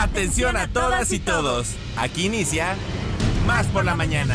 Atención 0.00 0.56
a 0.56 0.66
todas 0.66 1.12
y 1.12 1.18
todos. 1.18 1.76
Aquí 1.94 2.24
inicia 2.24 2.74
Más 3.46 3.66
por 3.66 3.84
la 3.84 3.94
mañana. 3.94 4.34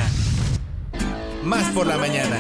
Más 1.44 1.68
por 1.72 1.88
la 1.88 1.98
mañana. 1.98 2.38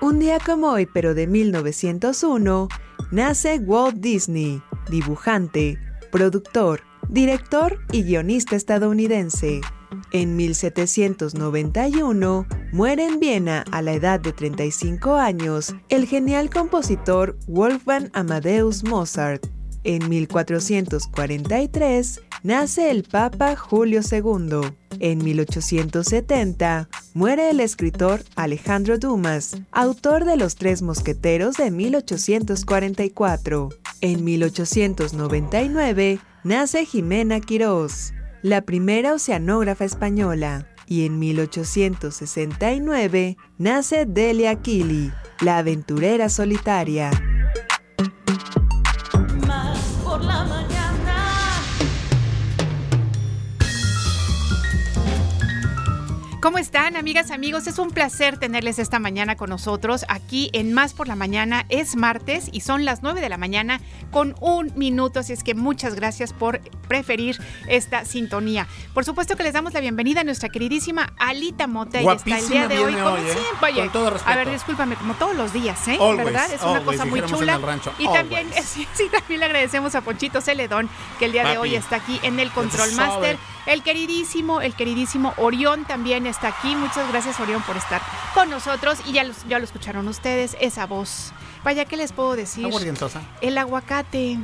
Un 0.00 0.18
día 0.18 0.38
como 0.38 0.68
hoy, 0.68 0.86
pero 0.86 1.12
de 1.12 1.26
1901, 1.26 2.68
nace 3.10 3.58
Walt 3.58 3.96
Disney, 3.96 4.62
dibujante, 4.88 5.78
productor, 6.10 6.80
director 7.10 7.78
y 7.92 8.04
guionista 8.04 8.56
estadounidense. 8.56 9.60
En 10.10 10.36
1791 10.36 12.46
muere 12.74 13.06
en 13.06 13.18
Viena 13.20 13.64
a 13.70 13.80
la 13.82 13.92
edad 13.92 14.18
de 14.18 14.32
35 14.32 15.14
años 15.14 15.76
el 15.90 16.08
genial 16.08 16.50
compositor 16.50 17.38
Wolfgang 17.46 18.10
Amadeus 18.14 18.82
Mozart. 18.82 19.46
En 19.84 20.08
1443 20.08 22.20
nace 22.42 22.90
el 22.90 23.04
Papa 23.04 23.54
Julio 23.54 24.00
II. 24.00 24.72
En 24.98 25.22
1870 25.22 26.88
muere 27.12 27.50
el 27.50 27.60
escritor 27.60 28.24
Alejandro 28.34 28.98
Dumas, 28.98 29.56
autor 29.70 30.24
de 30.24 30.36
Los 30.36 30.56
Tres 30.56 30.82
Mosqueteros 30.82 31.56
de 31.56 31.70
1844. 31.70 33.68
En 34.00 34.24
1899 34.24 36.18
nace 36.42 36.86
Jimena 36.86 37.38
Quirós, 37.38 38.14
la 38.42 38.62
primera 38.62 39.14
oceanógrafa 39.14 39.84
española. 39.84 40.73
Y 40.86 41.06
en 41.06 41.18
1869 41.18 43.36
nace 43.58 44.04
Delia 44.06 44.54
Kili, 44.56 45.10
la 45.40 45.58
aventurera 45.58 46.28
solitaria. 46.28 47.10
¿Cómo 56.44 56.58
están, 56.58 56.94
amigas, 56.96 57.30
amigos? 57.30 57.66
Es 57.68 57.78
un 57.78 57.88
placer 57.88 58.36
tenerles 58.36 58.78
esta 58.78 58.98
mañana 58.98 59.34
con 59.34 59.48
nosotros 59.48 60.04
aquí 60.08 60.50
en 60.52 60.74
Más 60.74 60.92
por 60.92 61.08
la 61.08 61.16
Mañana. 61.16 61.64
Es 61.70 61.96
martes 61.96 62.50
y 62.52 62.60
son 62.60 62.84
las 62.84 63.02
9 63.02 63.22
de 63.22 63.30
la 63.30 63.38
mañana 63.38 63.80
con 64.10 64.34
un 64.42 64.70
minuto, 64.76 65.20
así 65.20 65.32
es 65.32 65.42
que 65.42 65.54
muchas 65.54 65.94
gracias 65.94 66.34
por 66.34 66.60
preferir 66.86 67.40
esta 67.66 68.04
sintonía. 68.04 68.68
Por 68.92 69.06
supuesto 69.06 69.36
que 69.36 69.42
les 69.42 69.54
damos 69.54 69.72
la 69.72 69.80
bienvenida 69.80 70.20
a 70.20 70.24
nuestra 70.24 70.50
queridísima 70.50 71.14
Alita 71.18 71.66
Mota. 71.66 72.02
y 72.02 72.06
está 72.06 72.38
el 72.38 72.48
día 72.50 72.68
de 72.68 72.78
hoy, 72.78 72.92
como 72.92 73.16
¿eh? 73.16 73.20
siempre. 73.32 73.88
todo 73.90 74.10
respeto. 74.10 74.30
A 74.30 74.36
ver, 74.36 74.50
discúlpame, 74.50 74.96
como 74.96 75.14
todos 75.14 75.34
los 75.34 75.54
días, 75.54 75.88
¿eh? 75.88 75.98
¿Verdad? 75.98 76.52
Es 76.52 76.60
una 76.60 76.84
cosa 76.84 77.06
muy 77.06 77.22
chula. 77.22 77.58
Y 77.98 78.04
también, 78.04 78.50
sí, 78.62 78.86
también 79.10 79.40
le 79.40 79.46
agradecemos 79.46 79.94
a 79.94 80.02
Ponchito 80.02 80.42
Celedón, 80.42 80.90
que 81.18 81.24
el 81.24 81.32
día 81.32 81.48
de 81.48 81.56
hoy 81.56 81.74
está 81.74 81.96
aquí 81.96 82.20
en 82.22 82.38
el 82.38 82.50
Control 82.50 82.92
Master. 82.96 83.38
El 83.66 83.82
queridísimo, 83.82 84.60
el 84.60 84.74
queridísimo 84.74 85.32
Orión 85.38 85.84
también 85.84 86.26
está 86.26 86.48
aquí. 86.48 86.76
Muchas 86.76 87.08
gracias, 87.10 87.40
Orión, 87.40 87.62
por 87.62 87.76
estar 87.76 88.02
con 88.34 88.50
nosotros. 88.50 88.98
Y 89.06 89.12
ya, 89.12 89.24
ya 89.48 89.58
lo 89.58 89.64
escucharon 89.64 90.06
ustedes, 90.08 90.56
esa 90.60 90.86
voz. 90.86 91.32
Vaya, 91.64 91.86
¿qué 91.86 91.96
les 91.96 92.12
puedo 92.12 92.36
decir? 92.36 92.66
El 93.40 93.56
aguacate 93.56 94.38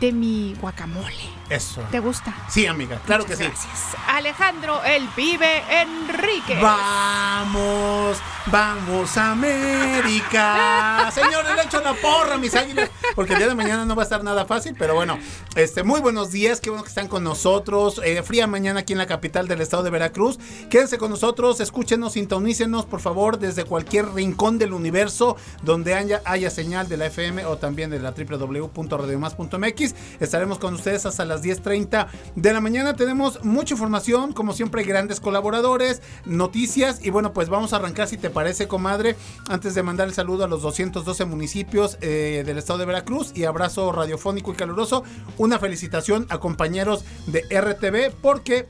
de 0.00 0.12
mi 0.12 0.54
guacamole. 0.60 1.41
Eso. 1.48 1.82
¿Te 1.90 2.00
gusta? 2.00 2.34
Sí, 2.48 2.66
amiga, 2.66 3.00
claro 3.04 3.24
que 3.24 3.36
sí. 3.36 3.44
Gracias. 3.44 3.96
Alejandro 4.08 4.82
El 4.84 5.08
Vive 5.16 5.62
Enrique. 5.70 6.58
Vamos, 6.60 8.18
vamos 8.46 9.16
América. 9.16 11.10
Señores, 11.12 11.54
le 11.56 11.62
echo 11.62 11.80
la 11.80 11.94
porra, 11.94 12.38
mis 12.38 12.54
águilas, 12.54 12.90
porque 13.14 13.32
el 13.34 13.38
día 13.38 13.48
de 13.48 13.54
mañana 13.54 13.84
no 13.84 13.94
va 13.94 14.02
a 14.02 14.04
estar 14.04 14.24
nada 14.24 14.46
fácil, 14.46 14.74
pero 14.78 14.94
bueno, 14.94 15.18
este, 15.54 15.82
muy 15.82 16.00
buenos 16.00 16.32
días, 16.32 16.60
qué 16.60 16.70
bueno 16.70 16.84
que 16.84 16.88
están 16.88 17.08
con 17.08 17.24
nosotros. 17.24 18.00
Eh, 18.04 18.22
fría 18.22 18.46
mañana 18.46 18.80
aquí 18.80 18.92
en 18.92 18.98
la 18.98 19.06
capital 19.06 19.48
del 19.48 19.60
estado 19.60 19.82
de 19.82 19.90
Veracruz. 19.90 20.38
Quédense 20.70 20.98
con 20.98 21.10
nosotros, 21.10 21.60
escúchenos, 21.60 22.14
sintonícenos, 22.14 22.86
por 22.86 23.00
favor, 23.00 23.38
desde 23.38 23.64
cualquier 23.64 24.12
rincón 24.14 24.58
del 24.58 24.72
universo 24.72 25.36
donde 25.62 25.94
haya, 25.94 26.22
haya 26.24 26.50
señal 26.50 26.88
de 26.88 26.96
la 26.96 27.06
FM 27.06 27.44
o 27.46 27.58
también 27.58 27.90
de 27.90 27.98
la 27.98 28.12
www.radiomás.mx. 28.12 29.94
Estaremos 30.20 30.58
con 30.58 30.74
ustedes 30.74 31.04
hasta 31.06 31.24
las 31.24 31.41
10.30 31.42 32.06
de 32.36 32.52
la 32.52 32.60
mañana. 32.60 32.94
Tenemos 32.94 33.44
mucha 33.44 33.74
información, 33.74 34.32
como 34.32 34.52
siempre, 34.52 34.84
grandes 34.84 35.20
colaboradores, 35.20 36.02
noticias. 36.24 37.04
Y 37.04 37.10
bueno, 37.10 37.32
pues 37.32 37.48
vamos 37.48 37.72
a 37.72 37.76
arrancar, 37.76 38.08
si 38.08 38.16
te 38.16 38.30
parece, 38.30 38.68
comadre, 38.68 39.16
antes 39.48 39.74
de 39.74 39.82
mandar 39.82 40.08
el 40.08 40.14
saludo 40.14 40.44
a 40.44 40.48
los 40.48 40.62
212 40.62 41.24
municipios 41.24 41.98
eh, 42.00 42.42
del 42.46 42.58
estado 42.58 42.78
de 42.78 42.86
Veracruz 42.86 43.32
y 43.34 43.44
abrazo 43.44 43.92
radiofónico 43.92 44.52
y 44.52 44.54
caluroso. 44.54 45.04
Una 45.38 45.58
felicitación 45.58 46.26
a 46.28 46.38
compañeros 46.38 47.04
de 47.26 47.42
RTV 47.50 48.14
porque 48.20 48.68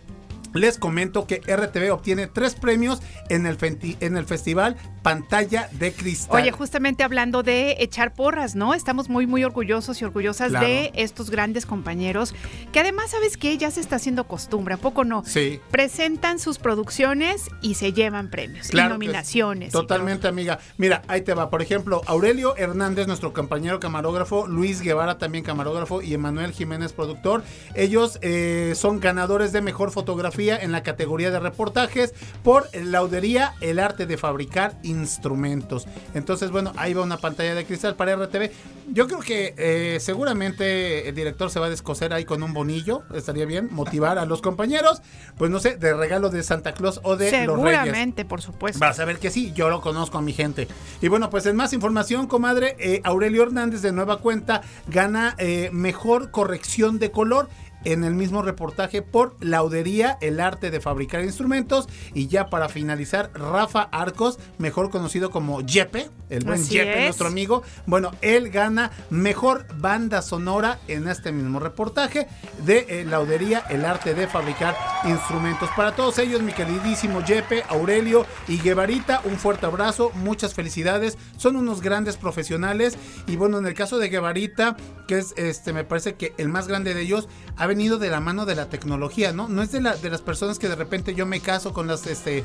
les 0.54 0.78
comento 0.78 1.26
que 1.26 1.40
RTV 1.46 1.92
obtiene 1.92 2.26
tres 2.26 2.54
premios 2.54 3.02
en 3.28 3.46
el, 3.46 3.56
en 4.00 4.16
el 4.16 4.24
festival 4.24 4.76
Pantalla 5.02 5.68
de 5.72 5.92
Cristal. 5.92 6.40
Oye, 6.40 6.52
justamente 6.52 7.02
hablando 7.02 7.42
de 7.42 7.76
echar 7.80 8.14
porras, 8.14 8.54
¿no? 8.54 8.74
Estamos 8.74 9.08
muy, 9.08 9.26
muy 9.26 9.44
orgullosos 9.44 10.00
y 10.00 10.04
orgullosas 10.04 10.52
de 10.52 10.92
estos 10.94 11.30
grandes 11.30 11.66
compañeros, 11.66 12.34
que 12.72 12.80
además, 12.80 13.10
¿sabes 13.10 13.36
que 13.36 13.58
Ya 13.58 13.70
se 13.70 13.80
está 13.80 13.96
haciendo 13.96 14.24
costumbre, 14.26 14.74
¿a 14.74 14.76
poco 14.76 15.04
no? 15.04 15.24
Sí. 15.24 15.60
Presentan 15.70 16.38
sus 16.38 16.58
producciones 16.58 17.48
y 17.60 17.74
se 17.74 17.92
llevan 17.92 18.30
premios 18.30 18.72
y 18.72 18.76
nominaciones. 18.76 19.72
Totalmente, 19.72 20.28
amiga. 20.28 20.58
Mira, 20.78 21.02
ahí 21.08 21.22
te 21.22 21.34
va. 21.34 21.50
Por 21.50 21.62
ejemplo, 21.62 22.02
Aurelio 22.06 22.56
Hernández, 22.56 23.06
nuestro 23.06 23.32
compañero 23.32 23.80
camarógrafo, 23.80 24.46
Luis 24.46 24.80
Guevara, 24.80 25.18
también 25.18 25.44
camarógrafo, 25.44 26.02
y 26.02 26.14
Emanuel 26.14 26.52
Jiménez, 26.52 26.92
productor. 26.92 27.42
Ellos 27.74 28.18
eh, 28.22 28.72
son 28.76 29.00
ganadores 29.00 29.52
de 29.52 29.60
mejor 29.60 29.90
fotografía 29.90 30.41
en 30.50 30.72
la 30.72 30.82
categoría 30.82 31.30
de 31.30 31.40
reportajes 31.40 32.14
por 32.42 32.68
Laudería, 32.74 33.54
el 33.60 33.78
arte 33.78 34.06
de 34.06 34.16
fabricar 34.16 34.78
instrumentos. 34.82 35.86
Entonces, 36.14 36.50
bueno, 36.50 36.72
ahí 36.76 36.94
va 36.94 37.02
una 37.02 37.18
pantalla 37.18 37.54
de 37.54 37.64
cristal 37.64 37.94
para 37.94 38.16
RTV. 38.16 38.50
Yo 38.88 39.06
creo 39.06 39.20
que 39.20 39.54
eh, 39.56 39.98
seguramente 40.00 41.08
el 41.08 41.14
director 41.14 41.50
se 41.50 41.60
va 41.60 41.66
a 41.66 41.70
descoser 41.70 42.12
ahí 42.12 42.24
con 42.24 42.42
un 42.42 42.52
bonillo, 42.52 43.02
estaría 43.14 43.46
bien, 43.46 43.68
motivar 43.70 44.18
a 44.18 44.26
los 44.26 44.42
compañeros, 44.42 45.02
pues 45.38 45.50
no 45.50 45.60
sé, 45.60 45.76
de 45.76 45.94
regalo 45.94 46.30
de 46.30 46.42
Santa 46.42 46.72
Claus 46.72 47.00
o 47.02 47.16
de 47.16 47.46
los 47.46 47.60
Reyes. 47.60 47.80
Seguramente, 47.80 48.24
por 48.24 48.42
supuesto. 48.42 48.78
Vas 48.78 48.98
a 48.98 49.04
ver 49.04 49.18
que 49.18 49.30
sí, 49.30 49.52
yo 49.54 49.70
lo 49.70 49.80
conozco 49.80 50.18
a 50.18 50.22
mi 50.22 50.32
gente. 50.32 50.68
Y 51.00 51.08
bueno, 51.08 51.30
pues 51.30 51.46
en 51.46 51.56
más 51.56 51.72
información, 51.72 52.26
comadre, 52.26 52.76
eh, 52.78 53.00
Aurelio 53.04 53.42
Hernández 53.42 53.82
de 53.82 53.92
Nueva 53.92 54.18
Cuenta 54.18 54.62
gana 54.88 55.34
eh, 55.38 55.70
mejor 55.72 56.30
corrección 56.30 56.98
de 56.98 57.10
color 57.10 57.48
en 57.84 58.04
el 58.04 58.14
mismo 58.14 58.42
reportaje 58.42 59.02
por 59.02 59.36
Laudería, 59.40 60.18
el 60.20 60.40
arte 60.40 60.70
de 60.70 60.80
fabricar 60.80 61.22
instrumentos. 61.22 61.88
Y 62.14 62.28
ya 62.28 62.50
para 62.50 62.68
finalizar, 62.68 63.30
Rafa 63.34 63.82
Arcos, 63.82 64.38
mejor 64.58 64.90
conocido 64.90 65.30
como 65.30 65.60
Jepe, 65.66 66.10
el 66.30 66.44
buen 66.44 66.64
Jepe, 66.64 67.04
nuestro 67.04 67.28
amigo. 67.28 67.62
Bueno, 67.86 68.12
él 68.20 68.50
gana 68.50 68.90
mejor 69.10 69.66
banda 69.76 70.22
sonora 70.22 70.78
en 70.88 71.08
este 71.08 71.32
mismo 71.32 71.60
reportaje 71.60 72.26
de 72.64 72.86
eh, 72.88 73.04
Laudería, 73.04 73.64
el 73.70 73.84
arte 73.84 74.14
de 74.14 74.26
fabricar 74.26 74.76
instrumentos. 75.04 75.68
Para 75.76 75.94
todos 75.94 76.18
ellos, 76.18 76.42
mi 76.42 76.52
queridísimo 76.52 77.22
Jepe, 77.22 77.64
Aurelio 77.68 78.26
y 78.48 78.58
Guevarita, 78.58 79.20
un 79.24 79.36
fuerte 79.36 79.66
abrazo, 79.66 80.10
muchas 80.14 80.54
felicidades. 80.54 81.18
Son 81.36 81.56
unos 81.56 81.82
grandes 81.82 82.16
profesionales. 82.16 82.96
Y 83.26 83.36
bueno, 83.36 83.58
en 83.58 83.66
el 83.66 83.74
caso 83.74 83.98
de 83.98 84.08
Guevarita, 84.08 84.76
que 85.06 85.18
es 85.18 85.34
este, 85.36 85.72
me 85.72 85.84
parece 85.84 86.14
que 86.14 86.34
el 86.38 86.48
más 86.48 86.68
grande 86.68 86.94
de 86.94 87.02
ellos, 87.02 87.28
ha 87.56 87.66
venido 87.74 87.98
de 87.98 88.10
la 88.10 88.20
mano 88.20 88.44
de 88.44 88.54
la 88.54 88.66
tecnología, 88.66 89.32
¿no? 89.32 89.48
No 89.48 89.62
es 89.62 89.72
de, 89.72 89.80
la, 89.80 89.96
de 89.96 90.10
las 90.10 90.20
personas 90.20 90.58
que 90.58 90.68
de 90.68 90.76
repente 90.76 91.14
yo 91.14 91.24
me 91.24 91.40
caso 91.40 91.72
con 91.72 91.86
las 91.86 92.06
este, 92.06 92.38
eh, 92.38 92.44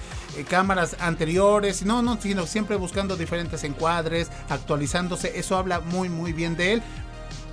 cámaras 0.49 0.95
anteriores, 0.99 1.85
no, 1.85 2.01
no, 2.01 2.17
sino 2.21 2.45
siempre 2.45 2.77
buscando 2.77 3.17
diferentes 3.17 3.63
encuadres, 3.63 4.29
actualizándose, 4.49 5.37
eso 5.37 5.57
habla 5.57 5.81
muy, 5.81 6.07
muy 6.09 6.31
bien 6.31 6.55
de 6.55 6.73
él. 6.73 6.83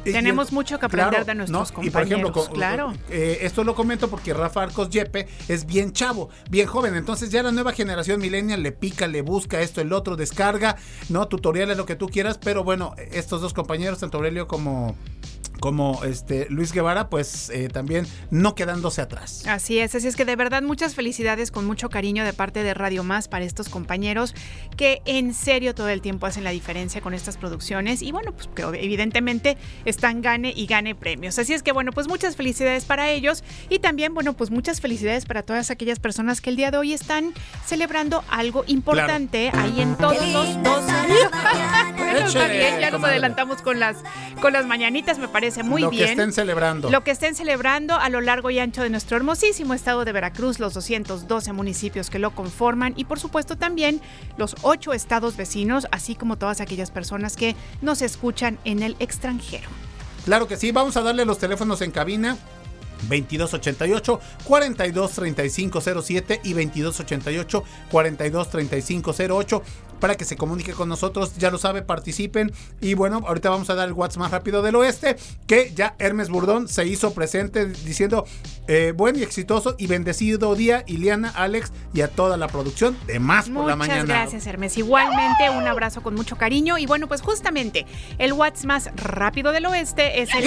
Tenemos 0.04 0.52
mucho 0.52 0.78
que 0.78 0.86
aprender 0.86 1.24
de 1.24 1.34
nuestros 1.34 1.72
compañeros. 1.72 1.86
Y 1.86 1.90
por 1.90 2.02
ejemplo, 2.02 2.52
claro. 2.52 2.92
Eh, 3.08 3.38
esto 3.40 3.64
lo 3.64 3.74
comento 3.74 4.08
porque 4.08 4.34
Rafa 4.34 4.62
Arcos 4.62 4.90
Yepe 4.90 5.26
es 5.48 5.64
bien 5.66 5.92
chavo, 5.92 6.28
bien 6.50 6.66
joven. 6.66 6.94
Entonces 6.94 7.30
ya 7.30 7.42
la 7.42 7.52
nueva 7.52 7.72
generación 7.72 8.20
millennial 8.20 8.62
le 8.62 8.72
pica, 8.72 9.06
le 9.06 9.22
busca 9.22 9.60
esto, 9.60 9.80
el 9.80 9.92
otro, 9.92 10.16
descarga, 10.16 10.76
¿no? 11.08 11.26
Tutoriales, 11.26 11.76
lo 11.76 11.86
que 11.86 11.96
tú 11.96 12.08
quieras. 12.08 12.38
Pero 12.38 12.64
bueno, 12.64 12.94
estos 13.12 13.40
dos 13.40 13.54
compañeros, 13.54 13.98
tanto 13.98 14.18
Aurelio 14.18 14.46
como 14.46 14.94
como 15.60 16.04
este 16.04 16.46
Luis 16.50 16.72
Guevara, 16.72 17.08
pues 17.08 17.50
eh, 17.50 17.68
también 17.68 18.06
no 18.30 18.54
quedándose 18.54 19.00
atrás. 19.00 19.46
Así 19.46 19.78
es, 19.78 19.94
así 19.94 20.08
es 20.08 20.16
que 20.16 20.24
de 20.24 20.36
verdad 20.36 20.62
muchas 20.62 20.94
felicidades 20.94 21.50
con 21.50 21.64
mucho 21.64 21.88
cariño 21.88 22.24
de 22.24 22.32
parte 22.32 22.62
de 22.62 22.74
Radio 22.74 23.04
Más 23.04 23.28
para 23.28 23.44
estos 23.44 23.68
compañeros 23.68 24.34
que 24.76 25.00
en 25.06 25.34
serio 25.34 25.74
todo 25.74 25.88
el 25.88 26.00
tiempo 26.00 26.26
hacen 26.26 26.44
la 26.44 26.50
diferencia 26.50 27.00
con 27.00 27.14
estas 27.14 27.36
producciones 27.36 28.02
y 28.02 28.12
bueno, 28.12 28.32
pues 28.32 28.48
que 28.54 28.62
evidentemente 28.62 29.56
están 29.84 30.22
gane 30.22 30.52
y 30.54 30.66
gane 30.66 30.94
premios. 30.94 31.38
Así 31.38 31.54
es 31.54 31.62
que 31.62 31.72
bueno, 31.72 31.92
pues 31.92 32.08
muchas 32.08 32.36
felicidades 32.36 32.84
para 32.84 33.10
ellos 33.10 33.44
y 33.68 33.78
también 33.78 34.14
bueno, 34.14 34.34
pues 34.34 34.50
muchas 34.50 34.80
felicidades 34.80 35.24
para 35.24 35.42
todas 35.42 35.70
aquellas 35.70 35.98
personas 35.98 36.40
que 36.40 36.50
el 36.50 36.56
día 36.56 36.70
de 36.70 36.78
hoy 36.78 36.92
están 36.92 37.32
celebrando 37.64 38.24
algo 38.28 38.64
importante 38.66 39.50
ahí 39.54 39.80
en 39.80 39.96
todos 39.96 40.28
los 40.28 40.62
dos. 40.62 40.84
bueno, 42.34 42.80
ya 42.80 42.90
nos 42.90 43.04
adelantamos 43.04 43.62
con 43.62 43.80
las 43.80 43.96
con 44.40 44.52
las 44.52 44.66
mañanitas, 44.66 45.18
me 45.18 45.28
parece 45.28 45.43
muy 45.62 45.82
bien. 45.82 45.90
Lo 45.90 45.90
que 45.90 46.04
estén 46.04 46.32
celebrando. 46.32 46.90
Lo 46.90 47.04
que 47.04 47.10
estén 47.10 47.34
celebrando 47.34 47.94
a 47.94 48.08
lo 48.08 48.20
largo 48.20 48.50
y 48.50 48.58
ancho 48.58 48.82
de 48.82 48.90
nuestro 48.90 49.16
hermosísimo 49.16 49.74
estado 49.74 50.04
de 50.04 50.12
Veracruz, 50.12 50.58
los 50.58 50.74
212 50.74 51.52
municipios 51.52 52.10
que 52.10 52.18
lo 52.18 52.34
conforman 52.34 52.94
y 52.96 53.04
por 53.04 53.18
supuesto 53.20 53.56
también 53.56 54.00
los 54.36 54.56
ocho 54.62 54.92
estados 54.92 55.36
vecinos, 55.36 55.86
así 55.90 56.14
como 56.14 56.36
todas 56.36 56.60
aquellas 56.60 56.90
personas 56.90 57.36
que 57.36 57.56
nos 57.82 58.02
escuchan 58.02 58.58
en 58.64 58.82
el 58.82 58.96
extranjero. 58.98 59.68
Claro 60.24 60.48
que 60.48 60.56
sí, 60.56 60.72
vamos 60.72 60.96
a 60.96 61.02
darle 61.02 61.24
los 61.24 61.38
teléfonos 61.38 61.82
en 61.82 61.90
cabina 61.90 62.36
2288 63.08 64.20
423507 64.44 66.40
y 66.44 66.52
2288 66.52 67.64
423508 67.90 69.62
para 70.04 70.16
que 70.16 70.26
se 70.26 70.36
comunique 70.36 70.74
con 70.74 70.90
nosotros. 70.90 71.34
Ya 71.38 71.50
lo 71.50 71.56
sabe, 71.56 71.80
participen. 71.80 72.52
Y 72.82 72.92
bueno, 72.92 73.22
ahorita 73.26 73.48
vamos 73.48 73.70
a 73.70 73.74
dar 73.74 73.88
el 73.88 73.94
WhatsApp 73.94 74.20
más 74.20 74.32
rápido 74.32 74.60
del 74.60 74.76
oeste, 74.76 75.16
que 75.46 75.72
ya 75.74 75.94
Hermes 75.98 76.28
Burdón 76.28 76.68
se 76.68 76.84
hizo 76.84 77.14
presente 77.14 77.64
diciendo 77.64 78.26
eh, 78.68 78.92
buen 78.94 79.16
y 79.16 79.22
exitoso 79.22 79.76
y 79.78 79.86
bendecido 79.86 80.54
día, 80.56 80.84
Iliana, 80.86 81.30
Alex 81.30 81.72
y 81.94 82.02
a 82.02 82.08
toda 82.08 82.36
la 82.36 82.48
producción 82.48 82.98
de 83.06 83.18
Más 83.18 83.48
por 83.48 83.66
la 83.66 83.76
Mañana. 83.76 84.02
Muchas 84.02 84.14
gracias, 84.14 84.46
Hermes. 84.46 84.76
Igualmente, 84.76 85.48
un 85.48 85.66
abrazo 85.66 86.02
con 86.02 86.14
mucho 86.14 86.36
cariño. 86.36 86.76
Y 86.76 86.84
bueno, 86.84 87.08
pues 87.08 87.22
justamente 87.22 87.86
el 88.18 88.34
WhatsApp 88.34 88.66
más 88.66 88.90
rápido 88.96 89.52
del 89.52 89.64
oeste 89.64 90.20
es 90.20 90.28
el 90.34 90.44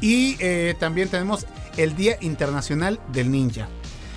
Y 0.00 0.36
eh, 0.40 0.74
también 0.78 1.08
tenemos 1.08 1.46
el 1.76 1.94
Día 1.94 2.16
Internacional 2.20 3.00
del 3.12 3.30
Ninja. 3.30 3.68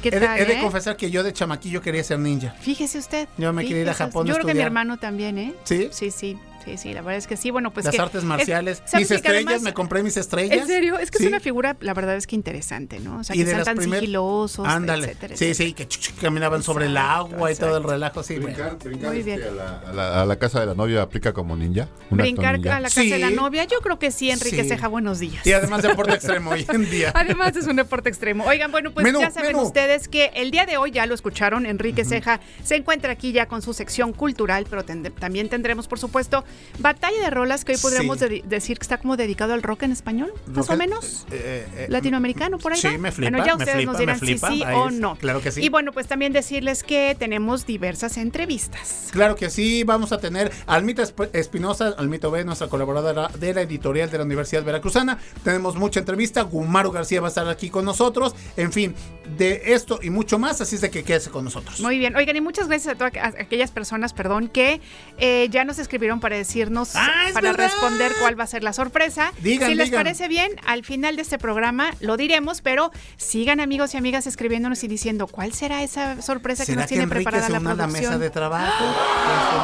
he, 0.03 0.09
de, 0.11 0.53
eh? 0.53 0.59
confesar 0.61 0.95
que 0.95 1.11
yo 1.11 1.23
de 1.23 1.33
chamaquillo 1.33 1.81
quería 1.81 2.03
ser 2.03 2.19
ninja. 2.19 2.55
Fíjese 2.61 2.99
usted. 2.99 3.27
Yo 3.37 3.51
me 3.51 3.63
quería 3.63 3.81
ir 3.81 3.89
a 3.89 3.93
Japón. 3.93 4.25
Yo 4.27 4.35
creo 4.35 4.45
que 4.45 4.53
mi 4.53 4.61
hermano 4.61 4.97
también, 4.97 5.37
¿eh? 5.37 5.53
Sí. 5.65 5.89
Sí, 5.91 6.11
sí. 6.11 6.37
Sí, 6.65 6.77
sí, 6.77 6.93
la 6.93 7.01
verdad 7.01 7.17
es 7.17 7.27
que 7.27 7.37
sí. 7.37 7.51
Bueno, 7.51 7.71
pues. 7.71 7.85
Las 7.85 7.99
artes 7.99 8.23
marciales. 8.23 8.83
mis 8.93 9.11
estrellas, 9.11 9.61
me 9.61 9.73
compré 9.73 10.03
mis 10.03 10.17
estrellas. 10.17 10.57
En 10.57 10.67
serio, 10.67 10.99
es 10.99 11.11
que 11.11 11.23
es 11.23 11.27
una 11.27 11.39
figura, 11.39 11.77
la 11.79 11.93
verdad 11.93 12.15
es 12.15 12.27
que 12.27 12.35
interesante, 12.35 12.99
¿no? 12.99 13.19
O 13.19 13.23
sea, 13.23 13.35
que 13.35 13.45
sean 13.45 13.63
tan 13.63 13.81
sigilosos, 13.81 14.67
Ándale. 14.67 15.15
Sí, 15.35 15.53
sí, 15.53 15.73
que 15.73 15.87
caminaban 16.21 16.63
sobre 16.63 16.87
el 16.87 16.97
agua 16.97 17.51
y 17.51 17.55
todo 17.55 17.77
el 17.77 17.83
relajo, 17.83 18.23
sí. 18.23 18.37
Brincar, 18.39 18.77
brincar 18.77 19.09
Muy 19.11 19.23
bien. 19.23 19.39
Este, 19.41 19.59
a, 19.59 20.25
la, 20.25 20.39
casa 20.39 20.59
de 20.59 20.65
la 20.65 20.75
novia 20.75 21.01
aplica 21.01 21.33
como 21.33 21.55
ninja. 21.55 21.87
Brincar 22.09 22.55
a 22.55 22.79
la 22.79 22.89
casa 22.89 23.01
de 23.01 23.19
la 23.19 23.29
novia, 23.29 23.65
yo 23.65 23.79
creo 23.79 23.99
que 23.99 24.11
sí, 24.11 24.29
Enrique 24.31 24.63
Ceja, 24.63 24.87
buenos 24.87 25.19
días. 25.19 25.45
Y 25.45 25.53
además 25.53 25.81
deporte 25.81 26.13
extremo 26.13 26.51
hoy 26.51 26.65
en 26.69 26.89
día. 26.89 27.11
Además 27.15 27.55
es 27.55 27.67
un 27.67 27.75
deporte 27.75 28.09
extremo. 28.09 28.45
Oigan, 28.45 28.71
bueno, 28.71 28.91
pues 28.91 29.05
ya 29.17 29.31
saben 29.31 29.55
ustedes 29.55 30.07
que 30.07 30.31
el 30.35 30.51
día 30.51 30.65
de 30.65 30.77
hoy, 30.77 30.91
ya 30.91 31.05
lo 31.05 31.13
escucharon, 31.13 31.65
Enrique 31.65 32.05
Ceja 32.05 32.39
se 32.63 32.75
encuentra 32.75 33.11
aquí 33.11 33.31
ya 33.31 33.47
con 33.47 33.61
su 33.61 33.73
sección 33.73 34.13
cultural, 34.13 34.65
pero 34.69 34.83
también 34.83 35.49
tendremos, 35.49 35.87
por 35.87 35.99
supuesto, 35.99 36.43
batalla 36.79 37.21
de 37.21 37.29
rolas 37.29 37.65
que 37.65 37.73
hoy 37.73 37.77
podríamos 37.77 38.19
decir 38.19 38.77
que 38.77 38.83
está 38.83 38.97
como 38.97 39.17
dedicado 39.17 39.53
al 39.53 39.63
rock 39.63 39.83
en 39.83 39.91
español, 39.91 40.33
más 40.47 40.69
o 40.69 40.75
menos. 40.75 41.25
Eh, 41.31 41.67
eh, 41.75 41.85
latinoamericano, 41.89 42.57
por 42.57 42.73
ahí. 42.73 42.79
Sí, 42.79 42.97
me 42.97 43.11
flipa. 43.11 43.31
Bueno, 43.31 43.45
ya 43.45 43.55
ustedes 43.55 43.85
nos 43.85 43.97
dirán 43.97 44.19
si 44.19 44.37
sí 44.37 44.63
o 44.63 44.89
no. 44.89 45.15
Claro 45.17 45.41
que 45.41 45.51
sí. 45.51 45.61
Y 45.63 45.69
bueno, 45.69 45.91
pues 45.91 46.07
también 46.07 46.33
decirles 46.33 46.83
que 46.83 47.15
tenemos 47.17 47.65
diversas 47.65 48.17
entrevistas. 48.17 49.09
Claro 49.11 49.35
que 49.35 49.49
sí, 49.49 49.83
vamos 49.83 50.11
a 50.11 50.19
tener 50.19 50.51
a 50.65 50.75
Almita 50.75 51.03
Espinosa, 51.33 51.93
Almito 51.97 52.31
B, 52.31 52.43
nuestra 52.45 52.67
colaboradora 52.67 53.29
de 53.29 53.53
la 53.53 53.61
editorial 53.61 54.09
de 54.09 54.17
la 54.17 54.23
Universidad 54.23 54.63
Veracruzana. 54.63 55.17
Tenemos 55.43 55.75
mucha 55.75 55.99
entrevista. 55.99 56.41
Gumaro 56.43 56.91
García 56.91 57.21
va 57.21 57.27
a 57.27 57.29
estar 57.29 57.47
aquí 57.47 57.69
con 57.69 57.85
nosotros. 57.85 58.35
En 58.55 58.71
fin, 58.71 58.95
de 59.37 59.73
esto 59.73 59.99
y 60.01 60.09
mucho 60.09 60.39
más, 60.39 60.61
así 60.61 60.75
es 60.75 60.81
de 60.81 60.89
que 60.89 61.03
quédese 61.03 61.29
con 61.29 61.43
nosotros. 61.43 61.79
Muy 61.79 61.97
bien. 61.97 62.15
Oigan, 62.15 62.35
y 62.35 62.41
muchas 62.41 62.67
gracias 62.67 62.95
a 62.95 62.97
todas 62.97 63.35
aquellas 63.39 63.71
personas, 63.71 64.13
perdón, 64.13 64.47
que 64.47 64.81
eh, 65.17 65.47
ya 65.51 65.63
nos 65.63 65.79
escribieron 65.79 66.19
para 66.19 66.35
decirnos 66.39 66.95
ah, 66.95 67.27
para 67.33 67.53
responder 67.53 68.11
cuál 68.19 68.39
va 68.39 68.43
a 68.43 68.47
ser 68.47 68.63
la 68.63 68.73
sorpresa. 68.73 69.31
si 69.41 69.75
les 69.75 69.91
parece 69.91 70.27
bien, 70.27 70.51
al 70.65 70.83
final 70.83 71.15
de 71.15 71.21
este 71.21 71.37
programa 71.37 71.91
lo 71.99 72.17
diremos, 72.17 72.61
pero 72.61 72.91
sigan 73.17 73.59
amigos 73.59 73.93
y 73.93 73.97
amigas 73.97 74.27
escribiéndonos 74.27 74.83
y 74.83 74.87
diciendo 74.87 75.27
cuál 75.27 75.53
será 75.53 75.83
esa 75.83 76.21
sorpresa 76.21 76.65
que 76.65 76.75
nos 76.75 76.87
tiene 76.87 77.07
preparada 77.07 77.49
la 77.49 77.59
producción. 77.59 77.91
mesa 77.91 78.17
de 78.17 78.29
trabajo? 78.29 78.85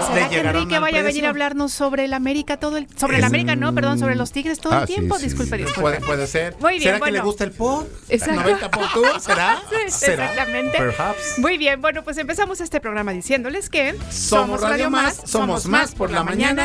¿Será 0.13 0.29
que 0.29 0.39
Enrique 0.39 0.79
vaya 0.79 0.99
a 0.99 1.03
venir 1.03 1.25
a 1.25 1.29
hablarnos 1.29 1.73
sobre 1.73 2.05
el 2.05 2.13
América 2.13 2.57
todo 2.57 2.77
el 2.77 2.87
sobre 2.97 3.17
el 3.17 3.23
América 3.23 3.55
no, 3.55 3.73
perdón, 3.73 3.99
sobre 3.99 4.15
los 4.15 4.31
Tigres 4.31 4.59
todo 4.59 4.73
el 4.73 4.83
ah, 4.83 4.85
tiempo? 4.85 5.17
disculpe, 5.17 5.57
disculpe. 5.57 6.01
Puede, 6.01 6.27
ser. 6.27 6.55
Muy 6.59 6.73
bien, 6.73 6.83
¿Será 6.83 6.99
que 6.99 7.11
le 7.11 7.21
gusta 7.21 7.43
el 7.43 7.51
pop? 7.51 7.87
Exacto. 8.09 8.41
90 8.41 8.71
pop 8.71 8.83
tour, 8.93 9.19
¿será? 9.19 9.61
Exactamente. 9.85 10.77
Perhaps. 10.77 11.39
Muy 11.39 11.57
bien, 11.57 11.81
bueno, 11.81 12.03
pues 12.03 12.17
empezamos 12.17 12.61
este 12.61 12.79
programa 12.79 13.11
diciéndoles 13.11 13.69
que 13.69 13.95
somos 14.09 14.61
Radio 14.61 14.89
Más, 14.89 15.21
somos 15.25 15.65
más 15.65 15.95
por 15.95 16.11
la 16.11 16.23
mañana 16.23 16.64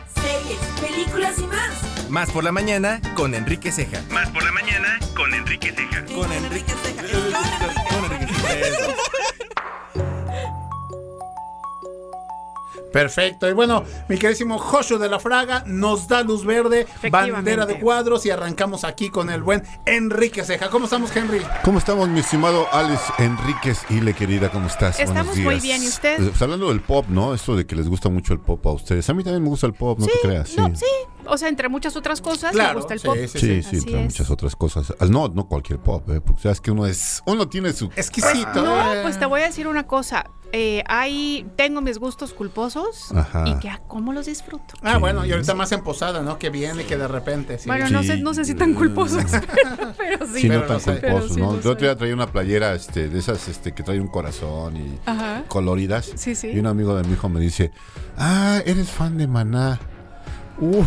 series, 0.21 0.59
películas 0.79 1.39
y 1.39 1.47
más. 1.47 2.09
Más 2.09 2.29
por 2.31 2.43
la 2.43 2.51
mañana 2.51 3.01
con 3.15 3.33
Enrique 3.33 3.71
Ceja. 3.71 4.01
Más 4.11 4.29
por 4.29 4.43
la 4.43 4.51
mañana 4.51 4.99
con 5.15 5.33
Enrique 5.33 5.73
Ceja. 5.75 6.05
Con 6.13 6.31
Enrique 6.31 6.73
Ceja. 6.83 7.03
Con 7.89 8.11
Enrique 8.11 8.33
Ceja. 8.33 9.30
Perfecto. 12.91 13.49
Y 13.49 13.53
bueno, 13.53 13.83
mi 14.09 14.17
queridísimo 14.17 14.57
Joshua 14.57 14.97
de 14.97 15.09
la 15.09 15.19
Fraga 15.19 15.63
nos 15.65 16.07
da 16.07 16.23
luz 16.23 16.45
verde, 16.45 16.87
bandera 17.11 17.65
de 17.65 17.79
cuadros 17.79 18.25
y 18.25 18.29
arrancamos 18.31 18.83
aquí 18.83 19.09
con 19.09 19.29
el 19.29 19.41
buen 19.41 19.63
Enrique 19.85 20.43
Ceja. 20.43 20.69
¿Cómo 20.69 20.85
estamos, 20.85 21.15
Henry? 21.15 21.41
¿Cómo 21.63 21.77
estamos, 21.77 22.09
mi 22.09 22.19
estimado 22.19 22.67
Alex 22.71 23.01
Enríquez 23.17 23.79
y 23.89 24.01
le 24.01 24.13
querida? 24.13 24.49
¿Cómo 24.49 24.67
estás? 24.67 24.99
Estamos 24.99 25.37
muy 25.37 25.59
bien, 25.59 25.83
¿y 25.83 25.87
usted? 25.87 26.17
Pues, 26.17 26.41
hablando 26.41 26.69
del 26.69 26.81
pop, 26.81 27.05
¿no? 27.09 27.33
Esto 27.33 27.55
de 27.55 27.65
que 27.65 27.75
les 27.75 27.87
gusta 27.87 28.09
mucho 28.09 28.33
el 28.33 28.39
pop 28.39 28.65
a 28.67 28.71
ustedes. 28.71 29.09
A 29.09 29.13
mí 29.13 29.23
también 29.23 29.43
me 29.43 29.49
gusta 29.49 29.67
el 29.67 29.73
pop, 29.73 29.99
no 29.99 30.05
te 30.05 30.19
creas. 30.21 30.49
Sí. 30.49 30.57
No, 30.57 30.75
sí, 30.75 30.85
o 31.31 31.37
sea, 31.37 31.47
entre 31.47 31.69
muchas 31.69 31.95
otras 31.95 32.19
cosas 32.19 32.53
me 32.53 32.73
gusta 32.73 32.93
el 32.93 32.99
pop. 32.99 33.15
Sí, 33.15 33.27
sí, 33.39 33.63
sí, 33.63 33.77
entre 33.77 34.03
muchas 34.03 34.29
otras 34.29 34.53
cosas. 34.57 34.93
No, 35.09 35.29
no 35.29 35.47
cualquier 35.47 35.79
pop, 35.79 36.09
¿eh? 36.09 36.19
porque 36.19 36.41
sabes 36.41 36.59
que 36.59 36.71
uno 36.71 36.85
es, 36.85 37.23
uno 37.25 37.47
tiene 37.47 37.71
su 37.71 37.85
exquisito. 37.85 38.61
No, 38.61 39.01
pues 39.01 39.17
te 39.17 39.25
voy 39.25 39.39
a 39.39 39.45
decir 39.45 39.65
una 39.67 39.87
cosa. 39.87 40.29
Eh, 40.51 40.83
hay, 40.87 41.49
tengo 41.55 41.79
mis 41.79 41.97
gustos 41.99 42.33
culposos 42.33 43.13
y 43.45 43.57
que 43.59 43.71
cómo 43.87 44.11
los 44.11 44.25
disfruto. 44.25 44.73
Ah, 44.81 44.97
bueno, 44.97 45.25
y 45.25 45.31
ahorita 45.31 45.53
más 45.53 45.71
en 45.71 45.81
posada, 45.81 46.21
¿no? 46.21 46.37
Que 46.37 46.49
viene, 46.49 46.83
que 46.83 46.97
de 46.97 47.07
repente. 47.07 47.57
Bueno, 47.65 47.89
no 47.89 48.03
sé, 48.03 48.17
no 48.17 48.33
sé 48.33 48.43
si 48.43 48.53
tan 48.53 48.73
culposos, 48.73 49.23
pero, 49.97 50.27
sí. 50.27 50.41
Sí, 50.41 50.49
no 50.49 50.63
tan 50.63 50.81
culposos, 50.81 51.37
¿no? 51.37 51.61
Yo 51.61 51.71
otro 51.71 51.95
día 51.95 52.13
una 52.13 52.27
playera 52.27 52.75
este, 52.75 53.07
de 53.07 53.17
esas 53.17 53.47
este, 53.47 53.71
que 53.71 53.83
trae 53.83 54.01
un 54.01 54.09
corazón 54.09 54.75
y 54.75 54.99
coloridas. 55.47 56.11
Sí, 56.15 56.35
sí. 56.35 56.49
Y 56.49 56.59
un 56.59 56.67
amigo 56.67 56.93
de 56.95 57.07
mi 57.07 57.13
hijo 57.13 57.29
me 57.29 57.39
dice, 57.39 57.71
ah, 58.17 58.59
eres 58.65 58.89
fan 58.89 59.17
de 59.17 59.27
Maná. 59.27 59.79
Uh. 60.59 60.83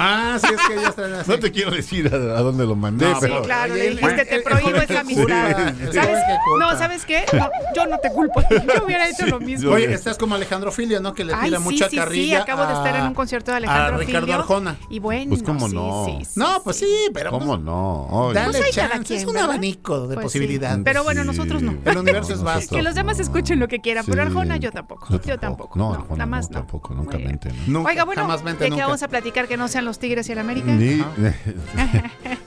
Ah, 0.00 0.38
sí, 0.40 0.46
es 0.54 0.68
que 0.68 0.80
ya 0.80 0.88
están 0.90 1.12
así. 1.12 1.28
No 1.28 1.38
te 1.40 1.50
quiero 1.50 1.72
decir 1.72 2.06
a, 2.14 2.18
dónde 2.18 2.64
lo 2.64 2.76
mandé, 2.76 3.04
no, 3.04 3.18
pero. 3.20 3.38
Sí, 3.38 3.42
claro, 3.44 3.74
le 3.74 3.90
dijiste, 3.90 4.24
te 4.24 4.40
prohíbo 4.42 4.76
esa 4.76 5.00
amistad. 5.00 5.74
¿Sabes? 5.92 6.18
No, 6.58 6.78
¿sabes 6.78 7.04
qué? 7.04 7.24
No, 7.32 7.50
yo 7.74 7.86
no 7.86 7.98
te 7.98 8.10
culpo. 8.12 8.40
Yo 8.50 8.84
hubiera 8.84 9.08
hecho 9.08 9.26
lo 9.26 9.40
mismo. 9.40 9.72
Oye, 9.72 9.92
estás 9.92 10.16
como 10.16 10.36
Alejandro 10.36 10.70
Filio, 10.70 11.00
¿no? 11.00 11.14
Que 11.14 11.24
le 11.24 11.34
tira 11.34 11.58
Ay, 11.58 11.64
mucha 11.64 11.88
sí, 11.88 11.96
carrilla. 11.96 12.36
Sí, 12.36 12.42
acabo 12.42 12.66
de 12.66 12.74
estar 12.74 12.94
en 12.94 13.06
un 13.06 13.14
concierto 13.14 13.50
de 13.50 13.56
Alejandro 13.56 13.96
a 13.96 13.98
Ricardo 13.98 14.26
Filio. 14.26 14.40
Arjona. 14.40 14.76
Y 14.88 15.00
bueno, 15.00 15.30
pues 15.30 15.42
cómo 15.42 15.68
sí, 15.68 15.74
no. 15.74 16.04
Sí, 16.06 16.24
sí, 16.24 16.40
no, 16.40 16.62
pues 16.62 16.76
sí, 16.76 17.08
pero. 17.12 17.30
¿Cómo 17.30 17.54
pues, 17.54 17.60
no? 17.60 18.06
Oye. 18.06 18.34
Dale 18.34 18.58
pues 18.58 18.70
chance, 18.70 19.04
quien, 19.04 19.18
es 19.18 19.26
un 19.26 19.32
¿verdad? 19.32 19.50
abanico 19.50 20.06
de 20.06 20.14
pues 20.14 20.24
posibilidades. 20.26 20.80
Pero 20.84 21.02
bueno, 21.02 21.24
nosotros 21.24 21.60
no. 21.60 21.76
El 21.84 21.98
universo 21.98 22.34
es 22.34 22.42
vasto. 22.42 22.76
Que 22.76 22.82
los 22.82 22.94
demás 22.94 23.18
escuchen 23.18 23.58
lo 23.58 23.66
que 23.66 23.80
quieran, 23.80 24.04
pero 24.06 24.22
Arjona 24.22 24.58
yo 24.58 24.70
tampoco. 24.70 25.08
Yo 25.24 25.38
tampoco. 25.38 25.76
No, 25.76 25.92
Arjona 25.92 26.18
nada 26.18 26.26
más 26.26 26.50
no. 26.50 26.58
Tampoco, 26.58 26.94
nunca 26.94 27.18
mente. 27.18 27.50
Oiga, 27.84 28.04
bueno, 28.04 28.28
¿de 28.38 28.70
qué 28.70 28.80
vamos 28.80 29.02
a 29.02 29.08
platicar 29.08 29.48
que 29.48 29.56
no 29.56 29.66
sean 29.66 29.87
los 29.88 29.98
Tigres 29.98 30.28
y 30.28 30.32
el 30.32 30.38
América? 30.38 30.70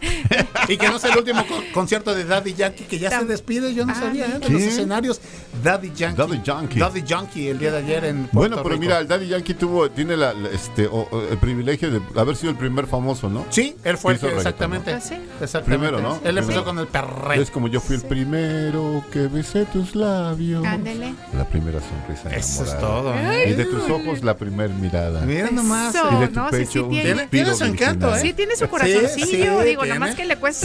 y 0.68 0.78
que 0.78 0.88
no 0.90 1.00
sea 1.00 1.12
el 1.12 1.18
último 1.20 1.44
concierto 1.74 2.14
de 2.14 2.24
Daddy 2.26 2.54
Yankee, 2.54 2.84
que 2.86 3.00
ya 3.00 3.10
se 3.20 3.26
despide, 3.26 3.74
yo 3.74 3.86
no 3.86 3.94
Ah, 3.96 4.00
sabía, 4.00 4.26
¿eh? 4.28 4.40
de 4.40 4.50
los 4.50 4.62
escenarios. 4.62 5.20
Daddy 5.64 5.92
Yankee. 5.96 6.18
Daddy 6.18 6.42
Yankee. 6.44 6.80
Daddy 6.80 7.04
Yankee 7.04 7.48
el 7.50 7.60
día 7.60 7.72
de 7.72 7.78
ayer 7.80 8.06
en 8.06 8.18
Puerto 8.28 8.38
Bueno, 8.38 8.56
pero 8.58 8.70
Rico. 8.70 8.82
mira, 8.82 9.00
el 9.00 9.08
Daddy 9.08 9.28
Yankee 9.28 9.54
tuvo, 9.54 9.90
tiene 9.92 10.16
la, 10.18 10.34
este, 10.54 10.88
o- 10.88 11.08
o 11.12 11.22
el 11.30 11.38
privilegio 11.38 11.92
de 11.92 12.02
haber 12.20 12.36
sido 12.36 12.52
el 12.52 12.58
primer 12.58 12.88
famoso, 12.88 13.30
¿no? 13.30 13.46
Sí, 13.50 13.76
él 13.84 13.98
fue 13.98 14.14
el 14.14 14.20
que, 14.20 14.28
reggaetón, 14.28 14.48
exactamente. 14.48 14.92
¿no? 14.92 14.98
Ah, 14.98 15.02
sí. 15.02 15.16
exactamente. 15.42 15.88
Primero, 15.90 16.02
¿no? 16.02 16.16
Él 16.24 16.38
empezó 16.38 16.64
Primero. 16.64 16.66
con 16.66 16.80
el 16.80 16.88
perreo. 16.88 17.42
Es 17.42 17.52
como 17.52 17.68
yo 17.68 17.80
fui 17.82 17.96
el 17.98 18.02
primero 18.04 19.04
que 19.12 19.28
besé 19.28 19.66
tus 19.66 19.96
labios. 19.96 20.66
Ándele. 20.66 21.14
La 21.36 21.48
primera 21.48 21.80
sonrisa 21.80 22.30
Eso 22.36 22.64
es 22.64 22.70
enamorada. 22.72 22.80
todo. 23.02 23.16
¿eh? 23.16 23.50
Y 23.50 23.54
de 23.54 23.66
tus 23.66 23.90
ojos 23.90 24.24
la 24.24 24.36
primer 24.38 24.70
mirada. 24.70 25.22
Mira 25.22 25.52
nomás. 25.52 25.94
Eso. 25.96 26.08
Y 26.12 26.20
de 26.22 26.28
tu 26.30 26.40
no, 26.40 26.50
sí, 26.50 26.56
sí 26.58 26.64
pecho 26.66 26.86
un 26.86 26.92
tiene. 26.92 27.56
Su 27.56 27.64
encanto, 27.66 28.16
¿eh? 28.16 28.20
Sí, 28.22 28.34
tiene 28.34 28.56
su 28.56 28.68
corazoncillo, 28.68 29.26
sí, 29.26 29.36
digo, 29.38 29.62
tiene. 29.64 29.88
nada 29.88 30.00
más 30.00 30.16
que 30.16 30.26
le 30.26 30.38
cuesta 30.38 30.61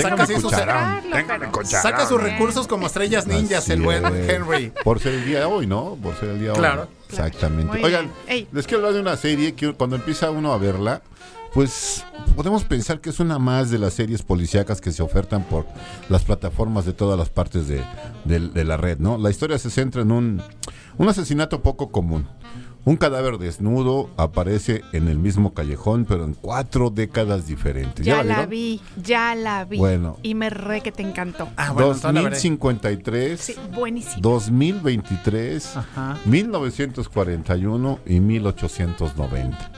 Saca 1.64 2.06
sus 2.06 2.20
recursos 2.22 2.66
como 2.66 2.86
estrellas 2.86 3.26
ninjas, 3.26 3.64
Así 3.64 3.72
el 3.72 3.82
buen 3.82 4.04
es. 4.06 4.28
Henry. 4.28 4.72
Por 4.84 5.00
ser 5.00 5.14
el 5.14 5.24
día 5.24 5.40
de 5.40 5.44
hoy, 5.46 5.66
¿no? 5.66 5.96
Por 6.02 6.14
ser 6.16 6.30
el 6.30 6.40
día 6.40 6.52
de 6.52 6.58
Claro. 6.58 6.82
hoy. 6.82 6.88
Exactamente. 7.08 7.72
Muy 7.72 7.84
Oigan, 7.84 8.10
les 8.52 8.66
quiero 8.66 8.78
hablar 8.78 8.94
de 8.94 9.00
una 9.00 9.16
serie 9.16 9.54
que 9.54 9.72
cuando 9.72 9.96
empieza 9.96 10.30
uno 10.30 10.52
a 10.52 10.58
verla, 10.58 11.02
pues 11.54 12.04
podemos 12.34 12.64
pensar 12.64 13.00
que 13.00 13.10
es 13.10 13.20
una 13.20 13.38
más 13.38 13.70
de 13.70 13.78
las 13.78 13.94
series 13.94 14.22
policíacas 14.22 14.80
que 14.80 14.92
se 14.92 15.02
ofertan 15.02 15.44
por 15.44 15.66
las 16.08 16.24
plataformas 16.24 16.84
de 16.84 16.92
todas 16.92 17.18
las 17.18 17.30
partes 17.30 17.66
de, 17.68 17.82
de- 18.24 18.48
de 18.48 18.64
la 18.64 18.76
red, 18.76 18.98
¿no? 18.98 19.16
La 19.18 19.30
historia 19.30 19.58
se 19.58 19.70
centra 19.70 20.02
en 20.02 20.10
un, 20.12 20.42
un 20.98 21.08
asesinato 21.08 21.62
poco 21.62 21.90
común. 21.90 22.28
Un 22.86 22.96
cadáver 22.96 23.36
desnudo 23.38 24.08
aparece 24.16 24.82
en 24.92 25.08
el 25.08 25.18
mismo 25.18 25.52
callejón, 25.54 26.04
pero 26.04 26.24
en 26.24 26.34
cuatro 26.34 26.88
décadas 26.88 27.48
diferentes. 27.48 28.06
Ya 28.06 28.22
la 28.22 28.46
vi, 28.46 28.80
ya 29.02 29.34
la 29.34 29.64
vi. 29.64 29.76
Bueno. 29.78 30.18
Y 30.22 30.36
me 30.36 30.50
re 30.50 30.80
que 30.82 30.92
te 30.92 31.02
encantó. 31.02 31.48
Ah, 31.56 31.72
bueno, 31.72 31.88
entonces 31.88 32.04
la 32.04 32.12
veré. 32.22 32.36
2053, 32.36 33.40
Sí, 33.40 33.56
buenísimo. 33.74 34.20
2023, 34.22 35.76
Ajá. 35.78 36.16
1941 36.26 37.98
y 38.06 38.20
1890. 38.20 39.70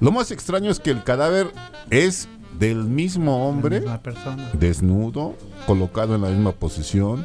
Lo 0.00 0.10
más 0.10 0.32
extraño 0.32 0.68
es 0.70 0.80
que 0.80 0.90
el 0.90 1.04
cadáver 1.04 1.52
es 1.90 2.28
del 2.58 2.84
mismo 2.84 3.48
hombre, 3.48 3.80
La 3.80 4.02
persona. 4.02 4.50
desnudo, 4.54 5.36
colocado 5.66 6.16
en 6.16 6.22
la 6.22 6.30
misma 6.30 6.50
posición, 6.52 7.24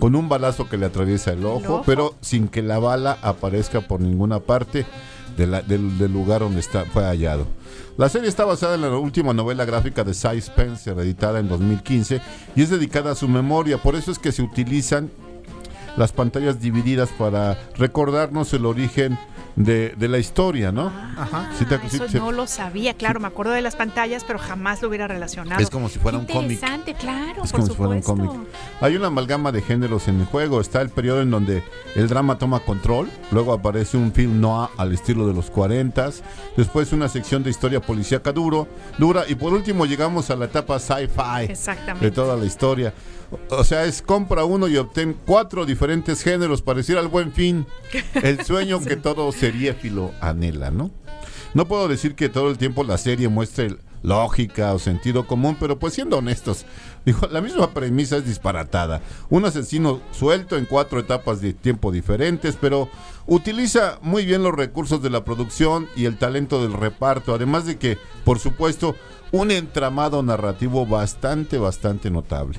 con 0.00 0.16
un 0.16 0.28
balazo 0.28 0.68
que 0.68 0.76
le 0.76 0.86
atraviesa 0.86 1.32
el 1.32 1.44
ojo, 1.44 1.58
¿El 1.60 1.66
ojo? 1.66 1.82
pero 1.86 2.14
sin 2.20 2.48
que 2.48 2.62
la 2.62 2.78
bala 2.80 3.18
aparezca 3.22 3.80
por 3.82 4.00
ninguna 4.00 4.40
parte 4.40 4.84
de 5.36 5.46
la- 5.46 5.62
del, 5.62 5.96
del 5.98 6.12
lugar 6.12 6.40
donde 6.40 6.58
está, 6.60 6.84
fue 6.86 7.04
hallado. 7.04 7.46
La 7.96 8.08
serie 8.08 8.28
está 8.28 8.44
basada 8.44 8.74
en 8.74 8.80
la 8.82 8.96
última 8.96 9.32
novela 9.34 9.64
gráfica 9.64 10.02
de 10.02 10.14
Cy 10.14 10.38
Spencer, 10.38 10.98
editada 10.98 11.38
en 11.38 11.48
2015, 11.48 12.20
y 12.56 12.62
es 12.62 12.70
dedicada 12.70 13.12
a 13.12 13.14
su 13.14 13.28
memoria. 13.28 13.78
Por 13.78 13.94
eso 13.94 14.10
es 14.10 14.18
que 14.18 14.32
se 14.32 14.42
utilizan 14.42 15.10
las 15.96 16.12
pantallas 16.12 16.60
divididas 16.60 17.10
para 17.18 17.58
recordarnos 17.76 18.52
el 18.54 18.64
origen 18.64 19.18
de, 19.64 19.94
de 19.96 20.08
la 20.08 20.18
historia, 20.18 20.72
¿no? 20.72 20.86
Ajá. 21.16 21.50
Sí 21.58 21.64
te- 21.64 21.74
Ah, 21.76 21.80
sí 21.88 21.96
eso 21.96 22.06
te- 22.06 22.18
no 22.18 22.32
lo 22.32 22.46
sabía, 22.46 22.94
claro, 22.94 23.20
me 23.20 23.26
acuerdo 23.26 23.52
de 23.52 23.62
las 23.62 23.76
pantallas, 23.76 24.24
pero 24.24 24.38
jamás 24.38 24.80
lo 24.82 24.88
hubiera 24.88 25.06
relacionado. 25.08 25.60
Es 25.60 25.70
como 25.70 25.88
si 25.88 25.98
fuera 25.98 26.18
Qué 26.18 26.32
un 26.32 26.32
cómic. 26.40 26.50
Interesante, 26.52 26.94
claro, 26.94 27.44
Es 27.44 27.50
por 27.52 27.60
como 27.60 27.66
si 27.72 27.74
fuera 27.76 27.92
un 27.94 28.02
supuesto. 28.02 28.32
cómic. 28.34 28.48
Hay 28.80 28.96
una 28.96 29.08
amalgama 29.08 29.52
de 29.52 29.62
géneros 29.62 30.08
en 30.08 30.20
el 30.20 30.26
juego. 30.26 30.60
Está 30.60 30.80
el 30.80 30.88
periodo 30.90 31.20
en 31.22 31.30
donde 31.30 31.62
el 31.94 32.08
drama 32.08 32.38
toma 32.38 32.60
control. 32.60 33.08
Luego 33.30 33.52
aparece 33.52 33.96
un 33.96 34.12
film 34.12 34.40
noir 34.40 34.68
al 34.76 34.92
estilo 34.92 35.26
de 35.26 35.34
los 35.34 35.50
40. 35.50 36.10
Después 36.56 36.92
una 36.92 37.08
sección 37.08 37.42
de 37.42 37.50
historia 37.50 37.80
policíaca 37.80 38.32
duro, 38.32 38.68
dura. 38.98 39.24
Y 39.28 39.34
por 39.34 39.52
último 39.52 39.84
llegamos 39.86 40.30
a 40.30 40.36
la 40.36 40.46
etapa 40.46 40.78
sci-fi 40.78 41.52
de 42.00 42.10
toda 42.10 42.36
la 42.36 42.44
historia. 42.44 42.92
O 43.50 43.64
sea, 43.64 43.84
es 43.84 44.02
compra 44.02 44.44
uno 44.44 44.68
y 44.68 44.76
obtén 44.76 45.16
cuatro 45.26 45.66
diferentes 45.66 46.22
géneros 46.22 46.62
para 46.62 46.78
decir 46.78 46.98
al 46.98 47.08
buen 47.08 47.32
fin. 47.32 47.66
El 48.22 48.44
sueño 48.44 48.80
que 48.80 48.96
todo 48.96 49.30
seriéfilo 49.32 50.12
anhela, 50.20 50.70
¿no? 50.70 50.90
No 51.52 51.66
puedo 51.66 51.88
decir 51.88 52.14
que 52.14 52.28
todo 52.28 52.48
el 52.48 52.58
tiempo 52.58 52.84
la 52.84 52.96
serie 52.96 53.28
muestre 53.28 53.76
lógica 54.02 54.72
o 54.72 54.78
sentido 54.78 55.26
común, 55.26 55.56
pero 55.58 55.78
pues 55.78 55.94
siendo 55.94 56.18
honestos, 56.18 56.64
digo, 57.04 57.26
la 57.30 57.40
misma 57.40 57.74
premisa 57.74 58.16
es 58.18 58.24
disparatada. 58.24 59.02
Un 59.28 59.44
asesino 59.44 60.00
suelto 60.12 60.56
en 60.56 60.64
cuatro 60.64 61.00
etapas 61.00 61.40
de 61.40 61.52
tiempo 61.52 61.90
diferentes, 61.90 62.56
pero 62.58 62.88
utiliza 63.26 63.98
muy 64.00 64.24
bien 64.24 64.44
los 64.44 64.54
recursos 64.54 65.02
de 65.02 65.10
la 65.10 65.24
producción 65.24 65.88
y 65.96 66.04
el 66.04 66.18
talento 66.18 66.62
del 66.62 66.72
reparto, 66.72 67.34
además 67.34 67.66
de 67.66 67.78
que, 67.78 67.98
por 68.24 68.38
supuesto, 68.38 68.94
un 69.32 69.50
entramado 69.50 70.22
narrativo 70.22 70.86
bastante, 70.86 71.58
bastante 71.58 72.10
notable 72.10 72.58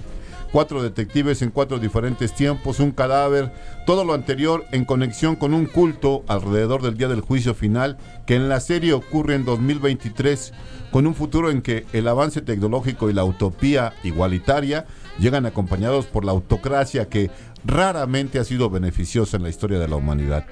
cuatro 0.51 0.83
detectives 0.83 1.41
en 1.41 1.51
cuatro 1.51 1.79
diferentes 1.79 2.33
tiempos, 2.33 2.79
un 2.79 2.91
cadáver, 2.91 3.51
todo 3.85 4.03
lo 4.03 4.13
anterior 4.13 4.65
en 4.71 4.85
conexión 4.85 5.35
con 5.35 5.53
un 5.53 5.65
culto 5.65 6.23
alrededor 6.27 6.81
del 6.81 6.97
día 6.97 7.07
del 7.07 7.21
juicio 7.21 7.53
final 7.53 7.97
que 8.25 8.35
en 8.35 8.49
la 8.49 8.59
serie 8.59 8.93
ocurre 8.93 9.35
en 9.35 9.45
2023, 9.45 10.53
con 10.91 11.07
un 11.07 11.15
futuro 11.15 11.49
en 11.49 11.61
que 11.61 11.85
el 11.93 12.07
avance 12.07 12.41
tecnológico 12.41 13.09
y 13.09 13.13
la 13.13 13.23
utopía 13.23 13.93
igualitaria 14.03 14.85
llegan 15.19 15.45
acompañados 15.45 16.05
por 16.05 16.25
la 16.25 16.31
autocracia 16.31 17.07
que 17.07 17.31
raramente 17.63 18.39
ha 18.39 18.43
sido 18.43 18.69
beneficiosa 18.69 19.37
en 19.37 19.43
la 19.43 19.49
historia 19.49 19.79
de 19.79 19.87
la 19.87 19.95
humanidad. 19.95 20.45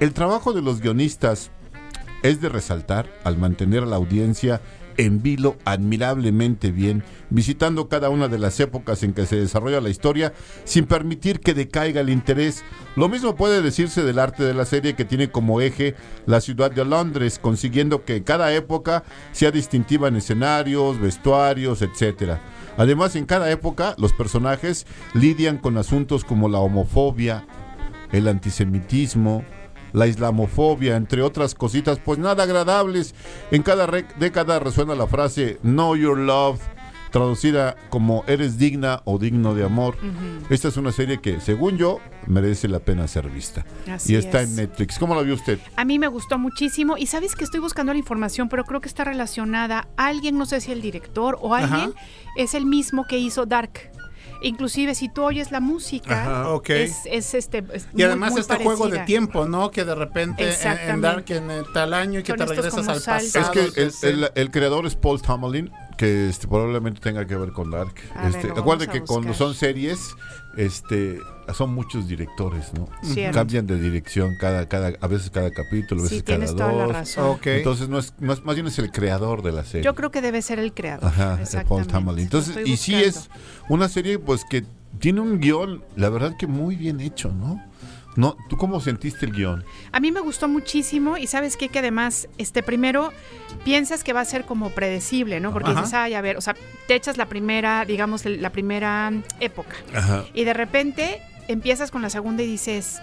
El 0.00 0.12
trabajo 0.12 0.52
de 0.52 0.62
los 0.62 0.80
guionistas 0.80 1.50
es 2.22 2.40
de 2.40 2.48
resaltar 2.48 3.08
al 3.24 3.36
mantener 3.36 3.84
a 3.84 3.86
la 3.86 3.96
audiencia 3.96 4.60
en 4.96 5.22
vilo 5.22 5.56
admirablemente 5.64 6.70
bien, 6.72 7.02
visitando 7.30 7.88
cada 7.88 8.10
una 8.10 8.28
de 8.28 8.38
las 8.38 8.58
épocas 8.60 9.02
en 9.02 9.12
que 9.12 9.26
se 9.26 9.36
desarrolla 9.36 9.80
la 9.80 9.88
historia 9.88 10.32
sin 10.64 10.86
permitir 10.86 11.40
que 11.40 11.54
decaiga 11.54 12.00
el 12.00 12.10
interés. 12.10 12.64
Lo 12.96 13.08
mismo 13.08 13.34
puede 13.34 13.62
decirse 13.62 14.02
del 14.02 14.18
arte 14.18 14.44
de 14.44 14.54
la 14.54 14.64
serie 14.64 14.94
que 14.94 15.04
tiene 15.04 15.30
como 15.30 15.60
eje 15.60 15.94
la 16.26 16.40
ciudad 16.40 16.70
de 16.70 16.84
Londres, 16.84 17.38
consiguiendo 17.40 18.04
que 18.04 18.22
cada 18.22 18.54
época 18.54 19.04
sea 19.32 19.50
distintiva 19.50 20.08
en 20.08 20.16
escenarios, 20.16 21.00
vestuarios, 21.00 21.82
etc. 21.82 22.38
Además, 22.76 23.16
en 23.16 23.26
cada 23.26 23.50
época 23.50 23.94
los 23.98 24.12
personajes 24.12 24.86
lidian 25.14 25.58
con 25.58 25.76
asuntos 25.78 26.24
como 26.24 26.48
la 26.48 26.58
homofobia, 26.58 27.46
el 28.12 28.28
antisemitismo, 28.28 29.44
la 29.96 30.06
islamofobia, 30.06 30.94
entre 30.96 31.22
otras 31.22 31.54
cositas, 31.54 31.98
pues 31.98 32.18
nada 32.18 32.42
agradables. 32.42 33.14
En 33.50 33.62
cada 33.62 33.86
década 34.18 34.58
resuena 34.58 34.94
la 34.94 35.06
frase 35.06 35.58
Know 35.62 35.96
Your 35.96 36.18
Love, 36.18 36.60
traducida 37.10 37.76
como 37.88 38.22
Eres 38.26 38.58
digna 38.58 39.00
o 39.06 39.18
digno 39.18 39.54
de 39.54 39.64
amor. 39.64 39.96
Esta 40.50 40.68
es 40.68 40.76
una 40.76 40.92
serie 40.92 41.22
que, 41.22 41.40
según 41.40 41.78
yo, 41.78 41.98
merece 42.26 42.68
la 42.68 42.80
pena 42.80 43.08
ser 43.08 43.30
vista. 43.30 43.64
Así 43.90 44.12
y 44.12 44.16
está 44.16 44.42
es. 44.42 44.50
en 44.50 44.56
Netflix. 44.56 44.98
¿Cómo 44.98 45.14
la 45.14 45.22
vio 45.22 45.32
usted? 45.32 45.58
A 45.76 45.86
mí 45.86 45.98
me 45.98 46.08
gustó 46.08 46.38
muchísimo 46.38 46.98
y 46.98 47.06
sabes 47.06 47.34
que 47.34 47.44
estoy 47.44 47.60
buscando 47.60 47.94
la 47.94 47.98
información, 47.98 48.50
pero 48.50 48.64
creo 48.64 48.82
que 48.82 48.88
está 48.88 49.04
relacionada. 49.04 49.88
Alguien, 49.96 50.36
no 50.36 50.44
sé 50.44 50.60
si 50.60 50.72
el 50.72 50.82
director 50.82 51.38
o 51.40 51.54
alguien, 51.54 51.94
es 52.36 52.52
el 52.52 52.66
mismo 52.66 53.06
que 53.06 53.16
hizo 53.16 53.46
Dark. 53.46 53.95
Inclusive 54.42 54.94
si 54.94 55.08
tú 55.08 55.22
oyes 55.24 55.50
la 55.50 55.60
música, 55.60 56.22
Ajá, 56.22 56.50
ok. 56.50 56.70
es, 56.70 56.94
es 57.06 57.34
este... 57.34 57.64
es 57.72 57.84
Y 57.92 57.96
muy, 57.96 58.02
además 58.04 58.32
muy 58.32 58.40
este 58.40 58.56
juego 58.56 58.88
de 58.88 58.98
tiempo, 59.00 59.46
¿no? 59.46 59.70
Que 59.70 59.84
de 59.84 59.94
repente 59.94 60.54
en-. 60.62 61.00
Dark 61.00 61.24
en 61.28 61.50
eh, 61.50 61.62
tal 61.72 61.94
año 61.94 62.20
y 62.20 62.22
que 62.22 62.32
Son 62.32 62.38
te 62.38 62.46
regresas 62.46 62.88
al 62.88 63.00
saltos. 63.00 63.32
pasado. 63.32 63.60
Es 63.62 64.00
que 64.00 64.08
el, 64.08 64.14
el- 64.24 64.30
el 64.34 64.50
creador 64.50 64.86
es 64.86 64.94
Paul 64.94 65.20
Tomalin, 65.22 65.70
que 65.96 66.28
este, 66.28 66.46
probablemente 66.46 67.00
tenga 67.00 67.26
que 67.26 67.36
ver 67.36 67.52
con 67.52 67.70
Dark. 67.70 67.94
Ver, 68.22 68.26
Este, 68.36 68.50
acuérdate 68.50 68.90
que 68.92 69.00
cuando 69.02 69.32
son 69.34 69.54
series, 69.54 70.14
este, 70.56 71.18
son 71.54 71.74
muchos 71.74 72.06
directores, 72.08 72.72
¿no? 72.74 72.88
Cierto. 73.02 73.34
Cambian 73.38 73.66
de 73.66 73.78
dirección 73.80 74.36
cada, 74.40 74.68
cada, 74.68 74.92
a 75.00 75.06
veces 75.06 75.30
cada 75.30 75.50
capítulo, 75.50 76.00
a 76.02 76.04
veces 76.04 76.18
Sí, 76.18 76.24
cada 76.24 76.44
dos. 76.46 76.56
toda 76.56 76.72
la 76.72 76.86
razón. 76.88 77.30
Ok. 77.30 77.46
Entonces 77.46 77.88
no 77.88 77.98
es, 77.98 78.14
no 78.20 78.32
es- 78.32 78.44
más 78.44 78.54
bien 78.54 78.66
es 78.66 78.78
el 78.78 78.90
creador 78.90 79.42
de 79.42 79.52
la 79.52 79.64
serie. 79.64 79.84
Yo 79.84 79.94
creo 79.94 80.10
que 80.10 80.20
debe 80.22 80.42
ser 80.42 80.58
el 80.58 80.72
creador. 80.74 81.08
Ajá, 81.08 81.38
el 81.40 81.64
Paul. 81.64 81.86
Entonces, 82.18 82.56
y 82.66 82.76
sí 82.76 82.94
es 82.94 83.30
una 83.68 83.88
serie 83.88 84.18
pues 84.18 84.44
que 84.44 84.64
tiene 84.98 85.20
un 85.20 85.40
guion, 85.40 85.84
la 85.96 86.08
verdad 86.08 86.36
que 86.36 86.46
muy 86.46 86.76
bien 86.76 87.00
hecho, 87.00 87.30
¿no? 87.30 87.62
No, 88.16 88.34
¿tú 88.48 88.56
cómo 88.56 88.80
sentiste 88.80 89.26
el 89.26 89.32
guion? 89.32 89.64
A 89.92 90.00
mí 90.00 90.10
me 90.10 90.20
gustó 90.20 90.48
muchísimo 90.48 91.18
y 91.18 91.26
sabes 91.26 91.56
qué? 91.58 91.68
que 91.68 91.80
además, 91.80 92.28
este 92.38 92.62
primero 92.62 93.12
piensas 93.62 94.02
que 94.02 94.14
va 94.14 94.20
a 94.20 94.24
ser 94.24 94.44
como 94.46 94.70
predecible, 94.70 95.38
¿no? 95.38 95.52
Porque 95.52 95.70
Ajá. 95.70 95.80
dices, 95.80 95.94
ay, 95.94 96.14
a 96.14 96.22
ver, 96.22 96.38
o 96.38 96.40
sea, 96.40 96.56
te 96.88 96.94
echas 96.94 97.18
la 97.18 97.26
primera, 97.26 97.84
digamos, 97.84 98.24
la 98.24 98.50
primera 98.50 99.12
época 99.40 99.76
Ajá. 99.94 100.24
y 100.32 100.44
de 100.44 100.54
repente 100.54 101.20
empiezas 101.48 101.90
con 101.90 102.00
la 102.00 102.08
segunda 102.08 102.42
y 102.42 102.46
dices, 102.46 103.00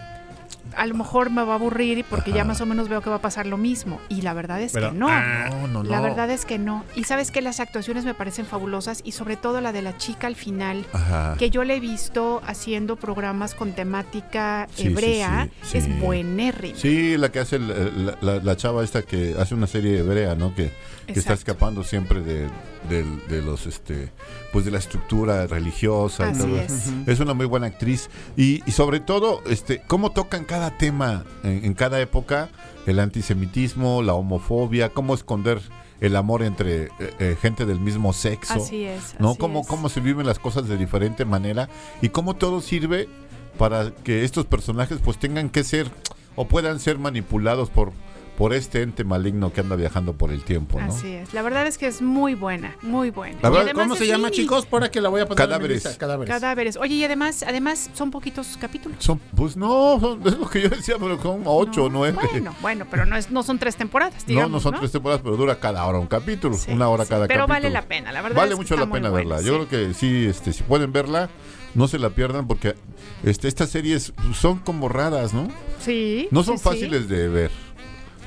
a 0.75 0.85
lo 0.87 0.95
mejor 0.95 1.29
me 1.29 1.43
va 1.43 1.53
a 1.53 1.55
aburrir 1.55 2.05
porque 2.09 2.31
ya 2.31 2.43
más 2.43 2.61
o 2.61 2.65
menos 2.65 2.89
veo 2.89 3.01
que 3.01 3.09
va 3.09 3.17
a 3.17 3.21
pasar 3.21 3.45
lo 3.45 3.57
mismo. 3.57 3.99
Y 4.09 4.21
la 4.21 4.33
verdad 4.33 4.61
es 4.61 4.73
que 4.73 4.91
no. 4.91 5.07
ah, 5.09 5.47
No, 5.51 5.67
no, 5.67 5.83
no. 5.83 5.89
La 5.89 6.01
verdad 6.01 6.29
es 6.29 6.45
que 6.45 6.57
no. 6.59 6.83
Y 6.95 7.03
sabes 7.03 7.31
que 7.31 7.41
las 7.41 7.59
actuaciones 7.59 8.05
me 8.05 8.13
parecen 8.13 8.45
fabulosas 8.45 9.01
y 9.03 9.11
sobre 9.13 9.35
todo 9.37 9.61
la 9.61 9.71
de 9.71 9.81
la 9.81 9.97
chica 9.97 10.27
al 10.27 10.35
final, 10.35 10.85
Ajá. 10.93 11.35
que 11.37 11.49
yo 11.49 11.63
le 11.63 11.75
he 11.75 11.79
visto 11.79 12.41
haciendo 12.45 12.95
programas 12.95 13.53
con 13.53 13.73
temática 13.73 14.67
Sí, 14.75 14.87
hebrea, 14.87 15.49
sí, 15.61 15.69
sí. 15.71 15.77
es 15.79 15.99
buenérrima. 15.99 16.77
Sí, 16.77 17.17
la 17.17 17.31
que 17.31 17.39
hace 17.39 17.57
el- 17.57 18.05
la, 18.05 18.17
la- 18.21 18.35
la 18.43 18.57
chava 18.57 18.83
esta 18.83 19.01
que 19.03 19.35
hace 19.39 19.53
una 19.55 19.67
serie 19.67 19.99
hebrea, 19.99 20.35
¿no? 20.35 20.53
Que, 20.55 20.71
que 21.07 21.19
está 21.19 21.33
escapando 21.33 21.83
siempre 21.83 22.21
de, 22.21 22.47
de 22.89 23.41
los, 23.41 23.65
este, 23.65 24.11
pues 24.51 24.65
de 24.65 24.71
la 24.71 24.77
estructura 24.79 25.47
religiosa 25.47 26.27
y 26.27 26.31
Así 26.31 26.39
todo. 26.39 26.59
es. 26.59 26.91
Es 27.07 27.19
una 27.19 27.33
muy 27.33 27.45
buena 27.45 27.67
actriz 27.67 28.09
y, 28.37 28.61
y 28.65 28.71
sobre 28.71 28.99
todo, 28.99 29.41
este, 29.49 29.81
cómo 29.87 30.11
tocan 30.11 30.45
cada 30.45 30.77
tema 30.77 31.25
en, 31.43 31.65
en 31.65 31.73
cada 31.73 31.99
época, 31.99 32.49
el 32.85 32.99
antisemitismo, 32.99 34.01
la 34.01 34.13
homofobia, 34.13 34.89
cómo 34.89 35.13
esconder 35.13 35.61
el 36.01 36.15
amor 36.17 36.43
entre 36.43 36.83
eh, 36.85 36.89
eh, 37.19 37.37
gente 37.41 37.65
del 37.65 37.79
mismo 37.79 38.11
sexo. 38.11 38.55
Así 38.55 38.83
es. 38.83 39.15
¿no? 39.19 39.29
así 39.31 39.39
Cómo, 39.39 39.61
es. 39.61 39.67
cómo 39.67 39.87
se 39.89 40.01
viven 40.01 40.25
las 40.25 40.37
cosas 40.39 40.67
de 40.67 40.77
diferente 40.77 41.23
manera 41.23 41.69
y 42.01 42.09
cómo 42.09 42.35
todo 42.35 42.59
sirve 42.59 43.07
para 43.57 43.91
que 43.91 44.23
estos 44.25 44.45
personajes 44.45 44.99
pues 45.03 45.17
tengan 45.17 45.49
que 45.49 45.63
ser 45.63 45.89
o 46.35 46.45
puedan 46.47 46.79
ser 46.79 46.97
manipulados 46.97 47.69
por, 47.69 47.93
por 48.37 48.53
este 48.53 48.81
ente 48.81 49.03
maligno 49.03 49.53
que 49.53 49.61
anda 49.61 49.75
viajando 49.75 50.13
por 50.13 50.31
el 50.31 50.43
tiempo, 50.43 50.79
¿no? 50.81 50.87
Así 50.91 51.11
es. 51.13 51.33
La 51.33 51.41
verdad 51.43 51.67
es 51.67 51.77
que 51.77 51.85
es 51.87 52.01
muy 52.01 52.33
buena, 52.33 52.75
muy 52.81 53.11
buena. 53.11 53.37
La 53.41 53.49
verdad, 53.49 53.73
¿Cómo 53.73 53.95
se 53.95 54.07
llama, 54.07 54.31
chicos? 54.31 54.65
Para 54.65 54.89
que 54.89 55.01
la 55.01 55.09
voy 55.09 55.21
a 55.21 55.25
poner 55.27 55.37
Cadáveres. 55.37 55.63
en 55.65 55.69
mi 55.69 55.89
lista. 55.89 55.97
Cadáveres. 55.99 56.33
Cadáveres. 56.33 56.77
Oye, 56.77 56.95
y 56.95 57.03
además, 57.03 57.43
además 57.47 57.89
son 57.93 58.09
poquitos 58.09 58.57
capítulos. 58.59 58.97
Son, 59.03 59.19
pues 59.35 59.55
no, 59.55 59.99
son- 59.99 60.21
es 60.27 60.37
lo 60.37 60.49
que 60.49 60.61
yo 60.61 60.69
decía, 60.69 60.95
pero 60.99 61.21
son 61.21 61.43
ocho 61.45 61.83
o 61.85 61.89
No, 61.89 61.99
nueve. 61.99 62.17
Bueno, 62.31 62.55
bueno, 62.61 62.87
pero 62.89 63.05
no, 63.05 63.15
es, 63.15 63.29
no 63.29 63.43
son 63.43 63.59
tres 63.59 63.75
temporadas, 63.75 64.23
no, 64.23 64.27
digamos. 64.27 64.51
no 64.51 64.59
son 64.59 64.79
tres 64.79 64.91
temporadas, 64.91 65.21
pero 65.23 65.37
dura 65.37 65.59
cada 65.59 65.85
hora 65.85 65.99
un 65.99 66.07
capítulo, 66.07 66.55
Sí, 66.57 66.71
una 66.71 66.89
hora 66.89 67.03
sí, 67.05 67.09
cada 67.11 67.27
Pero 67.27 67.41
capítulo. 67.41 67.53
vale 67.55 67.69
la 67.69 67.81
pena, 67.83 68.11
la 68.11 68.21
verdad. 68.23 68.37
Vale 68.37 68.49
es 68.49 68.55
que 68.55 68.61
mucho 68.63 68.73
está 68.73 68.85
la 68.87 68.91
pena 68.91 69.09
buena, 69.09 69.35
verla. 69.35 69.39
sí. 69.39 69.45
Yo 69.45 69.53
creo 69.67 69.69
que 69.87 69.93
sí, 69.93 70.25
este, 70.25 70.53
si 70.53 70.63
pueden 70.63 70.91
verla, 70.91 71.29
no 71.75 71.87
se 71.87 71.99
la 71.99 72.09
pierdan 72.09 72.47
porque 72.47 72.75
este, 73.23 73.47
estas 73.47 73.69
series 73.69 74.13
son 74.33 74.59
como 74.59 74.89
raras, 74.89 75.33
¿no? 75.33 75.47
Sí. 75.79 76.27
No 76.31 76.43
son 76.43 76.57
sí, 76.57 76.63
sí. 76.63 76.69
fáciles 76.69 77.07
de 77.09 77.27
ver. 77.29 77.51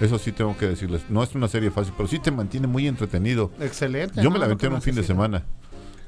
Eso 0.00 0.18
sí 0.18 0.32
tengo 0.32 0.56
que 0.56 0.66
decirles. 0.66 1.02
No 1.08 1.22
es 1.22 1.34
una 1.34 1.48
serie 1.48 1.70
fácil, 1.70 1.94
pero 1.96 2.08
sí 2.08 2.18
te 2.18 2.30
mantiene 2.30 2.66
muy 2.66 2.86
entretenido. 2.86 3.50
Excelente. 3.60 4.16
Yo 4.16 4.24
¿no? 4.24 4.30
me 4.30 4.38
la 4.38 4.44
aventé 4.44 4.66
en 4.66 4.74
un 4.74 4.82
fin 4.82 4.94
de 4.94 5.02
semana. 5.02 5.44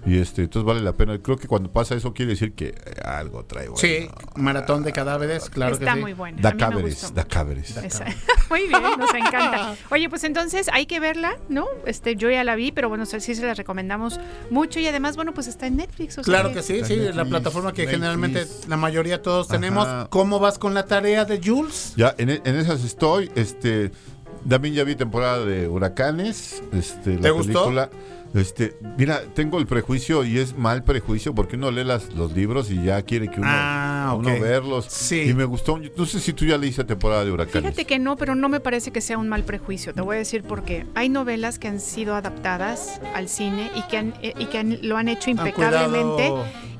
Y 0.08 0.18
este, 0.18 0.42
entonces 0.42 0.66
vale 0.66 0.80
la 0.80 0.94
pena. 0.94 1.18
Creo 1.18 1.36
que 1.36 1.46
cuando 1.46 1.70
pasa 1.70 1.94
eso 1.94 2.14
quiere 2.14 2.30
decir 2.30 2.54
que 2.54 2.68
eh, 2.68 2.74
algo 3.04 3.44
trae 3.44 3.68
bueno. 3.68 3.78
Sí, 3.78 4.08
maratón 4.36 4.82
de 4.82 4.92
cadáveres, 4.92 5.50
claro 5.50 5.74
Está 5.74 5.86
que 5.86 5.92
sí. 5.94 6.00
muy 6.00 6.12
buena. 6.14 6.38
Da 6.40 6.56
cáveres, 6.56 7.12
da 7.14 7.24
cáveres. 7.24 7.74
Muy 8.48 8.66
bien, 8.66 8.82
nos 8.98 9.12
encanta. 9.12 9.74
Oye, 9.90 10.08
pues 10.08 10.24
entonces 10.24 10.68
hay 10.72 10.86
que 10.86 11.00
verla, 11.00 11.36
¿no? 11.50 11.66
Este, 11.84 12.16
yo 12.16 12.30
ya 12.30 12.42
la 12.44 12.54
vi, 12.56 12.72
pero 12.72 12.88
bueno, 12.88 13.04
sí 13.04 13.20
se 13.20 13.44
la 13.44 13.52
recomendamos 13.52 14.18
mucho 14.50 14.80
y 14.80 14.86
además, 14.86 15.16
bueno, 15.16 15.34
pues 15.34 15.46
está 15.48 15.66
en 15.66 15.76
Netflix. 15.76 16.16
o 16.16 16.24
sea 16.24 16.32
Claro 16.32 16.54
que 16.54 16.62
sí, 16.62 16.76
Está 16.76 16.86
sí, 16.86 16.94
en 16.94 17.00
la 17.00 17.04
Netflix, 17.08 17.28
plataforma 17.28 17.72
que 17.74 17.82
Netflix. 17.82 17.98
generalmente 17.98 18.46
la 18.66 18.78
mayoría 18.78 19.20
todos 19.20 19.48
Ajá. 19.50 19.60
tenemos. 19.60 19.86
¿Cómo 20.08 20.38
vas 20.40 20.58
con 20.58 20.72
la 20.72 20.86
tarea 20.86 21.26
de 21.26 21.38
Jules? 21.44 21.92
Ya, 21.96 22.14
en, 22.16 22.30
en 22.30 22.56
esas 22.56 22.82
estoy. 22.84 23.30
Este, 23.34 23.90
también 24.48 24.72
ya 24.74 24.84
vi 24.84 24.94
temporada 24.96 25.44
de 25.44 25.68
Huracanes. 25.68 26.62
Este, 26.72 27.16
la 27.16 27.20
¿Te 27.20 27.30
gustó? 27.30 27.52
película. 27.64 27.90
Este, 28.34 28.76
mira, 28.98 29.22
tengo 29.34 29.58
el 29.58 29.66
prejuicio 29.66 30.24
y 30.24 30.38
es 30.38 30.56
mal 30.56 30.84
prejuicio 30.84 31.34
porque 31.34 31.56
uno 31.56 31.70
lee 31.70 31.84
las, 31.84 32.12
los 32.14 32.32
libros 32.32 32.70
y 32.70 32.82
ya 32.84 33.00
quiere 33.02 33.28
que 33.28 33.40
uno, 33.40 33.48
Ah, 33.50 34.14
uno 34.16 34.32
ok. 34.34 34.40
verlos. 34.40 34.84
Sí. 34.88 35.22
Y 35.30 35.34
me 35.34 35.44
gustó. 35.44 35.78
No 35.96 36.04
sé 36.06 36.20
si 36.20 36.32
tú 36.34 36.44
ya 36.44 36.58
leíste 36.58 36.84
temporada 36.84 37.24
de 37.24 37.30
Huracanes. 37.32 37.62
Fíjate 37.70 37.86
que 37.86 37.98
no, 37.98 38.16
pero 38.16 38.34
no 38.34 38.48
me 38.48 38.60
parece 38.60 38.90
que 38.90 39.00
sea 39.00 39.16
un 39.18 39.28
mal 39.28 39.44
prejuicio. 39.44 39.94
Te 39.94 40.02
voy 40.02 40.16
a 40.16 40.18
decir 40.18 40.42
por 40.42 40.62
qué. 40.64 40.86
Hay 40.94 41.08
novelas 41.08 41.58
que 41.58 41.68
han 41.68 41.80
sido 41.80 42.14
adaptadas 42.14 43.00
al 43.14 43.28
cine 43.28 43.70
y 43.74 43.82
que, 43.88 43.96
han, 43.96 44.14
eh, 44.22 44.34
y 44.38 44.44
que 44.46 44.58
han- 44.58 44.78
lo 44.82 44.96
han 44.98 45.08
hecho 45.08 45.30
impecablemente. 45.30 46.30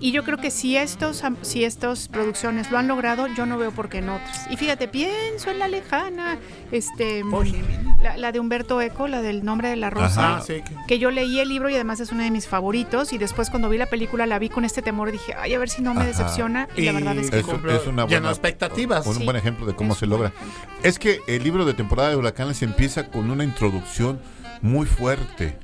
Y 0.00 0.12
yo 0.12 0.22
creo 0.22 0.38
que 0.38 0.50
si 0.52 0.76
estos, 0.76 1.24
am- 1.24 1.36
si 1.42 1.64
estas 1.64 2.06
producciones 2.08 2.70
lo 2.70 2.78
han 2.78 2.86
logrado, 2.86 3.26
yo 3.36 3.46
no 3.46 3.58
veo 3.58 3.72
por 3.72 3.88
qué 3.88 3.98
en 3.98 4.10
otros. 4.10 4.30
Y 4.48 4.56
fíjate, 4.56 4.86
pienso 4.86 5.50
en 5.50 5.58
la 5.58 5.66
lejana, 5.66 6.38
este, 6.70 7.24
la, 8.00 8.16
la 8.16 8.30
de 8.32 8.38
Humberto 8.38 8.80
Eco, 8.80 9.08
la 9.08 9.22
del 9.22 9.44
nombre 9.44 9.70
de 9.70 9.76
la 9.76 9.90
rosa. 9.90 10.36
Ah, 10.36 10.40
sí. 10.46 10.62
que 10.86 10.98
yo 11.00 11.10
leí 11.10 11.37
el 11.40 11.48
libro 11.48 11.68
y 11.68 11.74
además 11.74 12.00
es 12.00 12.12
uno 12.12 12.22
de 12.22 12.30
mis 12.30 12.46
favoritos 12.46 13.12
y 13.12 13.18
después 13.18 13.50
cuando 13.50 13.68
vi 13.68 13.78
la 13.78 13.86
película 13.86 14.26
la 14.26 14.38
vi 14.38 14.48
con 14.48 14.64
este 14.64 14.82
temor 14.82 15.10
dije, 15.12 15.34
ay, 15.38 15.54
a 15.54 15.58
ver 15.58 15.68
si 15.68 15.82
no 15.82 15.94
me 15.94 16.00
Ajá. 16.00 16.08
decepciona 16.08 16.68
y, 16.76 16.82
la 16.82 16.92
verdad 16.92 17.16
es 17.18 17.30
que 17.30 17.38
Es, 17.40 17.46
es 17.48 17.86
una 17.86 18.04
buena 18.04 18.28
expectativas. 18.30 19.06
Un 19.06 19.14
Sí. 19.16 19.24
buen 19.24 19.36
ejemplo 19.36 19.66
de 19.66 19.74
cómo 19.74 19.92
Es 19.92 19.98
se 19.98 20.06
logra. 20.06 20.28
ejemplo. 20.28 20.54
Es 20.82 20.98
que 20.98 21.20
el 21.26 21.42
libro 21.42 21.64
de 21.64 21.74
temporada 21.74 22.10
de 22.10 22.16
huracanes 22.16 22.62
empieza 22.62 23.08
con 23.08 23.30
una 23.30 23.44
introducción 23.44 24.20
muy 24.62 24.86
fuerte 24.86 25.58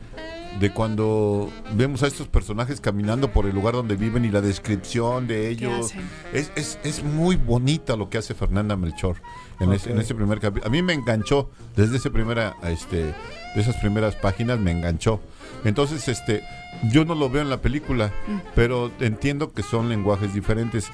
de 0.60 0.70
cuando 0.70 1.50
vemos 1.74 2.04
a 2.04 2.06
estos 2.06 2.28
personajes 2.28 2.80
caminando 2.80 3.32
por 3.32 3.46
el 3.46 3.54
lugar 3.56 3.74
donde 3.74 3.96
viven 3.96 4.24
y 4.24 4.30
la 4.30 4.40
descripción 4.40 5.26
de 5.26 5.48
ellos. 5.48 5.92
Es, 6.32 6.52
es, 6.54 6.78
es 6.84 7.02
muy 7.02 7.34
bonita 7.34 7.96
lo 7.96 8.08
que 8.08 8.18
hace 8.18 8.34
Fernanda 8.34 8.76
Melchor 8.76 9.16
en, 9.58 9.72
ese, 9.72 9.90
en 9.90 9.98
ese 9.98 10.14
primer 10.14 10.38
capítulo. 10.38 10.68
A 10.68 10.70
mí 10.70 10.80
me 10.80 10.92
enganchó 10.92 11.50
desde 11.74 11.96
ese 11.96 12.08
primera, 12.10 12.54
este, 12.62 12.98
de 13.02 13.14
esas 13.60 13.74
primeras 13.78 14.14
páginas 14.14 14.60
me 14.60 14.70
enganchó. 14.70 15.20
Entonces, 15.64 16.06
este, 16.08 16.42
yo 16.90 17.04
no 17.04 17.14
lo 17.14 17.30
veo 17.30 17.42
en 17.42 17.50
la 17.50 17.58
película, 17.58 18.08
Mm. 18.26 18.38
pero 18.54 18.90
entiendo 19.00 19.52
que 19.52 19.62
son 19.62 19.88
lenguajes 19.88 20.34
diferentes. 20.34 20.88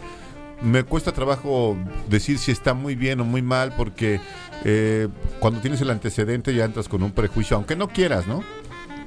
Me 0.62 0.84
cuesta 0.84 1.12
trabajo 1.12 1.76
decir 2.08 2.38
si 2.38 2.52
está 2.52 2.74
muy 2.74 2.94
bien 2.94 3.20
o 3.20 3.24
muy 3.24 3.42
mal, 3.42 3.72
porque 3.76 4.20
eh, 4.64 5.08
cuando 5.38 5.60
tienes 5.60 5.80
el 5.80 5.90
antecedente 5.90 6.54
ya 6.54 6.64
entras 6.66 6.86
con 6.88 7.02
un 7.02 7.12
prejuicio, 7.12 7.56
aunque 7.56 7.76
no 7.76 7.88
quieras, 7.88 8.26
¿no? 8.26 8.44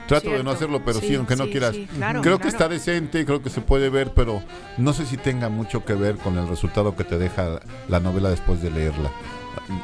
Trato 0.07 0.31
de 0.31 0.43
no 0.43 0.51
hacerlo, 0.51 0.81
pero 0.83 0.99
sí, 0.99 1.15
aunque 1.15 1.35
no 1.37 1.45
sí, 1.45 1.51
quieras. 1.51 1.75
sí, 1.75 1.87
claro, 1.95 2.21
creo 2.21 2.37
que 2.39 2.47
está 2.49 2.67
decente, 2.67 3.23
creo 3.25 3.41
que 3.41 3.49
se 3.49 3.61
puede 3.61 3.89
ver, 3.89 4.11
pero 4.13 4.43
no 4.77 4.91
sé 4.93 5.05
si 5.05 5.15
tenga 5.15 5.47
mucho 5.47 5.85
que 5.85 5.93
ver 5.93 6.17
con 6.17 6.37
el 6.37 6.47
resultado 6.49 6.95
que 6.95 7.03
te 7.05 7.17
deja 7.17 7.61
la 7.87 7.99
novela 8.01 8.29
después 8.29 8.61
de 8.61 8.69
leerla. 8.69 9.11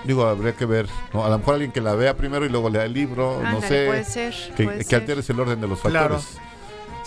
Digo, 0.03 0.25
habría 0.25 0.53
que 0.53 0.65
ver, 0.65 0.87
¿no? 1.13 1.25
A 1.25 1.29
lo 1.29 1.37
mejor 1.37 1.55
alguien 1.55 1.71
que 1.71 1.81
la 1.81 1.93
vea 1.95 2.15
primero 2.15 2.45
y 2.45 2.49
luego 2.49 2.69
lea 2.69 2.85
el 2.85 2.93
libro, 2.93 3.41
no 3.41 3.61
sé. 3.61 3.87
puede 3.87 4.03
ser, 4.05 4.33
que, 4.55 4.63
puede 4.63 4.77
que 4.79 4.83
ser. 4.83 4.99
alteres 5.01 5.29
el 5.29 5.39
orden 5.39 5.61
de 5.61 5.67
los 5.67 5.79
Claro. 5.81 6.19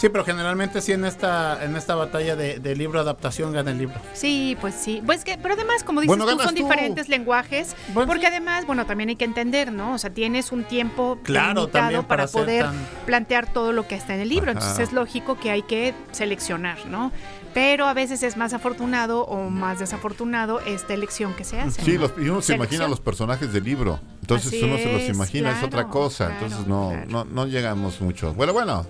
Sí, 0.03 0.09
pero 0.09 0.25
generalmente 0.25 0.81
sí 0.81 0.91
en 0.91 1.05
esta 1.05 1.63
en 1.65 1.77
esta 1.77 1.95
batalla 1.95 2.35
de, 2.35 2.59
de 2.59 2.75
libro 2.75 2.99
adaptación 2.99 3.53
gana 3.53 3.71
el 3.71 3.79
libro. 3.79 3.95
Sí, 4.15 4.57
pues 4.61 4.75
sí. 4.75 5.01
Pues 5.07 5.23
que, 5.23 5.39
pero 5.39 5.55
además, 5.55 5.85
como 5.85 6.01
dices 6.01 6.09
Bueno, 6.17 6.27
tú, 6.37 6.43
son 6.43 6.57
tú. 6.57 6.63
diferentes 6.65 7.09
lenguajes. 7.09 7.77
Bueno, 7.95 8.09
porque 8.09 8.23
sí. 8.23 8.33
además, 8.33 8.67
bueno, 8.67 8.85
también 8.85 9.11
hay 9.11 9.15
que 9.15 9.25
entender, 9.25 9.71
¿no? 9.71 9.95
O 9.95 9.99
sea, 9.99 10.11
tienes 10.11 10.51
un 10.51 10.65
tiempo 10.65 11.21
Claro, 11.23 11.61
limitado 11.61 12.03
para, 12.09 12.27
poder 12.27 12.65
tan- 12.65 12.87
plantear 13.07 13.53
todo 13.53 13.71
lo 13.73 13.87
que 13.87 13.95
está 13.95 14.17
en 14.17 14.23
el 14.23 14.29
libro. 14.29 14.51
Ajá. 14.51 14.59
Entonces 14.59 14.89
es 14.89 14.93
lógico 14.93 15.39
que 15.39 15.53
hay 15.53 15.63
que 15.63 15.95
seleccionar, 16.11 16.79
¿no? 16.87 17.13
Pero 17.55 17.87
a 17.87 17.95
veces 17.95 18.25
es 18.25 18.37
más 18.37 18.55
afortunado 18.55 19.23
o 19.27 19.51
más 19.51 19.79
desafortunado 19.79 20.59
esta 20.63 20.95
elección 20.95 21.33
que 21.35 21.45
se 21.45 21.61
hace. 21.61 21.81
Sí, 21.81 21.93
¿no? 21.93 22.01
los, 22.01 22.11
y 22.19 22.23
uno 22.29 22.41
se 22.41 22.47
Selección. 22.49 22.57
imagina 22.57 22.89
los 22.89 22.99
personajes 22.99 23.53
del 23.53 23.63
libro. 23.63 24.01
Entonces 24.23 24.49
Así 24.53 24.63
uno 24.63 24.77
se 24.79 24.93
los 24.93 25.03
imagina, 25.09 25.59
es 25.59 25.65
otra 25.65 25.89
cosa. 25.89 26.27
claro, 26.29 26.45
Entonces 26.45 26.67
no, 26.69 26.91
claro. 26.91 27.07
no, 27.11 27.25
no 27.25 27.47
llegamos 27.47 28.01
mucho. 28.01 28.33
Bueno, 28.35 28.53
bueno, 28.53 28.87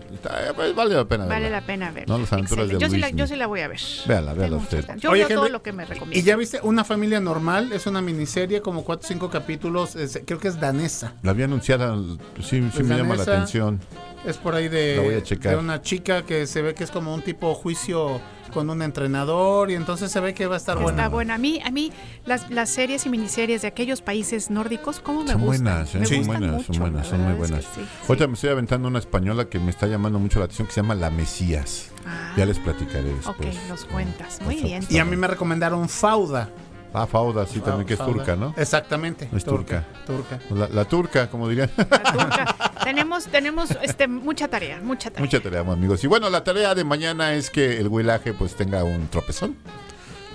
pues, 0.54 0.74
vale 0.74 0.94
la 0.94 1.06
pena. 1.06 1.24
Vale 1.24 1.40
verla. 1.44 1.60
la 1.60 1.66
pena 1.66 1.90
ver. 1.90 2.06
No, 2.06 2.18
las 2.18 2.30
aventuras 2.34 2.68
de 2.68 2.78
yo, 2.78 2.88
sí 2.90 2.98
la, 2.98 3.08
yo 3.08 3.26
sí 3.26 3.34
la 3.36 3.46
voy 3.46 3.60
a 3.60 3.68
ver. 3.68 3.80
Véala, 4.06 4.34
véala 4.34 4.56
usted. 4.58 4.84
Yo 4.98 5.10
Oye, 5.10 5.24
veo 5.24 5.38
todo 5.40 5.48
lo 5.48 5.62
que 5.62 5.72
me 5.72 5.84
¿Y 5.84 5.86
recomienda. 5.86 6.24
ya 6.26 6.36
viste 6.36 6.60
Una 6.62 6.84
familia 6.84 7.18
normal? 7.18 7.72
Es 7.72 7.86
una 7.86 8.02
miniserie, 8.02 8.60
como 8.60 8.84
cuatro 8.84 9.06
o 9.06 9.08
cinco 9.08 9.30
capítulos. 9.30 9.96
es- 9.96 10.20
creo 10.26 10.38
que 10.38 10.48
es 10.48 10.60
danesa. 10.60 11.14
La 11.22 11.30
había 11.30 11.46
anunciada, 11.46 11.96
sí, 11.96 12.42
sí 12.42 12.60
Pues 12.74 12.86
me 12.86 12.96
llama 12.98 13.16
la 13.16 13.22
atención. 13.22 13.80
Es 14.26 14.36
por 14.36 14.54
ahí 14.54 14.68
La 14.68 15.00
voy 15.02 15.12
a 15.14 15.16
de, 15.16 15.22
checar. 15.22 15.52
de 15.54 15.58
una 15.58 15.80
chica 15.80 16.22
que 16.26 16.46
se 16.46 16.60
ve 16.62 16.74
que 16.74 16.84
es 16.84 16.90
como 16.90 17.12
un 17.14 17.22
tipo 17.22 17.54
juicio 17.54 18.20
con 18.52 18.70
un 18.70 18.82
entrenador 18.82 19.70
y 19.70 19.74
entonces 19.74 20.12
se 20.12 20.20
ve 20.20 20.34
que 20.34 20.46
va 20.46 20.54
a 20.54 20.58
estar 20.58 20.76
Está 20.76 20.82
buena. 20.84 21.08
buena. 21.08 21.34
A 21.34 21.38
mí, 21.38 21.60
a 21.64 21.70
mí 21.70 21.90
las, 22.24 22.48
las 22.50 22.70
series 22.70 23.04
y 23.06 23.08
miniseries 23.08 23.62
de 23.62 23.68
aquellos 23.68 24.00
países 24.02 24.50
nórdicos, 24.50 25.00
¿cómo 25.00 25.24
me 25.24 25.32
Son 25.32 25.40
gustan? 25.40 25.64
buenas, 25.64 25.94
¿eh? 25.94 25.98
Me 25.98 26.06
son 26.06 26.16
gustan 26.18 26.38
buenas, 26.40 26.56
mucho, 26.56 26.72
son 26.72 26.80
buenas, 26.82 27.06
son 27.08 27.20
muy 27.22 27.32
buenas. 27.34 27.60
que 27.66 27.74
sí, 27.74 27.80
sí. 27.82 28.06
Ahorita 28.08 28.26
me 28.28 28.34
estoy 28.34 28.50
aventando 28.50 28.86
una 28.88 28.98
española 29.00 29.46
que 29.46 29.58
me 29.58 29.70
está 29.70 29.86
llamando 29.86 30.18
mucho 30.18 30.38
la 30.38 30.44
atención 30.44 30.68
que 30.68 30.74
se 30.74 30.80
llama 30.82 30.94
La 30.94 31.10
Mesías. 31.10 31.88
Ah, 32.06 32.34
Ya 32.36 32.46
les 32.46 32.58
platicaré 32.58 33.10
Ok, 33.24 33.38
después. 33.38 33.68
nos 33.68 33.84
cuentas. 33.84 34.40
Muy 34.42 34.56
bien. 34.62 34.84
Y 34.88 34.98
a 34.98 35.04
mí 35.04 35.16
me 35.16 35.26
recomendaron 35.26 35.88
Fauda. 35.88 36.48
Ah, 36.94 37.06
Fauda, 37.06 37.46
sí, 37.46 37.60
también 37.60 37.86
que 37.86 37.94
es 37.94 37.98
Fauda. 37.98 38.12
turca, 38.12 38.36
¿no? 38.36 38.54
Exactamente. 38.56 39.28
Es 39.34 39.44
turca. 39.44 39.84
Turca. 40.06 40.38
La, 40.50 40.68
la 40.68 40.84
turca, 40.84 41.30
como 41.30 41.48
dirían. 41.48 41.70
La 41.76 42.02
turca. 42.12 42.56
tenemos 42.84 43.26
tenemos 43.26 43.70
este, 43.82 44.06
mucha 44.08 44.48
tarea, 44.48 44.80
mucha 44.82 45.10
tarea. 45.10 45.24
Mucha 45.24 45.40
tarea, 45.40 45.60
amigos. 45.60 46.04
Y 46.04 46.06
bueno, 46.06 46.28
la 46.28 46.44
tarea 46.44 46.74
de 46.74 46.84
mañana 46.84 47.32
es 47.34 47.50
que 47.50 47.78
el 47.78 47.88
huelaje 47.88 48.34
pues 48.34 48.54
tenga 48.54 48.84
un 48.84 49.08
tropezón. 49.08 49.56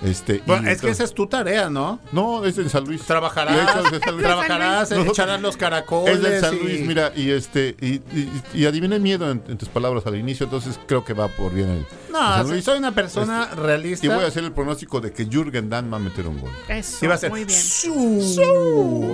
Este, 0.02 0.42
Bueno, 0.46 0.68
y 0.68 0.72
es 0.72 0.80
que 0.80 0.90
esa 0.90 1.04
es 1.04 1.12
tu 1.12 1.26
tarea, 1.26 1.68
¿no? 1.70 1.98
No, 2.12 2.44
es 2.44 2.56
en 2.58 2.70
San 2.70 2.84
Luis. 2.84 3.02
Trabajarás, 3.02 3.52
Y 3.54 3.56
de 3.56 3.62
hecho, 3.64 3.84
es 3.86 3.90
de 3.92 4.00
San 4.00 4.12
Luis. 4.14 4.26
trabajarás, 4.26 4.90
Nosotros- 4.90 5.18
echarás 5.18 5.40
los 5.40 5.56
caracoles. 5.56 6.14
Es 6.16 6.22
del 6.22 6.40
San 6.40 6.54
y- 6.54 6.58
Luis, 6.60 6.80
mira, 6.86 7.12
y 7.16 7.30
este, 7.30 7.74
y, 7.80 7.94
y, 8.16 8.42
y 8.54 8.66
adiviné 8.66 8.98
miedo 9.00 9.30
en, 9.30 9.42
en 9.48 9.58
tus 9.58 9.68
palabras 9.68 10.06
al 10.06 10.16
inicio, 10.16 10.44
entonces 10.44 10.78
creo 10.86 11.04
que 11.04 11.14
va 11.14 11.28
por 11.28 11.52
bien 11.52 11.68
el, 11.68 11.78
el 11.78 11.86
No, 12.12 12.18
San 12.20 12.42
soy- 12.42 12.50
Luis. 12.52 12.64
soy 12.64 12.78
una 12.78 12.92
persona 12.92 13.46
realista. 13.56 14.06
Y 14.06 14.08
voy 14.08 14.22
a 14.24 14.28
hacer 14.28 14.44
el 14.44 14.52
pronóstico 14.52 15.00
de 15.00 15.12
que 15.12 15.24
Jürgen 15.26 15.68
Damm 15.68 15.92
va 15.92 15.96
a 15.96 16.00
meter 16.00 16.26
un 16.28 16.40
gol. 16.40 16.50
Eso, 16.68 16.98
Sí, 17.00 17.06
va 17.06 17.14
a 17.14 17.18
ser. 17.18 17.30
muy 17.30 17.44
bien. 17.44 17.58
Su- 17.60 17.92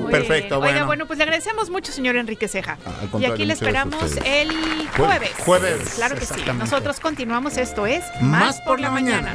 Muy 0.03 0.13
Perfecto, 0.13 0.61
bien. 0.61 0.63
Oiga, 0.63 0.71
bueno. 0.73 0.87
bueno, 0.87 1.07
pues 1.07 1.17
le 1.19 1.25
agradecemos 1.25 1.71
mucho, 1.71 1.93
señor 1.93 2.17
Enrique 2.17 2.47
Ceja. 2.49 2.79
Ah, 2.87 3.19
y 3.19 3.25
aquí 3.25 3.45
le 3.47 3.55
esperamos 3.55 4.17
el 4.25 4.51
jueves. 4.97 5.31
Jueves, 5.45 5.95
Claro 5.97 6.17
que 6.17 6.27
sí. 6.27 6.35
Nosotros 6.59 7.01
continuamos. 7.01 7.57
Esto 7.57 7.87
es 7.87 8.05
Más 8.21 8.61
por 8.63 8.81
la 8.81 8.91
mañana. 8.91 9.35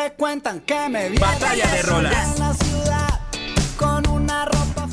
Te 0.00 0.12
cuentan 0.12 0.60
que 0.60 0.88
me 0.88 1.10
vi 1.10 1.18
Batalla 1.18 1.66
de 1.66 1.82
rolas. 1.82 2.32
en 2.34 2.38
la 2.40 2.54
ciudad 2.54 3.20
con 3.76 4.08
una 4.08 4.46
ropa 4.46 4.88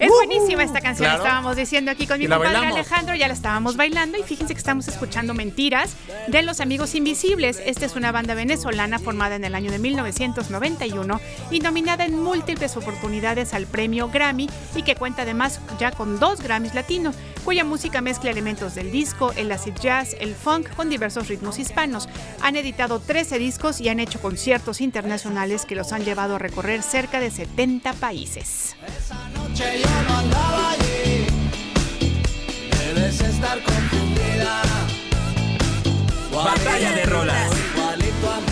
Es 0.00 0.08
buenísima 0.08 0.62
esta 0.62 0.80
canción, 0.80 1.08
claro. 1.08 1.22
estábamos 1.22 1.56
diciendo 1.56 1.90
aquí 1.90 2.06
con 2.06 2.18
mi 2.18 2.26
compadre 2.26 2.54
bailamos. 2.54 2.74
Alejandro, 2.74 3.14
ya 3.14 3.28
la 3.28 3.34
estábamos 3.34 3.76
bailando 3.76 4.16
y 4.16 4.22
fíjense 4.22 4.54
que 4.54 4.58
estamos 4.58 4.88
escuchando 4.88 5.34
Mentiras 5.34 5.94
de 6.26 6.42
Los 6.42 6.60
Amigos 6.60 6.94
Invisibles. 6.94 7.60
Esta 7.62 7.84
es 7.84 7.96
una 7.96 8.10
banda 8.10 8.32
venezolana 8.32 8.98
formada 8.98 9.36
en 9.36 9.44
el 9.44 9.54
año 9.54 9.70
de 9.70 9.78
1991 9.78 11.20
y 11.50 11.60
nominada 11.60 12.06
en 12.06 12.18
múltiples 12.18 12.78
oportunidades 12.78 13.52
al 13.52 13.66
premio 13.66 14.08
Grammy 14.08 14.48
y 14.74 14.84
que 14.84 14.96
cuenta 14.96 15.22
además 15.22 15.60
ya 15.78 15.90
con 15.90 16.18
dos 16.18 16.40
Grammys 16.40 16.74
latinos, 16.74 17.14
cuya 17.44 17.64
música 17.64 18.00
mezcla 18.00 18.30
elementos 18.30 18.74
del 18.74 18.90
disco, 18.90 19.32
el 19.36 19.52
acid 19.52 19.74
jazz, 19.74 20.16
el 20.18 20.34
funk 20.34 20.74
con 20.76 20.88
diversos 20.88 21.28
ritmos 21.28 21.58
hispanos. 21.58 22.08
Han 22.40 22.56
editado 22.56 23.00
13 23.00 23.38
discos 23.38 23.82
y 23.82 23.90
han 23.90 24.00
hecho 24.00 24.18
conciertos 24.22 24.80
internacionales 24.80 25.66
que 25.66 25.74
los 25.74 25.92
han 25.92 26.06
llevado 26.06 26.36
a 26.36 26.38
recorrer 26.38 26.82
cerca 26.82 27.20
de 27.20 27.30
70 27.30 27.92
países. 27.94 28.76
Noche 29.60 29.80
yo 29.80 30.02
no 30.08 30.18
andaba 30.18 30.70
allí. 30.72 31.26
Debes 32.78 33.20
estar 33.20 33.62
confundida. 33.62 34.62
Batalla 36.32 36.92
de 36.92 37.06
rolas. 37.06 37.50
Igualito 37.74 38.30
a 38.30 38.40
mí. 38.40 38.49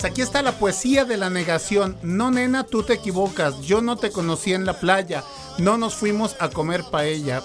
Pues 0.00 0.12
aquí 0.12 0.22
está 0.22 0.40
la 0.40 0.52
poesía 0.52 1.04
de 1.04 1.18
la 1.18 1.28
negación. 1.28 1.94
No, 2.02 2.30
nena, 2.30 2.64
tú 2.64 2.82
te 2.82 2.94
equivocas. 2.94 3.60
Yo 3.60 3.82
no 3.82 3.96
te 3.98 4.10
conocí 4.10 4.54
en 4.54 4.64
la 4.64 4.80
playa. 4.80 5.24
No 5.58 5.76
nos 5.76 5.94
fuimos 5.94 6.36
a 6.38 6.48
comer 6.48 6.84
paella. 6.90 7.42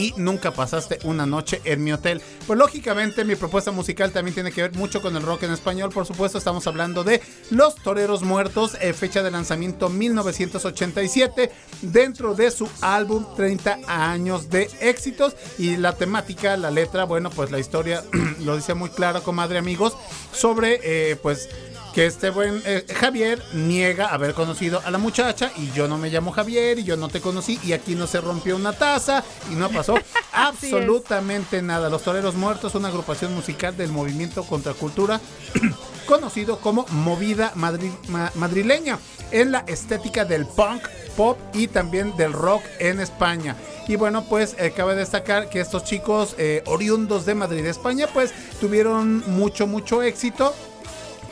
Y 0.00 0.14
nunca 0.16 0.52
pasaste 0.52 0.98
una 1.04 1.26
noche 1.26 1.60
en 1.64 1.84
mi 1.84 1.92
hotel. 1.92 2.22
Pues 2.46 2.58
lógicamente 2.58 3.22
mi 3.22 3.36
propuesta 3.36 3.70
musical 3.70 4.12
también 4.12 4.32
tiene 4.32 4.50
que 4.50 4.62
ver 4.62 4.74
mucho 4.74 5.02
con 5.02 5.14
el 5.14 5.22
rock 5.22 5.42
en 5.42 5.52
español. 5.52 5.90
Por 5.92 6.06
supuesto 6.06 6.38
estamos 6.38 6.66
hablando 6.66 7.04
de 7.04 7.20
Los 7.50 7.74
Toreros 7.74 8.22
Muertos, 8.22 8.78
eh, 8.80 8.94
fecha 8.94 9.22
de 9.22 9.30
lanzamiento 9.30 9.90
1987, 9.90 11.52
dentro 11.82 12.34
de 12.34 12.50
su 12.50 12.66
álbum 12.80 13.26
30 13.36 13.80
años 13.88 14.48
de 14.48 14.70
éxitos. 14.80 15.36
Y 15.58 15.76
la 15.76 15.92
temática, 15.94 16.56
la 16.56 16.70
letra, 16.70 17.04
bueno, 17.04 17.28
pues 17.28 17.50
la 17.50 17.58
historia 17.58 18.02
lo 18.40 18.56
dice 18.56 18.72
muy 18.72 18.88
claro, 18.88 19.22
comadre 19.22 19.58
amigos, 19.58 19.98
sobre 20.32 20.80
eh, 20.82 21.16
pues 21.16 21.50
que 21.94 22.06
este 22.06 22.30
buen 22.30 22.62
eh, 22.64 22.86
Javier 22.94 23.42
niega 23.52 24.08
haber 24.08 24.32
conocido 24.34 24.80
a 24.84 24.90
la 24.92 24.98
muchacha 24.98 25.50
y 25.56 25.70
yo 25.72 25.88
no 25.88 25.98
me 25.98 26.08
llamo 26.10 26.30
Javier 26.30 26.78
y 26.78 26.84
yo 26.84 26.96
no 26.96 27.08
te 27.08 27.20
conocí 27.20 27.58
y 27.64 27.72
aquí 27.72 27.94
no 27.96 28.06
se 28.06 28.20
rompió 28.20 28.54
una 28.56 28.72
taza 28.72 29.24
y 29.50 29.54
no 29.56 29.68
pasó 29.70 29.94
absolutamente 30.32 31.62
nada. 31.62 31.88
Los 31.88 32.02
Toreros 32.02 32.34
Muertos, 32.34 32.74
una 32.74 32.88
agrupación 32.88 33.34
musical 33.34 33.76
del 33.76 33.90
movimiento 33.90 34.44
contracultura 34.44 35.20
conocido 36.06 36.58
como 36.60 36.86
Movida 36.90 37.52
Madri- 37.56 37.92
ma- 38.08 38.32
Madrileña 38.36 38.98
en 39.32 39.52
la 39.52 39.60
estética 39.66 40.24
del 40.24 40.46
punk, 40.46 40.82
pop 41.16 41.38
y 41.54 41.68
también 41.68 42.16
del 42.16 42.32
rock 42.32 42.62
en 42.78 43.00
España. 43.00 43.56
Y 43.88 43.96
bueno, 43.96 44.24
pues 44.28 44.54
eh, 44.58 44.72
cabe 44.76 44.94
destacar 44.94 45.48
que 45.50 45.60
estos 45.60 45.84
chicos 45.84 46.34
eh, 46.38 46.62
oriundos 46.66 47.26
de 47.26 47.34
Madrid, 47.34 47.66
España, 47.66 48.06
pues 48.12 48.32
tuvieron 48.60 49.24
mucho, 49.30 49.66
mucho 49.66 50.02
éxito. 50.02 50.54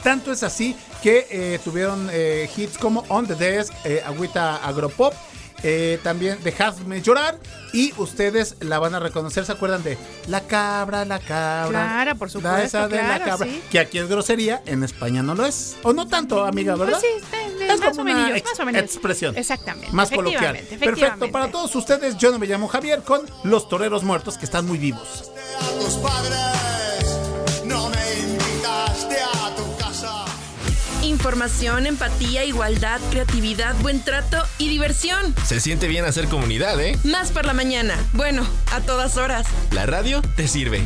Tanto 0.08 0.32
es 0.32 0.42
así 0.42 0.74
que 1.02 1.26
eh, 1.30 1.60
tuvieron 1.62 2.08
eh, 2.10 2.48
hits 2.56 2.78
como 2.78 3.04
On 3.10 3.26
the 3.26 3.34
Desk, 3.34 3.74
eh, 3.84 4.02
Agüita 4.06 4.56
Agropop, 4.56 5.12
eh, 5.62 5.98
también 6.02 6.38
Dejadme 6.42 7.02
Llorar 7.02 7.38
y 7.74 7.92
ustedes 7.98 8.56
la 8.60 8.78
van 8.78 8.94
a 8.94 9.00
reconocer, 9.00 9.44
¿se 9.44 9.52
acuerdan 9.52 9.82
de 9.82 9.98
La 10.26 10.40
Cabra, 10.40 11.04
La 11.04 11.18
Cabra? 11.18 11.68
Claro, 11.90 12.16
por 12.16 12.28
La 12.28 12.32
supuesto, 12.32 12.58
esa 12.62 12.88
de 12.88 12.96
claro, 13.00 13.18
La 13.18 13.30
Cabra, 13.32 13.46
sí. 13.46 13.62
que 13.70 13.78
aquí 13.80 13.98
es 13.98 14.08
grosería, 14.08 14.62
en 14.64 14.82
España 14.82 15.22
no 15.22 15.34
lo 15.34 15.44
es. 15.44 15.76
O 15.82 15.92
no 15.92 16.08
tanto, 16.08 16.42
amiga, 16.46 16.74
¿verdad? 16.74 17.00
Pues 17.00 17.20
sí, 17.20 17.36
de- 17.36 17.66
de- 17.66 17.72
Es 17.74 17.78
más, 17.80 17.90
como 17.90 18.00
o 18.00 18.04
una 18.04 18.14
menos, 18.14 18.38
ex- 18.38 18.50
más 18.50 18.60
o 18.60 18.64
menos. 18.64 18.82
expresión. 18.82 19.36
Exactamente. 19.36 19.92
Más 19.92 20.10
coloquial. 20.10 20.56
Perfecto, 20.80 21.30
para 21.30 21.50
todos 21.50 21.76
ustedes, 21.76 22.16
yo 22.16 22.30
no 22.32 22.38
me 22.38 22.46
llamo 22.46 22.66
Javier 22.66 23.02
con 23.02 23.20
Los 23.44 23.68
Toreros 23.68 24.04
Muertos, 24.04 24.38
que 24.38 24.46
están 24.46 24.64
muy 24.66 24.78
vivos. 24.78 25.30
a 25.60 25.84
tus 25.84 25.94
padres. 25.96 27.17
Información, 31.08 31.86
empatía, 31.86 32.44
igualdad, 32.44 33.00
creatividad, 33.10 33.74
buen 33.76 34.04
trato 34.04 34.36
y 34.58 34.68
diversión. 34.68 35.34
Se 35.42 35.58
siente 35.58 35.88
bien 35.88 36.04
hacer 36.04 36.28
comunidad, 36.28 36.78
¿eh? 36.80 36.98
Más 37.02 37.32
por 37.32 37.46
la 37.46 37.54
mañana. 37.54 37.96
Bueno, 38.12 38.46
a 38.72 38.80
todas 38.80 39.16
horas. 39.16 39.46
La 39.72 39.86
radio 39.86 40.20
te 40.36 40.46
sirve. 40.46 40.82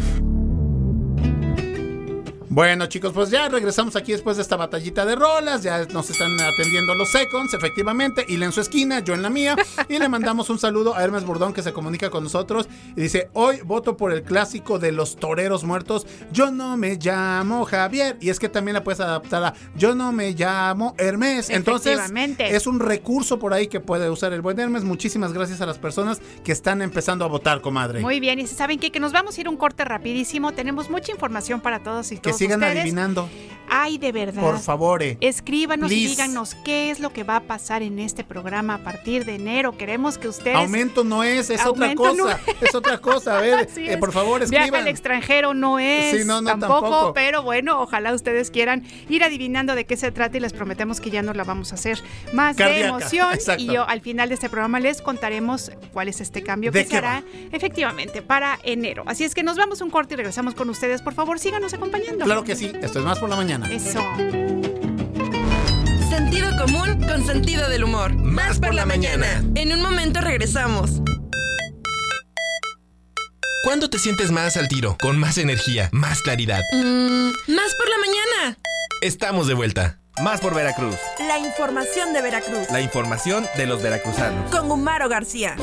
Bueno, 2.53 2.85
chicos, 2.85 3.15
pues 3.15 3.31
ya 3.31 3.49
regresamos 3.49 3.97
aquí 3.97 4.13
después 4.13 4.37
de 4.37 4.43
esta 4.43 4.57
batallita 4.57 5.07
de 5.07 5.17
rolas. 5.17 5.63
Ya 5.63 5.87
nos 5.87 6.11
están 6.11 6.39
atendiendo 6.39 6.95
los 6.95 7.11
seconds, 7.11 7.55
efectivamente. 7.55 8.27
Y 8.29 8.43
en 8.43 8.53
su 8.53 8.61
esquina, 8.61 9.01
yo 9.01 9.15
en 9.15 9.23
la 9.23 9.31
mía. 9.31 9.57
Y 9.89 9.99
le 9.99 10.07
mandamos 10.11 10.51
un 10.51 10.59
saludo 10.59 10.95
a 10.95 11.03
Hermes 11.03 11.25
Burdón 11.25 11.55
que 11.55 11.63
se 11.63 11.73
comunica 11.73 12.11
con 12.11 12.25
nosotros. 12.25 12.69
Y 12.95 13.01
dice: 13.01 13.31
Hoy 13.33 13.63
voto 13.65 13.97
por 13.97 14.13
el 14.13 14.23
clásico 14.23 14.79
de 14.79 14.93
los 14.93 15.17
toreros 15.17 15.65
muertos. 15.65 16.07
Yo 16.31 16.51
no 16.51 16.77
me 16.77 16.97
llamo 16.97 17.65
Javier. 17.65 18.19
Y 18.21 18.29
es 18.29 18.39
que 18.39 18.51
también 18.51 18.75
la 18.75 18.85
puedes 18.85 19.01
adaptar 19.01 19.45
a 19.45 19.55
Yo 19.75 19.95
no 19.95 20.13
me 20.13 20.33
llamo 20.33 20.95
Hermes. 20.99 21.49
Entonces, 21.49 21.99
es 22.39 22.67
un 22.67 22.81
recurso 22.81 23.39
por 23.39 23.55
ahí 23.55 23.67
que 23.69 23.81
puede 23.81 24.11
usar 24.11 24.35
el 24.35 24.43
buen 24.43 24.61
Hermes. 24.61 24.85
Muchísimas 24.85 25.33
gracias 25.33 25.63
a 25.63 25.67
las 25.67 25.79
personas 25.79 26.21
que 26.45 26.53
están 26.53 26.83
empezando 26.83 27.25
a 27.25 27.29
votar, 27.29 27.63
comadre. 27.63 28.01
Muy 28.03 28.21
bien. 28.21 28.41
Y 28.41 28.47
si 28.47 28.55
saben 28.55 28.79
qué? 28.79 28.93
que 28.93 29.01
nos 29.01 29.13
vamos 29.13 29.39
a 29.39 29.41
ir 29.41 29.49
un 29.49 29.57
corte 29.57 29.87
rapidísimo. 29.87 30.53
Tenemos 30.53 30.91
mucha 30.91 31.13
información 31.13 31.63
para 31.63 31.83
todos 31.83 32.13
y 32.13 32.19
todos 32.19 32.42
sigan 32.43 32.63
adivinando. 32.63 33.29
Ay, 33.75 33.97
de 33.97 34.13
verdad. 34.13 34.43
Por 34.43 34.59
favor. 34.59 35.03
Eh. 35.03 35.17
Escríbanos 35.23 35.91
y 35.91 36.07
díganos 36.07 36.55
qué 36.63 36.91
es 36.91 37.01
lo 37.01 37.11
que 37.11 37.25
va 37.25 37.37
a 37.37 37.41
pasar 37.41 37.83
en 37.83 37.99
este 38.01 38.23
programa 38.23 38.75
a 38.75 38.79
partir 38.85 39.25
de 39.25 39.37
enero. 39.37 39.79
Queremos 39.79 40.19
que 40.19 40.29
ustedes. 40.29 40.57
Aumento 40.57 41.05
no 41.05 41.25
es, 41.25 41.49
es 41.49 41.65
otra 41.65 41.95
cosa. 41.95 42.39
Es. 42.61 42.75
otra 42.75 42.99
cosa. 42.99 43.39
A 43.39 43.41
ver, 43.41 43.67
eh, 43.79 43.97
por 43.97 44.13
favor, 44.13 44.43
escriban. 44.43 44.69
Viaje 44.69 44.83
al 44.83 44.89
extranjero 44.89 45.55
no 45.55 45.79
es. 45.79 46.19
Sí, 46.19 46.25
no, 46.27 46.43
no, 46.43 46.51
tampoco, 46.51 47.15
Pero 47.15 47.43
bueno, 47.43 47.81
ojalá 47.81 48.13
ustedes 48.13 48.51
quieran 48.51 48.85
ir 49.09 49.25
adivinando 49.25 49.75
de 49.75 49.87
qué 49.87 49.97
se 49.97 50.13
trata 50.13 50.37
y 50.37 50.41
les 50.41 50.53
prometemos 50.53 51.01
que 51.01 51.11
ya 51.11 51.23
no 51.23 51.33
la 51.33 51.45
vamos 51.45 51.73
a 51.73 51.77
hacer 51.77 51.99
más 52.35 52.59
de 52.59 52.83
emoción. 52.83 53.39
Y 53.57 53.73
yo 53.73 53.89
al 53.89 54.03
final 54.03 54.29
de 54.29 54.35
este 54.35 54.51
programa 54.51 54.81
les 54.81 55.01
contaremos 55.01 55.73
cuál 55.95 56.09
es 56.09 56.21
este 56.21 56.43
cambio 56.43 56.73
que 56.73 56.85
se 56.85 56.99
hará 56.99 57.23
efectivamente 57.53 58.21
para 58.21 58.59
enero. 58.65 59.05
Así 59.07 59.25
es 59.25 59.35
que 59.35 59.43
nos 59.43 59.57
vamos 59.57 59.81
un 59.81 59.89
corte 59.89 60.13
y 60.13 60.17
regresamos 60.19 60.55
con 60.55 60.69
ustedes. 60.69 61.01
Por 61.01 61.15
favor, 61.15 61.39
síganos 61.39 61.73
acompañando. 61.73 62.27
Claro 62.33 62.45
que 62.47 62.57
sí. 62.57 62.73
Esto 62.81 63.01
es 63.01 63.05
más 63.05 63.19
por 63.19 63.29
la 63.29 63.37
mañana. 63.37 63.71
Eso. 63.71 64.01
Sentido 66.09 66.49
común 66.57 66.99
con 67.07 67.27
sentido 67.27 67.69
del 67.69 67.85
humor. 67.85 68.15
Más 68.15 68.59
por 68.59 68.73
la 68.73 68.87
mañana. 68.87 69.45
En 69.55 69.71
un 69.71 69.83
momento 69.83 70.23
regresamos. 70.23 71.03
¿Cuándo 73.65 73.91
te 73.91 73.99
sientes 73.99 74.31
más 74.31 74.57
al 74.57 74.69
tiro? 74.69 74.97
Con 74.99 75.19
más 75.19 75.37
energía, 75.37 75.91
más 75.93 76.23
claridad. 76.23 76.63
Mm, 76.73 77.33
más 77.49 77.75
por 77.75 77.91
la 77.91 77.99
mañana. 77.99 78.59
Estamos 79.03 79.47
de 79.47 79.53
vuelta. 79.53 79.99
Más 80.23 80.41
por 80.41 80.55
Veracruz. 80.55 80.97
La 81.19 81.39
información 81.39 82.15
de 82.15 82.23
Veracruz. 82.23 82.71
La 82.71 82.81
información 82.81 83.47
de 83.59 83.67
los 83.67 83.83
veracruzanos. 83.83 84.51
Con 84.51 84.71
Humaro 84.71 85.11
García 85.11 85.55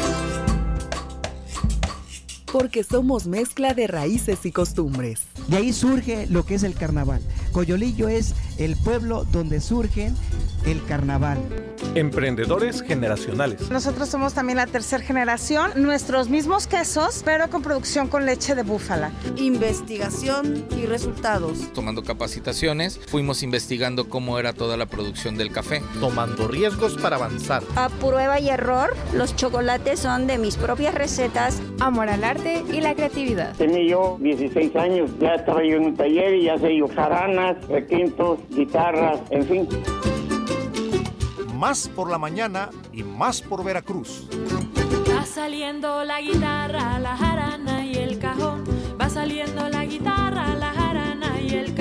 porque 2.52 2.84
somos 2.84 3.28
mezcla 3.28 3.74
de 3.74 3.88
raíces 3.88 4.46
y 4.46 4.52
costumbres. 4.52 5.22
De 5.48 5.58
ahí 5.58 5.74
surge 5.74 6.28
lo 6.28 6.46
que 6.46 6.56
es 6.56 6.64
el 6.64 6.74
carnaval. 6.74 7.22
Coyolillo 7.52 8.08
es 8.08 8.34
el 8.58 8.76
pueblo 8.76 9.26
donde 9.26 9.62
surgen 9.62 10.16
el 10.66 10.84
carnaval. 10.86 11.40
Emprendedores 11.96 12.82
generacionales. 12.82 13.70
Nosotros 13.70 14.10
somos 14.10 14.34
también 14.34 14.58
la 14.58 14.68
tercera 14.68 15.04
generación, 15.04 15.72
nuestros 15.76 16.30
mismos 16.30 16.68
quesos, 16.68 17.22
pero 17.24 17.50
con 17.50 17.62
producción 17.62 18.08
con 18.08 18.26
leche 18.26 18.56
de 18.56 18.64
búfala. 18.64 19.12
Investigación 19.38 20.66
y 20.76 20.86
resultados. 20.86 21.72
Tomando 21.74 22.04
capacitaciones, 22.04 23.00
fuimos 23.08 23.44
investigando 23.44 24.10
cómo 24.10 24.40
era 24.40 24.54
toda 24.54 24.78
la 24.78 24.86
producción 24.86 25.38
del 25.38 25.52
café. 25.52 25.82
Tomando 26.00 26.48
riesgos 26.48 26.96
para 26.98 27.16
avanzar. 27.16 27.64
A 27.76 27.90
prueba 27.90 28.40
y 28.40 28.50
error, 28.50 28.96
los 29.14 29.36
chocolates 29.36 30.00
son 30.00 30.28
de 30.28 30.38
mis 30.38 30.58
propias 30.58 30.94
recetas. 30.94 31.62
Amor 31.80 32.10
al 32.10 32.24
arte 32.24 32.39
y 32.46 32.82
la 32.82 32.96
creatividad. 32.96 33.56
Tenía 33.56 33.84
yo 33.84 34.18
16 34.20 34.76
años, 34.76 35.12
ya 35.20 35.36
estaba 35.36 35.64
yo 35.64 35.78
en 35.78 35.86
un 35.86 35.96
taller 35.96 36.36
y 36.36 36.44
ya 36.44 36.58
sé 36.58 36.76
yo 36.76 36.88
jaranas, 36.88 37.68
requintos, 37.68 38.40
guitarras, 38.50 39.20
en 39.30 39.46
fin 39.46 39.68
más 41.60 41.90
por 41.90 42.10
la 42.10 42.18
mañana 42.18 42.70
y 42.94 43.04
más 43.04 43.42
por 43.42 43.66
Veracruz. 43.66 44.30
Va 45.14 45.26
saliendo 45.26 46.06
la 46.06 46.22
guitarra, 46.22 47.00
la 47.00 47.18
jarana 47.18 47.86
y 47.86 47.96
el 47.96 48.18
cajón. 48.18 48.64
Va 49.00 49.10
saliendo 49.10 49.68
la 49.68 49.84
guitarra, 49.84 50.56
la 50.56 50.72
jarana 50.72 51.42
y 51.42 51.50
el 51.50 51.76
cajón. 51.76 51.79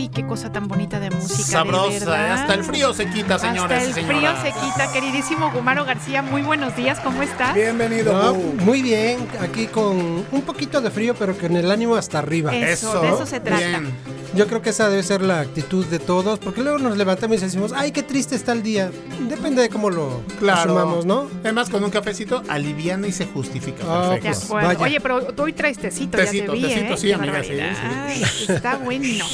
Ay, 0.00 0.08
qué 0.08 0.26
cosa 0.26 0.50
tan 0.50 0.66
bonita 0.66 0.98
de 0.98 1.10
música. 1.10 1.42
Sabrosa, 1.42 2.26
¿eh? 2.26 2.30
hasta 2.30 2.54
el 2.54 2.64
frío 2.64 2.94
se 2.94 3.10
quita, 3.10 3.38
señores. 3.38 3.88
Hasta 3.88 4.00
el 4.00 4.06
frío 4.06 4.30
se 4.40 4.52
quita, 4.52 4.90
queridísimo 4.94 5.52
Gumaro 5.52 5.84
García. 5.84 6.22
Muy 6.22 6.40
buenos 6.40 6.74
días, 6.74 6.98
¿cómo 7.00 7.22
estás? 7.22 7.54
Bienvenido. 7.54 8.34
muy 8.64 8.80
bien, 8.80 9.28
aquí 9.42 9.66
con 9.66 10.24
un 10.32 10.42
poquito 10.46 10.80
de 10.80 10.90
frío, 10.90 11.14
pero 11.14 11.36
con 11.36 11.54
el 11.54 11.70
ánimo 11.70 11.96
hasta 11.96 12.18
arriba. 12.18 12.56
Eso, 12.56 12.98
de 13.02 13.08
eso 13.10 13.26
se 13.26 13.40
trata. 13.40 13.58
Bien. 13.58 14.19
Yo 14.34 14.46
creo 14.46 14.62
que 14.62 14.70
esa 14.70 14.88
debe 14.88 15.02
ser 15.02 15.22
la 15.22 15.40
actitud 15.40 15.84
de 15.86 15.98
todos, 15.98 16.38
porque 16.38 16.62
luego 16.62 16.78
nos 16.78 16.96
levantamos 16.96 17.38
y 17.38 17.40
decimos, 17.40 17.72
ay, 17.74 17.90
qué 17.90 18.02
triste 18.02 18.36
está 18.36 18.52
el 18.52 18.62
día. 18.62 18.90
Depende 19.28 19.62
de 19.62 19.68
cómo 19.68 19.90
lo 19.90 20.22
claro. 20.38 21.02
¿no? 21.04 21.28
Además, 21.42 21.68
con 21.68 21.82
un 21.82 21.90
cafecito 21.90 22.42
aliviana 22.48 23.08
y 23.08 23.12
se 23.12 23.26
justifica. 23.26 23.82
Ah, 23.86 24.10
Perfecto. 24.20 24.46
Pues, 24.48 24.78
Oye, 24.78 25.00
pero 25.00 25.22
tú 25.34 25.42
hoy 25.42 25.52
traes 25.52 25.78
tecito, 25.78 26.16
tecito 26.16 26.54
ya 26.54 26.68
te 26.68 26.68
vi, 26.68 26.74
tecito, 26.74 26.94
¿eh? 26.94 26.96
sí, 26.96 27.12
amiga, 27.12 27.42
sí, 27.42 28.52
Está 28.52 28.76
bueno. 28.84 29.24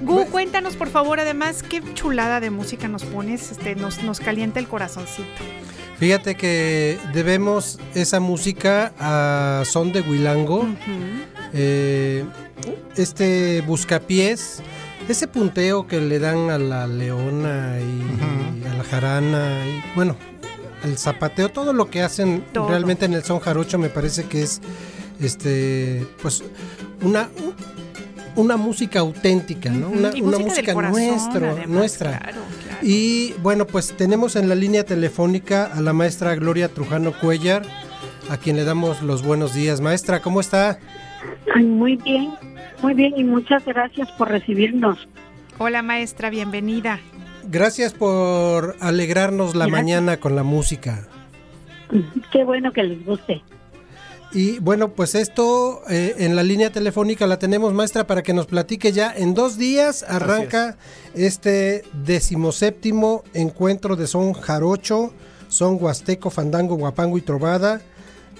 Gu, 0.00 0.26
cuéntanos, 0.26 0.74
por 0.76 0.88
favor, 0.88 1.20
además, 1.20 1.62
qué 1.62 1.82
chulada 1.94 2.40
de 2.40 2.50
música 2.50 2.88
nos 2.88 3.04
pones, 3.04 3.52
este, 3.52 3.76
nos, 3.76 4.02
nos 4.02 4.18
calienta 4.20 4.58
el 4.58 4.66
corazoncito. 4.66 5.28
Fíjate 5.98 6.34
que 6.34 6.98
debemos 7.12 7.78
esa 7.94 8.20
música 8.20 8.92
a 8.98 9.62
Son 9.66 9.92
de 9.92 10.00
Huilango. 10.00 10.66
eh, 11.52 12.24
este 12.96 13.62
buscapiés, 13.62 14.62
ese 15.08 15.26
punteo 15.26 15.86
que 15.86 16.00
le 16.00 16.18
dan 16.18 16.50
a 16.50 16.58
la 16.58 16.86
leona 16.86 17.78
y, 17.80 18.66
a 18.66 18.74
la 18.74 18.84
jarana, 18.84 19.66
y 19.66 19.94
bueno, 19.94 20.16
el 20.84 20.96
zapateo, 20.98 21.50
todo 21.50 21.72
lo 21.72 21.90
que 21.90 22.02
hacen 22.02 22.44
realmente 22.54 23.04
en 23.04 23.14
el 23.14 23.22
son 23.22 23.40
jarocho 23.40 23.78
me 23.78 23.88
parece 23.88 24.24
que 24.24 24.42
es 24.42 24.60
este 25.20 26.06
pues 26.22 26.42
una 27.02 27.28
una 28.36 28.56
música 28.56 29.00
auténtica, 29.00 29.70
¿no? 29.70 29.88
Una, 29.88 30.10
música, 30.12 30.72
nuestra, 30.74 31.66
nuestra. 31.66 32.32
Y 32.82 33.32
bueno, 33.42 33.66
pues 33.66 33.94
tenemos 33.96 34.36
en 34.36 34.48
la 34.48 34.54
línea 34.54 34.84
telefónica 34.84 35.66
a 35.66 35.80
la 35.80 35.92
maestra 35.92 36.34
Gloria 36.36 36.68
Trujano 36.68 37.12
Cuellar, 37.12 37.62
a 38.30 38.36
quien 38.36 38.56
le 38.56 38.64
damos 38.64 39.02
los 39.02 39.22
buenos 39.22 39.52
días. 39.52 39.80
Maestra, 39.80 40.22
¿cómo 40.22 40.40
está? 40.40 40.78
muy 41.56 41.96
bien, 41.96 42.32
muy 42.82 42.94
bien 42.94 43.14
y 43.16 43.24
muchas 43.24 43.64
gracias 43.64 44.10
por 44.12 44.28
recibirnos. 44.28 44.98
Hola 45.58 45.82
maestra, 45.82 46.30
bienvenida. 46.30 47.00
Gracias 47.44 47.92
por 47.92 48.76
alegrarnos 48.80 49.54
la 49.54 49.68
mañana 49.68 50.18
con 50.18 50.36
la 50.36 50.42
música. 50.42 51.06
Qué 52.32 52.44
bueno 52.44 52.72
que 52.72 52.82
les 52.84 53.04
guste. 53.04 53.42
Y 54.32 54.60
bueno, 54.60 54.92
pues 54.92 55.16
esto 55.16 55.82
eh, 55.90 56.14
en 56.18 56.36
la 56.36 56.44
línea 56.44 56.70
telefónica 56.70 57.26
la 57.26 57.38
tenemos, 57.38 57.74
maestra, 57.74 58.06
para 58.06 58.22
que 58.22 58.32
nos 58.32 58.46
platique 58.46 58.92
ya. 58.92 59.12
En 59.14 59.34
dos 59.34 59.58
días 59.58 60.04
arranca 60.06 60.76
este 61.14 61.82
decimoséptimo 62.04 63.24
encuentro 63.34 63.96
de 63.96 64.06
son 64.06 64.32
jarocho, 64.34 65.12
son 65.48 65.78
huasteco, 65.80 66.30
fandango, 66.30 66.76
guapango 66.76 67.18
y 67.18 67.22
trovada 67.22 67.80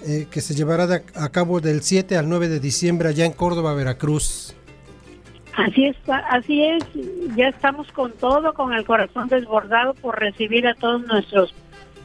eh, 0.07 0.27
que 0.31 0.41
se 0.41 0.55
llevará 0.55 1.03
a 1.15 1.29
cabo 1.29 1.61
del 1.61 1.83
7 1.83 2.17
al 2.17 2.29
9 2.29 2.49
de 2.49 2.61
diciembre 2.61 3.09
allá 3.09 3.25
en 3.25 3.33
Córdoba, 3.33 3.75
Veracruz. 3.75 4.55
Así 5.57 5.87
es, 5.87 5.97
así 6.31 6.63
es, 6.65 6.85
ya 7.37 7.49
estamos 7.49 7.91
con 7.93 8.13
todo, 8.13 8.55
con 8.55 8.73
el 8.73 8.85
corazón 8.85 9.29
desbordado 9.29 9.95
por 9.95 10.19
recibir 10.19 10.67
a 10.67 10.75
todos 10.75 11.05
nuestros 11.07 11.55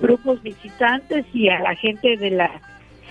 grupos 0.01 0.41
visitantes 0.43 1.25
y 1.33 1.49
a 1.49 1.59
la 1.59 1.75
gente 1.75 2.17
de 2.17 2.31
la 2.31 2.61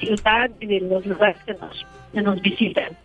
ciudad 0.01 0.51
y 0.61 0.67
de 0.67 0.81
los 0.81 1.07
lugares 1.07 1.37
que 1.47 1.55
nos, 1.55 1.87
que 2.13 2.21
nos 2.21 2.41
visitan. 2.43 2.97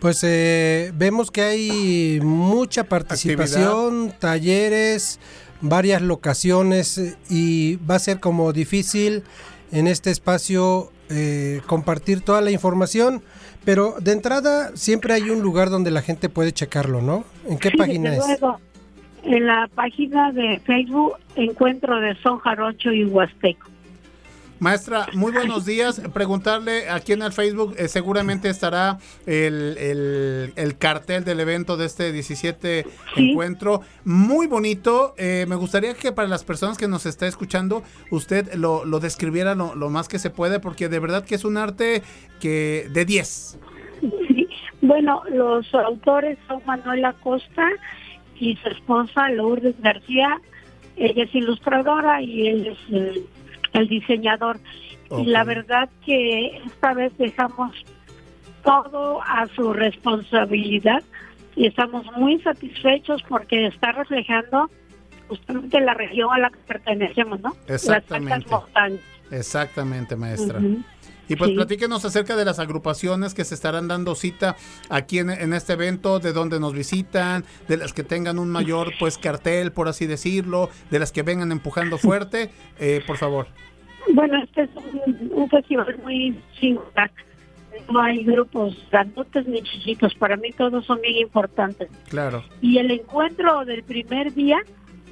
Pues 0.00 0.24
eh, 0.24 0.92
vemos 0.94 1.30
que 1.30 1.42
hay 1.42 2.20
mucha 2.22 2.84
participación, 2.84 4.14
talleres, 4.18 5.20
varias 5.60 6.00
locaciones 6.00 6.96
eh, 6.96 7.16
y 7.28 7.76
va 7.76 7.96
a 7.96 7.98
ser 7.98 8.18
como 8.18 8.52
difícil 8.54 9.24
en 9.72 9.86
este 9.86 10.10
espacio 10.10 10.90
eh, 11.08 11.60
compartir 11.66 12.22
toda 12.22 12.40
la 12.40 12.50
información, 12.50 13.22
pero 13.64 13.94
de 14.00 14.12
entrada 14.12 14.70
siempre 14.74 15.14
hay 15.14 15.30
un 15.30 15.42
lugar 15.42 15.70
donde 15.70 15.90
la 15.90 16.02
gente 16.02 16.28
puede 16.28 16.52
checarlo, 16.52 17.02
¿no? 17.02 17.24
¿En 17.48 17.58
qué 17.58 17.70
página 17.70 18.14
es? 18.14 18.24
en 19.22 19.46
la 19.46 19.68
página 19.74 20.32
de 20.32 20.60
Facebook 20.60 21.12
Encuentro 21.36 22.00
de 22.00 22.14
Son 22.22 22.38
Jarocho 22.38 22.92
y 22.92 23.04
Huasteco. 23.04 23.68
Maestra, 24.60 25.06
muy 25.14 25.32
buenos 25.32 25.64
días. 25.64 26.02
Preguntarle 26.12 26.90
aquí 26.90 27.12
en 27.14 27.22
el 27.22 27.32
Facebook, 27.32 27.74
eh, 27.78 27.88
seguramente 27.88 28.50
estará 28.50 28.98
el, 29.24 29.76
el- 29.78 30.52
el 30.54 30.76
cartel 30.76 31.24
del 31.24 31.40
evento 31.40 31.78
de 31.78 31.86
este 31.86 32.12
17 32.12 32.84
encuentro. 33.16 33.80
Muy 34.04 34.46
bonito. 34.46 35.14
Eh, 35.16 35.46
me 35.48 35.56
gustaría 35.56 35.94
que 35.94 36.12
para 36.12 36.28
las 36.28 36.44
personas 36.44 36.76
que 36.76 36.88
nos 36.88 37.06
está 37.06 37.26
escuchando, 37.26 37.82
usted 38.10 38.52
lo, 38.54 38.84
lo 38.84 39.00
describiera 39.00 39.54
lo, 39.54 39.74
lo 39.74 39.88
más 39.88 40.08
que 40.08 40.18
se 40.18 40.28
puede, 40.28 40.60
porque 40.60 40.90
de 40.90 40.98
verdad 40.98 41.24
que 41.24 41.36
es 41.36 41.44
un 41.46 41.56
arte 41.56 42.02
que 42.38 42.86
de 42.92 43.04
10. 43.06 43.58
Sí. 44.28 44.46
Bueno, 44.82 45.22
los 45.30 45.72
autores 45.74 46.36
son 46.46 46.60
Manuela 46.66 47.14
Costa 47.22 47.66
y 48.38 48.56
su 48.56 48.68
esposa 48.68 49.30
Lourdes 49.30 49.74
García. 49.80 50.38
Ella 50.96 51.24
es 51.24 51.34
ilustradora 51.34 52.20
y 52.20 52.46
él 52.48 52.66
es 52.66 53.22
el, 53.72 53.88
diseñador. 53.88 54.58
Y 55.18 55.24
la 55.24 55.44
verdad 55.44 55.88
que 56.04 56.58
esta 56.64 56.94
vez 56.94 57.12
dejamos 57.18 57.72
todo 58.62 59.22
a 59.22 59.46
su 59.56 59.72
responsabilidad 59.72 61.02
y 61.56 61.66
estamos 61.66 62.06
muy 62.16 62.40
satisfechos 62.42 63.22
porque 63.28 63.66
está 63.66 63.92
reflejando 63.92 64.70
justamente 65.28 65.80
la 65.80 65.94
región 65.94 66.30
a 66.32 66.38
la 66.38 66.50
que 66.50 66.58
pertenecemos, 66.58 67.40
¿no? 67.40 67.56
Exactamente. 67.66 68.50
Las 68.50 68.50
montañas. 68.50 69.00
Exactamente, 69.30 70.16
maestra. 70.16 70.60
Y 71.30 71.36
pues 71.36 71.50
Sí. 71.50 71.56
platíquenos 71.56 72.04
acerca 72.04 72.34
de 72.34 72.44
las 72.44 72.58
agrupaciones 72.58 73.34
que 73.34 73.44
se 73.44 73.54
estarán 73.54 73.86
dando 73.86 74.14
cita 74.16 74.56
aquí 74.88 75.20
en, 75.20 75.30
en 75.30 75.52
este 75.52 75.74
evento, 75.74 76.18
de 76.18 76.32
dónde 76.32 76.58
nos 76.58 76.72
visitan, 76.74 77.44
de 77.68 77.76
las 77.76 77.92
que 77.92 78.02
tengan 78.02 78.38
un 78.40 78.50
mayor 78.50 78.92
pues 78.98 79.16
cartel, 79.16 79.70
por 79.70 79.86
así 79.88 80.06
decirlo, 80.06 80.70
de 80.90 80.98
las 80.98 81.12
que 81.12 81.22
vengan 81.22 81.52
empujando 81.52 81.98
fuerte, 81.98 82.50
eh, 82.80 83.00
por 83.06 83.16
favor. 83.16 83.46
Bueno, 84.12 84.42
este 84.42 84.62
es 84.62 84.70
un, 84.74 85.30
un 85.32 85.48
festival 85.48 85.96
muy 86.02 86.36
singular. 86.58 87.12
No 87.92 88.00
hay 88.02 88.24
grupos 88.24 88.76
grandotes 88.90 89.46
ni 89.46 89.62
chiquitos. 89.62 90.14
Para 90.14 90.36
mí 90.36 90.50
todos 90.50 90.84
son 90.84 91.00
bien 91.00 91.16
importantes. 91.16 91.88
Claro. 92.08 92.42
Y 92.60 92.78
el 92.78 92.90
encuentro 92.90 93.64
del 93.64 93.84
primer 93.84 94.34
día, 94.34 94.58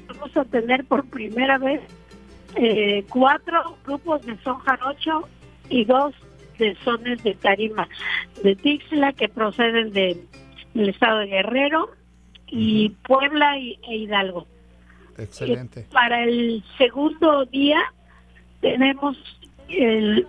vamos 0.08 0.36
a 0.36 0.44
tener 0.44 0.84
por 0.84 1.04
primera 1.08 1.58
vez 1.58 1.80
eh, 2.56 3.04
cuatro 3.08 3.76
grupos 3.86 4.26
de 4.26 4.36
son 4.42 4.58
jarocho 4.58 5.28
y 5.68 5.84
dos 5.84 6.14
de 6.58 6.74
sones 6.84 7.22
de 7.22 7.34
tarima 7.34 7.88
de 8.42 8.56
Tixla 8.56 9.12
que 9.12 9.28
proceden 9.28 9.92
de- 9.92 10.16
del 10.74 10.88
estado 10.88 11.18
de 11.20 11.26
Guerrero 11.26 11.90
y 12.46 12.90
Puebla 13.06 13.58
y, 13.58 13.78
e 13.88 13.96
Hidalgo. 13.96 14.46
Excelente. 15.16 15.86
Para 15.92 16.24
el 16.24 16.62
segundo 16.78 17.44
día 17.46 17.78
tenemos 18.60 19.16
el 19.68 20.26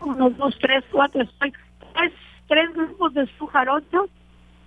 uno, 0.00 0.30
dos, 0.30 0.56
tres, 0.60 0.84
cuatro, 0.90 1.22
seis, 1.40 1.54
tres, 1.94 2.12
tres 2.48 2.72
grupos 2.74 3.14
de 3.14 3.26
Sujarocho, 3.38 4.08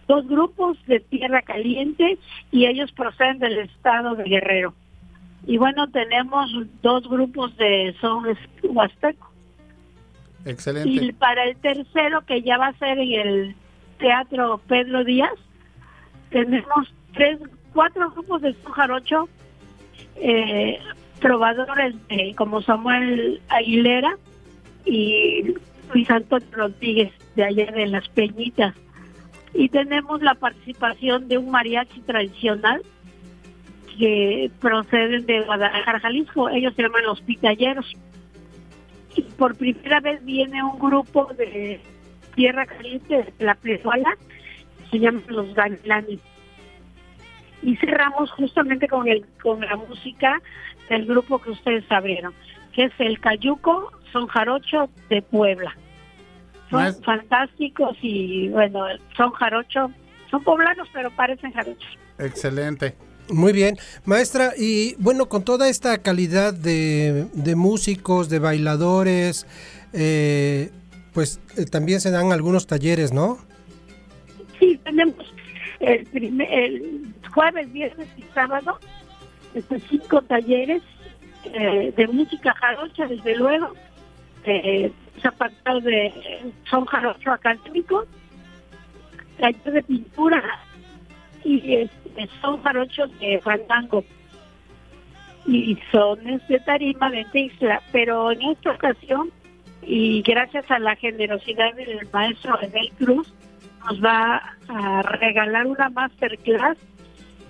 dos 0.08 0.28
grupos 0.28 0.78
de 0.88 1.00
Tierra 1.00 1.42
Caliente 1.42 2.18
y 2.52 2.66
ellos 2.66 2.92
proceden 2.92 3.40
del 3.40 3.60
estado 3.60 4.16
de 4.16 4.24
Guerrero. 4.24 4.74
Y 5.48 5.58
bueno, 5.58 5.90
tenemos 5.90 6.52
dos 6.84 7.08
grupos 7.10 7.56
de 7.58 7.96
son 8.02 8.26
huasteco. 8.64 9.32
Y 10.46 10.50
Excelente. 10.52 11.14
para 11.14 11.46
el 11.46 11.56
tercero, 11.58 12.22
que 12.26 12.42
ya 12.42 12.58
va 12.58 12.68
a 12.68 12.74
ser 12.78 13.00
en 13.00 13.14
el 13.28 13.56
Teatro 13.98 14.62
Pedro 14.68 15.04
Díaz, 15.04 15.34
tenemos 16.30 16.94
tres, 17.14 17.40
cuatro 17.74 18.12
grupos 18.12 18.42
de 18.42 18.54
son 18.62 18.72
jarocho, 18.74 19.30
eh, 20.18 20.80
trovadores 21.20 21.96
de- 22.10 22.36
como 22.38 22.62
Samuel 22.62 23.42
Aguilera 23.50 24.18
y 24.86 25.56
Luis 25.94 26.10
Antonio 26.12 26.48
Rodríguez 26.52 27.12
de 27.36 27.44
allá 27.46 27.72
de 27.72 27.88
Las 27.88 28.08
Peñitas. 28.10 28.76
Y 29.54 29.70
tenemos 29.70 30.22
la 30.22 30.36
participación 30.36 31.28
de 31.30 31.38
un 31.38 31.50
mariachi 31.52 32.02
tradicional 32.02 32.82
que 33.98 34.52
proceden 34.60 35.26
de 35.26 35.42
Guadalajara, 35.42 36.00
Jalisco. 36.00 36.50
Ellos 36.50 36.74
se 36.76 36.84
llaman 36.84 37.04
Los 37.04 37.22
Pitalleros. 37.22 37.92
Y 39.16 39.22
por 39.22 39.56
primera 39.56 40.00
vez 40.00 40.24
viene 40.24 40.64
un 40.64 40.78
grupo 40.78 41.26
de 41.38 41.80
Tierra 42.36 42.66
Caliente, 42.66 43.34
de 43.38 43.46
la 43.46 43.56
Plezuala, 43.56 44.16
se 44.92 45.00
llaman 45.00 45.24
Los 45.28 45.54
Gavilanes. 45.54 46.20
Y 47.64 47.76
cerramos 47.78 48.30
justamente 48.32 48.88
con 48.88 49.08
el 49.08 49.26
con 49.42 49.62
la 49.62 49.76
música 49.76 50.40
del 50.90 51.06
grupo 51.08 51.40
que 51.40 51.50
ustedes 51.50 51.84
abrieron, 51.92 52.34
que 52.74 52.86
es 52.86 52.94
el 53.00 53.20
Cayuco 53.20 53.92
Son 54.14 54.28
Jarocho 54.28 54.90
de 55.10 55.24
Puebla. 55.24 55.76
Son 56.70 56.94
fantásticos 57.04 57.98
y 58.02 58.50
bueno, 58.50 58.86
son 59.16 59.32
jarocho, 59.32 59.90
son 60.30 60.44
poblanos 60.44 60.88
pero 60.94 61.10
parecen 61.12 61.54
jarochos. 61.54 61.98
Excelente. 62.20 63.07
Muy 63.30 63.52
bien, 63.52 63.78
maestra, 64.06 64.54
y 64.58 64.96
bueno, 64.96 65.28
con 65.28 65.44
toda 65.44 65.68
esta 65.68 65.98
calidad 65.98 66.54
de, 66.54 67.28
de 67.34 67.56
músicos, 67.56 68.30
de 68.30 68.40
bailadores, 68.40 69.46
eh, 69.94 70.70
pues 71.14 71.42
eh, 71.58 71.66
también 71.66 72.00
se 72.00 72.12
dan 72.12 72.32
algunos 72.32 72.68
talleres, 72.68 73.12
¿no? 73.12 73.38
Sí, 74.60 74.80
tenemos 74.84 75.34
el, 75.80 76.06
primer, 76.06 76.48
el 76.52 77.14
jueves, 77.34 77.72
viernes 77.74 78.08
y 78.18 78.24
sábado 78.34 78.80
cinco 79.90 80.22
talleres 80.22 80.82
eh, 81.46 81.94
de 81.96 82.08
música 82.08 82.54
jarocha, 82.56 83.08
desde 83.08 83.36
luego, 83.36 83.74
eh, 84.46 84.92
zapatos 85.22 85.84
de 85.84 86.14
son 86.70 86.86
jarocho 86.86 87.32
académico, 87.32 88.06
taller 89.40 89.74
de 89.74 89.84
pintura 89.84 90.44
y 91.44 91.76
este, 91.76 92.30
son 92.42 92.62
jarochos 92.64 93.18
de 93.20 93.40
fandango 93.42 94.04
y 95.46 95.78
sones 95.92 96.46
de 96.48 96.60
tarima 96.60 97.10
de 97.10 97.26
Tixla, 97.26 97.82
pero 97.92 98.32
en 98.32 98.42
esta 98.42 98.72
ocasión 98.72 99.32
y 99.82 100.22
gracias 100.22 100.70
a 100.70 100.80
la 100.80 100.96
generosidad 100.96 101.74
del 101.76 102.08
maestro 102.12 102.60
Edel 102.62 102.92
Cruz 102.98 103.34
nos 103.86 104.04
va 104.04 104.58
a 104.68 105.02
regalar 105.02 105.66
una 105.66 105.90
masterclass 105.90 106.78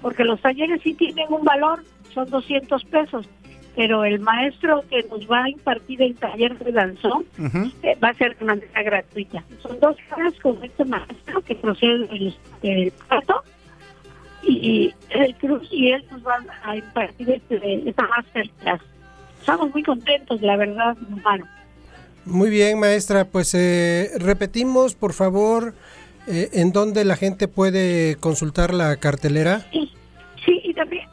porque 0.01 0.23
los 0.23 0.39
talleres 0.41 0.81
sí 0.83 0.93
tienen 0.93 1.25
un 1.29 1.43
valor, 1.43 1.83
son 2.13 2.29
200 2.29 2.83
pesos, 2.85 3.27
pero 3.75 4.05
el 4.05 4.19
maestro 4.19 4.83
que 4.89 5.03
nos 5.09 5.29
va 5.29 5.43
a 5.43 5.49
impartir 5.49 6.01
el 6.01 6.15
taller 6.15 6.57
de 6.59 6.71
danzón 6.71 7.25
eh, 7.81 7.97
va 8.03 8.09
a 8.09 8.13
ser 8.13 8.37
de 8.37 8.45
manera 8.45 8.83
gratuita. 8.83 9.43
Son 9.59 9.79
dos 9.79 9.95
horas 10.11 10.33
con 10.41 10.63
este 10.63 10.85
maestro 10.85 11.41
que 11.41 11.55
procede 11.55 12.07
del, 12.07 12.35
del 12.61 12.93
Pato 13.07 13.43
y 14.47 14.93
el 15.09 15.35
Cruz 15.35 15.67
y 15.71 15.91
él 15.91 16.03
nos 16.11 16.23
van 16.23 16.45
a 16.63 16.75
impartir 16.75 17.29
este, 17.29 17.89
esta 17.89 18.07
masterclass. 18.07 18.81
Estamos 19.39 19.71
muy 19.73 19.83
contentos, 19.83 20.41
la 20.41 20.55
verdad, 20.57 20.95
hermano. 21.15 21.45
Muy 22.25 22.49
bien, 22.49 22.79
maestra, 22.79 23.25
pues 23.25 23.53
eh, 23.53 24.09
repetimos, 24.19 24.95
por 24.95 25.13
favor, 25.13 25.73
eh, 26.27 26.49
en 26.53 26.71
dónde 26.73 27.05
la 27.05 27.15
gente 27.15 27.47
puede 27.47 28.15
consultar 28.17 28.73
la 28.73 28.97
cartelera. 28.97 29.65
Sí, 29.71 30.61
y 30.63 30.73
también, 30.73 31.07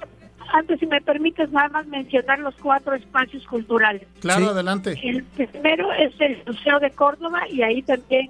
antes, 0.53 0.81
si 0.81 0.87
me 0.87 1.01
permites, 1.01 1.51
nada 1.53 1.69
más 1.69 1.87
mencionar 1.87 2.41
los 2.41 2.55
cuatro 2.57 2.95
espacios 2.95 3.45
culturales. 3.47 4.03
Claro, 4.21 4.45
Sí. 4.47 4.51
adelante. 4.51 5.01
El 5.03 5.23
primero 5.25 5.93
es 5.93 6.13
el 6.21 6.43
Museo 6.47 6.81
de 6.81 6.91
Córdoba 6.91 7.43
y 7.49 7.63
ahí 7.63 7.83
también 7.83 8.29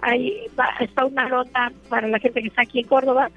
hay, 0.00 0.46
va- 0.58 0.74
está 0.80 1.04
una 1.04 1.28
nota 1.28 1.70
para 1.90 2.08
la 2.08 2.18
gente 2.18 2.40
que 2.40 2.48
está 2.48 2.62
aquí 2.62 2.80
en 2.80 2.86
Córdoba 2.86 3.30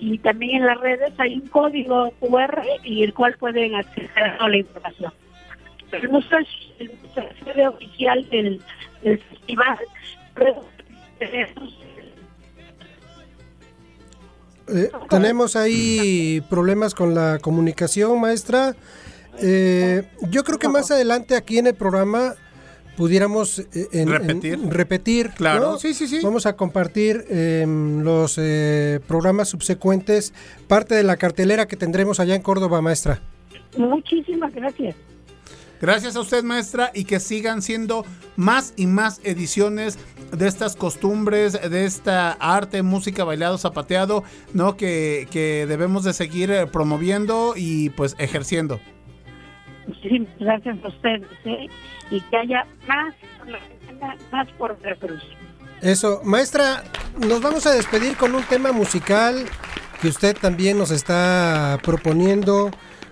y 0.00 0.18
también 0.18 0.56
en 0.62 0.66
las 0.66 0.80
redes 0.80 1.12
hay 1.18 1.34
un 1.34 1.48
código 1.48 2.10
QR 2.20 2.62
y 2.84 3.02
el 3.02 3.12
cual 3.14 3.36
pueden 3.38 3.74
acceder 3.74 4.10
a 4.18 4.36
toda 4.38 4.48
la 4.50 4.56
información. 4.56 5.12
El 5.92 6.08
museo 6.08 6.38
es 6.38 6.48
el- 6.78 6.92
sede 7.44 7.68
oficial 7.68 8.28
del, 8.30 8.60
festival. 9.02 9.78
Tenemos 11.18 11.76
Eh, 14.72 14.88
tenemos 15.08 15.56
ahí 15.56 16.40
problemas 16.48 16.94
con 16.94 17.12
la 17.14 17.38
comunicación, 17.40 18.20
maestra. 18.20 18.76
Eh, 19.42 20.04
yo 20.30 20.44
creo 20.44 20.58
que 20.60 20.68
más 20.68 20.90
adelante 20.92 21.34
aquí 21.34 21.58
en 21.58 21.66
el 21.66 21.74
programa 21.74 22.34
pudiéramos 22.96 23.58
eh, 23.60 23.88
en- 23.92 24.00
en- 24.00 24.08
Repetir. 24.08 24.58
repetir. 24.68 25.30
Claro, 25.30 25.72
¿no? 25.72 25.78
sí, 25.78 25.94
sí, 25.94 26.06
sí. 26.06 26.20
Vamos 26.22 26.46
a 26.46 26.56
compartir 26.56 27.24
em, 27.28 28.02
los 28.02 28.36
eh, 28.38 29.00
programas 29.06 29.48
subsecuentes, 29.48 30.32
parte 30.68 30.94
de 30.94 31.02
la 31.02 31.16
cartelera 31.16 31.66
que 31.66 31.76
tendremos 31.76 32.20
allá 32.20 32.34
en 32.34 32.42
Córdoba, 32.42 32.80
maestra. 32.80 33.20
Muchísimas 33.76 34.52
gracias. 34.54 34.96
Gracias 35.80 36.14
a 36.14 36.20
usted, 36.20 36.42
maestra, 36.44 36.90
y 36.94 37.04
que 37.04 37.20
sigan 37.20 37.62
siendo 37.62 38.04
más 38.36 38.74
y 38.76 38.86
más 38.86 39.18
ediciones 39.24 39.98
de 40.30 40.46
estas 40.46 40.76
costumbres, 40.76 41.54
de 41.70 41.86
esta 41.86 42.32
arte, 42.32 42.82
música, 42.82 43.24
bailado, 43.24 43.56
zapateado, 43.56 44.22
¿no? 44.52 44.76
Que, 44.76 45.26
que 45.30 45.64
debemos 45.66 46.04
de 46.04 46.12
seguir 46.12 46.50
eh, 46.50 46.66
promoviendo 46.66 47.54
y 47.56 47.88
pues 47.90 48.14
ejerciendo. 48.18 48.78
Muchísimas 49.90 50.38
gracias 50.38 50.84
a 50.84 50.88
ustedes 50.88 51.28
¿eh? 51.44 51.66
y 52.10 52.20
que 52.20 52.36
haya 52.36 52.66
más 52.86 53.14
por 53.38 53.48
la 53.48 53.58
mañana, 53.58 54.16
más 54.32 54.48
por 54.52 54.80
Veracruz. 54.80 55.22
Eso, 55.82 56.20
maestra, 56.24 56.82
nos 57.18 57.40
vamos 57.40 57.66
a 57.66 57.72
despedir 57.72 58.16
con 58.16 58.34
un 58.34 58.42
tema 58.44 58.72
musical 58.72 59.46
que 60.00 60.08
usted 60.08 60.36
también 60.36 60.78
nos 60.78 60.90
está 60.90 61.78
proponiendo 61.82 62.70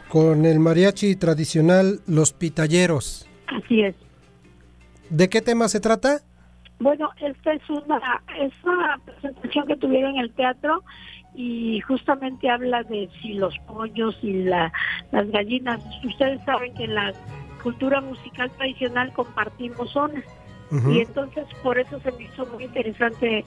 con 0.09 0.47
el 0.47 0.59
mariachi 0.59 1.17
tradicional 1.17 2.01
Los 2.07 2.33
Pitalleros. 2.33 3.29
Así 3.47 3.83
es. 3.83 3.95
¿De 5.11 5.29
qué 5.29 5.41
tema 5.41 5.69
se 5.69 5.81
trata? 5.81 6.21
Bueno, 6.81 7.11
esta 7.21 7.53
es 7.53 7.63
una, 7.71 8.23
es 8.39 8.53
una 8.65 8.99
presentación 9.05 9.67
que 9.67 9.77
tuvieron 9.77 10.15
en 10.15 10.21
el 10.21 10.33
teatro 10.33 10.85
y 11.39 11.81
justamente 11.83 12.51
habla 12.51 12.83
de 12.83 13.09
si 13.23 13.35
los 13.35 13.57
pollos 13.61 14.19
y 14.23 14.43
la, 14.43 14.73
las 15.13 15.31
gallinas. 15.31 15.81
Ustedes 16.05 16.45
saben 16.45 16.75
que 16.75 16.83
en 16.83 16.97
la 16.97 17.13
cultura 17.63 18.01
musical 18.01 18.51
tradicional 18.57 19.13
compartimos 19.13 19.89
zonas 19.93 20.25
y 20.91 20.99
entonces 20.99 21.47
por 21.63 21.79
eso 21.79 21.99
se 22.01 22.11
me 22.13 22.25
hizo 22.25 22.45
muy 22.47 22.65
interesante 22.65 23.45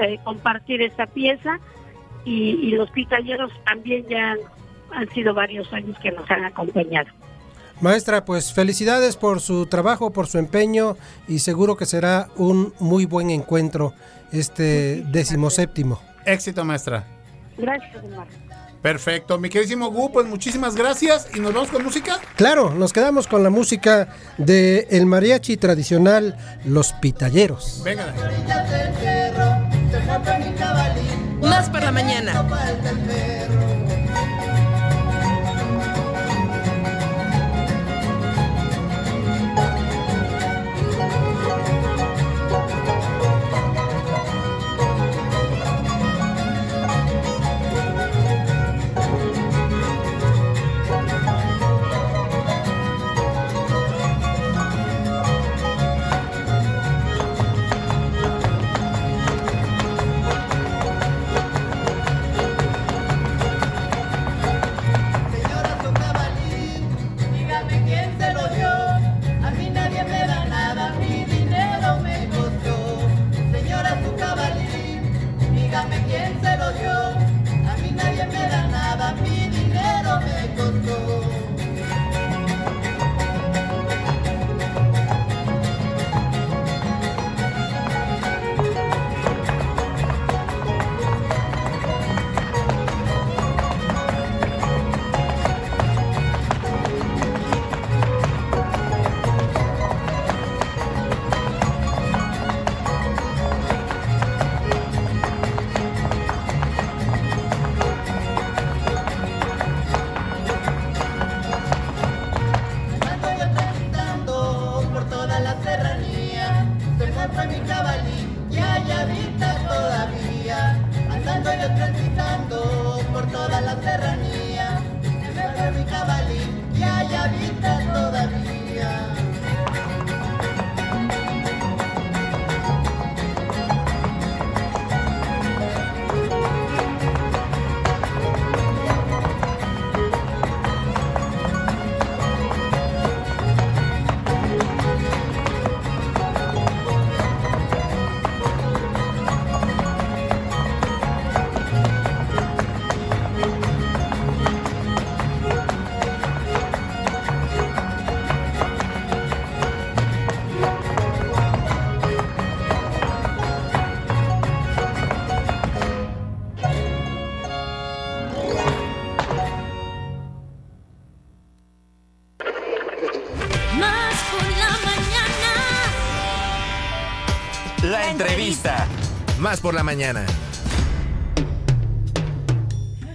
eh, 0.00 0.18
compartir 0.24 0.80
esta 0.80 1.06
pieza 1.06 1.60
y, 2.24 2.52
y 2.52 2.70
los 2.70 2.90
pitalleros 2.90 3.52
también 3.66 4.06
ya 4.08 4.32
han, 4.32 4.38
han 4.92 5.08
sido 5.10 5.34
varios 5.34 5.70
años 5.74 5.98
que 5.98 6.10
nos 6.10 6.28
han 6.30 6.46
acompañado. 6.46 7.08
Maestra, 7.82 8.24
pues 8.24 8.54
felicidades 8.54 9.16
por 9.16 9.40
su 9.40 9.66
trabajo, 9.66 10.10
por 10.10 10.26
su 10.26 10.38
empeño 10.38 10.96
y 11.28 11.40
seguro 11.40 11.76
que 11.76 11.84
será 11.84 12.28
un 12.36 12.72
muy 12.80 13.04
buen 13.04 13.28
encuentro 13.28 13.92
este 14.32 15.02
decimoséptimo. 15.12 16.00
Éxito, 16.26 16.64
maestra. 16.64 17.04
Gracias, 17.56 18.02
Omar. 18.04 18.26
Perfecto. 18.84 19.38
Mi 19.38 19.48
queridísimo 19.48 19.90
Gu, 19.90 20.12
pues 20.12 20.26
muchísimas 20.26 20.74
gracias. 20.74 21.28
¿Y 21.34 21.40
nos 21.40 21.54
vamos 21.54 21.70
con 21.70 21.82
música? 21.82 22.20
Claro, 22.36 22.68
nos 22.74 22.92
quedamos 22.92 23.26
con 23.26 23.42
la 23.42 23.48
música 23.48 24.08
de 24.36 24.86
el 24.90 25.06
mariachi 25.06 25.56
tradicional 25.56 26.36
Los 26.66 26.92
Pitalleros. 26.92 27.80
Venga. 27.82 28.12
Más 31.40 31.70
por 31.70 31.82
la 31.82 31.92
mañana. 31.92 32.44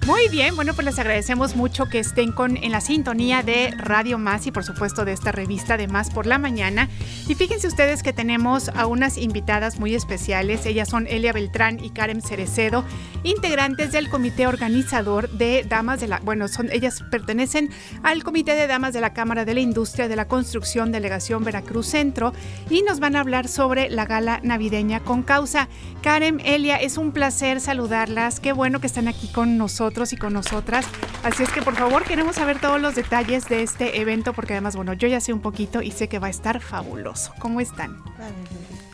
Muy 0.10 0.28
bien, 0.28 0.56
bueno, 0.56 0.74
pues 0.74 0.86
les 0.86 0.98
agradecemos 0.98 1.56
mucho 1.56 1.86
que 1.86 2.00
estén 2.00 2.32
con, 2.32 2.58
en 2.58 2.72
la 2.72 2.82
sintonía 2.82 3.44
de 3.44 3.70
Radio 3.78 4.18
Más 4.18 4.48
y 4.48 4.52
por 4.52 4.64
supuesto 4.64 5.06
de 5.06 5.12
esta 5.12 5.32
revista 5.32 5.78
de 5.78 5.88
Más 5.88 6.10
por 6.10 6.26
la 6.26 6.40
Mañana. 6.40 6.90
Y 7.28 7.36
fíjense 7.36 7.68
ustedes 7.68 8.02
que 8.02 8.12
tenemos 8.12 8.70
a 8.70 8.88
unas 8.88 9.20
invitadas 9.20 9.80
muy 9.80 9.94
especiales. 9.94 10.66
Ellas 10.66 10.90
son 10.90 11.06
Elia 11.06 11.32
Beltrán 11.32 11.78
y 11.80 11.92
Karen 11.92 12.24
Cerecedo, 12.24 12.84
integrantes 13.24 13.92
del 13.92 14.10
comité 14.10 14.48
organizador 14.48 15.30
de 15.30 15.66
Damas 15.68 16.00
de 16.00 16.08
la... 16.08 16.20
Bueno, 16.20 16.48
son, 16.48 16.70
ellas 16.72 17.04
pertenecen 17.10 17.70
al 18.04 18.24
Comité 18.24 18.54
de 18.56 18.68
Damas 18.68 18.94
de 18.94 19.02
la 19.02 19.14
Cámara 19.14 19.46
de 19.46 19.54
la 19.54 19.60
Industria 19.60 20.08
de 20.08 20.16
la 20.16 20.28
Construcción 20.28 20.92
Delegación 20.92 21.44
Veracruz 21.44 21.88
Centro 21.88 22.34
y 22.70 22.82
nos 22.84 23.00
van 23.00 23.16
a 23.16 23.22
hablar 23.22 23.48
sobre 23.48 23.90
la 23.90 24.06
gala 24.06 24.40
navideña 24.44 25.00
con 25.02 25.24
causa. 25.24 25.68
Karen, 26.02 26.42
Elia, 26.44 26.78
es 26.78 26.98
un 26.98 27.12
placer 27.12 27.60
saludarlas. 27.60 28.40
Qué 28.40 28.54
bueno 28.54 28.80
que 28.80 28.88
están 28.88 29.08
aquí 29.08 29.28
con 29.28 29.58
nosotros 29.58 30.14
y 30.14 30.18
con 30.18 30.34
nosotras. 30.34 30.86
Así 31.24 31.44
es 31.44 31.50
que 31.50 31.62
por 31.62 31.76
favor 31.76 32.04
queremos 32.04 32.36
saber 32.36 32.60
todos 32.60 32.82
los 32.82 32.96
detalles 32.96 33.48
de 33.50 33.64
este 33.64 34.00
evento 34.00 34.34
porque 34.34 34.54
además, 34.54 34.76
bueno, 34.76 34.94
yo 34.94 35.08
ya 35.08 35.20
sé 35.20 35.34
un 35.34 35.42
poquito 35.42 35.82
y 35.82 35.92
sé 35.92 36.08
que 36.08 36.20
va 36.20 36.28
a 36.28 36.32
estar 36.32 36.62
fabuloso. 36.62 37.34
¿Cómo 37.40 37.60
están? 37.62 38.02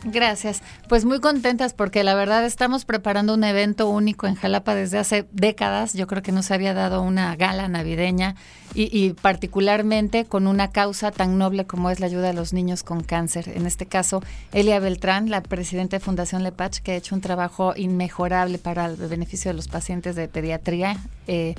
Gracias. 0.08 0.62
Pues 0.88 1.04
muy 1.04 1.18
contentas 1.20 1.74
porque 1.74 2.04
la 2.04 2.14
verdad 2.14 2.44
estamos 2.44 2.84
preparando 2.84 3.34
un 3.34 3.42
evento 3.42 3.88
único 3.88 4.28
en 4.28 4.36
Jalapa 4.36 4.74
desde 4.76 4.98
hace 4.98 5.26
décadas. 5.32 5.94
Yo 5.94 6.06
creo 6.06 6.22
que 6.22 6.30
no 6.30 6.44
se 6.44 6.54
había 6.54 6.74
dado 6.74 7.02
una 7.02 7.34
gala 7.34 7.66
navideña 7.68 8.36
y, 8.72 8.84
y 8.96 9.14
particularmente 9.14 10.24
con 10.24 10.46
una 10.46 10.70
causa 10.70 11.10
tan 11.10 11.38
noble 11.38 11.66
como 11.66 11.90
es 11.90 11.98
la 11.98 12.06
ayuda 12.06 12.30
a 12.30 12.32
los 12.32 12.52
niños 12.52 12.84
con 12.84 13.02
cáncer. 13.02 13.48
En 13.54 13.66
este 13.66 13.86
caso, 13.86 14.22
Elia 14.52 14.78
Beltrán, 14.78 15.28
la 15.28 15.42
presidenta 15.42 15.96
de 15.96 16.00
Fundación 16.04 16.44
Lepach, 16.44 16.78
que 16.78 16.92
ha 16.92 16.96
hecho 16.96 17.14
un 17.16 17.20
trabajo 17.20 17.72
inmejorable 17.76 18.58
para 18.58 18.86
el 18.86 18.96
beneficio 18.96 19.50
de 19.50 19.54
los 19.54 19.66
pacientes 19.66 20.14
de 20.14 20.28
pediatría. 20.28 20.96
eh, 21.26 21.54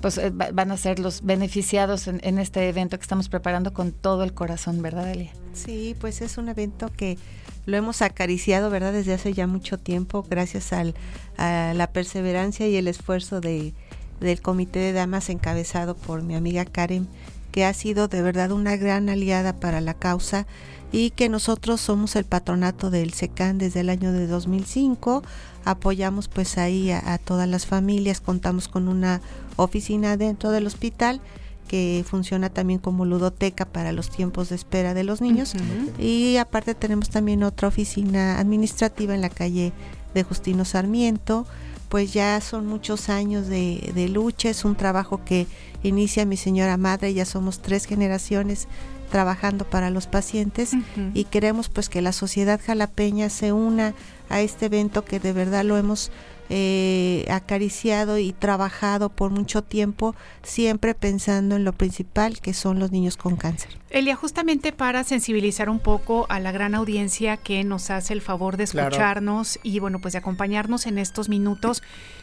pues 0.00 0.18
eh, 0.18 0.30
va- 0.30 0.50
van 0.52 0.72
a 0.72 0.76
ser 0.76 0.98
los 0.98 1.22
beneficiados 1.22 2.08
en, 2.08 2.18
en 2.24 2.40
este 2.40 2.68
evento 2.68 2.98
que 2.98 3.02
estamos 3.02 3.28
preparando 3.28 3.72
con 3.72 3.92
todo 3.92 4.24
el 4.24 4.34
corazón, 4.34 4.82
¿verdad, 4.82 5.08
Elia? 5.08 5.30
Sí, 5.52 5.94
pues 6.00 6.22
es 6.22 6.38
un 6.38 6.48
evento 6.48 6.90
que 6.96 7.18
lo 7.66 7.76
hemos 7.76 8.02
acariciado, 8.02 8.70
¿verdad? 8.70 8.92
Desde 8.92 9.14
hace 9.14 9.32
ya 9.32 9.46
mucho 9.46 9.78
tiempo, 9.78 10.24
gracias 10.28 10.72
al, 10.72 10.94
a 11.36 11.72
la 11.74 11.88
perseverancia 11.88 12.66
y 12.66 12.76
el 12.76 12.88
esfuerzo 12.88 13.40
de, 13.40 13.74
del 14.20 14.40
Comité 14.40 14.78
de 14.80 14.92
Damas 14.92 15.28
encabezado 15.28 15.96
por 15.96 16.22
mi 16.22 16.34
amiga 16.34 16.64
Karen, 16.64 17.08
que 17.50 17.64
ha 17.64 17.74
sido 17.74 18.08
de 18.08 18.22
verdad 18.22 18.50
una 18.50 18.76
gran 18.76 19.08
aliada 19.08 19.54
para 19.54 19.80
la 19.80 19.94
causa 19.94 20.46
y 20.92 21.10
que 21.10 21.28
nosotros 21.28 21.80
somos 21.80 22.16
el 22.16 22.24
patronato 22.24 22.90
del 22.90 23.14
SECAN 23.14 23.58
desde 23.58 23.80
el 23.80 23.88
año 23.88 24.12
de 24.12 24.26
2005. 24.26 25.22
Apoyamos 25.64 26.28
pues 26.28 26.58
ahí 26.58 26.90
a, 26.90 27.18
todas 27.18 27.48
las 27.48 27.66
familias, 27.66 28.20
contamos 28.20 28.68
con 28.68 28.88
una 28.88 29.20
oficina 29.56 30.16
dentro 30.16 30.50
del 30.50 30.66
hospital 30.66 31.20
que 31.68 32.04
funciona 32.06 32.50
también 32.50 32.78
como 32.78 33.04
ludoteca 33.04 33.64
para 33.64 33.92
los 33.92 34.10
tiempos 34.10 34.50
de 34.50 34.56
espera 34.56 34.94
de 34.94 35.04
los 35.04 35.20
niños. 35.20 35.54
Y 35.98 36.36
aparte 36.36 36.74
tenemos 36.74 37.10
también 37.10 37.42
otra 37.42 37.68
oficina 37.68 38.38
administrativa 38.38 39.14
en 39.14 39.20
la 39.20 39.30
calle 39.30 39.72
de 40.14 40.22
Justino 40.22 40.64
Sarmiento. 40.64 41.46
Pues 41.88 42.12
ya 42.12 42.40
son 42.40 42.66
muchos 42.66 43.08
años 43.08 43.48
de, 43.48 44.08
lucha, 44.10 44.48
es 44.48 44.64
un 44.64 44.76
trabajo 44.76 45.22
que 45.24 45.46
inicia 45.82 46.24
mi 46.24 46.36
señora 46.38 46.78
madre, 46.78 47.12
ya 47.12 47.26
somos 47.26 47.60
tres 47.60 47.84
generaciones 47.84 48.66
trabajando 49.10 49.68
para 49.68 49.90
los 49.90 50.06
pacientes 50.06 50.72
y 51.12 51.24
queremos 51.24 51.68
pues 51.68 51.90
que 51.90 52.00
la 52.00 52.12
sociedad 52.12 52.58
jalapeña 52.64 53.28
se 53.28 53.52
una 53.52 53.92
a 54.30 54.40
este 54.40 54.66
evento 54.66 55.04
que 55.04 55.20
de 55.20 55.34
verdad 55.34 55.64
lo 55.64 55.76
hemos 55.76 56.10
eh, 56.48 57.24
acariciado 57.30 58.18
y 58.18 58.32
trabajado 58.32 59.08
por 59.08 59.30
mucho 59.30 59.62
tiempo, 59.62 60.14
siempre 60.42 60.94
pensando 60.94 61.56
en 61.56 61.64
lo 61.64 61.72
principal 61.72 62.40
que 62.40 62.54
son 62.54 62.78
los 62.78 62.90
niños 62.90 63.16
con 63.16 63.36
cáncer. 63.36 63.81
Elia, 63.92 64.16
justamente 64.16 64.72
para 64.72 65.04
sensibilizar 65.04 65.68
un 65.68 65.78
poco 65.78 66.24
a 66.30 66.40
la 66.40 66.50
gran 66.50 66.74
audiencia 66.74 67.36
que 67.36 67.62
nos 67.62 67.90
hace 67.90 68.14
el 68.14 68.22
favor 68.22 68.56
de 68.56 68.64
escucharnos 68.64 69.60
y 69.62 69.80
bueno, 69.80 70.00
pues 70.00 70.12
de 70.12 70.18
acompañarnos 70.18 70.86
en 70.86 70.96
estos 70.96 71.28
minutos, 71.28 71.82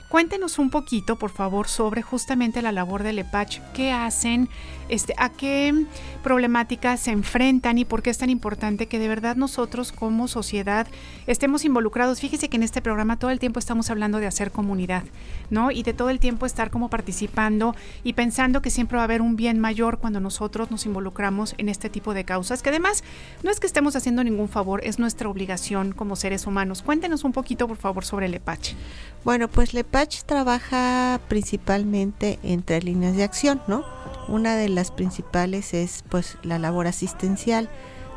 Cuéntenos 0.10 0.58
un 0.58 0.72
poquito, 0.72 1.18
por 1.18 1.30
favor, 1.30 1.68
sobre 1.68 2.02
justamente 2.02 2.64
la 2.64 2.72
labor 2.72 3.04
del 3.04 3.20
EPACH. 3.20 3.62
¿Qué 3.76 3.92
hacen? 3.92 4.50
Este, 4.90 5.14
¿A 5.20 5.30
qué 5.30 5.86
problemáticas 6.24 7.02
se 7.02 7.12
enfrentan 7.12 7.78
y 7.78 7.86
por 7.86 8.02
qué 8.02 8.10
es 8.10 8.18
tan 8.18 8.32
importante 8.32 8.88
que 8.88 8.98
de 8.98 9.08
verdad 9.08 9.36
nosotros 9.36 9.92
como 9.92 10.28
sociedad 10.28 10.88
estemos 11.28 11.64
involucrados? 11.64 12.22
Fíjese 12.22 12.50
que 12.50 12.58
en 12.58 12.64
este 12.64 12.82
programa 12.82 13.20
todo 13.20 13.30
el 13.30 13.38
tiempo 13.38 13.60
estamos 13.60 13.92
hablando 13.92 14.18
de 14.18 14.26
hacer 14.26 14.50
comunidad, 14.50 15.04
¿no? 15.52 15.70
Y 15.70 15.84
de 15.84 15.94
todo 15.94 16.10
el 16.10 16.20
tiempo 16.20 16.48
estar 16.48 16.72
como 16.72 16.90
participando 16.90 17.76
y 18.04 18.14
pensando 18.14 18.64
que 18.64 18.72
siempre 18.72 18.96
va 18.96 19.04
a 19.04 19.06
haber 19.06 19.22
un 19.22 19.36
bien 19.36 19.60
mayor 19.60 20.00
cuando 20.00 20.20
nosotros 20.20 20.72
nos 20.72 20.88
involucramos 20.88 21.54
en 21.60 21.70
este 21.70 21.90
tipo 21.90 22.14
de 22.14 22.24
causas, 22.24 22.64
que 22.64 22.70
además 22.70 23.04
no 23.44 23.52
es 23.52 23.60
que 23.60 23.68
estemos 23.68 23.96
haciendo 23.96 24.24
ningún 24.24 24.50
favor, 24.50 24.82
es 24.84 25.00
nuestra 25.00 25.30
obligación 25.30 25.92
como 25.92 26.16
seres 26.16 26.48
humanos. 26.48 26.82
Cuéntenos 26.82 27.24
un 27.24 27.32
poquito, 27.32 27.68
por 27.68 27.78
favor, 27.78 28.06
sobre 28.06 28.26
el 28.28 28.34
EPACH. 28.34 28.76
Bueno, 29.24 29.48
pues 29.48 29.74
el 29.74 29.80
EPACH 29.80 30.24
trabaja 30.24 31.20
principalmente 31.28 32.40
en 32.44 32.64
tres 32.64 32.84
líneas 32.84 33.16
de 33.16 33.24
acción, 33.24 33.62
¿no? 33.68 33.86
Una 34.28 34.56
de 34.56 34.70
las 34.70 34.92
principales 34.92 35.74
es 35.74 36.04
pues 36.10 36.38
la 36.44 36.60
labor 36.60 36.88
asistencial. 36.88 37.70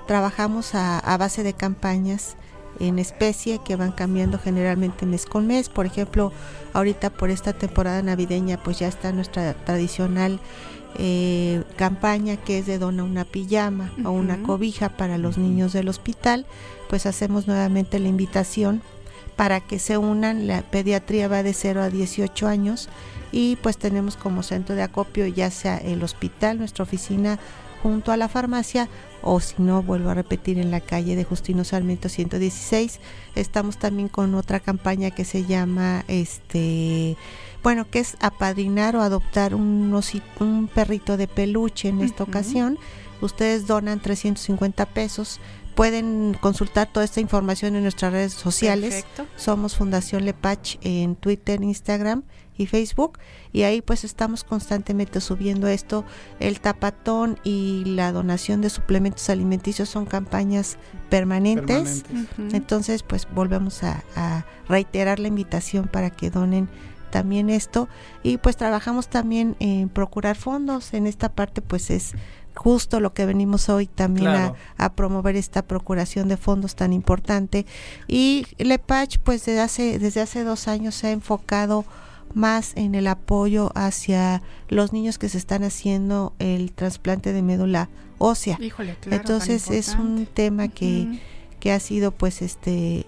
Trabajamos 0.07 0.75
a, 0.75 0.99
a 0.99 1.17
base 1.17 1.43
de 1.43 1.55
campañas 1.55 2.37
en 2.81 2.99
especie 2.99 3.61
que 3.65 3.77
van 3.77 3.93
cambiando 3.93 4.39
generalmente 4.39 5.07
mes 5.07 5.27
con 5.27 5.47
mes. 5.47 5.69
Por 5.69 5.87
ejemplo, 5.87 6.33
ahorita 6.73 7.11
por 7.11 7.31
esta 7.31 7.53
temporada 7.53 8.03
navideña 8.03 8.63
pues 8.63 8.79
ya 8.79 8.89
está 8.89 9.13
nuestra 9.13 9.55
tradicional 9.55 10.41
eh, 10.99 11.63
campaña 11.77 12.37
que 12.37 12.59
es 12.59 12.67
de 12.67 12.79
dona 12.79 13.05
una 13.05 13.25
pijama 13.25 13.93
o 14.05 14.11
una 14.11 14.43
cobija 14.43 14.91
para 14.91 15.19
los 15.19 15.39
niños 15.39 15.73
del 15.73 15.89
hospital. 15.89 16.47
Pues 16.89 17.07
hacemos 17.07 17.47
nuevamente 17.47 17.99
la 17.99 18.09
invitación 18.09 18.83
para 19.37 19.61
que 19.61 19.79
se 19.79 19.99
unan. 19.99 20.47
La 20.47 20.63
pediatría 20.63 21.29
va 21.29 21.43
de 21.43 21.55
0 21.55 21.83
a 21.83 21.91
18 21.91 22.47
años 22.47 22.89
y 23.33 23.57
pues 23.57 23.79
tenemos 23.79 24.17
como 24.17 24.43
centro 24.43 24.75
de 24.75 24.83
acopio 24.83 25.27
ya 25.27 25.51
sea 25.51 25.79
el 25.79 26.03
hospital, 26.03 26.59
nuestra 26.59 26.83
oficina 26.83 27.39
junto 27.83 28.13
a 28.13 28.17
la 28.17 28.29
farmacia 28.29 28.89
o 29.23 29.41
si 29.41 29.55
no, 29.59 29.83
vuelvo 29.83 30.11
a 30.11 30.15
repetir, 30.15 30.59
en 30.59 30.71
la 30.71 30.81
calle 30.81 31.17
de 31.17 31.25
Justino 31.25 31.65
Sarmiento 31.65 32.09
116. 32.09 33.01
Estamos 33.35 33.79
también 33.79 34.09
con 34.09 34.35
otra 34.35 34.61
campaña 34.61 35.13
que 35.13 35.25
se 35.25 35.45
llama, 35.45 36.05
este, 36.09 37.17
bueno, 37.63 37.89
que 37.89 38.01
es 38.01 38.17
apadrinar 38.21 38.97
o 38.97 39.03
adoptar 39.03 39.55
un, 39.55 39.99
un 40.41 40.69
perrito 40.69 41.17
de 41.17 41.29
peluche 41.29 41.89
en 41.89 42.01
esta 42.01 42.25
ocasión. 42.25 42.79
Ustedes 43.21 43.67
donan 43.69 44.01
350 44.01 44.87
pesos 44.87 45.41
Pueden 45.75 46.37
consultar 46.39 46.89
toda 46.93 47.05
esta 47.05 47.21
información 47.21 47.77
en 47.77 47.83
nuestras 47.83 48.13
redes 48.13 48.35
sociales. 48.35 49.07
Somos 49.37 49.77
Fundación 49.77 50.27
Lepach 50.27 50.77
en 50.83 51.17
Twitter, 51.17 51.63
Instagram 51.63 52.25
y 52.59 52.67
Facebook. 52.67 53.19
Y 53.55 53.63
ahí 53.63 53.81
pues 53.81 54.05
estamos 54.05 54.45
constantemente 54.45 55.23
subiendo 55.23 55.69
esto. 55.69 56.05
El 56.41 56.61
tapatón 56.61 57.39
y 57.43 57.85
la 57.87 58.13
donación 58.13 58.61
de 58.61 58.69
suplementos 58.69 59.31
alimenticios 59.31 59.89
son 59.89 60.05
campañas 60.05 60.77
permanentes. 61.09 62.05
Entonces 62.53 63.03
pues 63.03 63.27
volvemos 63.35 63.83
a, 63.83 64.05
a 64.15 64.45
reiterar 64.69 65.21
la 65.21 65.29
invitación 65.29 65.89
para 65.89 66.11
que 66.11 66.29
donen 66.29 66.69
también 67.13 67.51
esto 67.51 67.89
y 68.25 68.39
pues 68.39 68.57
trabajamos 68.57 69.07
también 69.07 69.55
en 69.61 69.89
procurar 69.89 70.35
fondos 70.35 70.95
en 70.95 71.07
esta 71.07 71.29
parte 71.29 71.63
pues 71.63 71.91
es 71.91 72.15
justo 72.55 73.01
lo 73.01 73.13
que 73.15 73.27
venimos 73.27 73.69
hoy 73.69 73.87
también 73.87 74.55
a, 74.79 74.93
promover 74.95 75.37
esta 75.37 75.63
procuración 75.63 76.29
de 76.29 76.37
fondos 76.37 76.75
tan 76.75 76.93
importante. 76.93 77.67
Y 78.09 78.47
LEPACH, 78.59 79.19
pues 79.19 79.45
desde 79.45 79.61
hace, 79.61 79.99
desde 79.99 80.21
hace 80.21 80.45
dos 80.45 80.69
años 80.69 80.95
se 80.95 81.09
ha 81.09 81.11
enfocado 81.13 81.85
más 82.35 82.73
en 82.77 82.95
el 82.95 83.07
apoyo 83.07 83.73
hacia 83.75 84.43
los 84.69 84.93
niños 84.93 85.19
que 85.19 85.29
se 85.29 85.39
están 85.39 85.65
haciendo 85.65 86.35
el 86.39 86.73
trasplante 86.73 87.33
de 87.33 87.43
médula 87.43 87.89
ósea. 88.19 88.59
Entonces 89.11 89.71
es 89.71 89.95
un 89.95 90.27
tema 90.27 90.69
que, 90.69 91.21
que 91.61 91.73
ha 91.73 91.81
sido 91.81 92.11
pues 92.11 92.43
este 92.43 93.07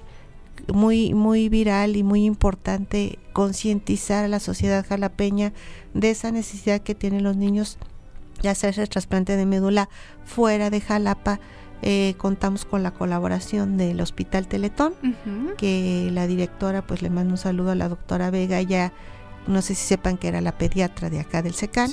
muy 0.73 1.15
muy 1.15 1.49
viral 1.49 1.97
y 1.97 2.03
muy 2.03 2.25
importante 2.25 3.19
concientizar 3.33 4.25
a 4.25 4.29
la 4.29 4.41
sociedad 4.41 4.87
jalapeña 4.87 5.53
de 5.93 6.11
esa 6.11 6.31
necesidad 6.31 6.81
que 6.81 6.95
tienen 6.95 7.25
los 7.25 7.37
niños 7.37 7.79
de 8.43 8.49
hacerse 8.49 8.83
el 8.83 8.89
trasplante 8.89 9.37
de 9.37 9.47
médula 9.47 9.89
fuera 10.25 10.71
de 10.71 10.81
Jalapa. 10.81 11.41
Eh, 11.83 12.15
contamos 12.17 12.65
con 12.65 12.83
la 12.83 12.93
colaboración 12.93 13.77
del 13.77 14.01
Hospital 14.01 14.47
Teletón, 14.47 14.95
que 15.59 16.09
la 16.13 16.27
directora, 16.27 16.87
pues 16.87 17.03
le 17.03 17.11
mando 17.11 17.33
un 17.33 17.39
saludo 17.39 17.73
a 17.73 17.75
la 17.75 17.91
doctora 17.91 18.31
Vega, 18.31 18.63
ya 18.63 18.93
no 19.47 19.61
sé 19.61 19.75
si 19.75 19.87
sepan 19.87 20.17
que 20.17 20.29
era 20.29 20.41
la 20.41 20.57
pediatra 20.57 21.11
de 21.11 21.21
acá 21.21 21.43
del 21.43 21.55
SECAN, 21.55 21.91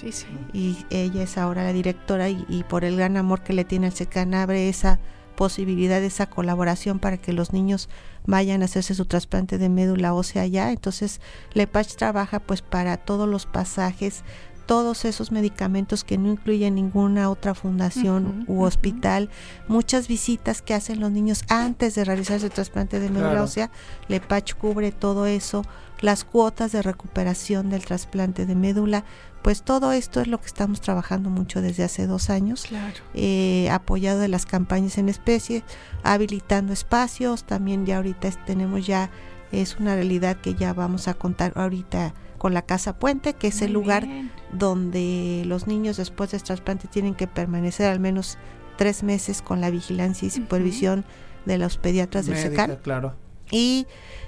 y 0.53 0.77
ella 0.89 1.23
es 1.23 1.37
ahora 1.37 1.63
la 1.63 1.73
directora 1.73 2.29
y, 2.29 2.63
por 2.69 2.85
el 2.85 2.95
gran 2.95 3.17
amor 3.17 3.41
que 3.41 3.51
le 3.53 3.65
tiene 3.65 3.87
al 3.87 3.93
SECAN 3.93 4.33
abre 4.33 4.69
esa 4.69 4.99
posibilidad, 5.31 6.01
esa 6.03 6.27
colaboración 6.27 6.99
para 6.99 7.17
que 7.17 7.33
los 7.33 7.53
niños 7.53 7.89
vayan 8.25 8.61
a 8.61 8.65
hacerse 8.65 8.95
su 8.95 9.05
trasplante 9.05 9.57
de 9.57 9.69
médula 9.69 10.13
ósea 10.13 10.43
allá. 10.43 10.71
Entonces, 10.71 11.21
LEPACH 11.53 11.95
trabaja 11.95 12.39
pues 12.39 12.61
para 12.61 12.97
todos 12.97 13.27
los 13.27 13.45
pasajes 13.45 14.23
todos 14.71 15.03
esos 15.03 15.33
medicamentos 15.33 16.05
que 16.05 16.17
no 16.17 16.31
incluyen 16.31 16.75
ninguna 16.75 17.29
otra 17.29 17.53
fundación 17.53 18.45
u 18.47 18.63
hospital, 18.63 19.29
muchas 19.67 20.07
visitas 20.07 20.61
que 20.61 20.73
hacen 20.73 21.01
los 21.01 21.11
niños 21.11 21.43
antes 21.49 21.93
de 21.95 22.05
realizarse 22.05 22.45
el 22.45 22.53
trasplante 22.53 23.01
de 23.01 23.09
médula 23.09 23.43
ósea, 23.43 23.69
LEPACH 24.07 24.53
cubre 24.53 24.93
todo 24.93 25.25
eso, 25.25 25.63
las 26.01 26.23
cuotas 26.23 26.71
de 26.71 26.81
recuperación 26.81 27.69
del 27.69 27.85
trasplante 27.85 28.45
de 28.45 28.55
médula, 28.55 29.05
pues 29.41 29.63
todo 29.63 29.91
esto 29.91 30.21
es 30.21 30.27
lo 30.27 30.39
que 30.39 30.47
estamos 30.47 30.81
trabajando 30.81 31.29
mucho 31.29 31.61
desde 31.61 31.83
hace 31.83 32.07
dos 32.07 32.29
años, 32.29 32.65
eh, 33.13 33.69
apoyado 33.71 34.19
de 34.19 34.27
las 34.27 34.45
campañas 34.45 34.97
en 34.97 35.09
especie, 35.09 35.63
habilitando 36.03 36.73
espacios, 36.73 37.43
también 37.43 37.85
ya 37.85 37.97
ahorita 37.97 38.29
tenemos 38.45 38.85
ya, 38.85 39.09
es 39.51 39.77
una 39.79 39.95
realidad 39.95 40.37
que 40.37 40.55
ya 40.55 40.73
vamos 40.73 41.07
a 41.07 41.13
contar 41.13 41.53
ahorita 41.55 42.13
con 42.37 42.53
la 42.53 42.63
Casa 42.63 42.97
Puente, 42.97 43.33
que 43.33 43.47
es 43.47 43.61
el 43.61 43.73
lugar 43.73 44.07
donde 44.51 45.43
los 45.45 45.67
niños 45.67 45.97
después 45.97 46.31
del 46.31 46.41
trasplante 46.41 46.87
tienen 46.87 47.13
que 47.13 47.27
permanecer 47.27 47.91
al 47.91 47.99
menos 47.99 48.37
tres 48.77 49.03
meses 49.03 49.43
con 49.43 49.61
la 49.61 49.69
vigilancia 49.69 50.27
y 50.27 50.31
supervisión 50.31 51.05
de 51.45 51.57
los 51.59 51.77
pediatras 51.77 52.25
del 52.25 52.37
SECAN. 52.37 52.79
Claro. 52.81 53.15
Y, 53.51 53.85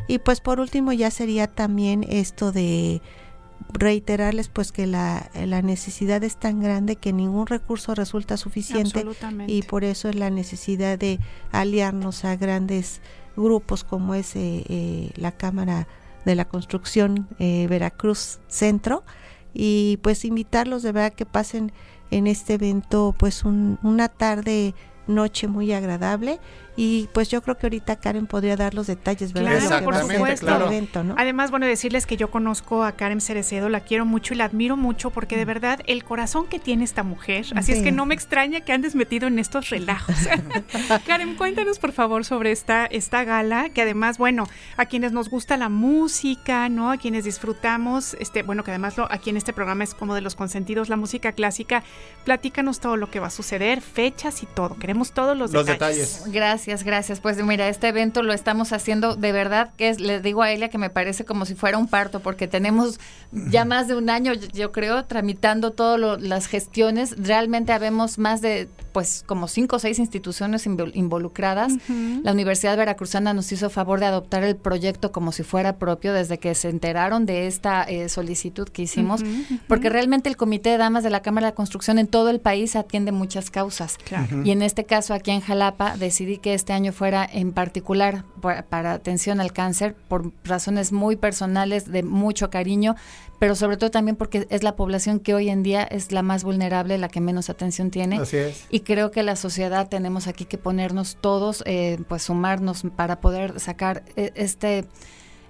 y 0.07 0.19
pues 0.19 0.41
por 0.41 0.59
último 0.59 0.91
ya 0.93 1.09
sería 1.09 1.47
también 1.47 2.05
esto 2.07 2.51
de 2.51 3.01
reiterarles 3.71 4.49
pues 4.49 4.71
que 4.71 4.85
la, 4.85 5.29
la, 5.33 5.61
necesidad 5.61 6.23
es 6.23 6.37
tan 6.37 6.59
grande 6.61 6.95
que 6.95 7.13
ningún 7.13 7.47
recurso 7.47 7.95
resulta 7.95 8.37
suficiente 8.37 9.05
y 9.47 9.63
por 9.63 9.83
eso 9.83 10.09
es 10.09 10.15
la 10.15 10.29
necesidad 10.29 10.99
de 10.99 11.19
aliarnos 11.51 12.25
a 12.25 12.35
grandes 12.35 13.01
grupos 13.35 13.83
como 13.83 14.15
es 14.15 14.35
eh, 14.35 14.63
eh, 14.67 15.11
la 15.15 15.31
Cámara 15.31 15.87
de 16.25 16.35
la 16.35 16.45
construcción 16.45 17.27
eh, 17.39 17.67
Veracruz 17.67 18.39
Centro. 18.47 19.03
Y 19.53 19.99
pues 20.01 20.25
invitarlos 20.25 20.81
de 20.81 20.91
verdad 20.91 21.13
que 21.13 21.25
pasen 21.25 21.71
en 22.11 22.27
este 22.27 22.55
evento 22.55 23.15
pues 23.17 23.43
una 23.43 24.07
tarde 24.09 24.73
noche 25.05 25.47
muy 25.47 25.73
agradable 25.73 26.39
Y 26.75 27.07
pues 27.13 27.29
yo 27.29 27.41
creo 27.43 27.57
que 27.57 27.67
ahorita 27.67 27.97
Karen 27.97 28.25
podría 28.25 28.55
dar 28.55 28.73
los 28.73 28.87
detalles, 28.87 29.31
¿verdad? 29.31 29.59
Claro, 29.59 29.85
por 29.85 29.95
supuesto. 29.95 30.67
Evento, 30.67 31.03
¿no? 31.03 31.15
Además, 31.17 31.51
bueno, 31.51 31.67
decirles 31.67 32.07
que 32.07 32.17
yo 32.17 32.31
conozco 32.31 32.83
a 32.83 32.93
Karen 32.93 33.21
Cerecedo, 33.21 33.69
la 33.69 33.81
quiero 33.81 34.05
mucho 34.05 34.33
y 34.33 34.37
la 34.37 34.45
admiro 34.45 34.75
mucho 34.75 35.11
porque 35.11 35.37
de 35.37 35.45
mm. 35.45 35.47
verdad 35.47 35.79
el 35.85 36.03
corazón 36.03 36.47
que 36.47 36.59
tiene 36.59 36.83
esta 36.83 37.03
mujer, 37.03 37.45
así 37.55 37.73
es 37.73 37.83
que 37.83 37.91
no 37.91 38.05
me 38.05 38.15
extraña 38.15 38.61
que 38.61 38.73
andes 38.73 38.95
metido 38.95 39.27
en 39.27 39.37
estos 39.37 39.69
relajos. 39.69 40.15
Karen, 41.05 41.35
cuéntanos 41.35 41.77
por 41.77 41.91
favor 41.91 42.25
sobre 42.25 42.51
esta, 42.51 42.85
esta 42.85 43.23
gala, 43.23 43.69
que 43.69 43.83
además, 43.83 44.17
bueno, 44.17 44.47
a 44.77 44.85
quienes 44.85 45.11
nos 45.11 45.29
gusta 45.29 45.57
la 45.57 45.69
música, 45.69 46.69
¿no? 46.69 46.89
A 46.89 46.97
quienes 46.97 47.23
disfrutamos, 47.23 48.15
este, 48.19 48.41
bueno, 48.41 48.63
que 48.63 48.71
además 48.71 48.97
lo, 48.97 49.11
aquí 49.11 49.29
en 49.29 49.37
este 49.37 49.53
programa 49.53 49.83
es 49.83 49.93
como 49.93 50.15
de 50.15 50.21
los 50.21 50.35
consentidos, 50.35 50.89
la 50.89 50.97
música 50.97 51.33
clásica, 51.33 51.83
platícanos 52.23 52.79
todo 52.79 52.97
lo 52.97 53.11
que 53.11 53.19
va 53.19 53.27
a 53.27 53.31
suceder, 53.31 53.81
fechas 53.81 54.41
y 54.41 54.47
todo. 54.47 54.75
Queremos 54.79 55.11
todos 55.11 55.37
los, 55.37 55.51
los 55.51 55.65
detalles. 55.67 56.23
Gracias 56.27 56.62
Gracias, 56.63 56.85
gracias. 56.85 57.19
Pues 57.19 57.43
mira, 57.43 57.67
este 57.67 57.89
evento 57.89 58.23
lo 58.23 58.31
estamos 58.31 58.71
haciendo 58.71 59.17
de 59.17 59.33
verdad, 59.33 59.71
que 59.75 59.89
es, 59.89 59.99
les 59.99 60.23
digo 60.23 60.43
a 60.43 60.51
Elia 60.51 60.69
que 60.69 60.77
me 60.77 60.89
parece 60.89 61.25
como 61.25 61.45
si 61.45 61.55
fuera 61.55 61.77
un 61.77 61.87
parto, 61.87 62.21
porque 62.21 62.47
tenemos 62.47 63.01
ya 63.33 63.65
más 63.65 63.89
de 63.89 63.95
un 63.95 64.09
año, 64.09 64.31
yo 64.33 64.71
creo, 64.71 65.03
tramitando 65.03 65.71
todas 65.71 66.21
las 66.21 66.47
gestiones. 66.47 67.15
Realmente 67.17 67.73
habemos 67.73 68.17
más 68.17 68.39
de, 68.39 68.69
pues, 68.93 69.23
como 69.25 69.49
cinco 69.49 69.75
o 69.75 69.79
seis 69.79 69.99
instituciones 69.99 70.65
involucradas. 70.65 71.73
La 72.23 72.31
Universidad 72.31 72.77
Veracruzana 72.77 73.33
nos 73.33 73.51
hizo 73.51 73.69
favor 73.69 73.99
de 73.99 74.05
adoptar 74.05 74.43
el 74.45 74.55
proyecto 74.55 75.11
como 75.11 75.33
si 75.33 75.43
fuera 75.43 75.75
propio 75.75 76.13
desde 76.13 76.37
que 76.37 76.55
se 76.55 76.69
enteraron 76.69 77.25
de 77.25 77.47
esta 77.47 77.83
eh, 77.83 78.07
solicitud 78.07 78.69
que 78.69 78.83
hicimos, 78.83 79.21
porque 79.67 79.89
realmente 79.89 80.29
el 80.29 80.37
Comité 80.37 80.69
de 80.69 80.77
Damas 80.77 81.03
de 81.03 81.09
la 81.09 81.21
Cámara 81.21 81.47
de 81.47 81.53
Construcción 81.55 81.99
en 81.99 82.07
todo 82.07 82.29
el 82.29 82.39
país 82.39 82.77
atiende 82.77 83.11
muchas 83.11 83.51
causas. 83.51 83.97
Y 84.45 84.51
en 84.51 84.61
este 84.61 84.85
caso, 84.85 85.13
aquí 85.13 85.31
en 85.31 85.41
Jalapa, 85.41 85.97
decidí 85.97 86.37
que 86.37 86.52
este 86.53 86.73
año 86.73 86.91
fuera 86.91 87.27
en 87.31 87.51
particular 87.51 88.23
para, 88.41 88.93
atención 88.93 89.41
al 89.41 89.53
cáncer 89.53 89.95
por 90.07 90.31
razones 90.43 90.91
muy 90.91 91.15
personales, 91.15 91.91
de 91.91 92.03
mucho 92.03 92.49
cariño, 92.49 92.95
pero 93.39 93.55
sobre 93.55 93.77
todo 93.77 93.91
también 93.91 94.15
porque 94.15 94.47
es 94.49 94.63
la 94.63 94.75
población 94.75 95.19
que 95.19 95.33
hoy 95.33 95.49
en 95.49 95.63
día 95.63 95.83
es 95.83 96.11
la 96.11 96.21
más 96.21 96.43
vulnerable, 96.43 96.97
la 96.97 97.09
que 97.09 97.21
menos 97.21 97.49
atención 97.49 97.91
tiene. 97.91 98.17
Así 98.17 98.37
es. 98.37 98.65
Y 98.69 98.81
creo 98.81 99.11
que 99.11 99.23
la 99.23 99.35
sociedad 99.35 99.89
tenemos 99.89 100.27
aquí 100.27 100.45
que 100.45 100.57
ponernos 100.57 101.17
todos, 101.19 101.63
eh, 101.65 101.99
pues 102.07 102.23
sumarnos 102.23 102.83
para 102.95 103.19
poder 103.19 103.59
sacar 103.59 104.03
eh, 104.15 104.31
este 104.35 104.85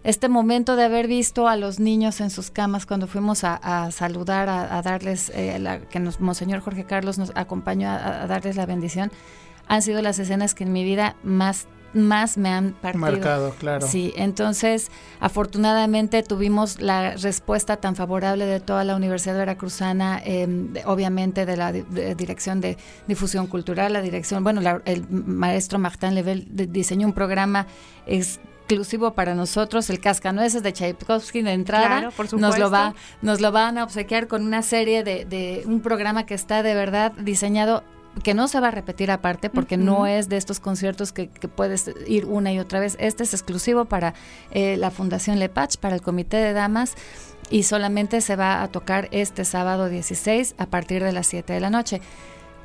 este 0.04 0.28
momento 0.28 0.76
de 0.76 0.84
haber 0.84 1.08
visto 1.08 1.48
a 1.48 1.56
los 1.56 1.80
niños 1.80 2.20
en 2.20 2.30
sus 2.30 2.52
camas 2.52 2.86
cuando 2.86 3.08
fuimos 3.08 3.44
a, 3.44 3.90
saludar, 3.92 4.50
a, 4.50 4.82
darles, 4.82 5.32
eh, 5.34 5.58
la, 5.60 5.80
que 5.80 6.00
nos, 6.00 6.20
Monseñor 6.20 6.60
Jorge 6.60 6.84
Carlos 6.84 7.18
nos 7.18 7.32
acompañó 7.36 7.90
a, 7.90 8.28
darles 8.28 8.58
la 8.58 8.66
bendición, 8.66 9.12
han 9.68 9.82
sido 9.82 10.02
las 10.02 10.20
escenas 10.20 10.54
que 10.54 10.64
en 10.64 10.74
mi 10.74 10.84
vida 10.84 11.16
más 11.24 11.68
más 11.94 12.38
me 12.38 12.50
han 12.50 12.74
partido. 12.74 13.02
Marcado, 13.02 13.52
claro. 13.60 13.88
Sí, 13.88 14.14
entonces 14.16 14.90
afortunadamente 15.20 16.24
tuvimos 16.24 16.82
la 16.82 17.16
respuesta 17.16 17.78
tan 17.78 17.96
favorable 17.96 18.46
de 18.46 18.60
toda 18.60 18.84
la 18.84 18.96
Universidad 18.96 19.38
Veracruzana, 19.38 20.22
em, 20.24 20.74
obviamente 20.86 21.46
de 21.46 21.58
la 21.58 21.72
Dirección 21.72 22.62
de 22.62 22.78
Difusión 23.08 23.48
Cultural, 23.48 23.94
la 23.94 24.02
dirección, 24.02 24.44
bueno, 24.44 24.62
el 24.86 25.08
maestro 25.10 25.80
Martin 25.80 26.16
Level 26.16 26.48
diseñó 26.50 27.08
un 27.08 27.14
programa 27.14 27.68
exclusivo 28.06 29.14
para 29.14 29.36
nosotros, 29.36 29.90
el 29.90 30.00
Cascanueces 30.00 30.64
de 30.64 30.74
Tchaikovsky 30.74 31.42
de 31.42 31.54
entrada. 31.54 32.10
nos 32.38 32.58
lo 32.58 32.72
va, 32.72 32.96
nos 33.22 33.42
lo 33.42 33.52
van 33.52 33.78
a 33.78 33.84
obsequiar 33.84 34.28
con 34.28 34.46
una 34.46 34.62
serie 34.62 35.04
de, 35.04 35.26
de 35.26 35.64
un 35.66 35.82
programa 35.82 36.26
que 36.26 36.34
está 36.34 36.64
de 36.64 36.74
verdad 36.74 37.12
diseñado 37.14 37.84
que 38.22 38.34
no 38.34 38.48
se 38.48 38.60
va 38.60 38.68
a 38.68 38.72
repetir 38.72 39.10
aparte 39.10 39.50
porque 39.50 39.78
no 39.78 40.06
es 40.06 40.30
de 40.30 40.38
estos 40.38 40.60
conciertos 40.60 41.12
que, 41.12 41.30
puedes 41.56 41.92
ir 42.08 42.26
una 42.26 42.54
y 42.54 42.60
otra 42.60 42.80
vez. 42.80 42.96
Este 43.00 43.24
es 43.24 43.34
exclusivo 43.34 43.86
para 43.86 44.14
eh, 44.52 44.78
la 44.78 44.92
Fundación 44.92 45.40
Lepach, 45.40 45.78
para 45.78 45.96
el 45.96 46.02
Comité 46.02 46.38
de 46.38 46.54
Damas 46.54 46.96
y 47.50 47.64
solamente 47.64 48.22
se 48.22 48.36
va 48.36 48.62
a 48.62 48.68
tocar 48.68 49.10
este 49.12 49.46
sábado 49.46 49.90
16 49.90 50.56
a 50.58 50.66
partir 50.68 51.04
de 51.04 51.12
las 51.12 51.28
7 51.28 51.54
de 51.54 51.60
la 51.60 51.70
noche. 51.70 52.02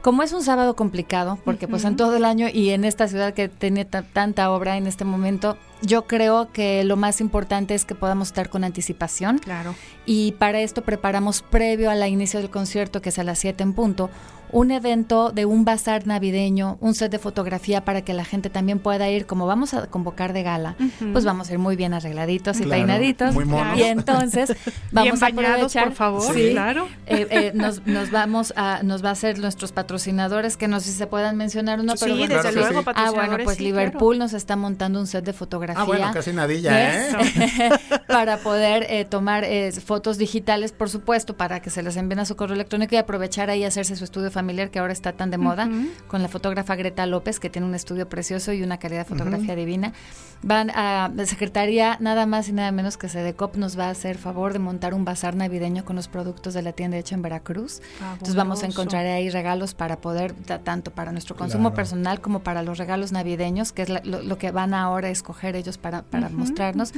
Como 0.02 0.22
es 0.22 0.32
un 0.32 0.44
sábado 0.44 0.76
complicado, 0.76 1.38
porque 1.44 1.66
pues 1.66 1.84
en 1.84 1.96
todo 1.96 2.16
el 2.16 2.24
año 2.24 2.46
y 2.52 2.70
en 2.70 2.84
esta 2.84 3.08
ciudad 3.08 3.34
que 3.34 3.48
tiene 3.48 3.84
tanta 3.84 4.50
obra 4.52 4.76
en 4.76 4.86
este 4.86 5.04
momento, 5.04 5.58
yo 5.82 6.06
creo 6.06 6.52
que 6.52 6.84
lo 6.84 6.96
más 6.96 7.20
importante 7.20 7.74
es 7.74 7.84
que 7.84 7.96
podamos 7.96 8.28
estar 8.28 8.48
con 8.48 8.62
anticipación. 8.62 9.38
Claro. 9.38 9.74
Y 10.06 10.32
para 10.32 10.60
esto 10.60 10.82
preparamos 10.82 11.42
previo 11.42 11.90
al 11.90 12.06
inicio 12.06 12.38
del 12.40 12.48
concierto, 12.48 13.02
que 13.02 13.08
es 13.08 13.18
a 13.18 13.24
las 13.24 13.40
7 13.40 13.60
en 13.64 13.72
punto, 13.72 14.08
un 14.52 14.70
evento 14.70 15.30
de 15.30 15.44
un 15.44 15.64
bazar 15.64 16.06
navideño, 16.06 16.78
un 16.80 16.94
set 16.94 17.10
de 17.10 17.18
fotografía 17.18 17.84
para 17.84 18.02
que 18.02 18.14
la 18.14 18.24
gente 18.24 18.50
también 18.50 18.78
pueda 18.78 19.08
ir, 19.08 19.26
como 19.26 19.46
vamos 19.46 19.74
a 19.74 19.86
convocar 19.86 20.32
de 20.32 20.42
gala, 20.42 20.76
pues 21.12 21.24
vamos 21.24 21.50
a 21.50 21.52
ir 21.52 21.58
muy 21.58 21.76
bien 21.76 21.94
arregladitos 21.94 22.60
y 22.60 22.64
peinaditos. 22.64 23.34
Muy 23.34 23.46
y 23.76 23.82
entonces 23.82 24.54
vamos 24.92 25.22
a 25.22 25.26
aprovechar, 25.26 25.84
por 25.84 25.94
favor, 25.94 26.34
sí, 26.34 26.50
claro. 26.52 26.88
Eh, 27.06 27.26
eh, 27.30 27.52
nos, 27.54 27.86
nos, 27.86 28.10
vamos 28.10 28.52
a, 28.56 28.82
nos 28.82 29.04
va 29.04 29.10
a 29.10 29.14
ser 29.14 29.38
nuestros 29.38 29.72
patrocinadores, 29.72 30.56
que 30.56 30.68
no 30.68 30.80
sé 30.80 30.92
si 30.92 30.98
se 30.98 31.06
puedan 31.06 31.36
mencionar 31.36 31.80
uno, 31.80 31.94
pero 31.98 32.16
sí, 32.16 32.26
desde 32.26 32.52
luego, 32.52 32.82
Ah, 32.94 33.10
bueno, 33.10 33.36
pues 33.44 33.60
Liverpool 33.60 34.18
nos 34.18 34.32
está 34.32 34.56
montando 34.56 35.00
un 35.00 35.06
set 35.06 35.24
de 35.24 35.32
fotografía. 35.32 35.82
Ah, 35.82 35.86
bueno, 35.86 36.10
casi 36.12 36.32
nadilla, 36.32 37.10
¿eh? 37.10 37.70
para 38.08 38.38
poder 38.38 38.86
eh, 38.88 39.04
tomar 39.04 39.44
fotos 39.84 40.18
digitales, 40.18 40.72
por 40.72 40.90
supuesto, 40.90 41.36
para 41.36 41.60
que 41.60 41.70
se 41.70 41.82
les 41.82 41.96
envíen 41.96 42.20
a 42.20 42.24
su 42.24 42.36
correo 42.36 42.54
electrónico 42.54 42.94
y 42.94 42.98
aprovechar 42.98 43.50
ahí 43.50 43.64
hacerse 43.64 43.96
su 43.96 44.04
estudio 44.04 44.30
familiar 44.38 44.70
que 44.70 44.78
ahora 44.78 44.92
está 44.92 45.12
tan 45.14 45.32
de 45.32 45.38
moda, 45.38 45.68
con 46.06 46.22
la 46.22 46.28
fotógrafa 46.28 46.76
Greta 46.76 47.06
López, 47.06 47.40
que 47.40 47.50
tiene 47.50 47.66
un 47.66 47.74
estudio 47.74 48.08
precioso 48.08 48.52
y 48.52 48.62
una 48.62 48.78
calidad 48.78 49.00
de 49.00 49.04
fotografía 49.06 49.56
divina. 49.56 49.92
Van 50.42 50.70
a 50.70 51.10
la 51.12 51.26
Secretaría, 51.26 51.96
nada 51.98 52.24
más 52.24 52.48
y 52.48 52.52
nada 52.52 52.70
menos 52.70 52.96
que 52.96 53.08
SEDECOP 53.08 53.56
nos 53.56 53.76
va 53.76 53.86
a 53.86 53.90
hacer 53.90 54.16
favor 54.16 54.52
de 54.52 54.60
montar 54.60 54.94
un 54.94 55.04
bazar 55.04 55.34
navideño 55.34 55.84
con 55.84 55.96
los 55.96 56.06
productos 56.06 56.54
de 56.54 56.62
la 56.62 56.72
tienda 56.72 56.96
hecha 56.98 57.16
en 57.16 57.22
Veracruz. 57.22 57.80
Entonces 58.12 58.36
vamos 58.36 58.62
a 58.62 58.66
encontrar 58.66 59.04
ahí 59.06 59.28
regalos 59.28 59.74
para 59.74 60.00
poder, 60.00 60.34
tanto 60.62 60.92
para 60.92 61.10
nuestro 61.10 61.34
consumo 61.34 61.74
personal 61.74 62.20
como 62.20 62.44
para 62.44 62.62
los 62.62 62.78
regalos 62.78 63.10
navideños, 63.10 63.72
que 63.72 63.82
es 63.82 63.88
lo, 63.88 64.38
que 64.38 64.52
van 64.52 64.72
ahora 64.72 65.08
a 65.08 65.10
escoger 65.10 65.56
ellos 65.56 65.78
para, 65.78 66.02
para 66.02 66.28
mostrarnos. 66.28 66.92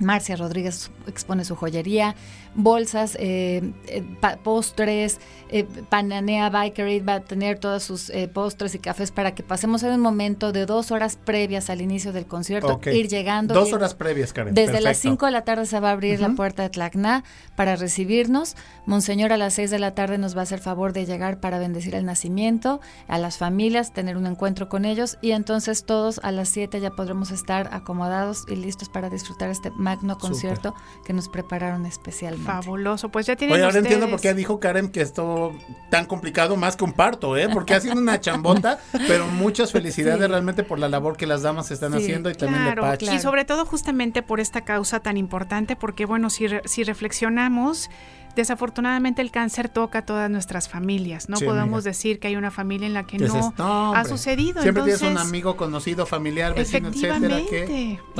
Marcia 0.00 0.36
Rodríguez 0.36 0.90
expone 1.06 1.44
su 1.44 1.54
joyería, 1.54 2.14
bolsas, 2.54 3.16
eh, 3.20 3.72
eh, 3.86 4.02
postres, 4.42 5.20
eh, 5.50 5.64
Pananea 5.88 6.50
Bakery 6.50 7.00
va 7.00 7.14
a 7.14 7.20
tener 7.20 7.58
todos 7.58 7.82
sus 7.82 8.12
postres 8.32 8.74
y 8.74 8.78
cafés 8.78 9.10
para 9.10 9.34
que 9.34 9.42
pasemos 9.42 9.82
en 9.82 9.92
un 9.92 10.00
momento 10.00 10.52
de 10.52 10.66
dos 10.66 10.90
horas 10.90 11.16
previas 11.16 11.70
al 11.70 11.80
inicio 11.80 12.12
del 12.12 12.26
concierto, 12.26 12.80
ir 12.86 13.08
llegando. 13.08 13.54
Dos 13.54 13.72
horas 13.72 13.94
previas, 13.94 14.32
Karen. 14.32 14.54
Desde 14.54 14.80
las 14.80 14.98
cinco 14.98 15.26
de 15.26 15.32
la 15.32 15.42
tarde 15.42 15.66
se 15.66 15.78
va 15.80 15.90
a 15.90 15.92
abrir 15.92 16.20
la 16.20 16.30
puerta 16.30 16.62
de 16.62 16.70
Tlacna 16.70 17.24
para 17.56 17.76
recibirnos. 17.76 18.56
Monseñor 18.86 19.32
a 19.32 19.36
las 19.36 19.54
seis 19.54 19.70
de 19.70 19.78
la 19.78 19.94
tarde 19.94 20.18
nos 20.18 20.36
va 20.36 20.40
a 20.40 20.42
hacer 20.44 20.60
favor 20.60 20.92
de 20.92 21.06
llegar 21.06 21.40
para 21.40 21.58
bendecir 21.58 21.94
el 21.94 22.04
nacimiento, 22.04 22.80
a 23.08 23.18
las 23.18 23.38
familias, 23.38 23.92
tener 23.92 24.16
un 24.16 24.26
encuentro 24.26 24.68
con 24.68 24.84
ellos 24.84 25.18
y 25.20 25.32
entonces 25.32 25.84
todos 25.84 26.20
a 26.22 26.32
las 26.32 26.48
siete 26.48 26.80
ya 26.80 26.90
podremos 26.90 27.30
estar 27.30 27.70
acomodados 27.72 28.44
y 28.48 28.56
listos 28.56 28.88
para 28.88 29.10
disfrutar 29.10 29.50
este 29.50 29.70
magno 29.70 30.18
concierto 30.18 30.74
que 31.04 31.12
nos 31.12 31.28
prepararon 31.28 31.86
especialmente. 31.86 32.39
Fabuloso, 32.44 33.08
pues 33.10 33.26
ya 33.26 33.36
tienen 33.36 33.54
Oye, 33.54 33.64
ahora 33.64 33.78
entiendo 33.78 34.08
por 34.08 34.20
qué 34.20 34.34
dijo 34.34 34.60
Karen 34.60 34.90
que 34.90 35.00
esto 35.00 35.52
tan 35.90 36.06
complicado 36.06 36.56
más 36.56 36.76
que 36.76 36.84
un 36.84 36.92
parto, 36.92 37.36
¿eh? 37.36 37.48
Porque 37.52 37.74
ha 37.74 37.80
sido 37.80 37.94
una 37.94 38.20
chambota, 38.20 38.78
pero 39.08 39.26
muchas 39.26 39.72
felicidades 39.72 40.28
realmente 40.28 40.62
por 40.62 40.78
la 40.78 40.88
labor 40.88 41.16
que 41.16 41.26
las 41.26 41.42
damas 41.42 41.70
están 41.70 41.94
haciendo 41.94 42.30
y 42.30 42.34
también 42.34 42.64
de 42.64 42.76
Pachi. 42.76 43.06
Y 43.14 43.18
sobre 43.18 43.44
todo 43.44 43.64
justamente 43.66 44.22
por 44.22 44.40
esta 44.40 44.62
causa 44.62 45.00
tan 45.00 45.16
importante, 45.16 45.76
porque 45.76 46.06
bueno, 46.06 46.30
si, 46.30 46.46
si 46.64 46.84
reflexionamos 46.84 47.90
Desafortunadamente 48.36 49.22
el 49.22 49.30
cáncer 49.30 49.68
toca 49.68 50.00
a 50.00 50.02
todas 50.02 50.30
nuestras 50.30 50.68
familias. 50.68 51.28
No 51.28 51.38
podemos 51.38 51.84
decir 51.84 52.20
que 52.20 52.28
hay 52.28 52.36
una 52.36 52.50
familia 52.50 52.86
en 52.86 52.94
la 52.94 53.04
que 53.04 53.18
no, 53.18 53.54
ha 53.58 54.04
sucedido. 54.04 54.62
Siempre 54.62 54.84
tienes 54.84 55.02
un 55.02 55.18
amigo 55.18 55.56
conocido, 55.56 56.06
familiar, 56.06 56.54
vecino, 56.54 56.88
etcétera. 56.88 57.40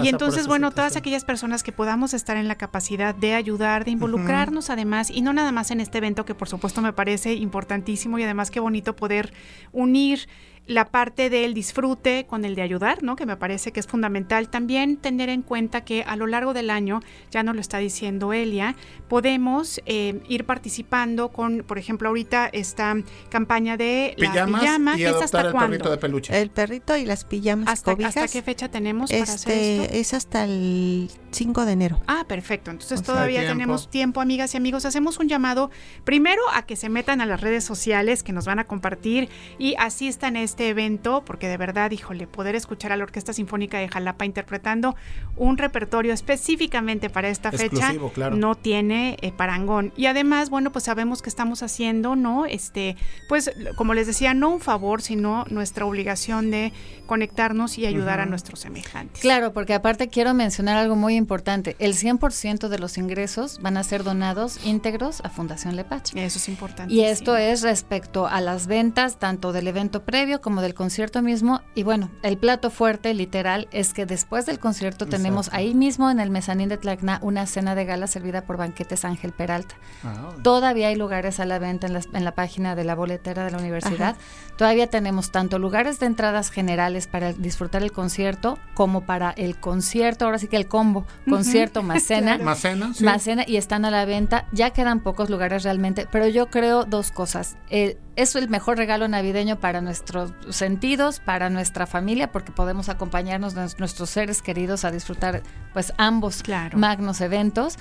y 0.02 0.08
entonces, 0.08 0.46
bueno, 0.46 0.70
todas 0.70 0.96
aquellas 0.96 1.24
personas 1.24 1.62
que 1.62 1.72
podamos 1.72 2.14
estar 2.14 2.36
en 2.36 2.48
la 2.48 2.56
capacidad 2.56 3.14
de 3.14 3.34
ayudar, 3.34 3.84
de 3.84 3.92
involucrarnos 3.92 4.70
además, 4.70 5.10
y 5.10 5.22
no 5.22 5.32
nada 5.32 5.52
más 5.52 5.70
en 5.70 5.80
este 5.80 5.98
evento 5.98 6.24
que 6.24 6.34
por 6.34 6.48
supuesto 6.48 6.80
me 6.82 6.92
parece 6.92 7.34
importantísimo 7.34 8.18
y 8.18 8.24
además 8.24 8.50
qué 8.50 8.60
bonito 8.60 8.96
poder 8.96 9.32
unir 9.72 10.28
la 10.66 10.86
parte 10.86 11.30
del 11.30 11.52
disfrute 11.52 12.26
con 12.26 12.44
el 12.44 12.54
de 12.54 12.62
ayudar, 12.62 13.02
¿no? 13.02 13.16
Que 13.16 13.26
me 13.26 13.36
parece 13.36 13.72
que 13.72 13.80
es 13.80 13.86
fundamental. 13.86 14.48
También 14.48 14.96
tener 14.96 15.28
en 15.28 15.42
cuenta 15.42 15.84
que 15.84 16.04
a 16.04 16.14
lo 16.16 16.26
largo 16.26 16.54
del 16.54 16.70
año, 16.70 17.00
ya 17.30 17.42
nos 17.42 17.56
lo 17.56 17.60
está 17.60 17.78
diciendo 17.78 18.32
Elia, 18.32 18.76
podemos 19.08 19.80
eh, 19.86 20.20
ir 20.28 20.44
participando 20.44 21.30
con, 21.30 21.64
por 21.66 21.78
ejemplo, 21.78 22.08
ahorita 22.08 22.48
esta 22.52 22.94
campaña 23.30 23.76
de 23.76 24.14
la 24.16 24.46
pijama, 24.46 24.96
y 24.96 25.04
es 25.04 25.14
hasta 25.14 25.40
el 25.40 25.52
perrito 25.52 25.90
de 25.90 25.96
peluche. 25.96 26.40
El 26.40 26.50
perrito 26.50 26.96
y 26.96 27.04
las 27.04 27.24
pijamas 27.24 27.68
¿Hasta, 27.68 27.92
¿hasta 27.92 28.28
qué 28.28 28.42
fecha 28.42 28.68
tenemos 28.68 29.10
para 29.10 29.22
hacer 29.24 29.52
este, 29.52 29.82
esto? 29.82 29.94
Es 29.96 30.14
hasta 30.14 30.44
el 30.44 31.10
5 31.32 31.64
de 31.64 31.72
enero. 31.72 32.00
Ah, 32.06 32.24
perfecto. 32.28 32.70
Entonces 32.70 33.02
todavía 33.02 33.40
tenemos 33.46 33.90
tiempo, 33.90 34.20
amigas 34.20 34.54
y 34.54 34.56
amigos. 34.56 34.84
Hacemos 34.84 35.18
un 35.18 35.28
llamado 35.28 35.70
primero 36.04 36.42
a 36.54 36.62
que 36.62 36.76
se 36.76 36.88
metan 36.88 37.20
a 37.20 37.26
las 37.26 37.40
redes 37.40 37.64
sociales 37.64 38.22
que 38.22 38.32
nos 38.32 38.44
van 38.44 38.58
a 38.58 38.64
compartir 38.64 39.28
y 39.58 39.74
asistan 39.78 40.36
a 40.36 40.42
este 40.42 40.60
este 40.60 40.68
evento, 40.68 41.22
porque 41.24 41.48
de 41.48 41.56
verdad, 41.56 41.90
híjole, 41.90 42.26
poder 42.26 42.54
escuchar 42.54 42.92
a 42.92 42.96
la 42.98 43.04
Orquesta 43.04 43.32
Sinfónica 43.32 43.78
de 43.78 43.88
Jalapa 43.88 44.26
interpretando 44.26 44.94
un 45.36 45.56
repertorio 45.56 46.12
específicamente 46.12 47.08
para 47.08 47.30
esta 47.30 47.50
fecha 47.50 47.94
no 48.36 48.54
tiene 48.56 49.16
eh, 49.22 49.32
parangón. 49.32 49.90
Y 49.96 50.04
además, 50.04 50.50
bueno, 50.50 50.70
pues 50.70 50.84
sabemos 50.84 51.22
que 51.22 51.30
estamos 51.30 51.62
haciendo, 51.62 52.14
¿no? 52.14 52.44
Este, 52.44 52.96
pues 53.26 53.50
como 53.74 53.94
les 53.94 54.06
decía, 54.06 54.34
no 54.34 54.50
un 54.50 54.60
favor, 54.60 55.00
sino 55.00 55.46
nuestra 55.48 55.86
obligación 55.86 56.50
de 56.50 56.74
conectarnos 57.06 57.78
y 57.78 57.86
ayudar 57.86 58.20
a 58.20 58.26
nuestros 58.26 58.60
semejantes. 58.60 59.22
Claro, 59.22 59.54
porque 59.54 59.72
aparte 59.72 60.08
quiero 60.08 60.34
mencionar 60.34 60.76
algo 60.76 60.94
muy 60.94 61.16
importante. 61.20 61.76
El 61.78 61.94
100% 61.94 62.68
de 62.68 62.78
los 62.80 62.98
ingresos 62.98 63.60
van 63.60 63.76
a 63.76 63.84
ser 63.84 64.02
donados 64.02 64.58
íntegros 64.64 65.20
a 65.22 65.30
Fundación 65.30 65.76
Lepach. 65.76 66.14
Eso 66.16 66.38
es 66.38 66.48
importante. 66.48 66.92
Y 66.92 67.02
esto 67.02 67.36
es 67.36 67.62
respecto 67.62 68.26
a 68.26 68.40
las 68.40 68.66
ventas 68.66 69.18
tanto 69.18 69.52
del 69.52 69.68
evento 69.68 70.02
previo 70.02 70.40
como 70.40 70.62
del 70.62 70.74
concierto 70.74 71.22
mismo. 71.22 71.60
Y 71.74 71.84
bueno, 71.84 72.10
el 72.22 72.38
plato 72.38 72.70
fuerte 72.70 73.14
literal 73.14 73.68
es 73.70 73.92
que 73.94 74.06
después 74.06 74.46
del 74.46 74.58
concierto 74.58 75.06
tenemos 75.06 75.50
ahí 75.52 75.74
mismo 75.74 76.10
en 76.10 76.18
el 76.18 76.30
mezanín 76.30 76.68
de 76.68 76.78
Tlacna 76.78 77.20
una 77.22 77.46
cena 77.46 77.74
de 77.74 77.84
gala 77.84 78.06
servida 78.06 78.42
por 78.42 78.56
Banquetes 78.56 79.04
Ángel 79.04 79.32
Peralta. 79.32 79.76
Ah. 80.02 80.30
Todavía 80.42 80.88
hay 80.88 80.96
lugares 80.96 81.40
a 81.40 81.46
la 81.46 81.58
venta 81.58 81.86
en, 81.86 81.96
en, 81.96 82.24
la 82.24 82.34
página 82.34 82.74
de 82.74 82.84
la 82.84 82.94
boletera 82.94 83.44
de 83.44 83.50
la 83.50 83.58
universidad. 83.58 84.16
Todavía 84.56 84.88
tenemos 84.88 85.30
tanto 85.30 85.58
lugares 85.58 86.00
de 86.00 86.06
entradas 86.06 86.50
generales 86.50 87.06
para 87.06 87.32
disfrutar 87.32 87.82
el 87.82 87.92
concierto 87.92 88.58
como 88.74 89.02
para 89.02 89.30
el 89.30 89.58
concierto, 89.58 90.24
ahora 90.24 90.38
sí 90.38 90.48
que 90.48 90.56
el 90.56 90.68
combo, 90.68 91.06
concierto 91.28 91.82
más 91.84 92.02
cena. 92.02 92.38
Más 92.38 92.60
cena, 92.60 92.92
Más 93.00 93.22
cena 93.22 93.44
y 93.46 93.56
están 93.56 93.84
a 93.84 93.90
la 93.90 94.04
venta. 94.04 94.46
Ya 94.52 94.70
quedan 94.70 95.00
pocos 95.00 95.30
lugares 95.30 95.62
realmente, 95.62 96.06
pero 96.10 96.26
yo 96.28 96.50
creo 96.50 96.84
dos 96.84 97.10
cosas. 97.10 97.56
es 97.68 98.36
el 98.36 98.48
mejor 98.48 98.76
regalo 98.76 99.08
navideño 99.08 99.60
para 99.60 99.80
nuestros 99.80 100.32
sentidos, 100.50 101.20
para 101.20 101.50
nuestra 101.50 101.86
familia, 101.86 102.32
porque 102.32 102.52
podemos 102.52 102.88
acompañarnos 102.88 103.54
de 103.54 103.68
nuestros 103.78 104.10
seres 104.10 104.42
queridos 104.42 104.84
a 104.84 104.90
disfrutar 104.90 105.42
pues 105.72 105.92
ambos 105.96 106.42
magnos 106.74 107.20
eventos. 107.20 107.78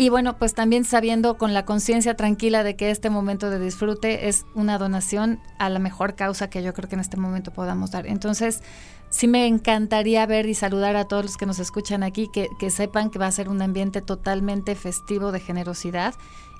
Y 0.00 0.10
bueno, 0.10 0.38
pues 0.38 0.54
también 0.54 0.84
sabiendo 0.84 1.36
con 1.38 1.52
la 1.54 1.64
conciencia 1.64 2.14
tranquila 2.14 2.62
de 2.62 2.76
que 2.76 2.92
este 2.92 3.10
momento 3.10 3.50
de 3.50 3.58
disfrute 3.58 4.28
es 4.28 4.46
una 4.54 4.78
donación 4.78 5.40
a 5.58 5.68
la 5.70 5.80
mejor 5.80 6.14
causa 6.14 6.48
que 6.48 6.62
yo 6.62 6.72
creo 6.72 6.88
que 6.88 6.94
en 6.94 7.00
este 7.00 7.16
momento 7.16 7.52
podamos 7.52 7.90
dar. 7.90 8.06
Entonces, 8.06 8.62
sí 9.10 9.28
me 9.28 9.46
encantaría 9.46 10.24
ver 10.26 10.46
y 10.46 10.54
saludar 10.54 10.96
a 10.96 11.06
todos 11.06 11.24
los 11.24 11.36
que 11.36 11.46
nos 11.46 11.58
escuchan 11.58 12.02
aquí, 12.02 12.28
que, 12.28 12.48
que 12.58 12.70
sepan 12.70 13.10
que 13.10 13.18
va 13.18 13.26
a 13.26 13.32
ser 13.32 13.48
un 13.48 13.62
ambiente 13.62 14.02
totalmente 14.02 14.74
festivo 14.74 15.32
de 15.32 15.40
generosidad 15.40 16.14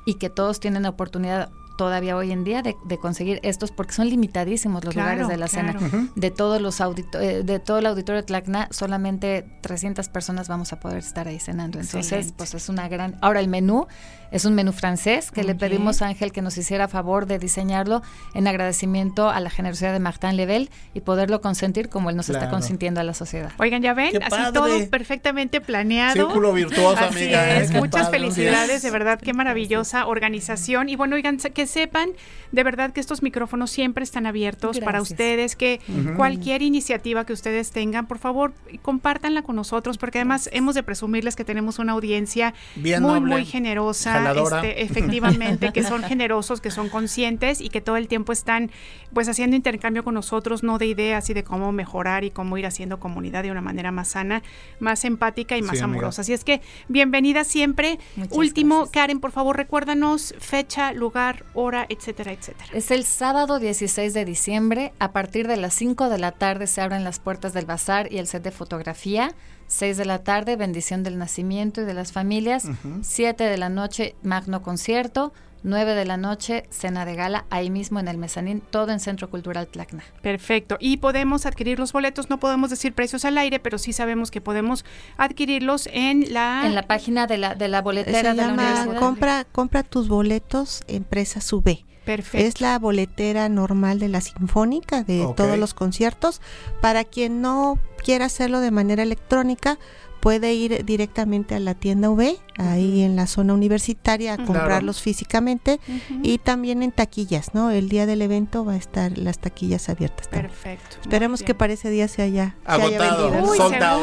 y 0.05 0.15
que 0.15 0.31
todos 0.31 0.61
tienen 0.61 0.85
la 0.85 0.91
oportunidad 0.91 1.51
todavía 1.79 2.17
hoy 2.17 2.33
en 2.33 2.45
día 2.45 2.61
de, 2.61 2.77
conseguir 2.99 3.39
estos 3.45 3.71
porque 3.71 3.93
son 3.93 4.11
limitadísimos 4.11 4.85
los 4.85 4.97
lugares 4.97 5.29
de 5.29 5.37
la 5.39 5.47
cena. 5.47 5.75
De 6.17 6.31
todos 6.31 6.61
los 6.61 6.81
eh, 6.81 7.43
de 7.45 7.59
todo 7.61 7.79
el 7.79 7.87
auditorio 7.87 8.21
de 8.21 8.27
Tlacna, 8.27 8.69
solamente 8.71 9.47
300 9.63 10.09
personas 10.09 10.49
vamos 10.49 10.73
a 10.73 10.81
poder 10.81 10.99
estar 10.99 11.29
ahí 11.29 11.39
cenando. 11.39 11.79
Entonces, 11.79 12.35
pues 12.37 12.53
es 12.55 12.69
una 12.69 12.89
gran 12.89 13.17
Ahora 13.23 13.41
el 13.41 13.49
menú 13.49 13.87
es 14.31 14.45
un 14.45 14.55
menú 14.55 14.73
francés 14.73 15.31
que 15.31 15.45
le 15.45 15.55
pedimos 15.55 16.03
a 16.03 16.07
Ángel 16.07 16.33
que 16.33 16.43
nos 16.43 16.57
hiciera 16.59 16.89
favor 16.89 17.27
de 17.27 17.39
diseñarlo 17.39 18.03
en 18.35 18.47
agradecimiento 18.47 19.31
a 19.31 19.41
la 19.41 19.51
generosidad 19.51 19.93
de 19.93 20.01
Martin 20.01 20.37
Level 20.37 20.71
y 20.95 21.01
poderlo 21.01 21.41
consentir 21.41 21.89
como 21.89 22.11
él 22.11 22.17
nos 22.17 22.29
está 22.29 22.51
consintiendo 22.51 23.01
a 23.01 23.05
la 23.05 23.15
sociedad. 23.15 23.53
Oigan, 23.59 23.83
ya 23.83 23.95
ven, 23.95 24.23
así 24.23 24.53
todo 24.53 24.69
perfectamente 24.91 25.61
planeado. 25.61 26.27
Círculo 26.27 26.53
virtuoso, 26.53 26.99
así 27.03 27.25
amiga. 27.25 27.57
Es. 27.57 27.71
¿eh? 27.71 27.79
Muchas 27.79 28.11
felicidades, 28.11 28.83
de 28.83 28.91
verdad, 28.91 29.19
qué 29.21 29.33
maravillosa 29.33 30.07
organización. 30.07 30.89
Y 30.89 30.97
bueno, 30.97 31.17
oigan, 31.17 31.39
que 31.39 31.67
sepan 31.67 32.11
de 32.53 32.65
verdad 32.65 32.93
que 32.93 33.01
estos 33.01 33.23
micrófonos 33.23 33.71
siempre 33.71 34.05
están 34.05 34.27
abiertos 34.27 34.81
para 34.81 35.01
ustedes, 35.01 35.57
que 35.57 35.81
cualquier 36.17 36.63
iniciativa 36.63 37.25
que 37.25 37.33
ustedes 37.33 37.71
tengan, 37.71 38.07
por 38.07 38.19
favor, 38.19 38.53
compártanla 38.83 39.43
con 39.43 39.57
nosotros, 39.57 39.99
porque 39.99 40.19
además 40.19 40.49
hemos 40.53 40.75
de 40.75 40.83
presumirles 40.83 41.37
que 41.37 41.45
tenemos 41.45 41.79
una 41.79 41.93
audiencia 41.93 42.55
muy, 42.77 43.21
muy 43.21 43.45
generosa 43.45 44.18
este, 44.27 44.83
efectivamente, 44.83 45.73
que 45.73 45.83
son 45.83 46.03
generosos, 46.05 46.61
que 46.61 46.71
son 46.71 46.89
conscientes 46.89 47.61
y 47.61 47.69
que 47.69 47.81
todo 47.81 47.97
el 47.97 48.09
tiempo 48.09 48.33
están 48.33 48.71
pues 49.13 49.29
haciendo 49.29 49.57
intercambio 49.57 50.05
con 50.05 50.15
nosotros, 50.15 50.63
no 50.63 50.79
de 50.79 50.87
ideas 50.87 51.29
y 51.31 51.35
de 51.35 51.45
cómo 51.45 51.73
mejorar 51.73 52.25
y 52.25 52.31
cómo 52.31 52.59
ir 52.59 52.67
haciendo 52.67 53.01
comunidad 53.01 53.43
de 53.43 53.51
una 53.51 53.61
manera 53.61 53.91
más 53.91 54.09
sana, 54.09 54.43
más 54.81 55.05
empática 55.05 55.57
y 55.57 55.63
más 55.63 55.83
amorosa. 55.83 56.23
Así 56.23 56.33
es 56.33 56.45
que 56.45 56.61
bienvenida 56.89 57.45
siempre. 57.45 57.99
Último, 58.31 58.89
Karen, 58.91 59.21
por 59.21 59.33
favor, 59.33 59.57
recuérdanos 59.57 60.35
fecha, 60.39 60.93
lugar, 60.93 61.45
hora, 61.55 61.87
etcétera, 61.89 62.33
etcétera. 62.33 62.71
Es 62.73 62.91
el 62.91 63.05
sábado 63.05 63.59
16 63.59 64.15
de 64.15 64.25
diciembre, 64.25 64.93
a 64.99 65.13
partir 65.13 65.49
de 65.49 65.57
las 65.57 65.75
5 65.75 66.09
de 66.09 66.19
la 66.19 66.33
tarde 66.33 66.67
se 66.67 66.81
abren 66.81 67.05
las 67.05 67.19
puertas 67.19 67.53
del 67.53 67.67
bazar 67.67 68.13
y 68.13 68.19
el 68.19 68.27
set 68.27 68.43
de 68.43 68.51
fotografía. 68.51 69.35
6 69.69 69.97
de 69.97 70.05
la 70.05 70.25
tarde, 70.25 70.57
bendición 70.57 71.03
del 71.03 71.19
nacimiento 71.19 71.83
y 71.83 71.85
de 71.85 71.95
las 71.95 72.13
familias. 72.13 72.67
7 73.03 73.45
de 73.45 73.57
la 73.57 73.69
noche, 73.69 74.17
magno 74.23 74.63
concierto. 74.63 75.33
9 75.63 75.95
de 75.95 76.05
la 76.05 76.17
noche, 76.17 76.67
cena 76.71 77.05
de 77.05 77.15
gala, 77.17 77.45
ahí 77.51 77.69
mismo 77.71 77.99
en 77.99 78.09
el 78.09 78.17
mezanín, 78.17 78.61
todo 78.71 78.93
en 78.93 79.01
Centro 79.01 79.29
Cultural 79.29 79.67
Tlacna. 79.67 80.05
Perfecto. 80.23 80.77
Y 80.81 80.99
podemos 80.99 81.47
adquirir 81.47 81.79
los 81.79 81.93
boletos, 81.93 82.31
no 82.31 82.39
podemos 82.39 82.71
decir 82.71 82.93
precios 82.93 83.25
al 83.25 83.39
aire, 83.39 83.59
pero 83.59 83.79
sí 83.79 83.93
sabemos 83.93 84.31
que 84.31 84.41
podemos 84.41 84.85
adquirirlos 85.17 85.89
en 85.93 86.33
la... 86.33 86.63
En 86.65 86.75
la 86.75 86.87
página 86.87 87.27
de 87.27 87.39
la, 87.39 87.55
de 87.55 87.69
la 87.69 87.83
boletera 87.83 88.35
de 88.35 88.43
la 88.43 88.53
universidad. 88.53 88.99
Compra, 88.99 89.45
compra 89.51 89.83
tus 89.83 90.09
boletos, 90.09 90.85
empresa 90.87 91.41
SUBE. 91.41 91.85
Perfecto. 92.05 92.47
Es 92.47 92.61
la 92.61 92.79
boletera 92.79 93.49
normal 93.51 93.99
de 93.99 94.09
la 94.09 94.23
Sinfónica, 94.23 95.03
de 95.03 95.29
todos 95.37 95.59
los 95.59 95.75
conciertos. 95.75 96.41
Para 96.81 97.05
quien 97.05 97.43
no 97.43 97.79
quiera 98.03 98.27
hacerlo 98.27 98.61
de 98.61 98.71
manera 98.71 99.03
electrónica, 99.03 99.79
puede 100.21 100.55
ir 100.55 100.85
directamente 100.85 101.55
a 101.55 101.61
la 101.61 101.75
tienda 101.75 102.11
V, 102.11 102.39
ahí 102.59 103.03
en 103.03 103.17
la 103.17 103.27
zona 103.27 103.55
universitaria, 103.55 104.35
a 104.35 104.37
comprarlos 104.37 105.01
físicamente 105.01 105.81
y 106.23 106.39
también 106.39 106.83
en 106.83 106.93
taquillas, 106.93 107.55
¿no? 107.55 107.71
El 107.71 107.89
día 107.89 108.05
del 108.05 108.21
evento 108.21 108.65
va 108.65 108.73
a 108.73 108.77
estar 108.77 109.17
las 109.17 109.39
taquillas 109.39 109.89
abiertas. 109.89 110.29
Perfecto. 110.29 110.97
Esperemos 111.01 111.43
que 111.43 111.55
para 111.55 111.73
ese 111.73 111.89
día 111.91 112.09
se 112.09 112.23
haya, 112.23 112.57
Agotado. 112.65 113.45
Uy, 113.45 113.59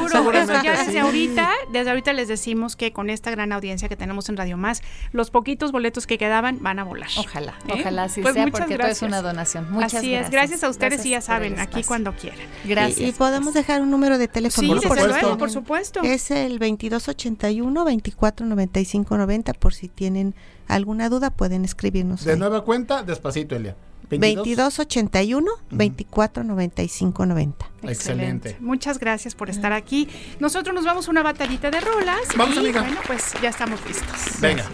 seguro. 0.10 0.46
ya 0.64 0.84
desde 0.86 1.00
ahorita, 1.00 1.50
desde 1.72 1.90
ahorita 1.90 2.14
les 2.14 2.28
decimos 2.28 2.76
que 2.76 2.94
con 2.94 3.10
esta 3.10 3.30
gran 3.32 3.52
audiencia 3.52 3.90
que 3.90 3.98
tenemos 3.98 4.30
en 4.30 4.38
Radio 4.38 4.58
Más, 4.58 4.82
los 5.12 5.32
poquitos 5.32 5.72
boletos 5.72 6.08
que 6.08 6.18
quedaban 6.18 6.60
van 6.62 6.80
a 6.80 6.84
volar. 6.84 7.10
Ojalá, 7.18 7.54
¿Eh? 7.68 7.80
ojalá 7.80 8.10
sí 8.10 8.22
pues 8.22 8.34
sea, 8.34 8.48
porque 8.48 8.78
todo 8.78 8.88
es 8.88 9.02
una 9.02 9.22
donación. 9.22 9.72
Muchas 9.72 9.96
Así 9.96 10.12
gracias. 10.12 10.26
es, 10.26 10.32
gracias 10.32 10.64
a 10.64 10.70
ustedes 10.70 11.06
y 11.06 11.10
ya 11.10 11.22
saben, 11.22 11.60
aquí 11.60 11.84
cuando 11.84 12.14
quieran. 12.14 12.48
Gracias. 12.64 13.10
Y, 13.10 13.12
podemos 13.12 13.54
dejar 13.54 13.82
un 13.82 13.92
número 13.92 14.18
de 14.18 14.28
teléfono. 14.28 14.80
Sí, 14.80 14.88
por, 14.88 15.38
por 15.38 15.52
supuesto. 15.52 16.02
Es 16.04 16.32
el 16.32 16.60
2281 16.60 17.86
24 17.86 18.45
90 18.46 19.54
por 19.54 19.74
si 19.74 19.88
tienen 19.88 20.36
alguna 20.68 21.10
duda 21.10 21.30
pueden 21.32 21.66
escribirnos. 21.66 22.24
De 22.24 22.38
nueva 22.38 22.64
cuenta, 22.64 23.04
despacito, 23.04 23.56
Elia. 23.56 23.76
2281 24.10 25.52
24 25.72 26.44
95 26.44 27.26
90. 27.26 27.66
Excelente. 27.84 28.58
Muchas 28.60 29.00
gracias 29.00 29.36
por 29.36 29.50
estar 29.50 29.74
aquí. 29.74 30.08
Nosotros 30.40 30.76
nos 30.76 30.86
vamos 30.86 31.08
a 31.08 31.12
una 31.12 31.24
batallita 31.24 31.72
de 31.72 31.80
rolas. 31.80 32.20
Vamos, 32.38 32.58
amiga. 32.58 32.82
Bueno, 32.82 33.00
pues 33.08 33.34
ya 33.42 33.50
estamos 33.50 33.80
listos. 33.88 34.40
Venga. 34.42 34.66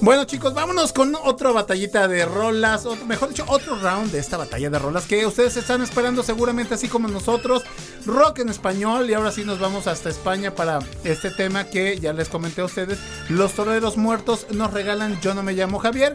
Bueno 0.00 0.24
chicos, 0.24 0.54
vámonos 0.54 0.92
con 0.92 1.16
otra 1.16 1.50
batallita 1.50 2.06
de 2.06 2.24
rolas, 2.24 2.86
o 2.86 2.94
mejor 3.06 3.30
dicho, 3.30 3.44
otro 3.48 3.74
round 3.74 4.12
de 4.12 4.20
esta 4.20 4.36
batalla 4.36 4.70
de 4.70 4.78
rolas 4.78 5.06
que 5.06 5.26
ustedes 5.26 5.56
están 5.56 5.82
esperando 5.82 6.22
seguramente 6.22 6.74
así 6.74 6.86
como 6.86 7.08
nosotros. 7.08 7.64
Rock 8.06 8.38
en 8.38 8.48
español 8.48 9.10
y 9.10 9.14
ahora 9.14 9.32
sí 9.32 9.44
nos 9.44 9.58
vamos 9.58 9.88
hasta 9.88 10.10
España 10.10 10.54
para 10.54 10.78
este 11.02 11.32
tema 11.32 11.64
que 11.64 11.98
ya 11.98 12.12
les 12.12 12.28
comenté 12.28 12.60
a 12.60 12.66
ustedes. 12.66 13.00
Los 13.28 13.54
toreros 13.54 13.96
muertos 13.96 14.46
nos 14.52 14.72
regalan 14.72 15.20
Yo 15.20 15.34
no 15.34 15.42
me 15.42 15.54
llamo 15.54 15.80
Javier. 15.80 16.14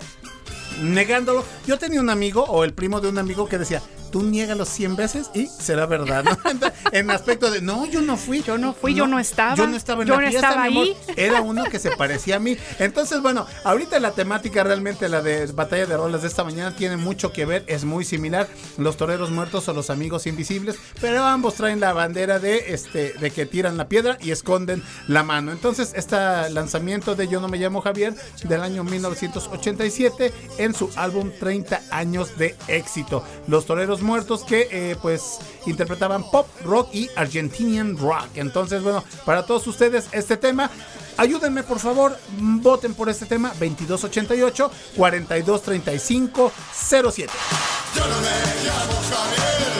Negándolo. 0.81 1.43
Yo 1.67 1.77
tenía 1.77 1.99
un 1.99 2.09
amigo 2.09 2.45
o 2.45 2.63
el 2.63 2.73
primo 2.73 3.01
de 3.01 3.09
un 3.09 3.17
amigo 3.17 3.47
que 3.47 3.57
decía, 3.57 3.81
tú 4.15 4.23
niégalo 4.23 4.63
100 4.63 4.95
veces 4.95 5.29
y 5.33 5.47
será 5.47 5.87
verdad, 5.87 6.23
¿no? 6.23 6.37
en 6.93 7.11
aspecto 7.11 7.51
de, 7.51 7.61
no, 7.61 7.85
yo 7.85 7.99
no 7.99 8.15
fui. 8.15 8.41
Yo 8.43 8.57
no 8.57 8.73
fui, 8.73 8.93
yo 8.93 9.07
no 9.07 9.19
estaba. 9.19 9.55
Yo 9.55 9.67
no 9.67 9.75
estaba 9.75 10.03
en 10.03 10.07
yo 10.07 10.15
la 10.15 10.21
no 10.21 10.29
fiesta, 10.29 10.47
estaba 10.47 10.63
ahí. 10.63 10.95
Era 11.17 11.41
uno 11.41 11.65
que 11.69 11.79
se 11.79 11.91
parecía 11.91 12.37
a 12.37 12.39
mí. 12.39 12.55
Entonces, 12.79 13.21
bueno, 13.21 13.45
ahorita 13.65 13.99
la 13.99 14.11
temática 14.11 14.63
realmente, 14.63 15.09
la 15.09 15.21
de 15.21 15.47
batalla 15.47 15.85
de 15.85 15.97
rolas 15.97 16.21
de 16.21 16.29
esta 16.29 16.45
mañana, 16.45 16.73
tiene 16.73 16.95
mucho 16.95 17.33
que 17.33 17.43
ver, 17.43 17.65
es 17.67 17.83
muy 17.83 18.05
similar. 18.05 18.47
Los 18.77 18.95
toreros 18.95 19.31
muertos 19.31 19.67
o 19.67 19.73
los 19.73 19.89
amigos 19.89 20.27
invisibles, 20.27 20.77
pero 21.01 21.21
ambos 21.25 21.55
traen 21.55 21.81
la 21.81 21.91
bandera 21.91 22.39
de, 22.39 22.73
este, 22.73 23.11
de 23.19 23.31
que 23.31 23.45
tiran 23.45 23.75
la 23.75 23.89
piedra 23.89 24.17
y 24.21 24.31
esconden 24.31 24.81
la 25.09 25.23
mano. 25.23 25.51
Entonces, 25.51 25.91
este 25.93 26.15
lanzamiento 26.51 27.15
de 27.15 27.27
Yo 27.27 27.41
no 27.41 27.49
me 27.49 27.57
llamo 27.57 27.81
Javier 27.81 28.15
del 28.45 28.61
año 28.61 28.85
1987 28.85 30.31
en 30.57 30.73
su 30.73 30.89
álbum 30.95 31.31
30 31.37 31.81
años 31.91 32.37
de 32.37 32.55
éxito. 32.69 33.21
Los 33.49 33.65
toreros 33.65 34.04
muertos 34.05 34.43
que 34.43 34.69
eh, 34.71 34.95
pues 35.01 35.39
interpretaban 35.65 36.29
pop, 36.31 36.47
rock 36.63 36.93
y 36.93 37.09
Argentinian 37.15 37.97
rock. 37.97 38.29
Entonces, 38.35 38.81
bueno, 38.81 39.03
para 39.25 39.45
todos 39.45 39.67
ustedes 39.67 40.07
este 40.11 40.37
tema, 40.37 40.69
ayúdenme 41.17 41.63
por 41.63 41.79
favor, 41.79 42.17
voten 42.37 42.93
por 42.93 43.09
este 43.09 43.25
tema 43.25 43.49
2288 43.49 44.71
4235 44.95 46.51
07. 46.73 47.33
Yo 47.95 48.01
no 48.07 48.15
me 48.21 48.29
llamo 48.63 49.01
Javier. 49.09 49.73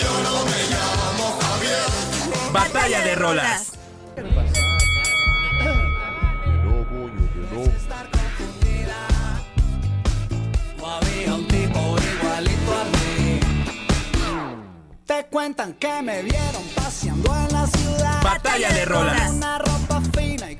Yo 0.00 0.12
no 0.22 0.44
me 0.44 0.60
llamo 0.70 1.38
Javier. 1.40 2.52
Batalla 2.52 3.00
de 3.00 3.14
rolas. 3.14 3.72
Igualito 12.36 12.74
a 12.74 12.84
mí. 12.84 13.40
Te 15.06 15.26
cuentan 15.26 15.74
que 15.74 16.02
me 16.02 16.22
vieron 16.22 16.62
paseando 16.74 17.34
en 17.34 17.52
la 17.52 17.66
ciudad. 17.66 18.22
Batalla 18.22 18.72
de 18.72 18.84
rolas. 18.84 19.30
Una 19.30 19.58
ropa 19.58 20.02
fina 20.14 20.50
y 20.50 20.56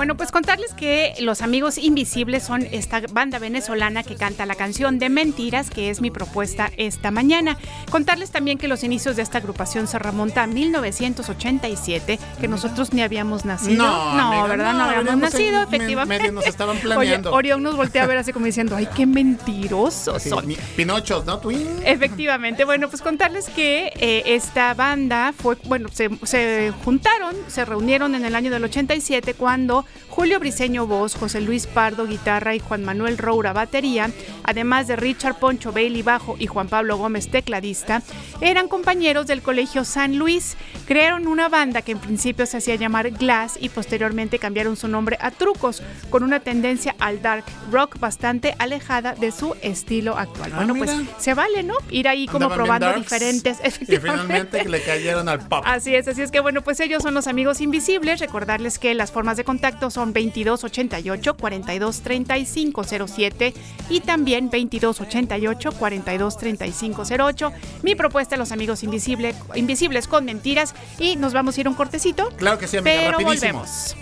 Bueno, 0.00 0.16
pues 0.16 0.32
contarles 0.32 0.72
que 0.72 1.12
Los 1.20 1.42
Amigos 1.42 1.76
Invisibles 1.76 2.42
son 2.44 2.66
esta 2.72 3.02
banda 3.12 3.38
venezolana 3.38 4.02
que 4.02 4.16
canta 4.16 4.46
la 4.46 4.54
canción 4.54 4.98
de 4.98 5.10
Mentiras, 5.10 5.68
que 5.68 5.90
es 5.90 6.00
mi 6.00 6.10
propuesta 6.10 6.70
esta 6.78 7.10
mañana. 7.10 7.58
Contarles 7.90 8.30
también 8.30 8.56
que 8.56 8.66
los 8.66 8.82
inicios 8.82 9.16
de 9.16 9.20
esta 9.22 9.36
agrupación 9.36 9.86
se 9.86 9.98
remonta 9.98 10.44
a 10.44 10.46
1987, 10.46 12.18
que 12.40 12.48
nosotros 12.48 12.94
ni 12.94 13.02
habíamos 13.02 13.44
nacido. 13.44 13.84
No, 13.84 14.18
amiga, 14.18 14.46
¿verdad? 14.46 14.72
No, 14.72 14.78
no, 14.78 14.84
habíamos 14.84 15.16
nacido, 15.20 15.64
en- 15.64 15.68
me- 15.70 15.76
efectivamente. 15.76 16.22
medio 16.22 16.32
nos 16.32 16.46
estaban 16.46 16.76
Oye, 16.78 16.82
planeando. 16.82 17.32
Orión 17.34 17.62
nos 17.62 17.76
voltea 17.76 18.04
a 18.04 18.06
ver 18.06 18.16
así 18.16 18.32
como 18.32 18.46
diciendo, 18.46 18.76
ay, 18.76 18.88
qué 18.96 19.04
mentirosos 19.04 20.22
Sí, 20.22 20.30
son. 20.30 20.46
mi- 20.46 20.56
Pinochos, 20.76 21.26
¿no? 21.26 21.40
Twin. 21.40 21.68
Efectivamente, 21.84 22.64
bueno, 22.64 22.88
pues 22.88 23.02
contarles 23.02 23.50
que 23.50 23.92
eh, 23.96 24.22
esta 24.24 24.72
banda 24.72 25.34
fue, 25.38 25.58
bueno, 25.64 25.90
se, 25.92 26.08
se 26.22 26.72
juntaron, 26.86 27.36
se 27.48 27.66
reunieron 27.66 28.14
en 28.14 28.24
el 28.24 28.34
año 28.34 28.50
del 28.50 28.64
87 28.64 29.34
cuando 29.34 29.84
Julio 30.10 30.40
Briceño 30.40 30.86
voz, 30.86 31.14
José 31.14 31.40
Luis 31.40 31.66
Pardo 31.66 32.06
guitarra 32.06 32.54
y 32.54 32.58
Juan 32.58 32.84
Manuel 32.84 33.16
Roura 33.16 33.52
batería, 33.52 34.10
además 34.42 34.88
de 34.88 34.96
Richard 34.96 35.38
Poncho 35.38 35.72
Bailey 35.72 36.02
bajo 36.02 36.36
y 36.38 36.46
Juan 36.46 36.68
Pablo 36.68 36.98
Gómez 36.98 37.30
tecladista, 37.30 38.02
eran 38.40 38.68
compañeros 38.68 39.26
del 39.28 39.40
Colegio 39.40 39.84
San 39.84 40.16
Luis. 40.16 40.56
Crearon 40.86 41.28
una 41.28 41.48
banda 41.48 41.82
que 41.82 41.92
en 41.92 42.00
principio 42.00 42.44
se 42.46 42.56
hacía 42.56 42.74
llamar 42.74 43.10
Glass 43.12 43.56
y 43.60 43.68
posteriormente 43.68 44.40
cambiaron 44.40 44.76
su 44.76 44.88
nombre 44.88 45.16
a 45.20 45.30
Trucos, 45.30 45.82
con 46.10 46.24
una 46.24 46.40
tendencia 46.40 46.96
al 46.98 47.22
dark 47.22 47.44
rock 47.70 47.98
bastante 48.00 48.56
alejada 48.58 49.14
de 49.14 49.30
su 49.30 49.54
estilo 49.62 50.18
actual. 50.18 50.50
Ah, 50.52 50.56
bueno, 50.56 50.74
pues 50.74 50.94
mira. 50.94 51.10
se 51.18 51.34
vale, 51.34 51.62
¿no? 51.62 51.74
Ir 51.90 52.08
ahí 52.08 52.26
como 52.26 52.46
Andaban 52.46 52.56
probando 52.56 52.86
darks 52.86 53.02
diferentes. 53.02 53.58
Y 53.82 53.96
finalmente 53.96 54.68
le 54.68 54.82
cayeron 54.82 55.28
al 55.28 55.46
pop. 55.46 55.62
Así 55.64 55.94
es, 55.94 56.08
así 56.08 56.22
es 56.22 56.32
que 56.32 56.40
bueno, 56.40 56.62
pues 56.62 56.80
ellos 56.80 57.02
son 57.02 57.14
los 57.14 57.28
amigos 57.28 57.60
invisibles. 57.60 58.20
Recordarles 58.20 58.78
que 58.78 58.92
las 58.94 59.12
formas 59.12 59.36
de 59.36 59.44
contacto 59.44 59.79
son 59.88 60.12
2288 60.12 61.34
423507 61.36 63.54
y 63.88 64.00
también 64.00 64.50
2288 64.50 65.72
423508. 65.72 67.52
Mi 67.82 67.94
propuesta 67.94 68.36
los 68.36 68.52
amigos 68.52 68.82
invisible- 68.82 69.34
invisibles 69.54 70.06
con 70.08 70.24
mentiras 70.26 70.74
y 70.98 71.16
nos 71.16 71.32
vamos 71.32 71.56
a 71.56 71.60
ir 71.60 71.66
a 71.66 71.70
un 71.70 71.76
cortecito. 71.76 72.28
Claro 72.36 72.58
que 72.58 72.68
sí, 72.68 72.76
amiga, 72.76 72.94
pero 72.96 73.12
rapidísimo. 73.18 73.60
volvemos. 73.60 73.96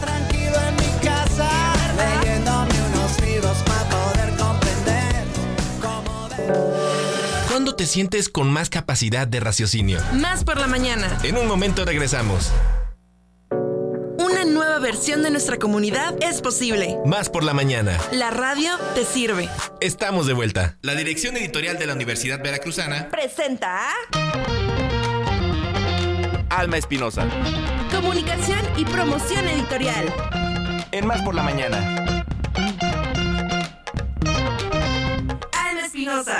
Tranquilo 0.00 0.56
en 0.68 0.76
mi 0.76 0.92
casa, 1.04 1.50
leyéndome 2.22 2.74
unos 2.94 3.20
libros 3.20 3.56
para 3.66 3.84
poder 3.90 4.30
comprender 4.36 5.24
cómo 5.82 6.28
¿Cuándo 7.50 7.74
te 7.74 7.84
sientes 7.86 8.28
con 8.28 8.48
más 8.50 8.70
capacidad 8.70 9.26
de 9.26 9.40
raciocinio? 9.40 9.98
Más 10.14 10.44
por 10.44 10.58
la 10.60 10.68
mañana. 10.68 11.18
En 11.24 11.36
un 11.36 11.48
momento 11.48 11.84
regresamos. 11.84 12.52
Una 14.30 14.44
nueva 14.44 14.78
versión 14.78 15.22
de 15.22 15.30
nuestra 15.30 15.56
comunidad 15.56 16.14
es 16.20 16.42
posible. 16.42 16.98
Más 17.06 17.30
por 17.30 17.44
la 17.44 17.54
mañana. 17.54 17.96
La 18.12 18.30
radio 18.30 18.76
te 18.94 19.04
sirve. 19.04 19.48
Estamos 19.80 20.26
de 20.26 20.34
vuelta. 20.34 20.76
La 20.82 20.94
dirección 20.94 21.36
editorial 21.38 21.78
de 21.78 21.86
la 21.86 21.94
Universidad 21.94 22.42
Veracruzana, 22.42 23.08
Presenta 23.08 23.88
Alma 26.50 26.76
Espinosa. 26.76 27.26
Comunicación 27.90 28.60
y 28.76 28.84
promoción 28.84 29.48
editorial. 29.48 30.12
En 30.92 31.06
Más 31.06 31.22
por 31.22 31.34
la 31.34 31.42
mañana. 31.42 32.24
Alma 35.52 35.86
Espinosa. 35.86 36.36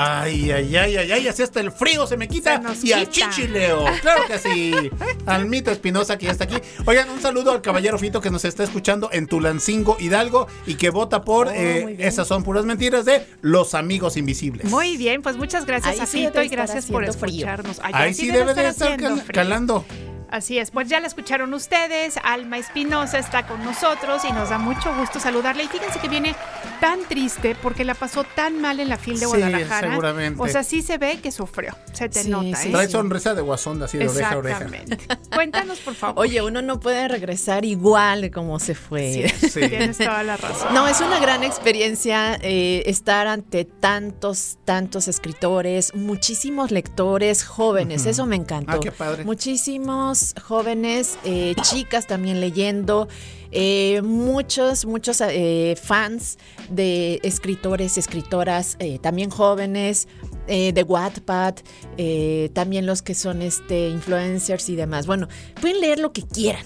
Ay, 0.00 0.50
ay, 0.52 0.76
ay, 0.76 0.96
ay, 0.96 1.12
ay, 1.12 1.28
así 1.28 1.42
hasta 1.42 1.60
el 1.60 1.72
frío 1.72 2.06
se 2.06 2.16
me 2.16 2.28
quita. 2.28 2.56
Se 2.56 2.62
nos 2.62 2.84
y 2.84 2.92
al 2.92 3.08
chichileo. 3.10 3.84
Claro 4.00 4.22
que 4.26 4.38
sí. 4.38 4.72
Almita 5.26 5.72
Espinosa 5.72 6.16
que 6.18 6.26
ya 6.26 6.32
está 6.32 6.44
aquí. 6.44 6.56
Oigan, 6.86 7.10
un 7.10 7.20
saludo 7.20 7.50
al 7.52 7.62
caballero 7.62 7.98
Fito 7.98 8.20
que 8.20 8.30
nos 8.30 8.44
está 8.44 8.62
escuchando 8.64 9.08
en 9.12 9.26
Tulancingo 9.26 9.96
Hidalgo 9.98 10.46
y 10.66 10.76
que 10.76 10.90
vota 10.90 11.22
por 11.22 11.48
eh, 11.48 11.82
Oh, 11.82 11.86
bien. 11.88 12.00
esas 12.00 12.28
son 12.28 12.44
puras 12.44 12.64
mentiras 12.64 13.04
de 13.04 13.26
Los 13.42 13.74
Amigos 13.74 14.16
Invisibles. 14.16 14.70
Muy 14.70 14.96
bien, 14.96 15.20
pues 15.22 15.36
muchas 15.36 15.66
gracias 15.66 15.94
Ahí 15.94 16.00
a 16.00 16.06
sí 16.06 16.26
Fito 16.26 16.42
y 16.42 16.48
gracias 16.48 16.86
por 16.86 17.04
escucharnos. 17.04 17.80
Ay, 17.82 17.92
Ahí 17.94 18.14
sí 18.14 18.26
debe 18.30 18.54
de 18.54 18.68
estar 18.68 18.88
haciendo 18.88 19.08
cal- 19.08 19.20
frío. 19.22 19.34
calando. 19.34 19.84
Así 20.30 20.58
es, 20.58 20.70
pues 20.70 20.88
ya 20.88 21.00
la 21.00 21.06
escucharon 21.06 21.54
ustedes, 21.54 22.18
Alma 22.22 22.58
Espinosa 22.58 23.18
está 23.18 23.46
con 23.46 23.64
nosotros 23.64 24.22
y 24.28 24.32
nos 24.32 24.50
da 24.50 24.58
mucho 24.58 24.94
gusto 24.96 25.20
saludarla. 25.20 25.62
Y 25.62 25.68
fíjense 25.68 25.98
que 26.00 26.08
viene 26.08 26.34
tan 26.80 27.00
triste 27.08 27.56
porque 27.62 27.84
la 27.84 27.94
pasó 27.94 28.24
tan 28.24 28.60
mal 28.60 28.78
en 28.80 28.88
la 28.90 28.98
fil 28.98 29.14
de 29.14 29.20
Sí, 29.20 29.24
Guadalajara. 29.26 29.88
seguramente. 29.90 30.42
O 30.42 30.46
sea, 30.48 30.62
sí 30.64 30.82
se 30.82 30.98
ve 30.98 31.18
que 31.22 31.32
sufrió, 31.32 31.74
se 31.92 32.08
te 32.08 32.22
Sí, 32.24 32.28
nota. 32.30 32.56
sí, 32.58 32.68
¿eh? 32.68 32.72
Trae 32.72 32.88
sonrisa 32.88 33.34
de 33.34 33.40
guasón 33.42 33.82
así 33.82 33.96
de 33.98 34.08
oreja 34.08 34.30
a 34.32 34.36
oreja. 34.38 34.64
Exactamente. 34.64 34.98
Cuéntanos, 35.34 35.78
por 35.80 35.94
favor. 35.94 36.22
Oye, 36.22 36.42
uno 36.42 36.60
no 36.62 36.78
puede 36.78 37.08
regresar 37.08 37.64
igual 37.64 38.20
de 38.20 38.30
como 38.30 38.58
se 38.60 38.74
fue. 38.74 39.30
Sí, 39.40 39.48
Sí. 39.48 39.60
tienes 39.68 39.96
toda 39.98 40.22
la 40.22 40.36
razón. 40.36 40.74
No, 40.74 40.86
es 40.88 41.00
una 41.00 41.18
gran 41.20 41.42
experiencia 41.42 42.38
eh, 42.42 42.82
estar 42.86 43.26
ante 43.26 43.64
tantos, 43.64 44.58
tantos 44.66 45.08
escritores, 45.08 45.94
muchísimos 45.94 46.70
lectores 46.70 47.44
jóvenes, 47.44 48.04
eso 48.06 48.26
me 48.26 48.36
encantó. 48.36 48.72
Ah, 48.72 48.80
qué 48.80 48.92
padre. 48.92 49.24
Muchísimos 49.24 50.17
jóvenes, 50.42 51.18
eh, 51.24 51.54
chicas 51.62 52.06
también 52.06 52.40
leyendo, 52.40 53.08
eh, 53.50 54.02
muchos, 54.02 54.84
muchos 54.84 55.20
eh, 55.22 55.76
fans 55.82 56.38
de 56.70 57.20
escritores, 57.22 57.96
escritoras, 57.98 58.76
eh, 58.78 58.98
también 58.98 59.30
jóvenes, 59.30 60.06
eh, 60.46 60.72
de 60.72 60.82
Wattpad, 60.82 61.54
eh, 61.96 62.50
también 62.52 62.86
los 62.86 63.02
que 63.02 63.14
son 63.14 63.42
este, 63.42 63.88
influencers 63.88 64.68
y 64.68 64.76
demás. 64.76 65.06
Bueno, 65.06 65.28
pueden 65.60 65.80
leer 65.80 65.98
lo 65.98 66.12
que 66.12 66.22
quieran. 66.22 66.64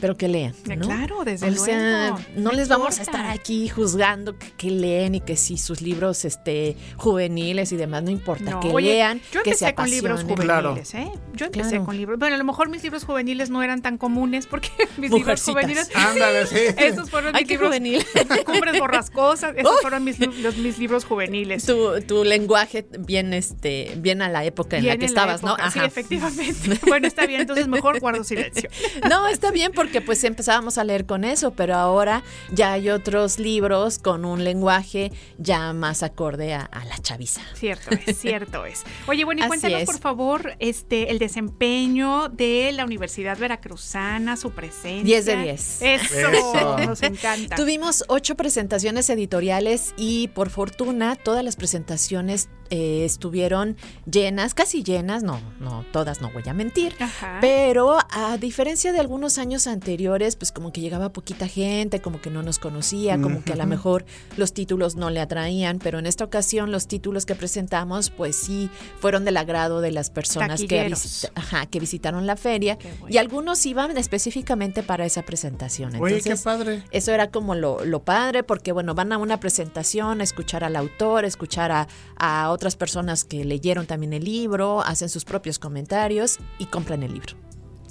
pero 0.00 0.16
que 0.16 0.28
lean. 0.28 0.54
Eh, 0.68 0.76
¿no? 0.76 0.86
Claro, 0.86 1.24
desde 1.24 1.46
o 1.46 1.50
luego. 1.50 1.64
sea, 1.64 2.16
no, 2.36 2.50
les 2.52 2.68
vamos 2.68 2.98
a 2.98 3.02
estar 3.02 3.26
aquí 3.26 3.68
juzgando 3.68 4.36
que, 4.38 4.50
que 4.52 4.70
leen 4.70 5.14
y 5.14 5.20
que 5.20 5.34
si 5.36 5.56
sus 5.56 5.80
libros 5.80 6.24
este, 6.26 6.76
juveniles 6.96 7.72
y 7.72 7.76
demás, 7.76 8.02
no 8.02 8.10
importa, 8.10 8.50
No, 8.50 8.60
que 8.60 8.68
oye, 8.68 8.94
lean, 8.94 9.20
Yo 9.32 9.42
que 9.42 9.54
se 9.54 9.72
con 9.74 9.88
libros 9.88 10.24
juveniles, 10.24 10.94
¿eh? 10.94 11.10
Yo 11.36 11.46
empecé 11.46 11.70
Claro. 11.70 11.84
con 11.86 11.96
libros. 11.96 12.18
Bueno, 12.18 12.34
a 12.34 12.38
lo 12.38 12.44
mejor 12.44 12.68
mis 12.68 12.82
libros 12.82 13.04
juveniles 13.04 13.50
no 13.50 13.62
eran 13.62 13.82
tan 13.82 13.98
comunes 13.98 14.46
porque 14.46 14.68
mis 14.96 15.10
libros 15.10 15.42
juveniles. 15.42 15.90
Ándale, 15.94 16.46
sí. 16.46 16.56
Esos 16.76 17.10
fueron 17.10 17.34
Ay, 17.34 17.42
mis 17.42 17.48
qué 17.48 17.54
libros. 17.54 17.68
juvenil. 17.70 18.04
Cumbres 18.44 18.78
borrascosas. 18.78 19.54
Esos 19.56 19.70
Uy. 19.72 19.78
fueron 19.82 20.04
mis, 20.04 20.18
los, 20.38 20.56
mis 20.56 20.78
libros 20.78 21.04
juveniles. 21.04 21.64
Tu, 21.66 22.00
tu 22.02 22.24
lenguaje 22.24 22.86
bien, 22.98 23.32
este, 23.34 23.94
bien 23.98 24.22
a 24.22 24.28
la 24.28 24.44
época 24.44 24.76
en 24.78 24.86
la 24.86 24.92
que 24.96 25.04
en 25.04 25.08
estabas, 25.10 25.42
¿no? 25.42 25.52
época, 25.54 25.70
Sí, 25.70 25.80
efectivamente. 25.80 26.78
Bueno, 26.86 27.06
está 27.06 27.26
bien, 27.26 27.40
entonces 27.42 27.68
mejor 27.68 28.00
guardo 28.00 28.24
silencio. 28.24 28.68
No, 29.08 29.26
está 29.28 29.50
bien 29.50 29.72
porque 29.74 30.00
pues 30.00 30.22
empezábamos 30.24 30.78
a 30.78 30.84
leer 30.84 31.06
con 31.06 31.24
eso, 31.24 31.52
pero 31.52 31.74
ahora 31.76 32.22
ya 32.52 32.72
hay 32.72 32.90
otros 32.90 33.38
libros 33.38 33.98
con 33.98 34.24
un 34.24 34.44
lenguaje 34.44 35.12
ya 35.38 35.72
más 35.72 36.02
acorde 36.02 36.54
a, 36.54 36.62
a 36.62 36.84
la 36.84 36.98
chaviza. 36.98 37.40
Cierto 37.54 37.90
es, 38.06 38.18
cierto 38.18 38.64
es. 38.66 38.84
Oye, 39.06 39.24
bueno, 39.24 39.44
y 39.44 39.48
cuéntanos 39.48 39.82
por 39.84 39.98
favor 39.98 40.54
este 40.58 41.10
el 41.10 41.18
desempeño 41.24 42.28
de 42.28 42.70
la 42.72 42.84
Universidad 42.84 43.38
Veracruzana, 43.38 44.36
su 44.36 44.50
presencia. 44.50 45.02
10 45.02 45.24
de 45.24 45.36
10. 45.36 45.82
Eso, 45.82 46.14
Eso. 46.30 46.78
nos 46.78 47.02
encanta. 47.02 47.56
Tuvimos 47.56 48.04
ocho 48.08 48.34
presentaciones 48.34 49.08
editoriales 49.10 49.94
y 49.96 50.28
por 50.28 50.50
fortuna 50.50 51.16
todas 51.16 51.44
las 51.44 51.56
presentaciones 51.56 52.48
eh, 52.74 53.04
estuvieron 53.04 53.76
llenas, 54.10 54.52
casi 54.54 54.82
llenas, 54.82 55.22
no, 55.22 55.40
no, 55.60 55.84
todas 55.92 56.20
no 56.20 56.30
voy 56.30 56.42
a 56.48 56.52
mentir, 56.52 56.94
Ajá. 56.98 57.38
pero 57.40 57.98
a 58.10 58.36
diferencia 58.38 58.90
de 58.92 58.98
algunos 58.98 59.38
años 59.38 59.66
anteriores, 59.68 60.34
pues 60.36 60.50
como 60.50 60.72
que 60.72 60.80
llegaba 60.80 61.12
poquita 61.12 61.46
gente, 61.46 62.00
como 62.00 62.20
que 62.20 62.30
no 62.30 62.42
nos 62.42 62.58
conocía, 62.58 63.20
como 63.20 63.44
que 63.44 63.52
a 63.52 63.56
lo 63.56 63.66
mejor 63.66 64.04
los 64.36 64.52
títulos 64.52 64.96
no 64.96 65.10
le 65.10 65.20
atraían, 65.20 65.78
pero 65.78 65.98
en 66.00 66.06
esta 66.06 66.24
ocasión 66.24 66.72
los 66.72 66.88
títulos 66.88 67.26
que 67.26 67.34
presentamos, 67.36 68.10
pues 68.10 68.34
sí, 68.34 68.68
fueron 68.98 69.24
del 69.24 69.36
agrado 69.36 69.80
de 69.80 69.92
las 69.92 70.10
personas 70.10 70.60
que, 70.60 70.66
Taquilleros. 70.66 71.04
visit- 71.04 71.30
ajá, 71.36 71.66
que 71.66 71.78
visitaron 71.80 72.26
la 72.26 72.36
feria 72.36 72.76
bueno. 73.00 73.14
y 73.14 73.18
algunos 73.18 73.64
iban 73.66 73.96
específicamente 73.96 74.82
para 74.82 75.06
esa 75.06 75.22
presentación. 75.22 75.94
Oye, 75.96 76.14
qué 76.14 76.30
Entonces, 76.30 76.42
padre. 76.42 76.82
eso 76.90 77.12
era 77.12 77.30
como 77.30 77.54
lo, 77.54 77.84
lo 77.84 78.00
padre, 78.02 78.42
porque 78.42 78.72
bueno, 78.72 78.94
van 78.94 79.12
a 79.12 79.18
una 79.18 79.38
presentación, 79.38 80.20
a 80.20 80.24
escuchar 80.24 80.64
al 80.64 80.74
autor, 80.76 81.24
a 81.24 81.28
escuchar 81.28 81.70
a, 81.70 81.86
a 82.16 82.50
otras 82.64 82.76
personas 82.76 83.24
que 83.24 83.44
leyeron 83.44 83.84
también 83.84 84.14
el 84.14 84.24
libro, 84.24 84.80
hacen 84.80 85.10
sus 85.10 85.26
propios 85.26 85.58
comentarios 85.58 86.38
y 86.58 86.64
compran 86.64 87.02
el 87.02 87.12
libro. 87.12 87.34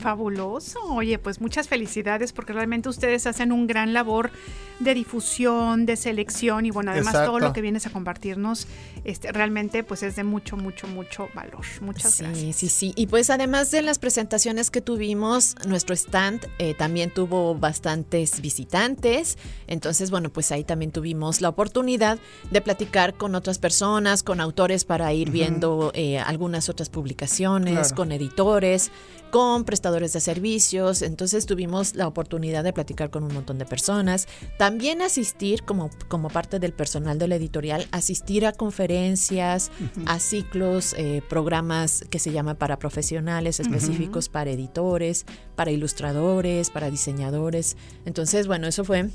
Fabuloso. 0.04 0.80
Oye, 0.90 1.18
pues 1.18 1.40
muchas 1.42 1.68
felicidades 1.68 2.34
porque 2.34 2.52
realmente 2.54 2.90
ustedes 2.90 3.26
hacen 3.26 3.52
un 3.52 3.68
gran 3.68 3.94
labor 3.94 4.32
de 4.80 4.94
difusión, 4.94 5.86
de 5.86 5.96
selección 5.96 6.66
y 6.66 6.72
bueno, 6.72 6.92
además 6.92 7.14
todo 7.14 7.40
lo 7.40 7.54
que 7.54 7.62
vienes 7.62 7.86
a 7.88 7.90
compartirnos 7.90 8.68
este 9.06 9.32
realmente 9.32 9.84
pues 9.84 10.04
es 10.04 10.16
de 10.16 10.24
mucho 10.24 10.58
mucho 10.58 10.88
mucho 10.88 11.30
valor. 11.34 11.62
Muchas 11.82 12.14
sí, 12.16 12.24
gracias. 12.24 12.56
sí, 12.58 12.70
sí. 12.70 12.94
Y 12.96 13.08
pues 13.08 13.30
además 13.30 13.72
de 13.72 13.82
las 13.82 13.98
presentaciones 13.98 14.70
que 14.72 14.82
tuvimos, 14.82 15.56
nuestro 15.68 15.96
stand 15.96 16.46
eh, 16.60 16.74
también 16.74 17.10
tuvo 17.12 17.56
bastantes 17.56 18.42
visitantes. 18.42 19.38
Entonces, 19.68 20.12
bueno, 20.12 20.30
pues 20.30 20.52
ahí 20.52 20.64
también 20.64 20.92
tuvimos 20.92 21.40
la 21.42 21.50
oportunidad 21.50 22.20
de 22.52 22.62
platicar 22.62 23.14
con 23.14 23.36
otras 23.36 23.58
personas, 23.60 24.22
con 24.24 24.42
autores 24.42 24.84
para 24.86 25.14
ir 25.14 25.32
viendo 25.32 25.92
eh, 25.96 26.20
algunas 26.20 26.68
otras 26.70 26.90
publicaciones, 26.90 27.74
Claro. 27.74 27.96
con 27.96 28.12
editores, 28.12 28.92
con 29.34 29.64
prestadores 29.64 30.14
de 30.14 30.20
servicios. 30.20 31.02
Entonces 31.02 31.48
tuvimos 31.48 31.96
la 31.96 32.08
oportunidad 32.08 32.64
de 32.64 32.72
platicar 32.72 33.10
con 33.10 33.24
un 33.24 33.34
montón 33.34 33.58
de 33.58 33.66
personas. 33.66 34.28
También 34.60 35.02
asistir 35.02 35.64
como, 35.64 35.90
como 36.08 36.30
parte 36.30 36.60
del 36.60 36.72
personal 36.72 37.18
de 37.18 37.28
la 37.28 37.38
editorial, 37.38 37.88
asistir 37.90 38.46
a 38.46 38.52
conferencias, 38.52 39.72
a 40.06 40.20
ciclos, 40.20 40.94
eh, 41.00 41.24
programas 41.30 42.06
que 42.12 42.20
se 42.20 42.32
llaman 42.32 42.58
para 42.58 42.78
profesionales 42.78 43.60
específicos, 43.60 44.30
para 44.30 44.52
editores, 44.52 45.26
para 45.56 45.72
ilustradores, 45.72 46.70
para 46.70 46.92
diseñadores. 46.92 47.76
Entonces, 48.06 48.46
bueno, 48.46 48.68
eso 48.68 48.84
fue 48.84 49.10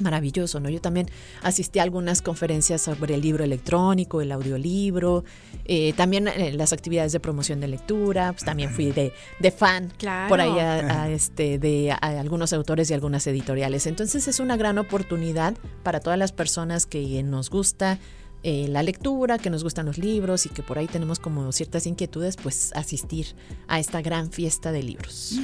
maravilloso, 0.00 0.60
¿no? 0.60 0.68
Yo 0.68 0.80
también 0.80 1.08
asistí 1.42 1.78
a 1.78 1.82
algunas 1.82 2.22
conferencias 2.22 2.82
sobre 2.82 3.14
el 3.14 3.20
libro 3.20 3.44
electrónico, 3.44 4.20
el 4.20 4.32
audiolibro, 4.32 5.24
eh, 5.64 5.92
también 5.94 6.28
eh, 6.28 6.52
las 6.52 6.72
actividades 6.72 7.12
de 7.12 7.20
promoción 7.20 7.60
de 7.60 7.68
lectura, 7.68 8.32
pues 8.32 8.44
también 8.44 8.70
fui 8.70 8.92
de, 8.92 9.12
de 9.38 9.50
fan 9.50 9.92
Claro. 9.98 10.28
por 10.28 10.40
ahí 10.40 10.58
a, 10.58 11.02
a, 11.04 11.10
este, 11.10 11.58
de 11.58 11.92
a 11.92 11.96
algunos 11.96 12.52
autores 12.52 12.90
y 12.90 12.94
algunas 12.94 13.26
editoriales. 13.26 13.86
Entonces 13.86 14.28
es 14.28 14.40
una 14.40 14.56
gran 14.56 14.78
oportunidad 14.78 15.54
para 15.82 16.00
todas 16.00 16.18
las 16.18 16.32
personas 16.32 16.86
que 16.86 17.22
nos 17.22 17.50
gusta 17.50 17.98
eh, 18.44 18.68
la 18.68 18.84
lectura, 18.84 19.36
que 19.38 19.50
nos 19.50 19.64
gustan 19.64 19.86
los 19.86 19.98
libros 19.98 20.46
y 20.46 20.48
que 20.48 20.62
por 20.62 20.78
ahí 20.78 20.86
tenemos 20.86 21.18
como 21.18 21.50
ciertas 21.50 21.86
inquietudes, 21.88 22.36
pues 22.36 22.70
asistir 22.76 23.34
a 23.66 23.80
esta 23.80 24.00
gran 24.00 24.30
fiesta 24.30 24.70
de 24.70 24.82
libros. 24.84 25.34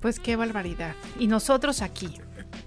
Pues 0.00 0.20
qué 0.20 0.36
barbaridad. 0.36 0.94
Y 1.18 1.26
nosotros 1.26 1.82
aquí, 1.82 2.10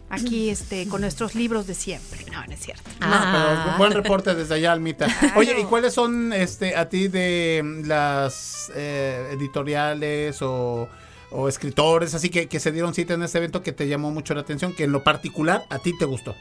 aquí 0.10 0.49
este 0.49 0.88
con 0.88 1.01
nuestros 1.01 1.36
libros 1.36 1.68
de 1.68 1.76
siempre. 1.76 2.26
No, 2.32 2.45
no 2.45 2.53
es 2.53 2.60
cierto. 2.60 2.89
No, 2.99 3.08
pero 3.10 3.78
buen 3.78 3.91
reporte 3.91 4.36
desde 4.36 4.55
allá, 4.55 4.72
Almita. 4.72 5.08
Oye, 5.36 5.60
¿y 5.60 5.64
cuáles 5.64 5.93
son 5.93 6.34
este 6.34 6.76
a 6.76 6.89
ti 6.89 7.08
de 7.08 7.82
las 7.86 8.72
eh, 8.76 9.30
editoriales 9.34 10.41
o, 10.41 10.89
o 11.32 11.47
escritores 11.47 12.14
así 12.14 12.30
que, 12.30 12.47
que 12.47 12.60
se 12.60 12.72
dieron 12.72 12.93
cita 12.93 13.14
en 13.14 13.24
este 13.24 13.38
evento 13.38 13.62
que 13.62 13.74
te 13.74 13.88
llamó 13.88 14.12
mucho 14.12 14.34
la 14.34 14.41
atención, 14.41 14.74
que 14.74 14.86
en 14.86 14.91
lo 14.91 15.03
particular 15.03 15.66
a 15.70 15.80
ti 15.80 15.97
te 15.97 16.05
gustó? 16.05 16.36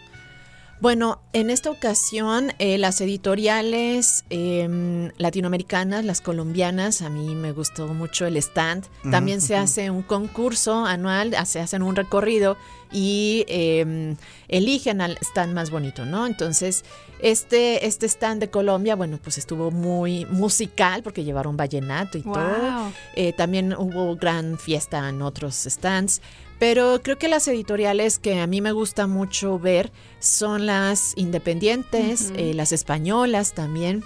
Bueno, 0.78 1.22
en 1.32 1.48
esta 1.48 1.70
ocasión 1.70 2.52
eh, 2.58 2.76
las 2.76 3.00
editoriales 3.00 4.24
em, 4.28 5.10
latinoamericanas, 5.16 6.04
las 6.04 6.20
colombianas, 6.20 7.00
a 7.00 7.08
mí 7.08 7.34
me 7.34 7.52
gustó 7.52 7.88
mucho 7.88 8.26
el 8.26 8.36
stand. 8.36 8.84
También 9.10 9.40
se 9.40 9.56
hace 9.56 9.90
un 9.90 10.02
concurso 10.02 10.84
anual, 10.84 11.34
se 11.46 11.60
hacen 11.60 11.82
un 11.82 11.96
recorrido 11.96 12.58
y 12.92 13.44
em, 13.48 14.16
eligen 14.48 15.00
al 15.00 15.16
stand 15.22 15.54
más 15.54 15.70
bonito, 15.70 16.04
¿no? 16.04 16.26
Entonces, 16.26 16.84
este, 17.20 17.86
este 17.86 18.06
stand 18.06 18.40
de 18.40 18.50
Colombia, 18.50 18.96
bueno, 18.96 19.18
pues 19.22 19.38
estuvo 19.38 19.70
muy 19.70 20.26
musical 20.26 21.02
porque 21.02 21.24
llevaron 21.24 21.56
vallenato 21.56 22.18
y 22.18 22.22
Wow. 22.22 22.34
todo. 22.34 22.92
Eh, 23.14 23.32
también 23.32 23.72
hubo 23.76 24.14
gran 24.16 24.58
fiesta 24.58 25.08
en 25.08 25.22
otros 25.22 25.54
stands. 25.54 26.20
Pero 26.58 27.00
creo 27.02 27.18
que 27.18 27.28
las 27.28 27.46
editoriales 27.48 28.18
que 28.18 28.40
a 28.40 28.46
mí 28.46 28.60
me 28.60 28.72
gusta 28.72 29.06
mucho 29.06 29.58
ver 29.58 29.92
son 30.20 30.64
las 30.66 31.12
independientes, 31.16 32.32
eh, 32.36 32.54
las 32.54 32.72
españolas 32.72 33.52
también, 33.52 34.04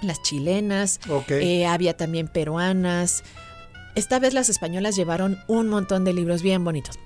las 0.00 0.22
chilenas, 0.22 1.00
Ok. 1.08 1.30
eh, 1.32 1.66
había 1.66 1.96
también 1.96 2.28
peruanas. 2.28 3.24
Esta 3.96 4.20
vez 4.20 4.34
las 4.34 4.48
españolas 4.48 4.94
llevaron 4.94 5.38
un 5.48 5.68
montón 5.68 6.04
de 6.04 6.12
libros 6.12 6.42
bien 6.42 6.62
bonitos. 6.64 6.96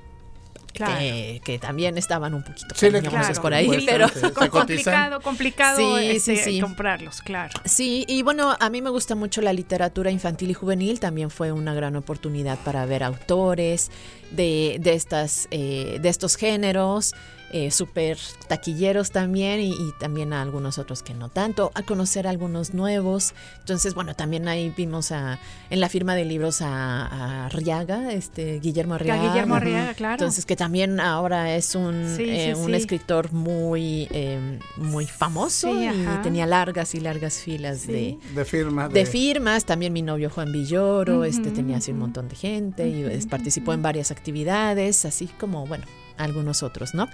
Claro. 0.75 0.99
Que, 0.99 1.41
que 1.45 1.59
también 1.61 1.97
estaban 1.97 2.35
un 2.35 2.43
poquito 2.43 2.75
Sí, 2.75 2.91
Claro, 2.91 3.43
por 3.43 3.55
ahí, 3.55 3.87
pero 3.87 4.09
complicado, 4.51 5.21
complicado 5.21 5.77
Sí, 5.77 6.07
este, 6.11 6.37
sí, 6.37 6.43
sí. 6.55 6.61
comprarlos, 6.61 7.23
claro. 7.23 7.53
Sí, 7.65 8.05
y 8.09 8.23
bueno, 8.23 8.57
a 8.59 8.71
mí 8.71 8.83
me 8.83 8.91
gusta 8.91 9.15
mucho 9.15 9.41
la 9.41 9.53
literatura 9.53 10.11
infantil 10.11 10.51
y 10.51 10.55
juvenil, 10.55 10.99
también 10.99 11.31
fue 11.31 11.53
una 11.53 11.75
gran 11.75 11.95
oportunidad 11.95 12.59
para 12.65 12.85
ver 12.87 13.05
autores 13.05 13.93
de, 14.33 14.79
de, 14.81 14.95
estas, 14.95 15.47
eh, 15.53 15.99
de 16.01 16.09
estos 16.09 16.35
géneros, 16.37 17.15
eh, 17.57 17.71
súper 17.71 18.19
taquilleros 18.49 19.13
también 19.13 19.61
y, 19.61 19.71
y 19.71 19.93
también 20.01 20.33
a 20.33 20.43
algunos 20.43 20.79
otros 20.79 21.05
que 21.05 21.15
no 21.15 21.29
tanto, 21.29 21.71
a 21.77 21.83
conocer 21.85 22.27
algunos 22.27 22.75
nuevos. 22.75 23.33
Entonces, 23.61 23.95
bueno, 23.95 24.15
también 24.17 24.49
ahí 24.49 24.75
vimos 24.77 25.13
a, 25.13 25.39
en 25.71 25.79
la 25.79 25.89
firma 25.89 26.17
de 26.17 26.25
libros 26.25 26.63
a, 26.63 27.07
a 27.07 27.47
Arriaga, 27.47 28.13
este, 28.13 28.59
Guillermo 28.59 28.95
Arriaga. 28.95 29.29
Guillermo 29.29 29.55
Arriaga, 29.55 29.95
claro. 29.95 30.15
Entonces, 30.15 30.47
que 30.47 30.57
también 30.57 30.99
ahora 30.99 31.55
es 31.55 31.77
un, 31.77 32.15
Sí, 32.17 32.25
eh, 32.29 32.55
sí, 32.57 32.61
un 32.61 32.67
sí. 32.71 32.75
escritor 32.75 33.33
muy, 33.33 34.09
eh, 34.11 34.59
muy 34.77 35.07
famoso 35.07 35.73
Sí, 35.73 35.85
y 35.85 35.87
ajá. 35.87 36.23
tenía 36.23 36.47
largas 36.47 36.95
y 36.97 37.01
largas 37.01 37.35
filas 37.39 37.87
de, 37.87 38.19
De 38.35 38.45
firma. 38.45 38.89
de 38.89 39.07
firmas, 39.07 39.65
también 39.65 39.93
mi 39.93 40.03
novio 40.03 40.29
Juan 40.29 40.51
Villoro, 40.51 41.23
este 41.25 41.53
tenía 41.53 41.77
así 41.77 41.93
un 41.93 42.01
montón 42.01 42.29
de 42.29 42.35
gente 42.35 42.89
y 42.89 43.05
es- 43.05 43.27
participó 43.27 43.73
en 43.73 43.83
varias 43.83 44.11
actividades, 44.11 45.05
así 45.05 45.29
como, 45.39 45.67
bueno, 45.67 45.85
algunos 46.17 46.63
otros, 46.63 46.95
¿no? 46.95 47.09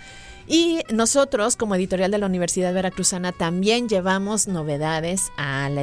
Y 0.47 0.81
nosotros, 0.91 1.57
como 1.57 1.75
editorial 1.77 2.11
de 2.11 2.19
la 2.19 2.27
Universidad 2.27 2.75
Veracruzana, 2.75 3.33
también 3.33 3.89
llevamos 3.89 4.49
novedades 4.49 5.31
a 5.37 5.69
la, 5.69 5.83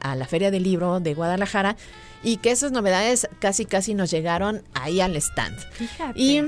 a 0.00 0.16
la 0.16 0.26
Feria 0.26 0.50
del 0.50 0.62
Libro 0.62 1.00
de 1.00 1.14
Guadalajara 1.14 1.76
y 2.22 2.38
que 2.38 2.50
esas 2.50 2.72
novedades 2.72 3.28
casi, 3.38 3.66
casi 3.66 3.94
nos 3.94 4.10
llegaron 4.10 4.62
ahí 4.72 5.00
al 5.00 5.14
stand. 5.16 5.58
Fíjate. 5.72 6.18
Y 6.18 6.42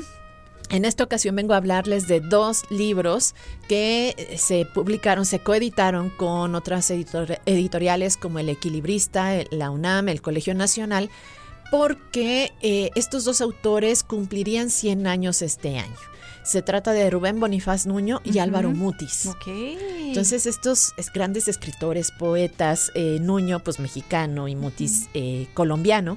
en 0.71 0.85
esta 0.85 1.05
ocasión 1.05 1.37
vengo 1.37 1.55
a 1.55 1.59
hablarles 1.59 2.09
de 2.09 2.21
dos 2.21 2.63
libros 2.71 3.35
que 3.69 4.35
se 4.39 4.65
publicaron, 4.65 5.27
se 5.27 5.41
coeditaron 5.41 6.11
con 6.11 6.55
otras 6.55 6.91
editor- 6.91 7.41
editoriales 7.47 8.17
como 8.17 8.39
El 8.39 8.49
Equilibrista, 8.49 9.33
la 9.51 9.71
UNAM, 9.71 10.09
el 10.09 10.23
Colegio 10.23 10.55
Nacional, 10.55 11.11
porque 11.71 12.53
eh, 12.63 12.91
estos 12.95 13.25
dos 13.25 13.41
autores 13.41 14.03
cumplirían 14.03 14.71
100 14.71 15.07
años 15.07 15.43
este 15.43 15.79
año. 15.79 15.97
Se 16.49 16.63
trata 16.63 16.93
de 16.93 17.11
Rubén 17.11 17.41
Bonifaz 17.41 17.85
Nuño 17.87 18.21
y 18.25 18.39
Álvaro 18.39 18.71
Mutis. 18.71 19.27
Ok. 19.27 19.47
Entonces 19.49 20.47
estos 20.47 20.95
es- 20.97 21.13
grandes 21.13 21.47
escritores, 21.47 22.11
poetas, 22.11 22.91
eh, 22.95 23.19
Nuño 23.21 23.61
pues 23.61 23.79
mexicano 23.79 24.49
y 24.49 24.57
Mutis 24.57 25.09
eh, 25.13 25.47
colombiano. 25.53 26.17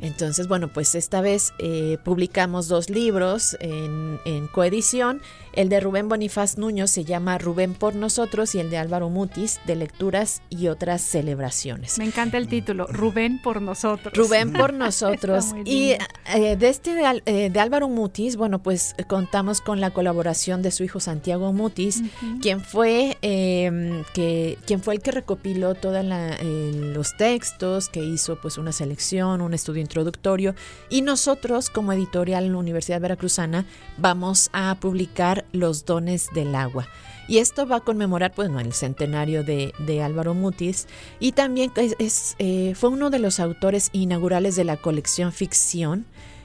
Entonces 0.00 0.46
bueno 0.46 0.68
pues 0.72 0.94
esta 0.94 1.20
vez 1.20 1.52
eh, 1.58 1.98
publicamos 2.04 2.68
dos 2.68 2.90
libros 2.90 3.56
en, 3.60 4.20
en 4.24 4.46
coedición. 4.46 5.20
El 5.52 5.68
de 5.68 5.80
Rubén 5.80 6.08
Bonifaz 6.08 6.56
Nuño 6.58 6.86
se 6.86 7.04
llama 7.04 7.36
Rubén 7.36 7.74
por 7.74 7.94
nosotros 7.94 8.54
y 8.54 8.60
el 8.60 8.70
de 8.70 8.78
Álvaro 8.78 9.10
Mutis 9.10 9.60
de 9.66 9.76
lecturas 9.76 10.40
y 10.48 10.68
otras 10.68 11.02
celebraciones. 11.02 11.98
Me 11.98 12.04
encanta 12.06 12.38
el 12.38 12.48
título, 12.48 12.86
Rubén 12.86 13.42
por 13.42 13.60
nosotros. 13.60 14.14
Rubén 14.16 14.52
por 14.52 14.72
nosotros. 14.84 15.46
Y 15.66 15.96
eh, 16.34 16.56
de 16.56 16.68
este 16.68 16.94
de, 16.94 17.22
eh, 17.26 17.50
de 17.50 17.60
Álvaro 17.60 17.88
Mutis, 17.88 18.36
bueno, 18.36 18.62
pues 18.62 18.94
contamos 19.08 19.60
con 19.60 19.71
la 19.80 19.90
colaboración 19.90 20.62
de 20.62 20.70
su 20.70 20.84
hijo 20.84 21.00
Santiago 21.00 21.52
Mutis, 21.52 22.02
quien 22.40 22.60
fue 22.60 23.18
eh, 23.22 24.02
que 24.14 24.58
quien 24.66 24.80
fue 24.80 24.94
el 24.94 25.00
que 25.00 25.10
recopiló 25.10 25.74
todos 25.74 26.04
los 26.04 27.16
textos, 27.16 27.88
que 27.88 28.04
hizo 28.04 28.36
pues 28.40 28.58
una 28.58 28.72
selección, 28.72 29.40
un 29.40 29.54
estudio 29.54 29.82
introductorio, 29.82 30.54
y 30.88 31.02
nosotros 31.02 31.70
como 31.70 31.92
editorial 31.92 32.52
Universidad 32.54 33.00
Veracruzana 33.00 33.66
vamos 33.98 34.50
a 34.52 34.76
publicar 34.80 35.44
Los 35.52 35.84
dones 35.84 36.28
del 36.34 36.54
agua. 36.54 36.88
Y 37.28 37.38
esto 37.38 37.66
va 37.66 37.76
a 37.76 37.80
conmemorar, 37.80 38.32
pues, 38.34 38.50
no, 38.50 38.60
el 38.60 38.72
centenario 38.72 39.44
de, 39.44 39.72
de 39.78 40.02
Álvaro 40.02 40.34
Mutis. 40.34 40.86
Y 41.20 41.32
también 41.32 41.72
es, 41.76 41.94
es, 41.98 42.34
eh, 42.38 42.74
fue 42.74 42.90
uno 42.90 43.10
de 43.10 43.20
los 43.20 43.38
autores 43.38 43.90
inaugurales 43.92 44.56
de 44.56 44.64
la 44.64 44.76
colección 44.76 45.32
Ficción 45.32 46.04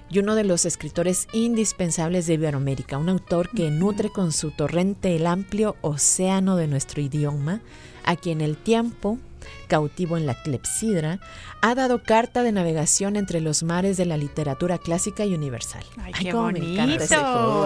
y 0.10 0.20
uno 0.20 0.36
de 0.36 0.44
los 0.44 0.66
escritores 0.66 1.28
indispensables 1.34 2.28
de 2.28 2.36
Iberoamérica. 2.36 2.98
Un 2.98 3.10
autor 3.10 3.50
que 3.50 3.72
nutre 3.72 4.10
con 4.10 4.32
su 4.32 4.52
torrente 4.52 5.16
el 5.16 5.28
amplio 5.28 5.76
océano 5.82 6.56
de 6.56 6.68
nuestro 6.68 7.02
idioma, 7.02 7.62
a 8.06 8.16
quien 8.16 8.42
el 8.42 8.58
tiempo, 8.58 9.18
cautivo 9.68 10.18
en 10.18 10.26
la 10.26 10.34
clepsidra, 10.42 11.20
ha 11.62 11.76
dado 11.76 12.02
carta 12.04 12.44
de 12.44 12.52
navegación 12.52 13.16
entre 13.16 13.42
los 13.42 13.64
mares 13.64 13.98
de 13.98 14.06
la 14.06 14.18
literatura 14.18 14.78
clásica 14.78 15.26
y 15.26 15.34
universal. 15.36 15.84
Ay, 16.02 16.12
Ay, 16.16 16.26
qué 16.26 16.34
me 16.34 16.40
bonito, 16.40 16.82
ese- 16.84 17.08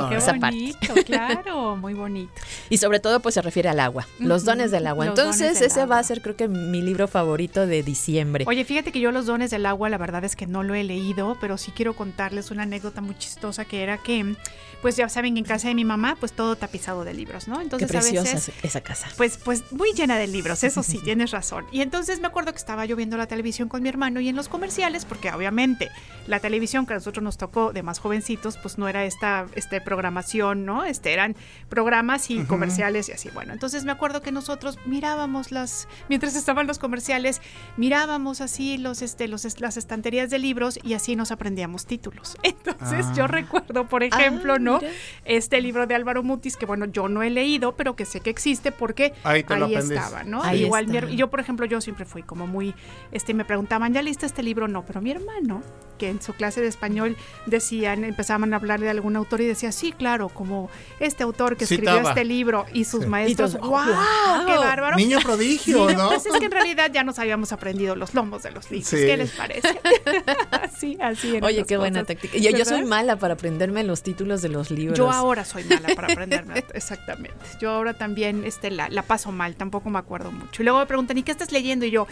qué 0.10 0.16
esa 0.18 0.34
parte. 0.40 0.56
bonito, 0.58 0.94
claro, 1.06 1.76
muy 1.78 1.94
bonito. 1.94 2.34
Y 2.70 2.78
sobre 2.78 3.00
todo, 3.00 3.20
pues 3.20 3.36
se 3.36 3.42
refiere 3.42 3.70
al 3.70 3.80
agua, 3.80 4.08
los 4.20 4.44
dones 4.46 4.72
del 4.72 4.88
agua. 4.88 5.06
los 5.06 5.18
Entonces, 5.18 5.60
del 5.60 5.68
ese 5.68 5.86
va 5.86 6.00
a 6.00 6.04
ser, 6.04 6.22
creo 6.22 6.36
que, 6.36 6.48
mi 6.48 6.82
libro 6.82 7.08
favorito 7.08 7.66
de 7.68 7.84
diciembre. 7.84 8.46
Oye, 8.48 8.66
fíjate 8.66 8.92
que 8.92 9.00
yo 9.00 9.12
los 9.12 9.26
dones 9.26 9.52
del 9.52 9.66
agua, 9.66 9.90
la 9.90 9.98
verdad 9.98 10.24
es 10.24 10.36
que 10.36 10.48
no 10.48 10.64
lo 10.64 10.74
he 10.76 10.84
leído, 10.84 11.38
pero 11.40 11.58
sí 11.58 11.72
quiero 11.76 11.96
contarles 11.96 12.52
una 12.52 12.64
anécdota 12.64 13.02
muy 13.02 13.18
chistosa 13.18 13.66
que 13.66 13.84
era 13.84 13.98
que, 13.98 14.36
pues 14.82 14.96
ya 14.96 15.10
saben 15.10 15.34
que 15.36 15.40
en 15.40 15.46
casa 15.46 15.68
de 15.68 15.76
mi 15.76 15.86
mamá, 15.86 16.16
pues 16.20 16.32
todo 16.34 16.56
tapizado 16.56 17.04
de 17.04 17.14
libros, 17.14 17.48
¿no? 17.48 17.58
Qué 17.58 17.64
Entonces 17.64 17.88
preciosa 17.92 18.32
a 18.32 18.34
veces, 18.36 18.56
esa 18.64 18.82
casa. 18.82 19.08
pues, 19.18 19.38
pues 19.44 19.64
muy 19.72 19.94
llena 19.94 20.18
de 20.18 20.28
libros, 20.28 20.64
eso 20.64 20.82
sí, 20.82 21.00
tienes 21.04 21.32
razón. 21.32 21.66
Y 21.72 21.82
entonces 21.92 22.22
me 22.22 22.28
acuerdo 22.28 22.54
que 22.54 22.58
estaba 22.58 22.86
yo 22.86 22.96
viendo 22.96 23.18
la 23.18 23.28
televisión 23.28 23.68
con 23.68 23.84
mi 23.84 23.90
hermano 23.90 24.22
y 24.22 24.30
en 24.30 24.36
los 24.38 24.48
comerciales, 24.48 25.04
porque 25.04 25.30
obviamente 25.30 25.90
la 26.26 26.40
televisión 26.40 26.86
que 26.86 26.94
a 26.94 26.96
nosotros 26.96 27.22
nos 27.22 27.38
tocó 27.38 27.74
de 27.74 27.84
más 27.84 28.00
jovencitos, 28.00 28.56
pues 28.56 28.78
no 28.78 28.88
era 28.88 29.04
esta 29.04 29.46
este, 29.56 29.82
programación, 29.82 30.66
¿no? 30.66 30.86
Este 30.86 31.12
eran 31.12 31.36
programas 31.68 32.30
y 32.32 32.46
comerciales 32.46 33.10
y 33.10 33.12
así. 33.12 33.30
Bueno, 33.34 33.52
entonces 33.52 33.84
me 33.84 33.92
acuerdo 33.92 34.22
que 34.22 34.32
nosotros 34.32 34.80
mirábamos 34.86 35.52
las, 35.52 35.90
mientras 36.08 36.38
estaban 36.38 36.66
los 36.66 36.80
comerciales, 36.80 37.42
mirábamos 37.76 38.40
así 38.40 38.78
los, 38.78 39.02
este, 39.02 39.28
los, 39.28 39.60
las 39.60 39.76
estanterías 39.76 40.30
de 40.30 40.40
libros 40.40 40.80
y 40.84 40.94
así 40.94 41.18
nos 41.18 41.32
aprendíamos 41.32 41.86
títulos. 41.86 42.38
Entonces 42.44 43.06
yo 43.18 43.26
Ah. 43.26 43.28
recuerdo, 43.28 43.88
por 43.90 44.04
ejemplo, 44.04 44.60
¿no? 44.60 44.80
mira. 44.80 44.92
Este 45.26 45.60
libro 45.60 45.88
de 45.88 45.96
Álvaro 45.96 46.24
Mutis, 46.24 46.56
que 46.56 46.66
bueno, 46.66 46.86
yo 46.86 47.10
no 47.10 47.22
he 47.22 47.30
leído, 47.30 47.76
pero 47.76 47.98
que 47.98 48.06
sé 48.06 48.22
que 48.22 48.30
existe 48.30 48.72
porque 48.72 49.14
Ahí 49.26 49.42
aprendiste. 49.42 49.96
estaba, 49.96 50.24
¿no? 50.24 50.42
Ahí 50.42 50.62
Igual 50.64 50.94
está. 50.96 51.10
yo, 51.10 51.30
por 51.30 51.40
ejemplo, 51.42 51.66
yo 51.66 51.81
siempre 51.82 52.06
fui 52.06 52.24
como 52.24 52.48
muy, 52.48 52.74
este, 53.12 53.34
me 53.34 53.46
preguntaban, 53.46 53.94
¿ya 53.94 54.02
leíste 54.02 54.26
este 54.26 54.44
libro? 54.44 54.68
No, 54.68 54.86
pero 54.86 55.02
mi 55.02 55.12
hermano, 55.12 55.62
que 56.02 56.10
en 56.10 56.20
su 56.20 56.34
clase 56.34 56.62
de 56.62 56.68
español 56.68 57.16
decían, 57.46 58.04
empezaban 58.04 58.54
a 58.54 58.56
hablar 58.56 58.80
de 58.80 58.90
algún 58.90 59.16
autor 59.16 59.40
y 59.42 59.46
decía, 59.46 59.72
sí, 59.72 59.92
claro, 59.92 60.30
como 60.30 60.68
este 61.00 61.22
autor 61.22 61.58
que 61.58 61.66
escribió 61.66 61.92
Citaba. 61.92 62.10
este 62.10 62.26
libro 62.26 62.66
y 62.74 62.86
sus 62.86 63.04
Sí. 63.04 63.08
maestros, 63.10 63.52
Y 63.52 63.58
todos, 63.58 63.70
¡wow! 63.70 63.86
¡wow! 63.86 64.46
¡Qué 64.48 64.58
bárbaro! 64.58 64.96
Niño 64.98 65.20
prodigio, 65.22 65.86
Niño- 65.88 65.98
¿no? 66.00 66.08
Pues 66.10 66.26
es 66.26 66.34
que 66.40 66.46
en 66.46 66.52
realidad 66.52 66.90
ya 66.92 67.04
nos 67.04 67.20
habíamos 67.20 67.52
aprendido 67.52 67.96
los 67.96 68.16
lomos 68.16 68.42
de 68.42 68.50
los 68.50 68.72
libros. 68.72 68.90
Sí. 68.90 68.96
¿Qué 68.98 69.16
les 69.16 69.30
parece? 69.32 69.80
así, 70.52 70.98
así 71.00 71.40
Oye, 71.42 71.64
qué 71.66 71.78
buena 71.78 72.04
táctica. 72.04 72.38
Yo, 72.38 72.50
yo 72.50 72.66
soy 72.66 72.84
mala 72.84 73.18
para 73.18 73.36
aprenderme 73.36 73.84
los 73.84 74.02
títulos 74.02 74.42
de 74.42 74.50
los 74.50 74.72
libros. 74.72 74.98
Yo 74.98 75.12
ahora 75.12 75.46
soy 75.46 75.64
mala 75.66 75.90
para 75.96 76.12
aprenderme, 76.14 76.64
exactamente. 76.74 77.38
Yo 77.60 77.70
ahora 77.72 77.94
también 77.94 78.44
este, 78.46 78.72
la, 78.72 78.90
la 78.90 79.04
paso 79.04 79.32
mal, 79.32 79.56
tampoco 79.56 79.90
me 79.92 80.00
acuerdo 80.00 80.32
mucho. 80.32 80.62
Y 80.62 80.66
luego 80.66 80.80
me 80.80 80.86
preguntan, 80.88 81.18
¿y 81.18 81.24
qué 81.24 81.32
estás 81.32 81.52
leyendo? 81.52 81.86
Y 81.86 81.92
yo, 81.92 82.08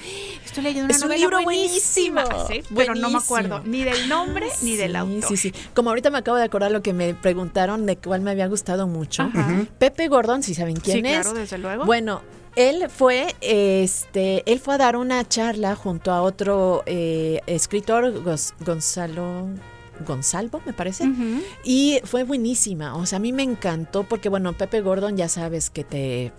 estoy 0.46 0.64
leyendo 0.64 0.86
una 0.86 0.96
Es 0.96 1.02
un 1.02 1.08
novela 1.10 1.20
libro 1.22 1.42
buenísima. 1.44 2.24
buenísimo, 2.26 2.48
Sí, 2.48 2.74
pero 2.76 2.96
no 2.96 3.10
me 3.10 3.18
acuerdo 3.18 3.62
ni 3.66 3.79
del 3.84 4.10
nombre 4.10 4.48
ni 4.62 4.76
del 4.76 4.96
autor. 4.96 5.30
Sí, 5.30 5.38
sí. 5.38 5.54
Como 5.74 5.90
ahorita 5.90 6.10
me 6.10 6.18
acabo 6.20 6.38
de 6.38 6.44
acordar 6.44 6.72
lo 6.72 6.82
que 6.82 6.94
me 6.94 7.14
preguntaron 7.14 7.86
de 7.86 7.98
cuál 7.98 8.22
me 8.22 8.32
había 8.32 8.48
gustado 8.48 8.88
mucho. 8.88 9.24
Ajá. 9.24 9.66
Pepe 9.78 10.08
Gordon, 10.08 10.44
si 10.44 10.54
saben 10.56 10.76
quién 10.78 11.06
Sí, 11.06 11.12
es. 11.12 11.20
claro, 11.22 11.34
desde 11.38 11.58
luego. 11.58 11.86
Bueno, 11.86 12.22
él 12.56 12.88
fue, 12.90 13.36
este, 13.42 14.44
él 14.52 14.60
fue 14.60 14.76
a 14.76 14.78
dar 14.78 14.96
una 14.98 15.28
charla 15.28 15.76
junto 15.76 16.12
a 16.12 16.22
otro 16.22 16.84
eh, 16.86 17.42
escritor, 17.48 18.14
Gonzalo. 18.66 19.48
Gonzalvo, 20.08 20.62
me 20.66 20.72
parece. 20.72 21.04
Y 21.66 22.00
fue 22.06 22.24
buenísima. 22.24 22.96
O 22.96 23.06
sea, 23.06 23.18
a 23.18 23.20
mí 23.20 23.34
me 23.34 23.44
encantó 23.44 24.04
porque, 24.06 24.30
bueno, 24.30 24.54
Pepe 24.54 24.80
Gordon 24.80 25.18
ya 25.18 25.28
sabes 25.28 25.70
que 25.70 25.84
te, 25.84 26.32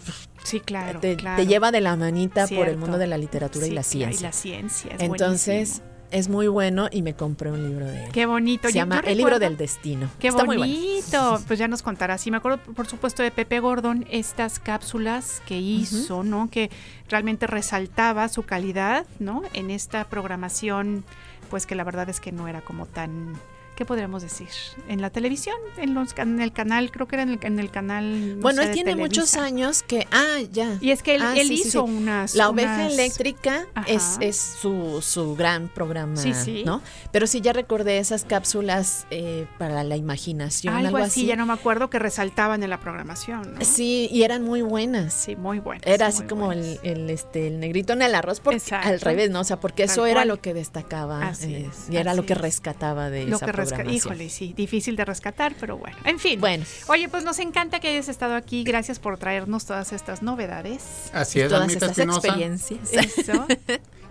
Sí, 0.44 0.60
claro. 0.60 0.98
te, 0.98 1.14
claro. 1.16 1.42
te 1.42 1.46
lleva 1.46 1.70
de 1.70 1.82
la 1.82 1.94
manita 1.94 2.46
por 2.46 2.68
el 2.70 2.78
mundo 2.78 2.96
de 2.96 3.06
la 3.06 3.18
literatura 3.18 3.66
y 3.66 3.70
la 3.72 3.82
ciencia. 3.82 4.18
Y 4.18 4.22
la 4.22 4.32
ciencia. 4.32 4.92
es 4.94 5.02
Entonces, 5.02 5.54
buenísimo. 5.82 5.89
Es 6.10 6.28
muy 6.28 6.48
bueno 6.48 6.88
y 6.90 7.02
me 7.02 7.14
compré 7.14 7.50
un 7.50 7.62
libro 7.68 7.86
de 7.86 8.04
él. 8.06 8.12
Qué 8.12 8.26
bonito. 8.26 8.68
Se 8.68 8.74
Yo- 8.74 8.80
llama 8.80 9.02
yo 9.02 9.08
El 9.10 9.18
libro 9.18 9.38
del 9.38 9.56
destino. 9.56 10.08
Qué 10.18 10.28
Está 10.28 10.44
muy 10.44 10.56
bueno. 10.56 10.72
bonito. 10.72 11.40
Pues 11.46 11.58
ya 11.58 11.68
nos 11.68 11.82
contará. 11.82 12.18
Sí, 12.18 12.30
me 12.30 12.36
acuerdo, 12.38 12.58
por 12.74 12.86
supuesto, 12.86 13.22
de 13.22 13.30
Pepe 13.30 13.60
Gordon, 13.60 14.06
estas 14.10 14.58
cápsulas 14.58 15.42
que 15.46 15.58
hizo, 15.58 16.22
¿no? 16.22 16.48
Que 16.50 16.70
realmente 17.08 17.46
resaltaba 17.46 18.28
su 18.28 18.42
calidad, 18.44 19.06
¿no? 19.18 19.42
En 19.52 19.70
esta 19.70 20.04
programación, 20.04 21.04
pues 21.50 21.66
que 21.66 21.74
la 21.74 21.84
verdad 21.84 22.08
es 22.08 22.20
que 22.20 22.32
no 22.32 22.48
era 22.48 22.60
como 22.60 22.86
tan. 22.86 23.34
¿Qué 23.80 23.86
podríamos 23.86 24.20
decir? 24.20 24.48
En 24.88 25.00
la 25.00 25.08
televisión, 25.08 25.56
en, 25.78 25.94
los, 25.94 26.10
en 26.18 26.38
el 26.42 26.52
canal, 26.52 26.90
creo 26.90 27.08
que 27.08 27.16
era 27.16 27.22
en 27.22 27.30
el, 27.30 27.38
en 27.40 27.58
el 27.58 27.70
canal. 27.70 28.36
no 28.36 28.42
Bueno, 28.42 28.60
sé, 28.60 28.68
él 28.68 28.74
tiene 28.74 28.94
muchos 28.94 29.36
años 29.36 29.82
que. 29.82 30.06
Ah, 30.10 30.36
ya. 30.52 30.76
Y 30.82 30.90
es 30.90 31.02
que 31.02 31.14
él, 31.14 31.22
Ah, 31.24 31.32
él 31.34 31.48
sí, 31.48 31.56
sí, 31.56 31.68
hizo 31.68 31.86
sí. 31.86 31.90
unas. 31.94 32.34
La 32.34 32.50
oveja 32.50 32.74
unas- 32.74 32.92
eléctrica 32.92 33.66
es, 33.86 34.02
Ajá. 34.02 34.18
es 34.20 34.36
su, 34.36 35.00
su 35.00 35.34
gran 35.34 35.68
programa, 35.68 36.14
Sí, 36.18 36.34
sí. 36.34 36.62
¿no? 36.66 36.82
Pero 37.10 37.26
sí 37.26 37.40
ya 37.40 37.54
recordé 37.54 37.96
esas 37.96 38.26
cápsulas 38.26 39.06
eh, 39.10 39.46
para 39.58 39.82
la 39.82 39.96
imaginación, 39.96 40.74
Algo, 40.74 40.98
algo, 40.98 40.98
así, 40.98 41.24
ya 41.24 41.36
no 41.36 41.46
me 41.46 41.54
acuerdo, 41.54 41.88
que 41.88 41.98
resaltaban 41.98 42.62
en 42.62 42.68
la 42.68 42.80
programación, 42.80 43.54
¿no? 43.54 43.64
Sí, 43.64 44.10
y 44.12 44.24
eran 44.24 44.42
muy 44.42 44.60
buenas. 44.60 45.14
Sí, 45.14 45.36
muy 45.36 45.58
buenas. 45.58 45.86
Era 45.86 46.08
así 46.08 46.24
como 46.24 46.52
el, 46.52 46.78
el, 46.82 47.08
este, 47.08 47.46
el 47.46 47.58
negrito 47.60 47.94
en 47.94 48.02
el 48.02 48.14
arroz, 48.14 48.40
porque, 48.40 48.58
Exacto. 48.58 48.88
al 48.88 49.00
revés, 49.00 49.30
¿no? 49.30 49.40
O 49.40 49.44
sea, 49.44 49.58
porque 49.58 49.84
Tal 49.86 49.92
eso 49.94 50.04
era 50.04 50.26
lo 50.26 50.38
que 50.38 50.52
destacaba 50.52 51.26
Así 51.28 51.54
eh, 51.54 51.70
es, 51.72 51.88
y 51.88 51.96
era 51.96 52.12
lo 52.12 52.26
que 52.26 52.34
es. 52.34 52.38
rescataba 52.38 53.08
de 53.08 53.24
Lo 53.24 53.36
esa 53.36 53.46
que 53.46 53.52
programación. 53.76 54.12
Híjole, 54.14 54.30
sí, 54.30 54.52
difícil 54.56 54.96
de 54.96 55.04
rescatar, 55.04 55.54
pero 55.58 55.76
bueno. 55.78 55.96
En 56.04 56.18
fin. 56.18 56.40
Bueno. 56.40 56.64
Oye, 56.88 57.08
pues 57.08 57.24
nos 57.24 57.38
encanta 57.38 57.80
que 57.80 57.88
hayas 57.88 58.08
estado 58.08 58.34
aquí. 58.34 58.64
Gracias 58.64 58.98
por 58.98 59.16
traernos 59.18 59.66
todas 59.66 59.92
estas 59.92 60.22
novedades. 60.22 61.10
Así 61.12 61.38
Y 61.38 61.42
es, 61.42 61.48
todas 61.48 61.62
Almita 61.62 61.86
esas 61.86 61.98
Espinosa. 61.98 62.26
experiencias. 62.28 62.92
Eso. 62.92 63.46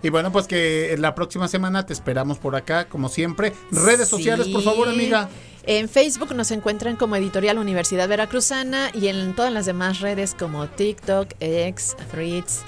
Y 0.02 0.08
bueno, 0.08 0.32
pues 0.32 0.46
que 0.46 0.96
la 0.98 1.14
próxima 1.14 1.46
semana 1.46 1.84
te 1.84 1.92
esperamos 1.92 2.38
por 2.38 2.56
acá, 2.56 2.86
como 2.86 3.10
siempre. 3.10 3.52
Redes 3.70 4.08
sociales, 4.08 4.48
por 4.48 4.62
favor, 4.62 4.88
Sí. 4.88 4.94
amiga. 4.94 5.28
En 5.66 5.90
Facebook 5.90 6.34
nos 6.34 6.50
encuentran 6.52 6.96
como 6.96 7.16
Editorial 7.16 7.58
Universidad 7.58 8.08
Veracruzana 8.08 8.90
y 8.94 9.08
en 9.08 9.34
todas 9.36 9.52
las 9.52 9.66
demás 9.66 10.00
redes 10.00 10.34
como 10.34 10.66
TikTok, 10.68 11.34
X, 11.40 11.96
Threads, 12.10 12.62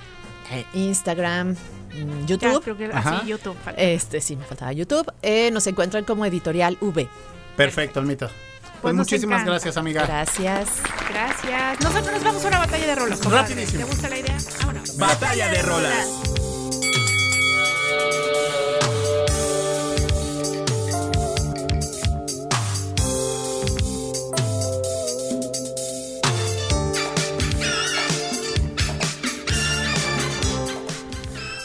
eh, 0.52 0.66
Instagram, 0.74 1.56
mm, 1.94 2.20
Ya, 2.20 2.26
YouTube. 2.26 2.62
creo 2.62 2.76
que- 2.76 2.86
Ajá. 2.92 3.18
así, 3.18 3.26
YouTube. 3.28 3.56
falta. 3.64 3.80
Este 3.80 4.20
sí 4.20 4.36
me 4.36 4.44
faltaba 4.44 4.72
YouTube. 4.72 5.12
Eh, 5.22 5.50
nos 5.50 5.66
encuentran 5.66 6.04
como 6.04 6.24
Editorial 6.26 6.76
V. 6.80 7.08
Perfecto, 7.56 8.00
Almita. 8.00 8.26
Pues, 8.26 8.72
Pues 8.80 8.94
muchísimas 8.94 9.36
encanta. 9.36 9.50
gracias, 9.52 9.76
amiga. 9.76 10.04
Gracias. 10.06 10.68
Gracias. 11.08 11.80
Nosotros 11.80 12.12
nos 12.14 12.24
vamos 12.24 12.44
a 12.44 12.48
una 12.48 12.58
batalla 12.58 12.86
de 12.86 12.94
rolas. 12.96 13.24
Rapidísimo. 13.24 13.78
¿Te 13.84 13.90
gusta 13.92 14.08
la 14.08 14.18
idea? 14.18 14.36
Vámonos. 14.60 14.96
Batalla 14.96 15.48
de 15.50 15.62
rolas. 15.62 16.08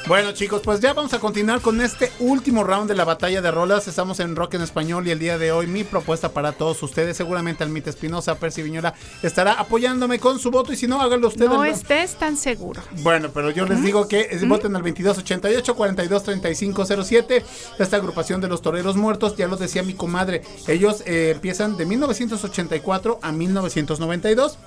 Bueno 0.07 0.31
chicos, 0.31 0.61
pues 0.63 0.79
ya 0.79 0.93
vamos 0.93 1.13
a 1.13 1.19
continuar 1.19 1.59
con 1.59 1.81
este 1.81 2.13
último 2.19 2.63
round 2.63 2.87
de 2.87 2.95
la 2.95 3.03
batalla 3.03 3.41
de 3.41 3.51
rolas. 3.51 3.89
Estamos 3.89 4.21
en 4.21 4.37
Rock 4.37 4.53
en 4.53 4.61
Español 4.61 5.05
y 5.05 5.11
el 5.11 5.19
día 5.19 5.37
de 5.37 5.51
hoy 5.51 5.67
mi 5.67 5.83
propuesta 5.83 6.29
para 6.29 6.53
todos 6.53 6.81
ustedes, 6.81 7.17
seguramente 7.17 7.65
Almita 7.65 7.89
Espinosa, 7.89 8.35
Percy 8.35 8.61
Viñola, 8.61 8.93
estará 9.21 9.53
apoyándome 9.53 10.17
con 10.17 10.39
su 10.39 10.49
voto 10.49 10.71
y 10.71 10.77
si 10.77 10.87
no, 10.87 11.01
háganlo 11.01 11.27
ustedes. 11.27 11.49
No 11.49 11.65
estés 11.65 12.15
tan 12.15 12.37
seguro. 12.37 12.81
Bueno, 13.01 13.31
pero 13.33 13.51
yo 13.51 13.65
les 13.65 13.83
digo 13.83 14.07
que 14.07 14.21
eh, 14.31 14.39
voten 14.47 14.77
al 14.77 14.81
2288 14.81 15.75
423507 15.75 17.43
Esta 17.77 17.97
agrupación 17.97 18.39
de 18.39 18.47
los 18.47 18.61
toreros 18.61 18.95
muertos, 18.95 19.35
ya 19.35 19.49
lo 19.49 19.57
decía 19.57 19.83
mi 19.83 19.93
comadre, 19.93 20.41
ellos 20.67 21.03
eh, 21.05 21.31
empiezan 21.35 21.75
de 21.75 21.85
1984 21.85 23.19
a 23.21 23.31
1992. 23.33 24.57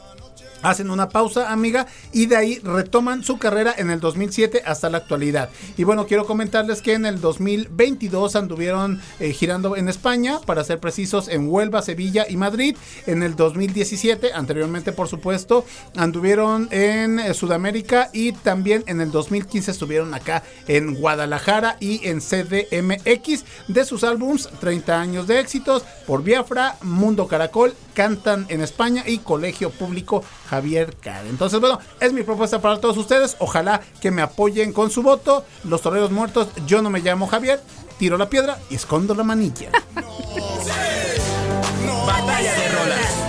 Hacen 0.62 0.90
una 0.90 1.08
pausa, 1.08 1.52
amiga, 1.52 1.86
y 2.12 2.26
de 2.26 2.36
ahí 2.36 2.58
retoman 2.58 3.24
su 3.24 3.38
carrera 3.38 3.74
en 3.76 3.90
el 3.90 4.00
2007 4.00 4.62
hasta 4.64 4.90
la 4.90 4.98
actualidad. 4.98 5.50
Y 5.76 5.84
bueno, 5.84 6.06
quiero 6.06 6.26
comentarles 6.26 6.82
que 6.82 6.94
en 6.94 7.06
el 7.06 7.20
2022 7.20 8.36
anduvieron 8.36 9.00
eh, 9.18 9.32
girando 9.32 9.76
en 9.76 9.88
España, 9.88 10.40
para 10.44 10.64
ser 10.64 10.80
precisos, 10.80 11.28
en 11.28 11.48
Huelva, 11.48 11.82
Sevilla 11.82 12.26
y 12.28 12.36
Madrid. 12.36 12.76
En 13.06 13.22
el 13.22 13.36
2017, 13.36 14.32
anteriormente 14.32 14.92
por 14.92 15.08
supuesto, 15.08 15.64
anduvieron 15.96 16.68
en 16.70 17.18
eh, 17.18 17.34
Sudamérica 17.34 18.10
y 18.12 18.32
también 18.32 18.84
en 18.86 19.00
el 19.00 19.10
2015 19.10 19.70
estuvieron 19.70 20.14
acá 20.14 20.42
en 20.68 20.94
Guadalajara 20.94 21.76
y 21.80 22.06
en 22.06 22.20
CDMX 22.20 23.44
de 23.68 23.84
sus 23.84 24.04
álbums 24.04 24.48
30 24.60 25.00
años 25.00 25.26
de 25.26 25.40
éxitos 25.40 25.84
por 26.06 26.22
Biafra, 26.22 26.76
Mundo 26.82 27.26
Caracol, 27.26 27.74
Cantan 27.94 28.46
en 28.48 28.60
España 28.60 29.02
y 29.06 29.18
Colegio 29.18 29.70
Público 29.70 30.22
Javier 30.50 30.96
Cade. 30.96 31.28
Entonces, 31.30 31.60
bueno, 31.60 31.78
es 32.00 32.12
mi 32.12 32.24
propuesta 32.24 32.60
para 32.60 32.80
todos 32.80 32.96
ustedes. 32.96 33.36
Ojalá 33.38 33.80
que 34.00 34.10
me 34.10 34.20
apoyen 34.20 34.72
con 34.72 34.90
su 34.90 35.02
voto. 35.02 35.44
Los 35.62 35.80
toreros 35.80 36.10
muertos, 36.10 36.48
yo 36.66 36.82
no 36.82 36.90
me 36.90 36.98
llamo 36.98 37.28
Javier, 37.28 37.62
tiro 37.98 38.18
la 38.18 38.28
piedra 38.28 38.58
y 38.68 38.74
escondo 38.74 39.14
la 39.14 39.22
manilla. 39.22 39.70
Batalla 42.04 42.54
de 42.54 42.68
rolas. 42.68 43.19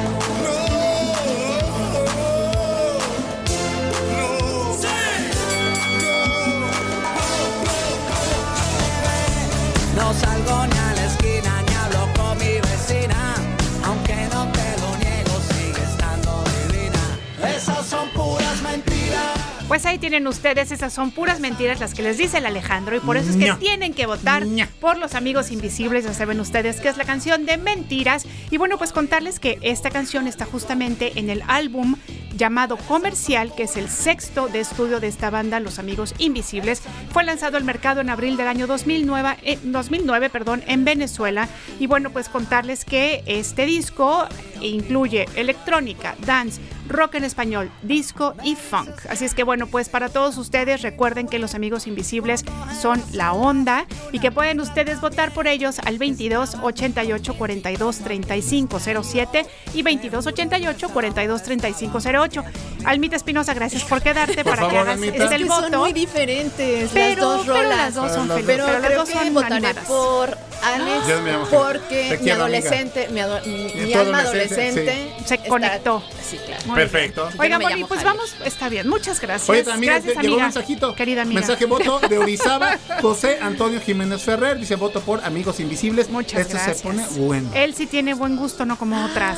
Pues 19.72 19.85
ahí 19.85 19.98
tienen 19.99 20.27
ustedes, 20.27 20.69
esas 20.73 20.91
son 20.91 21.11
puras 21.11 21.39
mentiras 21.39 21.80
las 21.80 21.93
que 21.93 22.03
les 22.03 22.18
dice 22.18 22.39
el 22.39 22.45
Alejandro 22.45 22.93
y 22.98 22.99
por 22.99 23.15
eso 23.15 23.30
es 23.30 23.38
que 23.38 23.53
tienen 23.53 23.93
que 23.93 24.06
votar 24.06 24.43
por 24.81 24.98
los 24.98 25.15
amigos 25.15 25.49
invisibles, 25.49 26.03
ya 26.03 26.14
saben 26.14 26.41
ustedes 26.41 26.81
que 26.81 26.89
es 26.89 26.98
la 26.98 27.06
canción 27.06 27.45
de 27.45 27.56
mentiras 27.56 28.26
y 28.49 28.57
bueno 28.57 28.77
pues 28.77 28.91
contarles 28.91 29.39
que 29.39 29.60
esta 29.61 29.89
canción 29.89 30.27
está 30.27 30.43
justamente 30.43 31.18
en 31.18 31.30
el 31.30 31.41
álbum 31.48 31.95
llamado 32.35 32.76
Comercial, 32.76 33.53
que 33.56 33.64
es 33.64 33.77
el 33.77 33.88
sexto 33.88 34.48
de 34.48 34.60
estudio 34.60 34.99
de 34.99 35.07
esta 35.07 35.30
banda, 35.30 35.60
Los 35.60 35.80
Amigos 35.80 36.15
Invisibles. 36.18 36.81
Fue 37.11 37.23
lanzado 37.23 37.56
al 37.56 37.64
mercado 37.64 38.02
en 38.02 38.10
abril 38.10 38.35
del 38.35 38.48
año 38.48 38.68
2009, 38.68 39.38
eh, 39.43 39.60
2009 39.64 40.30
perdón, 40.30 40.64
en 40.68 40.84
Venezuela. 40.84 41.48
Y 41.80 41.88
bueno, 41.88 42.10
pues 42.10 42.30
contarles 42.30 42.84
que 42.84 43.23
este 43.26 43.65
disco 43.65 44.27
incluye 44.60 45.27
electrónica, 45.35 46.15
dance, 46.26 46.60
rock 46.87 47.15
en 47.15 47.23
español, 47.23 47.71
disco 47.83 48.33
y 48.43 48.55
funk. 48.55 48.89
Así 49.09 49.25
es 49.25 49.33
que 49.33 49.43
bueno, 49.43 49.67
pues 49.67 49.89
para 49.89 50.09
todos 50.09 50.37
ustedes 50.37 50.81
recuerden 50.81 51.27
que 51.27 51.39
Los 51.39 51.55
Amigos 51.55 51.87
Invisibles 51.87 52.43
son 52.81 53.01
la 53.13 53.33
onda 53.33 53.85
y 54.11 54.19
que 54.19 54.31
pueden 54.31 54.59
ustedes 54.59 54.99
votar 54.99 55.31
por 55.33 55.47
ellos 55.47 55.79
al 55.79 55.97
22 55.97 56.55
88 56.61 57.33
42 57.37 57.97
35 57.99 58.79
07 59.03 59.45
y 59.73 59.83
22 59.83 60.27
88 60.27 60.89
42 60.89 61.43
35 61.43 61.99
08. 62.21 62.43
Almita 62.85 63.15
Espinosa, 63.15 63.53
gracias 63.53 63.83
por 63.83 64.01
quedarte 64.01 64.43
Por 64.43 64.55
para 64.55 64.55
que 64.55 64.61
favor, 64.75 64.77
hagas 64.79 64.93
Almita. 64.95 65.23
este 65.23 65.35
el 65.35 65.43
que 65.43 65.47
son 65.49 65.63
voto. 65.63 65.79
muy 65.79 65.93
diferentes 65.93 66.89
Pero- 66.93 67.37
las 67.37 67.45
dos 67.45 67.57
pero 67.57 67.69
las 67.69 67.93
dos 67.95 68.11
son 68.11 68.27
felices, 68.27 68.45
Pero 68.47 68.65
pero 68.65 68.77
las 68.79 68.87
creo 68.87 68.99
dos 68.99 69.09
que 69.09 69.17
son 69.19 69.33
votaré 69.33 69.53
animadas. 69.55 69.85
por 69.85 70.37
Alex 70.63 71.07
Yo 71.07 71.21
me 71.21 71.33
porque 71.49 72.07
Te 72.09 72.17
mi 72.17 72.23
quiero, 72.23 72.43
amiga. 72.43 72.57
adolescente, 72.59 73.07
mi, 73.11 73.19
ado- 73.19 73.41
mi- 73.45 73.71
Y 73.71 73.75
mi 73.85 73.91
tu 73.93 73.99
alma 73.99 74.19
adolescente, 74.19 74.81
adolescente 74.81 75.15
Se 75.25 75.35
está- 75.35 75.49
conectó. 75.49 76.03
Sí, 76.27 76.38
claro. 76.45 76.61
Muy 76.67 76.75
Perfecto. 76.75 77.27
bien. 77.27 77.41
Oigan, 77.41 77.61
llamo 77.61 77.88
pues 77.88 77.99
Javier. 78.01 78.05
vamos, 78.17 78.35
está 78.45 78.69
bien, 78.69 78.88
muchas 78.88 79.19
gracias. 79.19 79.49
Oye, 79.49 79.63
también 79.63 79.93
gracias, 79.93 80.09
llegó 80.13 80.19
un 80.21 80.25
amiga. 80.33 80.43
mensajito. 80.45 80.95
Querida 80.95 81.21
amiga. 81.23 81.39
Mensaje 81.41 81.65
voto 81.65 81.99
de 81.99 82.17
Orizaba, 82.17 82.77
José 83.01 83.39
Antonio 83.41 83.81
Jiménez 83.81 84.21
Ferrer. 84.21 84.57
Dice 84.59 84.75
voto 84.75 85.01
por 85.01 85.23
Amigos 85.23 85.59
Invisibles. 85.59 86.09
Muchas 86.09 86.41
Este 86.41 86.53
gracias. 86.53 86.77
se 86.77 86.83
pone 86.83 87.05
bueno. 87.17 87.49
Él 87.53 87.73
sí 87.75 87.88
tiene 87.88 88.13
buen 88.13 88.35
gusto, 88.38 88.65
no 88.65 88.77
como 88.77 89.03
otras. 89.05 89.38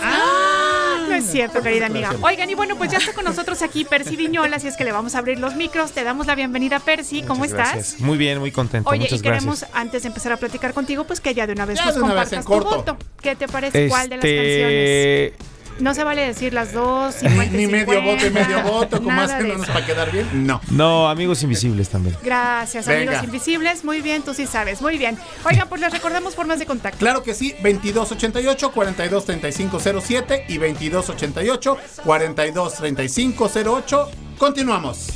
No 1.07 1.13
es 1.15 1.25
cierto, 1.31 1.61
querida 1.61 1.87
amiga. 1.87 2.13
Oigan, 2.21 2.49
y 2.49 2.55
bueno, 2.55 2.75
pues 2.77 2.91
ya 2.91 2.97
está 2.97 3.13
con 3.13 3.23
nosotros 3.25 3.61
aquí 3.61 3.85
Percy 3.85 4.15
Viñola, 4.15 4.57
así 4.57 4.67
es 4.67 4.77
que 4.77 4.83
le 4.83 4.91
vamos 4.91 5.15
a 5.15 5.19
abrir 5.19 5.39
los 5.39 5.55
micros. 5.55 5.91
Te 5.91 6.03
damos 6.03 6.27
la 6.27 6.35
bienvenida, 6.35 6.79
Percy. 6.79 7.21
¿Cómo 7.23 7.39
Muchas 7.41 7.51
estás? 7.53 7.73
gracias. 7.73 8.01
Muy 8.01 8.17
bien, 8.17 8.39
muy 8.39 8.51
contento. 8.51 8.89
Oye, 8.89 8.99
Muchas 9.01 9.19
y 9.19 9.21
queremos, 9.21 9.59
gracias. 9.61 9.71
antes 9.73 10.03
de 10.03 10.07
empezar 10.07 10.31
a 10.31 10.37
platicar 10.37 10.73
contigo, 10.73 11.03
pues 11.05 11.19
que 11.21 11.33
ya 11.33 11.47
de 11.47 11.53
una 11.53 11.65
vez 11.65 11.77
Ya 11.79 11.85
nos 11.85 11.95
de 11.95 12.01
una 12.01 12.13
vez 12.13 12.29
compartas 12.29 12.45
tu 12.45 12.51
corto. 12.51 12.75
voto. 12.93 12.97
¿Qué 13.21 13.35
te 13.35 13.47
parece? 13.47 13.87
¿Cuál 13.87 14.09
de 14.09 14.17
las 14.17 14.25
canciones? 14.25 15.52
No 15.79 15.93
se 15.93 16.03
vale 16.03 16.25
decir 16.25 16.53
las 16.53 16.71
dos, 16.73 17.15
50 17.15 17.57
Ni 17.57 17.67
medio 17.67 17.85
50, 18.01 18.11
voto 18.11 18.27
y 18.27 18.29
medio 18.29 18.61
voto, 18.63 19.03
como 19.03 19.21
haciéndonos 19.21 19.63
eso. 19.63 19.73
para 19.73 19.85
quedar 19.85 20.11
bien. 20.11 20.45
No. 20.47 20.61
No, 20.69 21.09
amigos 21.09 21.43
invisibles 21.43 21.89
también. 21.89 22.15
Gracias, 22.23 22.85
Venga. 22.85 23.11
amigos 23.11 23.23
invisibles. 23.25 23.83
Muy 23.83 24.01
bien, 24.01 24.21
tú 24.21 24.33
sí 24.33 24.45
sabes. 24.47 24.81
Muy 24.81 24.97
bien. 24.97 25.17
Oigan, 25.45 25.67
pues 25.67 25.81
les 25.81 25.91
recordamos 25.91 26.35
formas 26.35 26.59
de 26.59 26.65
contacto. 26.65 26.99
Claro 26.99 27.23
que 27.23 27.33
sí, 27.33 27.53
2288 27.63 28.71
423507 28.71 30.45
y 30.47 30.57
2288 30.57 31.77
423508. 32.05 34.09
Continuamos. 34.37 35.07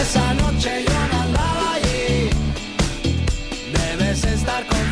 Esa 0.00 0.34
noche 0.34 0.84
yo 0.86 0.92
no 1.12 1.20
andaba 1.22 1.72
allí. 1.74 2.30
Debes 3.72 4.24
estar 4.24 4.66
confundida. 4.66 4.87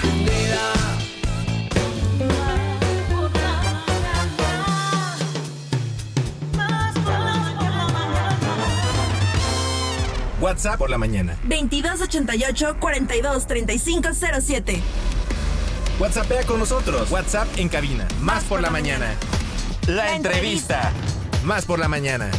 WhatsApp 10.47 10.79
por 10.79 10.89
la 10.89 10.97
mañana. 10.97 11.37
2288 11.43 12.77
42 12.79 13.47
35 13.49 14.09
07. 14.15 14.81
WhatsAppea 15.99 16.45
con 16.45 16.61
nosotros. 16.61 17.11
WhatsApp 17.11 17.49
en 17.57 17.69
cabina. 17.69 18.07
Más 18.21 18.45
por 18.45 18.61
la 18.61 18.71
mañana. 18.71 19.13
La 19.89 20.15
entrevista. 20.15 20.93
Más 21.43 21.65
por 21.65 21.81
la 21.81 21.89
mañana. 21.89 22.31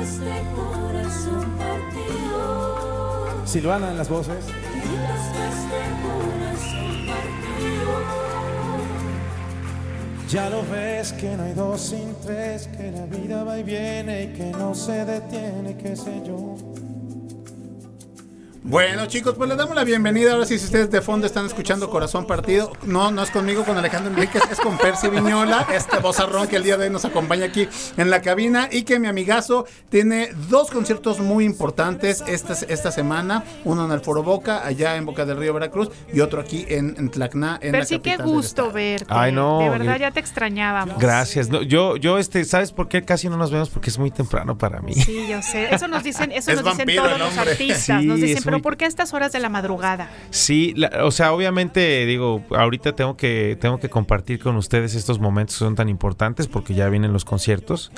Este 0.00 0.42
corazón 0.56 1.58
partido. 1.58 3.46
Silvana 3.46 3.90
en 3.90 3.98
las 3.98 4.08
voces. 4.08 4.46
Ya 10.28 10.50
lo 10.50 10.62
ves 10.70 11.14
que 11.14 11.34
no 11.38 11.44
hay 11.44 11.54
dos 11.54 11.80
sin 11.80 12.14
tres, 12.22 12.68
que 12.76 12.92
la 12.92 13.06
vida 13.06 13.44
va 13.44 13.58
y 13.58 13.62
viene 13.62 14.24
y 14.24 14.26
que 14.34 14.50
no 14.50 14.74
se 14.74 15.06
detiene, 15.06 15.74
qué 15.78 15.96
sé 15.96 16.20
yo. 16.22 16.54
Bueno, 18.68 19.06
chicos, 19.06 19.34
pues 19.34 19.48
les 19.48 19.56
damos 19.56 19.74
la 19.74 19.82
bienvenida. 19.82 20.32
Ahora 20.32 20.44
sí, 20.44 20.58
si 20.58 20.66
ustedes 20.66 20.90
de 20.90 21.00
fondo 21.00 21.26
están 21.26 21.46
escuchando 21.46 21.88
Corazón 21.88 22.26
Partido, 22.26 22.70
no, 22.82 23.10
no 23.10 23.22
es 23.22 23.30
conmigo, 23.30 23.64
con 23.64 23.78
Alejandro 23.78 24.12
Enríquez, 24.12 24.42
es 24.52 24.60
con 24.60 24.76
Percy 24.76 25.08
Viñola, 25.08 25.66
este 25.72 25.96
vozarrón 26.00 26.48
que 26.48 26.56
el 26.56 26.64
día 26.64 26.76
de 26.76 26.84
hoy 26.84 26.90
nos 26.90 27.06
acompaña 27.06 27.46
aquí 27.46 27.66
en 27.96 28.10
la 28.10 28.20
cabina 28.20 28.68
y 28.70 28.82
que 28.82 28.98
mi 28.98 29.06
amigazo 29.06 29.64
tiene 29.88 30.32
dos 30.50 30.70
conciertos 30.70 31.18
muy 31.18 31.46
importantes 31.46 32.22
esta, 32.26 32.52
esta 32.68 32.92
semana. 32.92 33.42
Uno 33.64 33.86
en 33.86 33.90
el 33.92 34.00
Foro 34.00 34.22
Boca, 34.22 34.66
allá 34.66 34.96
en 34.96 35.06
Boca 35.06 35.24
del 35.24 35.38
Río, 35.38 35.54
Veracruz, 35.54 35.88
y 36.12 36.20
otro 36.20 36.38
aquí 36.42 36.66
en, 36.68 36.94
en 36.98 37.08
Tlacná, 37.10 37.58
en 37.62 37.72
Percy, 37.72 37.94
la 37.94 38.02
qué 38.02 38.16
gusto 38.18 38.70
verte. 38.70 39.06
Ay, 39.08 39.32
no, 39.32 39.60
De 39.60 39.70
verdad, 39.70 39.98
ya 39.98 40.10
te 40.10 40.20
extrañábamos. 40.20 40.98
Gracias. 40.98 41.48
No, 41.48 41.62
yo, 41.62 41.96
yo, 41.96 42.18
este, 42.18 42.44
¿sabes 42.44 42.72
por 42.72 42.88
qué 42.88 43.02
casi 43.02 43.30
no 43.30 43.38
nos 43.38 43.50
vemos? 43.50 43.70
Porque 43.70 43.88
es 43.88 43.96
muy 43.98 44.10
temprano 44.10 44.58
para 44.58 44.82
mí. 44.82 44.92
Sí, 44.92 45.26
yo 45.26 45.40
sé. 45.40 45.74
Eso 45.74 45.88
nos 45.88 46.04
dicen, 46.04 46.32
eso 46.32 46.50
Es 46.50 46.62
nos 46.62 46.76
dicen 46.76 46.94
todos 46.96 47.18
los 47.18 47.38
artistas. 47.38 48.04
nos 48.04 48.16
Sí, 48.18 48.22
dicen, 48.26 48.36
es 48.36 48.44
pero 48.44 48.57
Pero 48.58 48.62
¿por 48.62 48.76
qué 48.76 48.84
a 48.84 48.88
estas 48.88 49.12
horas 49.14 49.32
de 49.32 49.40
la 49.40 49.48
madrugada? 49.48 50.10
Sí, 50.30 50.72
la- 50.76 51.04
o 51.04 51.10
sea, 51.10 51.32
obviamente 51.32 52.04
digo, 52.06 52.44
ahorita 52.50 52.94
tengo 52.94 53.16
que 53.16 53.56
tengo 53.60 53.78
que 53.78 53.88
compartir 53.88 54.38
con 54.40 54.56
ustedes 54.56 54.94
estos 54.94 55.18
momentos 55.18 55.56
que 55.56 55.64
son 55.64 55.74
tan 55.74 55.88
importantes 55.88 56.46
porque 56.48 56.74
ya 56.74 56.88
vienen 56.88 57.12
los 57.12 57.24
conciertos, 57.24 57.90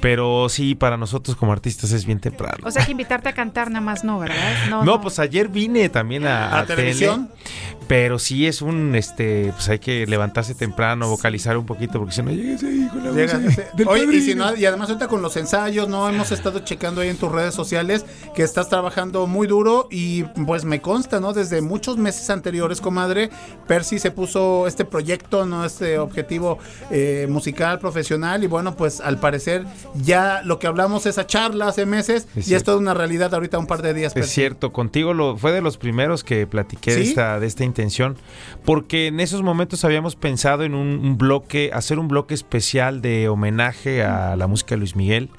pero 0.00 0.48
sí 0.48 0.74
para 0.74 0.96
nosotros 0.96 1.36
como 1.36 1.52
artistas 1.52 1.92
es 1.92 2.04
bien 2.06 2.20
temprano. 2.20 2.58
O 2.64 2.70
sea 2.70 2.84
que 2.84 2.92
invitarte 2.92 3.28
a 3.28 3.32
cantar 3.32 3.70
nada 3.70 3.84
más 3.84 4.04
no, 4.04 4.18
¿verdad? 4.18 4.82
No, 4.84 5.00
pues 5.00 5.18
ayer 5.18 5.48
vine 5.48 5.88
también 5.88 6.26
a, 6.26 6.58
¿A 6.60 6.66
televisión? 6.66 7.28
tele, 7.28 7.50
pero 7.88 8.18
sí 8.18 8.46
es 8.46 8.62
un, 8.62 8.94
este, 8.94 9.52
pues 9.54 9.68
hay 9.68 9.78
que 9.78 10.06
levantarse 10.06 10.54
temprano, 10.54 11.08
vocalizar 11.08 11.56
un 11.56 11.66
poquito 11.66 11.98
porque 11.98 12.14
si 12.14 12.22
no 12.22 12.30
llegues 12.30 12.62
ahí 12.62 12.86
con 12.92 13.02
la 13.04 13.10
voz 13.10 13.16
Llega- 13.16 13.36
ahí 13.38 13.56
del 13.74 13.88
Oye, 13.88 14.16
y, 14.16 14.20
si 14.20 14.34
no, 14.34 14.54
y 14.54 14.64
además 14.66 14.88
ahorita 14.90 15.08
con 15.08 15.22
los 15.22 15.36
ensayos, 15.36 15.88
¿no? 15.88 16.08
Hemos 16.08 16.30
estado 16.32 16.60
checando 16.60 17.00
ahí 17.00 17.08
en 17.08 17.16
tus 17.16 17.32
redes 17.32 17.54
sociales 17.54 18.04
que 18.34 18.42
estás 18.42 18.68
trabajando 18.68 19.26
muy 19.26 19.46
duro 19.46 19.87
y 19.90 20.24
pues 20.24 20.64
me 20.64 20.80
consta, 20.80 21.20
¿no? 21.20 21.32
Desde 21.32 21.60
muchos 21.60 21.96
meses 21.96 22.28
anteriores, 22.30 22.80
comadre, 22.80 23.30
Percy 23.66 23.98
se 23.98 24.10
puso 24.10 24.66
este 24.66 24.84
proyecto, 24.84 25.46
¿no? 25.46 25.64
Este 25.64 25.98
objetivo 25.98 26.58
eh, 26.90 27.26
musical, 27.28 27.78
profesional 27.78 28.44
y 28.44 28.46
bueno, 28.46 28.76
pues 28.76 29.00
al 29.00 29.18
parecer 29.18 29.64
ya 29.94 30.42
lo 30.44 30.58
que 30.58 30.66
hablamos 30.66 31.06
esa 31.06 31.26
charla 31.26 31.68
hace 31.68 31.86
meses 31.86 32.28
Es 32.36 32.48
y 32.48 32.54
es 32.54 32.64
toda 32.64 32.78
una 32.78 32.94
realidad 32.94 33.32
ahorita 33.34 33.58
un 33.58 33.66
par 33.66 33.82
de 33.82 33.94
días. 33.94 34.12
Es 34.12 34.14
Percy. 34.14 34.34
cierto, 34.34 34.72
contigo 34.72 35.14
lo, 35.14 35.36
fue 35.36 35.52
de 35.52 35.60
los 35.60 35.78
primeros 35.78 36.24
que 36.24 36.46
platiqué 36.46 36.94
de, 36.94 37.02
esta, 37.02 37.40
de 37.40 37.46
esta 37.46 37.64
intención, 37.64 38.16
porque 38.64 39.08
en 39.08 39.20
esos 39.20 39.42
momentos 39.42 39.84
habíamos 39.84 40.16
pensado 40.16 40.64
en 40.64 40.74
un, 40.74 40.98
un 40.98 41.18
bloque, 41.18 41.70
hacer 41.72 41.98
un 41.98 42.08
bloque 42.08 42.34
especial 42.34 43.00
de 43.00 43.28
homenaje 43.28 44.02
a 44.02 44.36
la 44.36 44.46
música 44.46 44.74
de 44.74 44.78
Luis 44.78 44.96
Miguel. 44.96 45.30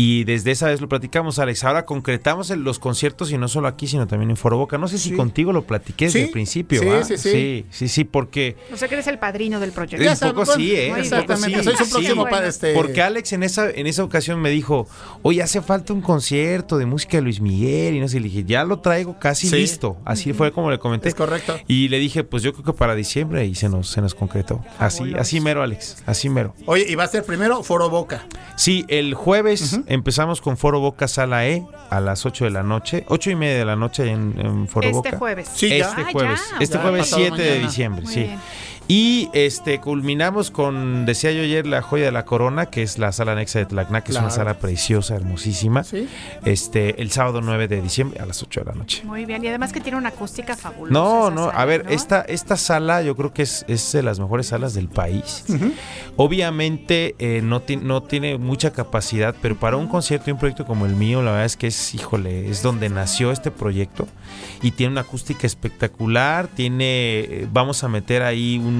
Y 0.00 0.22
desde 0.22 0.52
esa 0.52 0.68
vez 0.68 0.80
lo 0.80 0.88
platicamos, 0.88 1.40
Alex. 1.40 1.64
Ahora 1.64 1.84
concretamos 1.84 2.50
en 2.50 2.62
los 2.62 2.78
conciertos 2.78 3.32
y 3.32 3.36
no 3.36 3.48
solo 3.48 3.66
aquí, 3.66 3.88
sino 3.88 4.06
también 4.06 4.30
en 4.30 4.36
Foro 4.36 4.56
Boca. 4.56 4.78
No 4.78 4.86
sé 4.86 4.96
si 4.96 5.10
contigo 5.16 5.52
lo 5.52 5.62
platiqué 5.64 6.04
desde 6.04 6.20
Sí, 6.20 6.24
el 6.26 6.30
principio. 6.30 6.80
sí, 6.80 6.88
sí, 7.02 7.16
sí. 7.18 7.30
sí, 7.32 7.66
sí, 7.70 7.88
sí, 7.88 8.04
porque 8.04 8.56
O 8.72 8.76
sea 8.76 8.86
que 8.86 8.94
eres 8.94 9.08
el 9.08 9.18
padrino 9.18 9.58
del 9.58 9.72
proyecto. 9.72 10.26
un 10.28 10.32
poco 10.34 10.46
sí, 10.46 10.70
¿eh? 10.70 10.94
Exactamente, 10.96 11.64
soy 11.64 11.74
su 11.76 11.90
próximo 11.90 12.22
Bueno. 12.22 12.30
padre, 12.36 12.48
este- 12.50 12.74
Porque 12.74 13.02
Alex 13.02 13.32
en 13.32 13.42
esa, 13.42 13.68
en 13.70 13.88
esa 13.88 14.04
ocasión 14.04 14.40
me 14.40 14.50
dijo, 14.50 14.86
oye, 15.22 15.42
hace 15.42 15.62
falta 15.62 15.92
un 15.92 16.00
concierto 16.00 16.78
de 16.78 16.86
música 16.86 17.16
de 17.16 17.22
Luis 17.24 17.40
Miguel. 17.40 17.96
Y 17.96 18.00
no 18.00 18.06
sé, 18.06 18.20
le 18.20 18.28
dije, 18.28 18.44
ya 18.44 18.62
lo 18.62 18.78
traigo 18.78 19.18
casi 19.18 19.48
Sí. 19.48 19.56
listo. 19.56 19.96
Así 20.04 20.32
fue 20.32 20.52
como 20.52 20.70
le 20.70 20.78
comenté. 20.78 21.08
Es 21.08 21.16
correcto. 21.16 21.58
Y 21.66 21.88
le 21.88 21.98
dije, 21.98 22.22
pues 22.22 22.44
yo 22.44 22.52
creo 22.52 22.64
que 22.64 22.72
para 22.72 22.94
diciembre 22.94 23.46
y 23.46 23.56
se 23.56 23.68
nos, 23.68 23.88
se 23.90 24.00
nos 24.00 24.14
concretó. 24.14 24.64
Así, 24.78 25.12
así 25.18 25.40
mero, 25.40 25.60
Alex. 25.64 26.04
Así 26.06 26.28
mero. 26.28 26.54
Oye, 26.66 26.86
y 26.88 26.94
va 26.94 27.02
a 27.02 27.08
ser 27.08 27.24
primero 27.24 27.64
Foro 27.64 27.90
Boca. 27.90 28.26
Sí, 28.56 28.84
el 28.86 29.14
jueves 29.14 29.80
empezamos 29.88 30.40
con 30.40 30.56
Foro 30.56 30.80
Boca 30.80 31.08
Sala 31.08 31.46
E 31.46 31.66
a 31.90 32.00
las 32.00 32.24
8 32.26 32.44
de 32.44 32.50
la 32.50 32.62
noche, 32.62 33.04
8 33.08 33.30
y 33.30 33.34
media 33.36 33.58
de 33.58 33.64
la 33.64 33.76
noche 33.76 34.10
en, 34.10 34.34
en 34.38 34.68
Foro 34.68 34.86
Este 34.86 34.96
Boca. 34.96 35.18
jueves. 35.18 35.48
Sí, 35.54 35.68
ya. 35.70 35.88
Este 35.88 36.02
Ah, 36.02 36.08
jueves, 36.12 36.40
ya. 36.52 36.56
este 36.60 36.74
Ya, 36.76 36.82
jueves 36.82 37.00
pasado 37.00 37.22
7 37.22 37.42
de 37.42 37.48
mañana. 37.50 37.66
diciembre, 37.66 38.02
Muy 38.04 38.12
sí. 38.14 38.20
bien. 38.24 38.38
Y 38.90 39.28
este 39.34 39.80
culminamos 39.80 40.50
con, 40.50 41.04
decía 41.04 41.30
yo 41.30 41.42
ayer, 41.42 41.66
la 41.66 41.82
joya 41.82 42.06
de 42.06 42.12
la 42.12 42.24
corona, 42.24 42.66
que 42.66 42.82
es 42.82 42.98
la 42.98 43.12
sala 43.12 43.32
anexa 43.32 43.58
de 43.58 43.66
Tlacna, 43.66 44.02
que 44.02 44.12
es 44.12 44.18
una 44.18 44.30
sala 44.30 44.58
preciosa, 44.58 45.14
hermosísima. 45.14 45.84
Sí. 45.84 46.08
Este, 46.46 47.02
el 47.02 47.10
sábado 47.10 47.42
9 47.42 47.68
de 47.68 47.82
diciembre 47.82 48.18
a 48.20 48.24
las 48.24 48.42
8 48.42 48.60
de 48.60 48.66
la 48.66 48.72
noche. 48.72 49.02
Muy 49.04 49.26
bien. 49.26 49.44
Y 49.44 49.48
además 49.48 49.74
que 49.74 49.80
tiene 49.80 49.98
una 49.98 50.08
acústica 50.08 50.56
fabulosa. 50.56 50.92
No, 50.92 51.30
no, 51.30 51.48
sala, 51.48 51.60
a 51.60 51.64
ver, 51.66 51.84
¿no? 51.84 51.90
esta, 51.90 52.22
esta 52.22 52.56
sala 52.56 53.02
yo 53.02 53.14
creo 53.14 53.34
que 53.34 53.42
es, 53.42 53.66
es 53.68 53.92
de 53.92 54.02
las 54.02 54.18
mejores 54.20 54.46
salas 54.46 54.72
del 54.72 54.88
país. 54.88 55.44
Obviamente 56.16 57.14
eh, 57.18 57.42
no, 57.44 57.60
ti- 57.60 57.76
no 57.76 58.02
tiene 58.02 58.38
mucha 58.38 58.72
capacidad, 58.72 59.34
pero 59.42 59.54
para 59.56 59.76
un 59.76 59.86
concierto 59.88 60.30
y 60.30 60.32
un 60.32 60.38
proyecto 60.38 60.64
como 60.64 60.86
el 60.86 60.94
mío, 60.94 61.20
la 61.22 61.32
verdad 61.32 61.46
es 61.46 61.56
que 61.58 61.66
es, 61.66 61.94
híjole, 61.94 62.48
es 62.48 62.62
donde 62.62 62.88
nació 62.88 63.32
este 63.32 63.50
proyecto 63.50 64.08
y 64.62 64.70
tiene 64.70 64.92
una 64.92 65.02
acústica 65.02 65.46
espectacular, 65.46 66.48
tiene, 66.48 67.20
eh, 67.20 67.48
vamos 67.52 67.84
a 67.84 67.88
meter 67.88 68.22
ahí 68.22 68.58
un, 68.58 68.77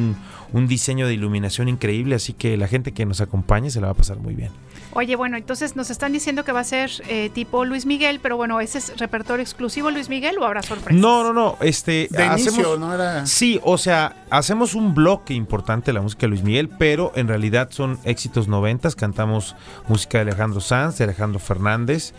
un 0.53 0.67
diseño 0.67 1.07
de 1.07 1.15
iluminación 1.15 1.69
increíble, 1.69 2.15
así 2.15 2.33
que 2.33 2.57
la 2.57 2.69
gente 2.69 2.93
que 2.93 3.05
nos 3.07 3.21
acompañe 3.21 3.71
se 3.71 3.81
la 3.81 3.89
va 3.89 3.93
a 3.93 3.97
pasar 3.97 4.19
muy 4.19 4.35
bien. 4.35 4.51
Oye, 4.93 5.17
bueno, 5.17 5.37
entonces 5.37 5.77
nos 5.77 5.91
están 5.91 6.13
diciendo 6.13 6.45
que 6.45 6.53
va 6.53 6.61
a 6.61 6.65
ser 6.65 6.91
eh, 7.09 7.31
tipo 7.35 7.65
Luis 7.65 7.85
Miguel, 7.85 8.21
pero 8.23 8.37
bueno, 8.37 8.59
¿ese 8.59 8.79
es 8.79 8.99
repertorio 8.99 9.43
exclusivo 9.43 9.91
Luis 9.91 10.09
Miguel 10.09 10.39
o 10.39 10.45
habrá 10.45 10.63
sorpresas? 10.63 10.99
No, 10.99 11.23
no, 11.23 11.33
no, 11.33 11.59
este 11.61 12.09
De 12.11 12.23
hacemos 12.23 12.55
inicio, 12.55 12.79
¿no? 12.79 12.95
Era... 12.95 13.27
Sí, 13.27 13.61
o 13.63 13.77
sea, 13.77 14.25
hacemos 14.31 14.75
un 14.75 14.95
bloque 14.95 15.35
importante 15.35 15.87
de 15.87 15.93
la 15.93 16.01
música 16.01 16.23
de 16.23 16.29
Luis 16.29 16.43
Miguel, 16.43 16.71
pero 16.71 17.13
en 17.17 17.29
realidad 17.29 17.69
son 17.71 17.99
éxitos 18.05 18.49
noventas, 18.49 18.97
cantamos 18.97 19.57
música 19.89 20.19
de 20.19 20.23
Alejandro 20.23 20.61
Sanz, 20.61 20.97
de 20.99 21.05
Alejandro 21.05 21.39
Fernández, 21.39 22.15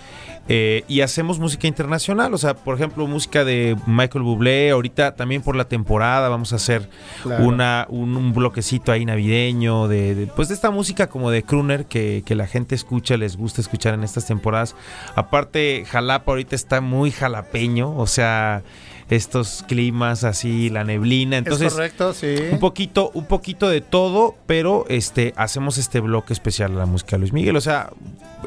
eh, 0.51 0.83
y 0.87 1.01
hacemos 1.01 1.37
música 1.39 1.67
internacional, 1.67 2.33
o 2.33 2.37
sea, 2.39 2.55
por 2.55 2.73
ejemplo, 2.75 3.05
música 3.07 3.45
de 3.45 3.77
Michael 3.85 4.23
Bublé, 4.23 4.71
ahorita 4.71 5.15
también 5.15 5.43
por 5.43 5.55
la 5.55 5.65
temporada 5.65 6.27
vamos 6.27 6.51
a 6.53 6.55
hacer 6.55 6.89
Claro. 7.23 7.45
una, 7.45 7.85
un, 7.89 8.17
un 8.17 8.33
bloquecito 8.33 8.91
ahí 8.91 9.05
navideño, 9.05 9.87
de, 9.87 10.15
de- 10.15 10.27
pues 10.27 10.47
de 10.47 10.55
esta 10.55 10.71
música 10.71 11.07
como 11.07 11.29
de 11.31 11.43
crooner 11.43 11.85
que, 11.85 12.23
que 12.25 12.33
la 12.35 12.47
gente 12.47 12.73
escucha, 12.73 13.15
les 13.15 13.37
gusta 13.37 13.61
escuchar 13.61 13.93
en 13.93 14.03
estas 14.03 14.25
temporadas. 14.25 14.75
Aparte, 15.15 15.85
Jalapa 15.87 16.31
ahorita 16.31 16.55
está 16.55 16.81
muy 16.81 17.11
jalapeño, 17.11 17.95
o 17.95 18.07
sea, 18.07 18.63
estos 19.09 19.63
climas 19.67 20.23
así, 20.23 20.69
la 20.69 20.83
neblina, 20.83 21.37
entonces 21.37 21.67
es 21.67 21.73
correcto, 21.73 22.13
sí. 22.13 22.35
un 22.51 22.59
poquito, 22.59 23.11
un 23.13 23.25
poquito 23.25 23.67
de 23.67 23.81
todo, 23.81 24.35
pero 24.45 24.85
este 24.87 25.33
hacemos 25.35 25.77
este 25.77 25.99
bloque 25.99 26.33
especial 26.33 26.73
a 26.73 26.79
la 26.79 26.85
música 26.85 27.15
de 27.15 27.19
Luis 27.19 27.33
Miguel, 27.33 27.55
o 27.55 27.61
sea, 27.61 27.91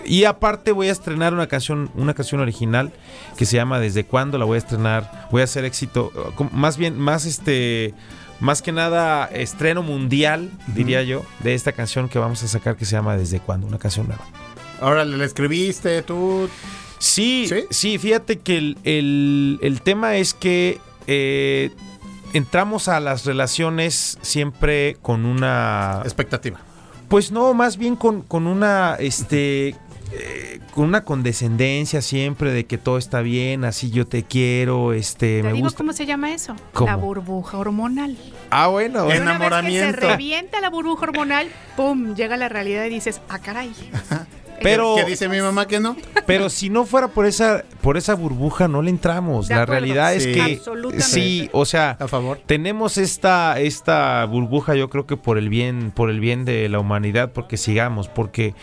y 0.04 0.24
aparte 0.24 0.72
voy 0.72 0.88
a 0.88 0.92
estrenar 0.92 1.34
una 1.34 1.46
canción, 1.46 1.90
una 1.94 2.14
canción 2.14 2.40
original 2.40 2.92
que 3.36 3.44
se 3.44 3.56
llama 3.56 3.80
Desde 3.80 4.04
cuándo 4.04 4.38
la 4.38 4.44
voy 4.44 4.56
a 4.56 4.58
estrenar, 4.58 5.28
voy 5.30 5.40
a 5.40 5.44
hacer 5.44 5.64
éxito, 5.64 6.12
más 6.52 6.76
bien, 6.76 6.98
más 6.98 7.26
este, 7.26 7.94
más 8.40 8.62
que 8.62 8.72
nada 8.72 9.26
estreno 9.26 9.82
mundial, 9.82 10.50
diría 10.68 11.02
yo, 11.02 11.24
de 11.40 11.54
esta 11.54 11.72
canción 11.72 12.08
que 12.08 12.18
vamos 12.18 12.42
a 12.42 12.48
sacar 12.48 12.76
que 12.76 12.84
se 12.84 12.92
llama 12.92 13.16
Desde 13.16 13.40
cuándo, 13.40 13.66
una 13.66 13.78
canción 13.78 14.06
nueva. 14.08 14.24
Ahora 14.80 15.04
le 15.04 15.24
escribiste, 15.24 16.02
tú. 16.02 16.48
Sí, 17.02 17.46
¿Sí? 17.48 17.64
sí, 17.70 17.98
fíjate 17.98 18.38
que 18.38 18.56
el, 18.58 18.78
el- 18.84 19.58
el 19.62 19.82
tema 19.82 20.14
es 20.16 20.34
que 20.34 20.78
eh, 21.08 21.70
entramos 22.32 22.86
a 22.86 23.00
las 23.00 23.24
relaciones 23.24 24.18
siempre 24.22 24.96
con 25.02 25.24
una... 25.24 26.00
Expectativa. 26.04 26.60
Pues 27.08 27.32
no, 27.32 27.54
más 27.54 27.76
bien 27.76 27.96
con, 27.96 28.22
con 28.22 28.46
una, 28.46 28.94
este, 29.00 29.74
eh, 30.12 30.60
con 30.72 30.84
una 30.84 31.02
condescendencia 31.04 32.00
siempre 32.02 32.52
de 32.52 32.66
que 32.66 32.78
todo 32.78 32.98
está 32.98 33.20
bien, 33.20 33.64
así 33.64 33.90
yo 33.90 34.06
te 34.06 34.22
quiero, 34.22 34.92
este, 34.92 35.38
¿Te 35.38 35.42
me 35.42 35.52
digo 35.54 35.64
gusta. 35.66 35.78
cómo 35.78 35.92
se 35.92 36.06
llama 36.06 36.32
eso? 36.32 36.54
¿Cómo? 36.72 36.86
La 36.86 36.94
burbuja 36.96 37.58
hormonal. 37.58 38.16
Ah, 38.50 38.68
bueno. 38.68 39.00
Una 39.06 39.12
vez 39.12 39.20
Enamoramiento. 39.20 39.94
que 39.96 40.00
se 40.00 40.06
revienta 40.12 40.60
la 40.60 40.70
burbuja 40.70 41.02
hormonal, 41.02 41.48
¡pum! 41.76 42.14
Llega 42.14 42.36
la 42.36 42.48
realidad 42.48 42.84
y 42.84 42.90
dices, 42.90 43.20
¡ah, 43.28 43.40
caray! 43.40 43.72
Pero, 44.62 44.94
¿Qué 44.96 45.04
dice 45.04 45.28
mi 45.28 45.40
mamá 45.40 45.66
que 45.66 45.80
no? 45.80 45.96
pero 46.26 46.48
si 46.50 46.70
no 46.70 46.84
fuera 46.86 47.08
por 47.08 47.26
esa, 47.26 47.64
por 47.80 47.96
esa 47.96 48.14
burbuja, 48.14 48.68
no 48.68 48.82
le 48.82 48.90
entramos. 48.90 49.48
De 49.48 49.54
la 49.54 49.62
acuerdo. 49.62 49.80
realidad 49.80 50.14
es 50.14 50.22
Sí. 50.24 50.32
que 50.32 50.40
Absolutamente. 50.42 51.04
sí, 51.04 51.50
o 51.52 51.64
sea, 51.64 51.96
A 52.00 52.08
favor. 52.08 52.40
tenemos 52.46 52.98
esta, 52.98 53.58
esta 53.60 54.24
burbuja, 54.26 54.74
yo 54.74 54.88
creo 54.88 55.06
que 55.06 55.16
por 55.16 55.38
el 55.38 55.48
bien, 55.48 55.90
por 55.94 56.10
el 56.10 56.20
bien 56.20 56.44
de 56.44 56.68
la 56.68 56.78
humanidad, 56.78 57.32
porque 57.32 57.56
sigamos, 57.56 58.08
porque 58.08 58.54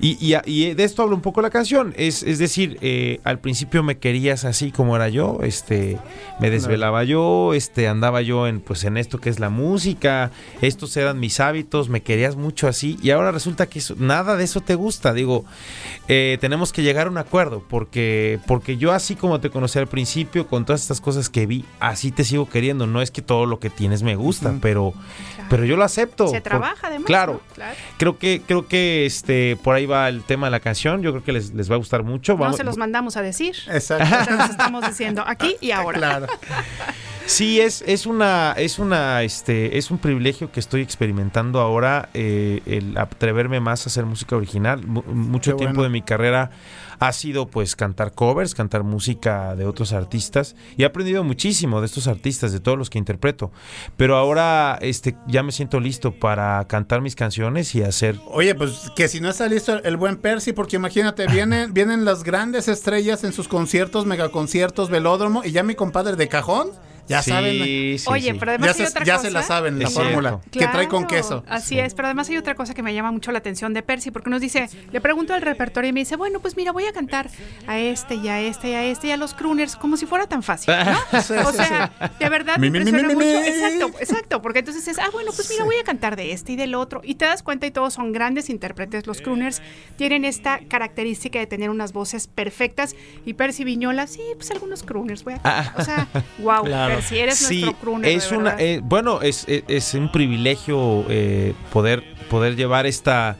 y, 0.00 0.16
y- 0.20 0.36
y 0.46 0.74
de 0.74 0.84
esto 0.84 1.02
habla 1.02 1.14
un 1.14 1.20
poco 1.22 1.40
la 1.42 1.50
canción. 1.50 1.94
Es, 1.96 2.22
es 2.22 2.38
decir, 2.38 2.78
eh, 2.80 3.20
al 3.24 3.38
principio 3.38 3.82
me 3.82 3.98
querías 3.98 4.44
así 4.44 4.70
como 4.72 4.96
era 4.96 5.08
yo, 5.08 5.38
este, 5.42 5.98
me 6.40 6.50
desvelaba 6.50 7.04
yo, 7.04 7.54
este, 7.54 7.88
andaba 7.88 8.22
yo 8.22 8.46
en, 8.48 8.60
pues, 8.60 8.84
en 8.84 8.96
esto 8.96 9.18
que 9.20 9.30
es 9.30 9.38
la 9.38 9.50
música, 9.50 10.30
estos 10.60 10.96
eran 10.96 11.20
mis 11.20 11.40
hábitos, 11.40 11.88
me 11.88 12.02
querías 12.02 12.36
mucho 12.36 12.68
así, 12.68 12.98
y 13.02 13.10
ahora 13.10 13.30
resulta 13.32 13.66
que 13.66 13.78
eso- 13.78 13.94
nada 13.98 14.36
de 14.36 14.44
eso 14.44 14.60
te 14.60 14.74
gusta. 14.74 15.12
Digo, 15.12 15.43
eh, 16.08 16.38
tenemos 16.40 16.72
que 16.72 16.82
llegar 16.82 17.06
a 17.06 17.10
un 17.10 17.18
acuerdo, 17.18 17.62
porque, 17.68 18.38
porque 18.46 18.76
yo 18.76 18.92
así 18.92 19.14
como 19.16 19.40
te 19.40 19.50
conocí 19.50 19.78
al 19.78 19.86
principio, 19.86 20.46
con 20.46 20.64
todas 20.64 20.82
estas 20.82 21.00
cosas 21.00 21.28
que 21.28 21.46
vi, 21.46 21.64
así 21.80 22.10
te 22.10 22.24
sigo 22.24 22.48
queriendo. 22.48 22.86
No 22.86 23.00
es 23.02 23.10
que 23.10 23.22
todo 23.22 23.46
lo 23.46 23.58
que 23.60 23.70
tienes 23.70 24.02
me 24.02 24.16
gusta, 24.16 24.54
pero, 24.60 24.92
pero 25.50 25.64
yo 25.64 25.76
lo 25.76 25.84
acepto. 25.84 26.26
Se 26.28 26.34
por- 26.34 26.42
trabaja 26.42 26.86
además. 26.88 27.06
Claro. 27.06 27.32
¿no? 27.34 27.54
Claro. 27.54 27.74
Creo 27.96 28.18
que, 28.18 28.42
creo 28.46 28.66
que 28.68 29.06
este, 29.06 29.56
por 29.62 29.74
ahí 29.74 29.86
va 29.86 30.08
el 30.08 30.22
tema 30.22 30.46
de 30.46 30.50
la 30.50 30.60
canción. 30.60 31.02
Yo 31.02 31.10
creo 31.12 31.24
que 31.24 31.32
les, 31.32 31.54
les 31.54 31.70
va 31.70 31.74
a 31.74 31.78
gustar 31.78 32.02
mucho. 32.02 32.32
No 32.34 32.38
Vamos- 32.40 32.56
se 32.56 32.64
los 32.64 32.76
mandamos 32.76 33.16
a 33.16 33.22
decir. 33.22 33.56
Exacto. 33.70 34.30
Nos 34.36 34.50
estamos 34.50 34.86
diciendo 34.86 35.24
aquí 35.26 35.56
y 35.60 35.70
ahora. 35.72 35.98
Claro. 35.98 36.26
Sí, 37.26 37.58
es, 37.60 37.82
es 37.86 38.04
una, 38.06 38.52
es 38.52 38.78
una, 38.78 39.22
este, 39.22 39.78
es 39.78 39.90
un 39.90 39.96
privilegio 39.98 40.52
que 40.52 40.60
estoy 40.60 40.82
experimentando 40.82 41.58
ahora, 41.60 42.10
eh, 42.12 42.60
el 42.66 42.98
atreverme 42.98 43.60
más 43.60 43.86
a 43.86 43.88
hacer 43.88 44.04
música 44.04 44.36
original. 44.36 44.86
Mu- 44.86 45.02
mucho 45.04 45.52
Qué 45.52 45.56
tiempo 45.56 45.76
bueno. 45.76 45.84
de 45.84 45.88
mi 45.90 46.02
carrera 46.02 46.50
ha 47.00 47.12
sido 47.12 47.46
pues 47.48 47.76
cantar 47.76 48.12
covers, 48.12 48.54
cantar 48.54 48.84
música 48.84 49.56
de 49.56 49.64
otros 49.64 49.92
artistas 49.92 50.54
y 50.76 50.82
he 50.82 50.86
aprendido 50.86 51.24
muchísimo 51.24 51.80
de 51.80 51.86
estos 51.86 52.06
artistas, 52.08 52.52
de 52.52 52.60
todos 52.60 52.76
los 52.78 52.88
que 52.90 52.98
interpreto. 52.98 53.50
Pero 53.96 54.16
ahora 54.16 54.78
este 54.82 55.16
ya 55.26 55.42
me 55.42 55.50
siento 55.50 55.80
listo 55.80 56.12
para 56.12 56.62
cantar 56.68 57.00
mis 57.00 57.16
canciones 57.16 57.74
y 57.74 57.82
hacer 57.82 58.16
Oye, 58.28 58.54
pues 58.54 58.90
que 58.94 59.08
si 59.08 59.20
no 59.20 59.30
está 59.30 59.48
listo 59.48 59.82
el 59.82 59.96
buen 59.96 60.16
Percy, 60.18 60.52
porque 60.52 60.76
imagínate, 60.76 61.26
vienen, 61.26 61.72
vienen 61.74 62.04
las 62.04 62.22
grandes 62.22 62.68
estrellas 62.68 63.24
en 63.24 63.32
sus 63.32 63.48
conciertos, 63.48 64.04
megaconciertos, 64.06 64.88
velódromo, 64.90 65.42
y 65.42 65.52
ya 65.52 65.62
mi 65.62 65.74
compadre 65.74 66.16
de 66.16 66.28
cajón, 66.28 66.68
ya 67.08 67.22
Sí, 67.22 67.30
saben. 67.30 67.52
sí, 67.98 68.04
Oye, 68.06 68.32
sí. 68.32 68.36
pero 68.38 68.52
además 68.52 68.66
ya 68.76 68.82
hay 68.84 68.86
se, 68.86 68.90
otra 68.90 69.04
ya 69.04 69.14
cosa. 69.16 69.26
se 69.26 69.30
la 69.32 69.42
saben, 69.42 69.78
la 69.78 69.84
Es 69.88 69.94
fórmula. 69.94 70.30
cierto. 70.50 70.58
Que 70.58 70.66
trae 70.66 70.88
con 70.88 71.06
queso. 71.06 71.44
Así 71.48 71.78
es, 71.78 71.94
pero 71.94 72.06
además 72.08 72.28
hay 72.28 72.36
otra 72.36 72.54
cosa 72.54 72.74
que 72.74 72.82
me 72.82 72.94
llama 72.94 73.10
mucho 73.12 73.32
la 73.32 73.38
atención 73.38 73.74
de 73.74 73.82
Percy, 73.82 74.10
porque 74.10 74.30
nos 74.30 74.40
dice, 74.40 74.68
le 74.92 75.00
pregunto 75.00 75.34
al 75.34 75.42
repertorio 75.42 75.90
y 75.90 75.92
me 75.92 76.00
dice, 76.00 76.16
bueno, 76.16 76.40
pues 76.40 76.56
mira, 76.56 76.72
voy 76.72 76.84
a 76.86 76.92
cantar 76.92 77.30
a 77.66 77.78
este 77.78 78.14
y 78.16 78.28
a 78.28 78.40
este 78.40 78.70
y 78.70 78.74
a 78.74 78.84
este 78.84 79.08
y 79.08 79.10
a 79.10 79.16
los 79.16 79.34
crooners 79.34 79.76
como 79.76 79.96
si 79.96 80.06
fuera 80.06 80.26
tan 80.26 80.42
fácil, 80.42 80.74
¿no? 80.84 81.18
O 81.48 81.52
sea, 81.52 81.92
de 82.18 82.28
verdad 82.28 82.56
me 82.58 82.70
Mi, 82.70 82.78
mi, 82.78 82.84
mi, 82.84 82.90
impresiona 82.90 83.14
mi, 83.14 83.24
mi, 83.24 83.32
mucho. 83.38 83.48
Exacto, 83.48 83.90
exacto, 84.00 84.42
porque 84.42 84.58
entonces 84.60 84.86
es, 84.88 84.98
ah, 84.98 85.08
bueno, 85.12 85.30
pues 85.34 85.48
mira, 85.50 85.64
voy 85.64 85.76
a 85.76 85.84
cantar 85.84 86.16
de 86.16 86.32
este 86.32 86.52
y 86.52 86.56
del 86.56 86.74
otro. 86.74 87.00
Y 87.04 87.14
te 87.16 87.24
das 87.26 87.42
cuenta 87.42 87.66
y 87.66 87.70
todos 87.70 87.94
son 87.94 88.12
grandes 88.12 88.50
intérpretes. 88.50 89.06
Los 89.06 89.20
crooners 89.20 89.62
tienen 89.96 90.24
esta 90.24 90.60
característica 90.68 91.38
de 91.38 91.46
tener 91.46 91.70
unas 91.70 91.92
voces 91.92 92.26
perfectas 92.26 92.94
y 93.24 93.34
Percy 93.34 93.64
Viñola, 93.64 94.06
sí, 94.06 94.22
pues 94.36 94.50
algunos 94.50 94.82
crooners 94.82 95.24
voy 95.24 95.34
a 95.34 95.38
cantar. 95.42 95.74
O 95.80 95.84
sea, 95.84 96.08
wow, 96.38 96.64
Claro. 96.74 96.93
Percy, 96.96 97.18
eres 97.18 97.38
Sí, 97.38 97.60
nuestro 97.62 97.80
crooner. 97.80 98.10
es 98.10 98.30
de 98.30 98.36
una, 98.36 98.56
eh, 98.58 98.80
bueno, 98.82 99.22
es, 99.22 99.44
es- 99.48 99.64
es 99.68 99.94
un 99.94 100.10
privilegio 100.12 101.04
eh, 101.08 101.54
poder, 101.72 102.02
poder 102.30 102.56
llevar 102.56 102.86
esta, 102.86 103.36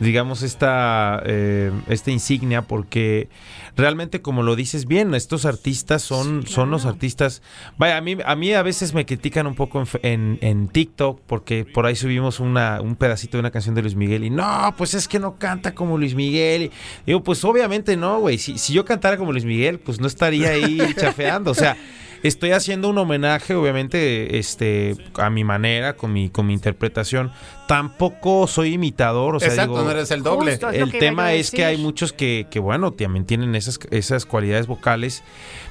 digamos, 0.00 0.42
esta, 0.42 1.22
eh, 1.26 1.72
esta 1.88 2.10
insignia, 2.12 2.62
porque 2.62 3.28
realmente, 3.76 4.22
como 4.22 4.42
lo 4.42 4.54
dices 4.56 4.86
bien, 4.86 5.12
estos 5.14 5.44
artistas 5.44 6.02
son, 6.02 6.46
son 6.46 6.70
los 6.70 6.84
artistas. 6.86 7.42
Vaya, 7.78 7.96
a 7.96 8.00
mí, 8.00 8.16
a 8.24 8.34
mí 8.36 8.52
a 8.52 8.62
veces 8.62 8.94
me 8.94 9.06
critican 9.06 9.46
un 9.48 9.54
poco 9.56 9.80
en, 9.80 9.88
en, 10.02 10.38
en 10.40 10.68
TikTok, 10.68 11.20
porque 11.26 11.64
por 11.64 11.86
ahí 11.86 11.96
subimos 11.96 12.38
una, 12.40 12.80
un 12.80 12.94
pedacito 12.96 13.36
de 13.36 13.40
una 13.40 13.50
canción 13.50 13.74
de 13.74 13.82
Luis 13.82 13.94
Miguel 13.96 14.24
y 14.24 14.30
no, 14.30 14.74
pues 14.76 14.94
es 14.94 15.06
que 15.08 15.18
no 15.18 15.36
canta 15.38 15.74
como 15.74 15.96
Luis 15.98 16.14
Miguel. 16.14 16.62
Y 16.64 16.70
digo, 17.06 17.22
pues 17.24 17.44
obviamente 17.44 17.96
no, 17.96 18.20
güey. 18.20 18.38
Si, 18.38 18.56
si 18.58 18.72
yo 18.72 18.84
cantara 18.84 19.16
como 19.16 19.32
Luis 19.32 19.44
Miguel, 19.44 19.78
pues 19.80 20.00
no 20.00 20.06
estaría 20.06 20.50
ahí 20.50 20.78
chafeando. 20.96 21.50
O 21.52 21.54
sea, 21.54 21.76
estoy 22.22 22.52
haciendo 22.52 22.88
un 22.88 22.98
homenaje, 22.98 23.54
obviamente, 23.54 24.38
este, 24.38 24.96
a 25.14 25.30
mi 25.30 25.44
manera, 25.44 25.96
con 25.96 26.12
mi, 26.12 26.30
con 26.30 26.46
mi 26.46 26.54
interpretación. 26.54 27.32
Tampoco 27.66 28.46
soy 28.46 28.74
imitador, 28.74 29.36
o 29.36 29.40
sea, 29.40 29.48
Exacto, 29.48 29.72
digo, 29.72 29.84
no 29.84 29.90
eres 29.90 30.10
el 30.10 30.22
doble. 30.22 30.52
Justo, 30.52 30.70
el 30.70 30.92
tema 30.92 31.32
es 31.34 31.50
que 31.50 31.64
hay 31.64 31.76
muchos 31.76 32.12
que, 32.12 32.46
que, 32.50 32.58
bueno, 32.60 32.92
también 32.92 33.26
tienen 33.26 33.54
esas, 33.54 33.78
esas 33.90 34.26
cualidades 34.26 34.66
vocales. 34.66 35.22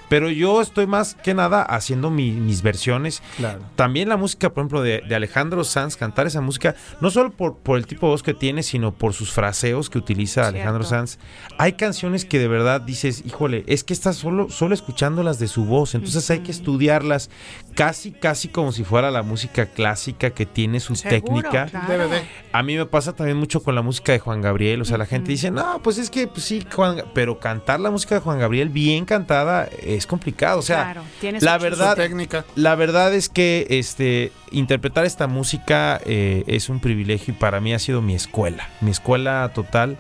Pero 0.10 0.30
yo 0.30 0.62
estoy 0.62 0.88
más 0.88 1.16
que 1.16 1.34
nada 1.34 1.62
haciendo 1.64 2.10
mi- 2.10 2.32
mis 2.32 2.62
versiones. 2.62 3.22
Claro. 3.38 3.60
También 3.76 4.10
la 4.10 4.18
música, 4.18 4.50
por 4.54 4.62
ejemplo, 4.62 4.82
de, 4.82 5.02
de 5.08 5.16
Alejandro 5.16 5.64
Sanz, 5.64 5.98
cantar 5.98 6.28
esa 6.28 6.42
música, 6.42 6.76
no 7.02 7.12
solo 7.12 7.32
por, 7.32 7.58
por 7.58 7.78
el 7.78 7.86
tipo 7.88 8.08
de 8.08 8.12
voz 8.12 8.24
que 8.24 8.34
tiene, 8.34 8.64
sino 8.64 8.94
por 8.94 9.14
sus 9.14 9.32
fraseos 9.32 9.90
que 9.90 9.98
utiliza 9.98 10.48
Alejandro 10.48 10.84
Sanz. 10.84 11.18
Hay 11.58 11.74
canciones 11.74 12.24
que 12.26 12.40
de 12.40 12.48
verdad 12.48 12.80
dices, 12.82 13.24
híjole, 13.26 13.64
es 13.68 13.84
que 13.84 13.94
estás 13.94 14.16
solo, 14.16 14.50
solo 14.50 14.74
escuchándolas 14.74 15.40
de 15.40 15.48
su 15.48 15.66
voz, 15.66 15.94
entonces 15.96 16.30
hay 16.30 16.40
que 16.40 16.52
estudiarlas 16.52 17.30
casi, 17.78 18.12
casi 18.12 18.48
como 18.48 18.72
si 18.72 18.84
fuera 18.84 19.12
la 19.12 19.22
música 19.22 19.68
clásica 19.68 20.32
que 20.32 20.48
tiene 20.48 20.80
su 20.80 20.96
Seguro, 20.96 21.44
técnica. 21.44 21.68
claro. 21.68 22.10
A 22.52 22.64
mí 22.64 22.76
me 22.76 22.88
pasa 22.88 23.14
también 23.14 23.38
mucho 23.38 23.62
con 23.62 23.76
la 23.76 23.84
música 23.84 24.12
de 24.12 24.20
Juan 24.20 24.42
Gabriel. 24.42 24.82
O 24.82 24.86
sea, 24.86 24.98
la 24.98 25.06
gente 25.06 25.30
dice, 25.32 25.52
no, 25.52 25.80
pues 25.84 26.00
es 26.00 26.10
que 26.10 26.26
pues 26.28 26.44
sí, 26.44 26.66
Juan. 26.74 27.04
Pero 27.14 27.40
cantar 27.40 27.80
la 27.80 27.92
música 27.92 28.16
de 28.16 28.22
Juan 28.22 28.40
Gabriel 28.40 28.70
bien 28.70 29.06
cantada 29.06 29.70
es 29.84 30.08
complicado. 30.08 30.58
O 30.60 30.64
sea, 30.64 30.84
Claro, 30.86 31.04
tiene 31.22 31.40
su 31.40 31.46
la 31.46 31.58
verdad, 31.60 31.92
Su 31.92 32.02
técnica. 32.02 32.46
la 32.56 32.74
verdad 32.76 33.14
es 33.14 33.30
que 33.30 33.68
este 33.70 34.32
interpretar 34.52 35.06
esta 35.06 35.28
música 35.28 36.02
eh, 36.06 36.44
es 36.48 36.70
un 36.70 36.80
privilegio 36.80 37.34
y 37.36 37.38
para 37.38 37.62
mí 37.62 37.74
ha 37.76 37.80
sido 37.80 38.02
mi 38.02 38.16
escuela, 38.16 38.68
mi 38.82 38.90
escuela 38.92 39.52
total 39.54 39.98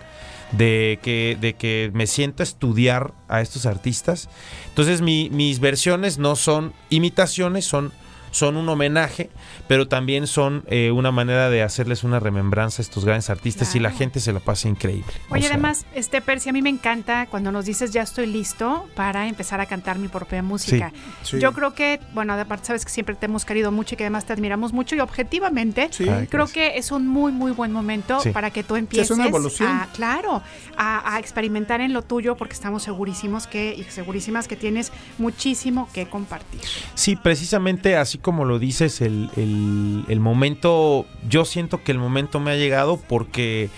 de 0.52 0.99
que, 1.02 1.38
de 1.40 1.53
que 1.56 1.91
me 1.94 2.07
siento 2.07 2.41
a 2.41 2.45
estudiar 2.45 3.14
a 3.28 3.41
estos 3.41 3.65
artistas. 3.65 4.30
Entonces 4.69 5.02
mi- 5.02 5.30
mis 5.30 5.60
versiones 5.60 6.18
no 6.18 6.36
son 6.36 6.74
imitaciones, 6.90 7.65
son, 7.65 7.91
son 8.32 8.58
un 8.58 8.68
homenaje, 8.70 9.30
pero 9.68 9.88
también 9.88 10.28
son 10.28 10.64
eh, 10.68 10.91
una 10.91 11.12
manera 11.12 11.49
de 11.49 11.64
hacerles 11.64 12.04
una 12.04 12.20
remembranza 12.20 12.82
a 12.82 12.84
estos 12.84 13.06
grandes 13.06 13.30
artistas 13.30 13.76
y 13.76 13.80
la 13.80 13.91
gente 13.91 14.20
se 14.20 14.34
la 14.34 14.40
pasa 14.40 14.68
increíble. 14.68 15.12
O 15.30 15.34
Oye, 15.34 15.44
sea, 15.44 15.52
además, 15.52 15.86
este 15.94 16.22
Percy, 16.22 16.49
a 16.49 16.54
mí 16.54 16.62
me 16.62 16.70
encanta 16.70 17.28
cuando 17.30 17.52
nos 17.52 17.66
dices 17.66 17.91
ya 17.91 18.02
estoy 18.02 18.28
listo 18.28 18.88
para 18.95 19.28
empezar 19.28 19.60
a 19.62 19.66
cantar 19.66 19.98
mi 19.99 20.08
propia 20.08 20.41
música. 20.44 20.91
Sí. 21.24 21.40
Yo 21.40 21.54
creo 21.54 21.74
que, 21.74 21.99
bueno, 22.14 22.34
aparte 22.34 22.68
sabes 22.68 22.86
que 22.86 22.91
siempre 22.91 23.16
te 23.16 23.26
hemos 23.26 23.45
querido 23.45 23.72
mucho 23.72 23.95
y 23.95 23.98
que 23.98 24.04
además 24.04 24.26
te 24.26 24.34
admiramos 24.34 24.74
mucho 24.74 24.95
y 24.95 24.99
objetivamente 24.99 25.88
Sí. 25.91 26.06
Creo 26.30 26.48
que 26.48 26.78
es 26.78 26.91
un 26.91 27.08
muy, 27.08 27.32
muy 27.32 27.52
buen 27.52 27.72
momento 27.72 28.20
Sí. 28.22 28.32
para 28.32 28.52
que 28.52 28.64
tú 28.64 28.76
empieces 28.76 29.12
una 29.12 29.28
evolución. 29.28 29.70
a, 29.70 29.88
claro, 29.94 30.41
a, 30.76 31.16
a 31.16 31.20
experimentar 31.20 31.82
en 31.82 31.94
lo 31.94 32.02
tuyo 32.02 32.36
porque 32.36 32.54
estamos 32.54 32.84
segurísimos 32.84 33.48
que 33.48 33.74
y 33.76 33.84
segurísimas 33.84 34.48
que 34.48 34.56
tienes 34.56 34.91
muchísimo 35.18 35.90
que 35.94 36.08
compartir. 36.08 36.62
Sí, 36.95 37.16
precisamente 37.16 37.95
así 37.95 38.16
como 38.18 38.45
lo 38.45 38.60
dices, 38.60 39.02
el, 39.02 39.30
el- 39.35 40.03
el 40.07 40.19
momento, 40.19 41.06
yo 41.30 41.45
siento 41.45 41.84
que 41.84 41.91
el 41.91 41.98
momento 41.99 42.39
me 42.39 42.52
ha 42.52 42.56
llegado 42.56 42.98
porque, 42.98 43.69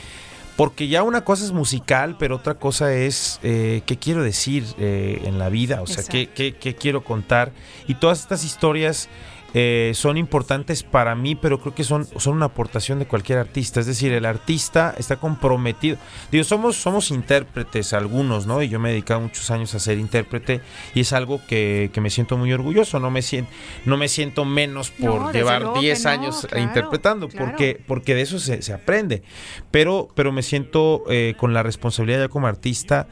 porque 0.55 0.87
ya 0.87 1.03
una 1.03 1.21
cosa 1.23 1.45
es 1.45 1.51
musical, 1.51 2.15
pero 2.19 2.35
otra 2.37 2.55
cosa 2.55 2.93
es 2.93 3.39
eh, 3.43 3.81
qué 3.85 3.97
quiero 3.97 4.23
decir 4.23 4.65
eh, 4.77 5.21
en 5.25 5.39
la 5.39 5.49
vida, 5.49 5.81
o 5.81 5.87
sea, 5.87 6.03
qué, 6.11 6.27
qué- 6.27 6.55
qué 6.55 6.75
quiero 6.75 7.03
contar. 7.03 7.51
Y 7.87 7.95
todas 7.95 8.19
estas 8.19 8.43
historias 8.43 9.07
eh, 9.53 9.91
son 9.95 10.17
importantes 10.17 10.84
para 10.84 11.15
mí, 11.15 11.35
pero 11.35 11.59
creo 11.59 11.73
que 11.73 11.84
son, 11.84 12.07
son 12.17 12.35
una 12.35 12.45
aportación 12.45 12.99
de 12.99 13.07
cualquier 13.07 13.39
artista. 13.39 13.80
Es 13.80 13.85
decir, 13.85 14.13
el 14.13 14.26
artista 14.26 14.93
está 14.97 15.17
comprometido. 15.17 15.97
Digo, 16.31 16.43
somos, 16.43 16.76
somos 16.76 17.11
intérpretes 17.11 17.93
algunos, 17.93 18.45
¿no? 18.45 18.61
Y 18.61 18.69
yo 18.69 18.80
me 18.80 18.89
he 18.89 18.91
dedicado 18.91 19.21
muchos 19.21 19.49
años 19.49 19.73
a 19.73 19.80
ser 19.80 19.97
intérprete 19.97 20.61
y 20.93 21.01
es 21.01 21.13
algo 21.13 21.41
que, 21.47 21.89
que 21.93 22.01
me 22.01 22.09
siento 22.09 22.38
muy 22.38 22.53
orgulloso. 22.53 22.99
No 22.99 23.09
me 23.09 23.21
siento, 23.21 23.51
no 23.85 23.97
me 23.97 24.07
siento 24.07 24.45
menos 24.45 24.91
por 24.91 25.21
No, 25.21 25.31
llevar 25.31 25.61
luego 25.61 25.76
que 25.76 25.81
10 25.81 26.03
no, 26.03 26.09
años 26.09 26.47
claro, 26.47 26.63
interpretando, 26.63 27.27
claro. 27.27 27.47
porque, 27.47 27.81
porque 27.88 28.15
de 28.15 28.21
eso 28.21 28.39
se, 28.39 28.61
se 28.61 28.73
aprende. 28.73 29.23
Pero, 29.71 30.09
pero 30.13 30.31
me 30.31 30.43
siento 30.43 31.03
eh, 31.09 31.34
con 31.38 31.53
la 31.53 31.63
responsabilidad 31.63 32.19
ya 32.19 32.27
como 32.30 32.47
artista, 32.47 33.07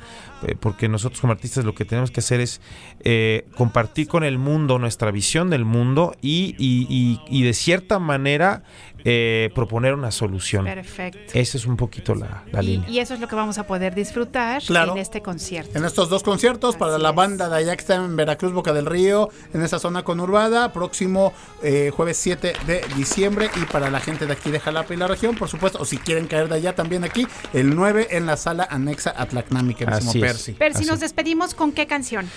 porque 0.59 0.87
nosotros 0.89 1.19
como 1.21 1.33
artistas 1.33 1.65
lo 1.65 1.73
que 1.73 1.85
tenemos 1.85 2.11
que 2.11 2.19
hacer 2.19 2.39
es 2.41 2.61
eh, 2.99 3.45
compartir 3.55 4.07
con 4.07 4.23
el 4.23 4.37
mundo 4.37 4.77
nuestra 4.79 5.11
visión 5.11 5.49
del 5.49 5.65
mundo 5.65 6.15
y, 6.21 6.55
y- 6.57 6.87
y- 6.89 7.19
y 7.29 7.43
de 7.43 7.53
cierta 7.53 7.99
manera 7.99 8.63
eh, 9.09 9.49
proponer 9.55 9.93
una 9.93 10.11
solución. 10.11 10.65
Perfecto. 10.65 11.19
Esa 11.33 11.57
es 11.57 11.65
un 11.65 11.77
poquito 11.77 12.13
la, 12.13 12.43
la 12.51 12.61
Y, 12.61 12.65
línea. 12.67 12.89
y 12.89 12.99
eso 12.99 13.13
es 13.13 13.21
lo 13.21 13.29
que 13.29 13.35
vamos 13.35 13.57
a 13.57 13.65
poder 13.65 13.95
disfrutar 13.95 14.61
Claro. 14.63 14.91
en 14.91 14.97
este 14.97 15.21
concierto. 15.21 15.77
En 15.77 15.85
estos 15.85 16.09
dos 16.09 16.23
conciertos, 16.23 16.75
para 16.75 16.97
la 16.97 17.13
banda 17.13 17.47
de 17.47 17.55
allá 17.55 17.75
que 17.77 17.81
está 17.81 17.95
en 17.95 18.17
Veracruz, 18.17 18.51
Boca 18.51 18.73
del 18.73 18.85
Río, 18.85 19.29
en 19.53 19.61
esa 19.61 19.79
zona 19.79 20.03
conurbada, 20.03 20.73
próximo 20.73 21.31
eh, 21.63 21.89
jueves 21.95 22.17
7 22.17 22.53
de 22.65 22.81
diciembre. 22.97 23.49
Y 23.61 23.65
para 23.71 23.89
la 23.89 24.01
gente 24.01 24.25
de 24.25 24.33
aquí 24.33 24.51
de 24.51 24.59
Jalapa 24.59 24.93
y 24.93 24.97
la 24.97 25.07
región, 25.07 25.35
por 25.35 25.47
supuesto, 25.47 25.79
o 25.81 25.85
si 25.85 25.97
quieren 25.97 26.27
caer 26.27 26.49
de 26.49 26.55
allá 26.55 26.75
también 26.75 27.05
aquí, 27.05 27.25
el 27.53 27.73
9 27.75 28.07
en 28.11 28.25
la 28.25 28.35
sala 28.35 28.67
anexa 28.69 29.13
Atlacnami, 29.17 29.73
que 29.73 29.85
Así 29.85 30.17
es. 30.17 30.23
Percy. 30.25 30.51
Percy, 30.51 30.79
Así. 30.81 30.89
nos 30.91 30.99
despedimos 30.99 31.53
con 31.53 31.71
qué 31.71 31.87
canción. 31.87 32.29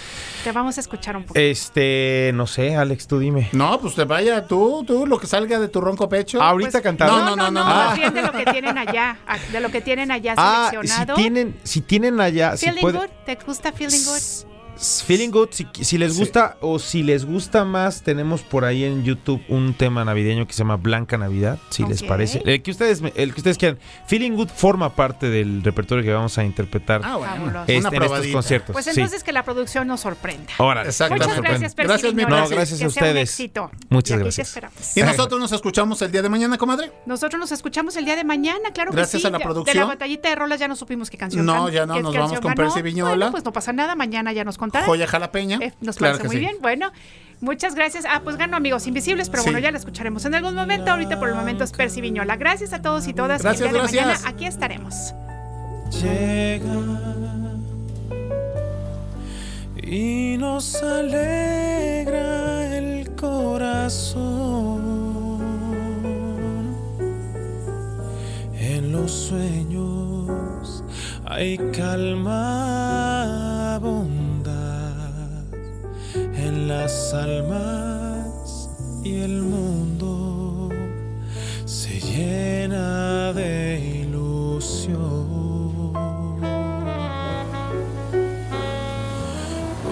Te 0.44 0.52
vamos 0.52 0.78
a 0.78 0.80
escuchar 0.82 1.16
un 1.16 1.24
poco. 1.24 1.38
Este, 1.38 2.30
no 2.34 2.46
sé, 2.46 2.76
Alex, 2.76 3.06
tú 3.08 3.18
dime. 3.18 3.48
No, 3.52 3.80
pues 3.80 3.94
te 3.96 4.04
vaya 4.04 4.46
tú, 4.46 4.84
tú, 4.86 5.06
lo 5.06 5.18
que 5.18 5.26
salga 5.26 5.58
de 5.58 5.68
tu 5.68 5.80
ronco 5.80 6.08
pecho. 6.08 6.40
Ahorita 6.64 6.70
Pues, 6.78 6.82
cantando. 6.82 7.16
No, 7.16 7.36
no, 7.36 7.36
no, 7.36 7.50
no. 7.50 7.64
más 7.64 7.92
Ah. 7.92 7.94
bien 7.96 8.14
de 8.14 8.22
lo 8.22 8.32
que 8.32 8.44
tienen 8.46 8.78
allá, 8.78 9.16
de 9.52 9.60
lo 9.60 9.70
que 9.70 9.80
tienen 9.80 10.10
allá 10.10 10.34
Ah, 10.36 10.66
si 10.70 10.76
seleccionado. 10.76 11.14
tienen, 11.16 11.56
si 11.64 11.80
tienen 11.80 12.20
allá, 12.20 12.56
si 12.56 12.66
Feeling 12.66 12.80
puede- 12.80 12.98
good, 12.98 13.08
¿te 13.26 13.34
gusta 13.36 13.72
Feeling 13.72 14.04
good? 14.04 14.20
Feeling 14.80 15.30
Good, 15.30 15.48
si, 15.52 15.66
si 15.82 15.98
les 15.98 16.14
Sí. 16.14 16.20
gusta 16.20 16.56
o 16.62 16.78
si 16.78 17.02
les 17.02 17.26
gusta 17.26 17.64
más, 17.66 18.02
tenemos 18.02 18.40
por 18.42 18.64
ahí 18.64 18.84
en 18.84 19.04
YouTube 19.04 19.42
un 19.48 19.74
tema 19.74 20.04
navideño 20.06 20.46
que 20.46 20.54
se 20.54 20.60
llama 20.60 20.76
Blanca 20.76 21.18
Navidad, 21.18 21.58
si 21.68 21.84
les 21.84 22.02
parece. 22.02 22.42
El 22.46 22.62
que 22.62 22.70
ustedes 22.70 23.02
el 23.14 23.34
que 23.34 23.40
ustedes 23.40 23.58
quieran. 23.58 23.78
Feeling 24.06 24.32
Good 24.32 24.48
forma 24.48 24.94
parte 24.96 25.28
del 25.28 25.62
repertorio 25.62 26.02
que 26.02 26.12
vamos 26.12 26.36
a 26.38 26.44
interpretar 26.44 27.02
Ah, 27.04 27.16
bueno. 27.16 27.60
Este, 27.66 27.96
en 27.96 28.02
estos 28.02 28.26
conciertos. 28.28 28.72
Pues 28.72 28.86
Sí. 28.86 28.92
entonces 28.92 29.22
que 29.22 29.32
la 29.32 29.42
producción 29.42 29.86
nos 29.86 30.00
sorprenda. 30.00 30.50
Ahora, 30.58 30.82
Exactamente. 30.86 31.26
Muchas 31.26 31.42
gracias, 31.42 31.74
Gracias, 31.76 32.14
mi. 32.14 32.22
No, 32.24 32.48
gracias 32.48 32.82
a 32.82 32.86
ustedes. 32.86 33.38
Muchas 33.90 34.16
Y 34.18 34.22
gracias. 34.22 34.96
Y 34.96 35.02
nosotros 35.02 35.38
nos 35.40 35.52
escuchamos 35.52 36.00
el 36.02 36.10
día 36.10 36.22
de 36.22 36.28
mañana, 36.30 36.56
comadre. 36.56 36.90
Nosotros 37.06 37.38
nos 37.38 37.52
escuchamos 37.52 37.96
el 37.96 38.04
día 38.06 38.16
de 38.16 38.24
mañana, 38.24 38.70
claro 38.72 38.92
Gracias 38.92 39.22
que 39.22 39.28
sí. 39.28 39.34
a 39.34 39.38
la 39.38 39.38
producción. 39.40 39.74
De 39.74 39.80
la 39.80 39.86
batallita 39.86 40.28
de 40.30 40.34
rolas 40.36 40.58
ya 40.58 40.68
no 40.68 40.76
supimos 40.76 41.10
qué 41.10 41.18
canción 41.18 41.44
No, 41.44 41.68
ya 41.68 41.84
no, 41.86 42.00
nos 42.00 42.14
vamos 42.16 42.40
con. 42.40 42.54
Percy 42.54 42.82
Viñola. 42.82 43.14
Bueno, 43.16 43.30
pues 43.32 43.44
no 43.44 43.52
pasa 43.52 43.72
nada, 43.72 43.94
mañana 43.94 44.32
ya 44.32 44.44
nos 44.44 44.56
Joya 44.86 45.06
jalapeña. 45.06 45.58
Eh, 45.60 45.72
nos 45.80 45.96
Claro 45.96 46.16
parece 46.18 46.28
muy 46.28 46.36
sí. 46.36 46.40
bien. 46.40 46.56
Bueno, 46.60 46.90
Muchas 47.42 47.74
gracias. 47.74 48.04
Ah, 48.06 48.20
pues 48.22 48.36
ganó 48.36 48.58
Amigos 48.58 48.86
Invisibles, 48.86 49.30
pero 49.30 49.42
bueno, 49.44 49.58
ya 49.58 49.70
la 49.70 49.78
escucharemos 49.78 50.26
en 50.26 50.34
algún 50.34 50.54
momento. 50.54 50.90
Ahorita 50.90 51.18
por 51.18 51.30
el 51.30 51.34
momento 51.34 51.64
es 51.64 51.72
Percy 51.72 52.02
Viñola. 52.02 52.36
Gracias 52.36 52.74
a 52.74 52.82
todos 52.82 53.06
y 53.08 53.14
todas. 53.14 53.40
Gracias, 53.42 53.66
el 53.66 53.72
día 53.72 53.80
de 53.80 53.86
mañana 53.86 54.18
aquí 54.28 54.44
estaremos. 54.44 55.14
llega 55.90 56.68
y 59.82 60.36
nos 60.38 60.82
alegra 60.82 62.76
el 62.76 63.10
corazón. 63.16 64.80
En 68.58 68.92
los 68.92 69.10
sueños 69.10 70.84
hay 71.24 71.56
calma, 71.72 72.38
bondad 73.80 74.19
en 76.46 76.68
las 76.68 77.12
almas 77.12 78.70
y 79.04 79.20
el 79.20 79.42
mundo 79.42 80.68
se 81.64 82.00
llena 82.00 83.32
de 83.32 84.04
ilusión. 84.04 85.00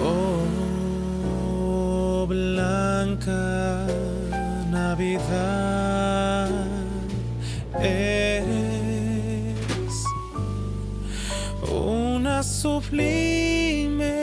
Oh, 0.03 2.25
blanca 2.27 3.85
Navidad, 4.71 6.49
eres 7.79 8.45
una 11.71 12.41
sublime 12.43 14.19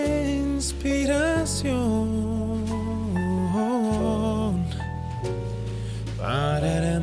inspiración 0.57 2.06
para 6.61 6.93
el 6.93 6.96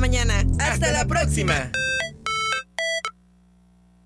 mañana. 0.00 0.44
Hasta 0.58 0.90
la 0.90 1.04
próxima. 1.04 1.70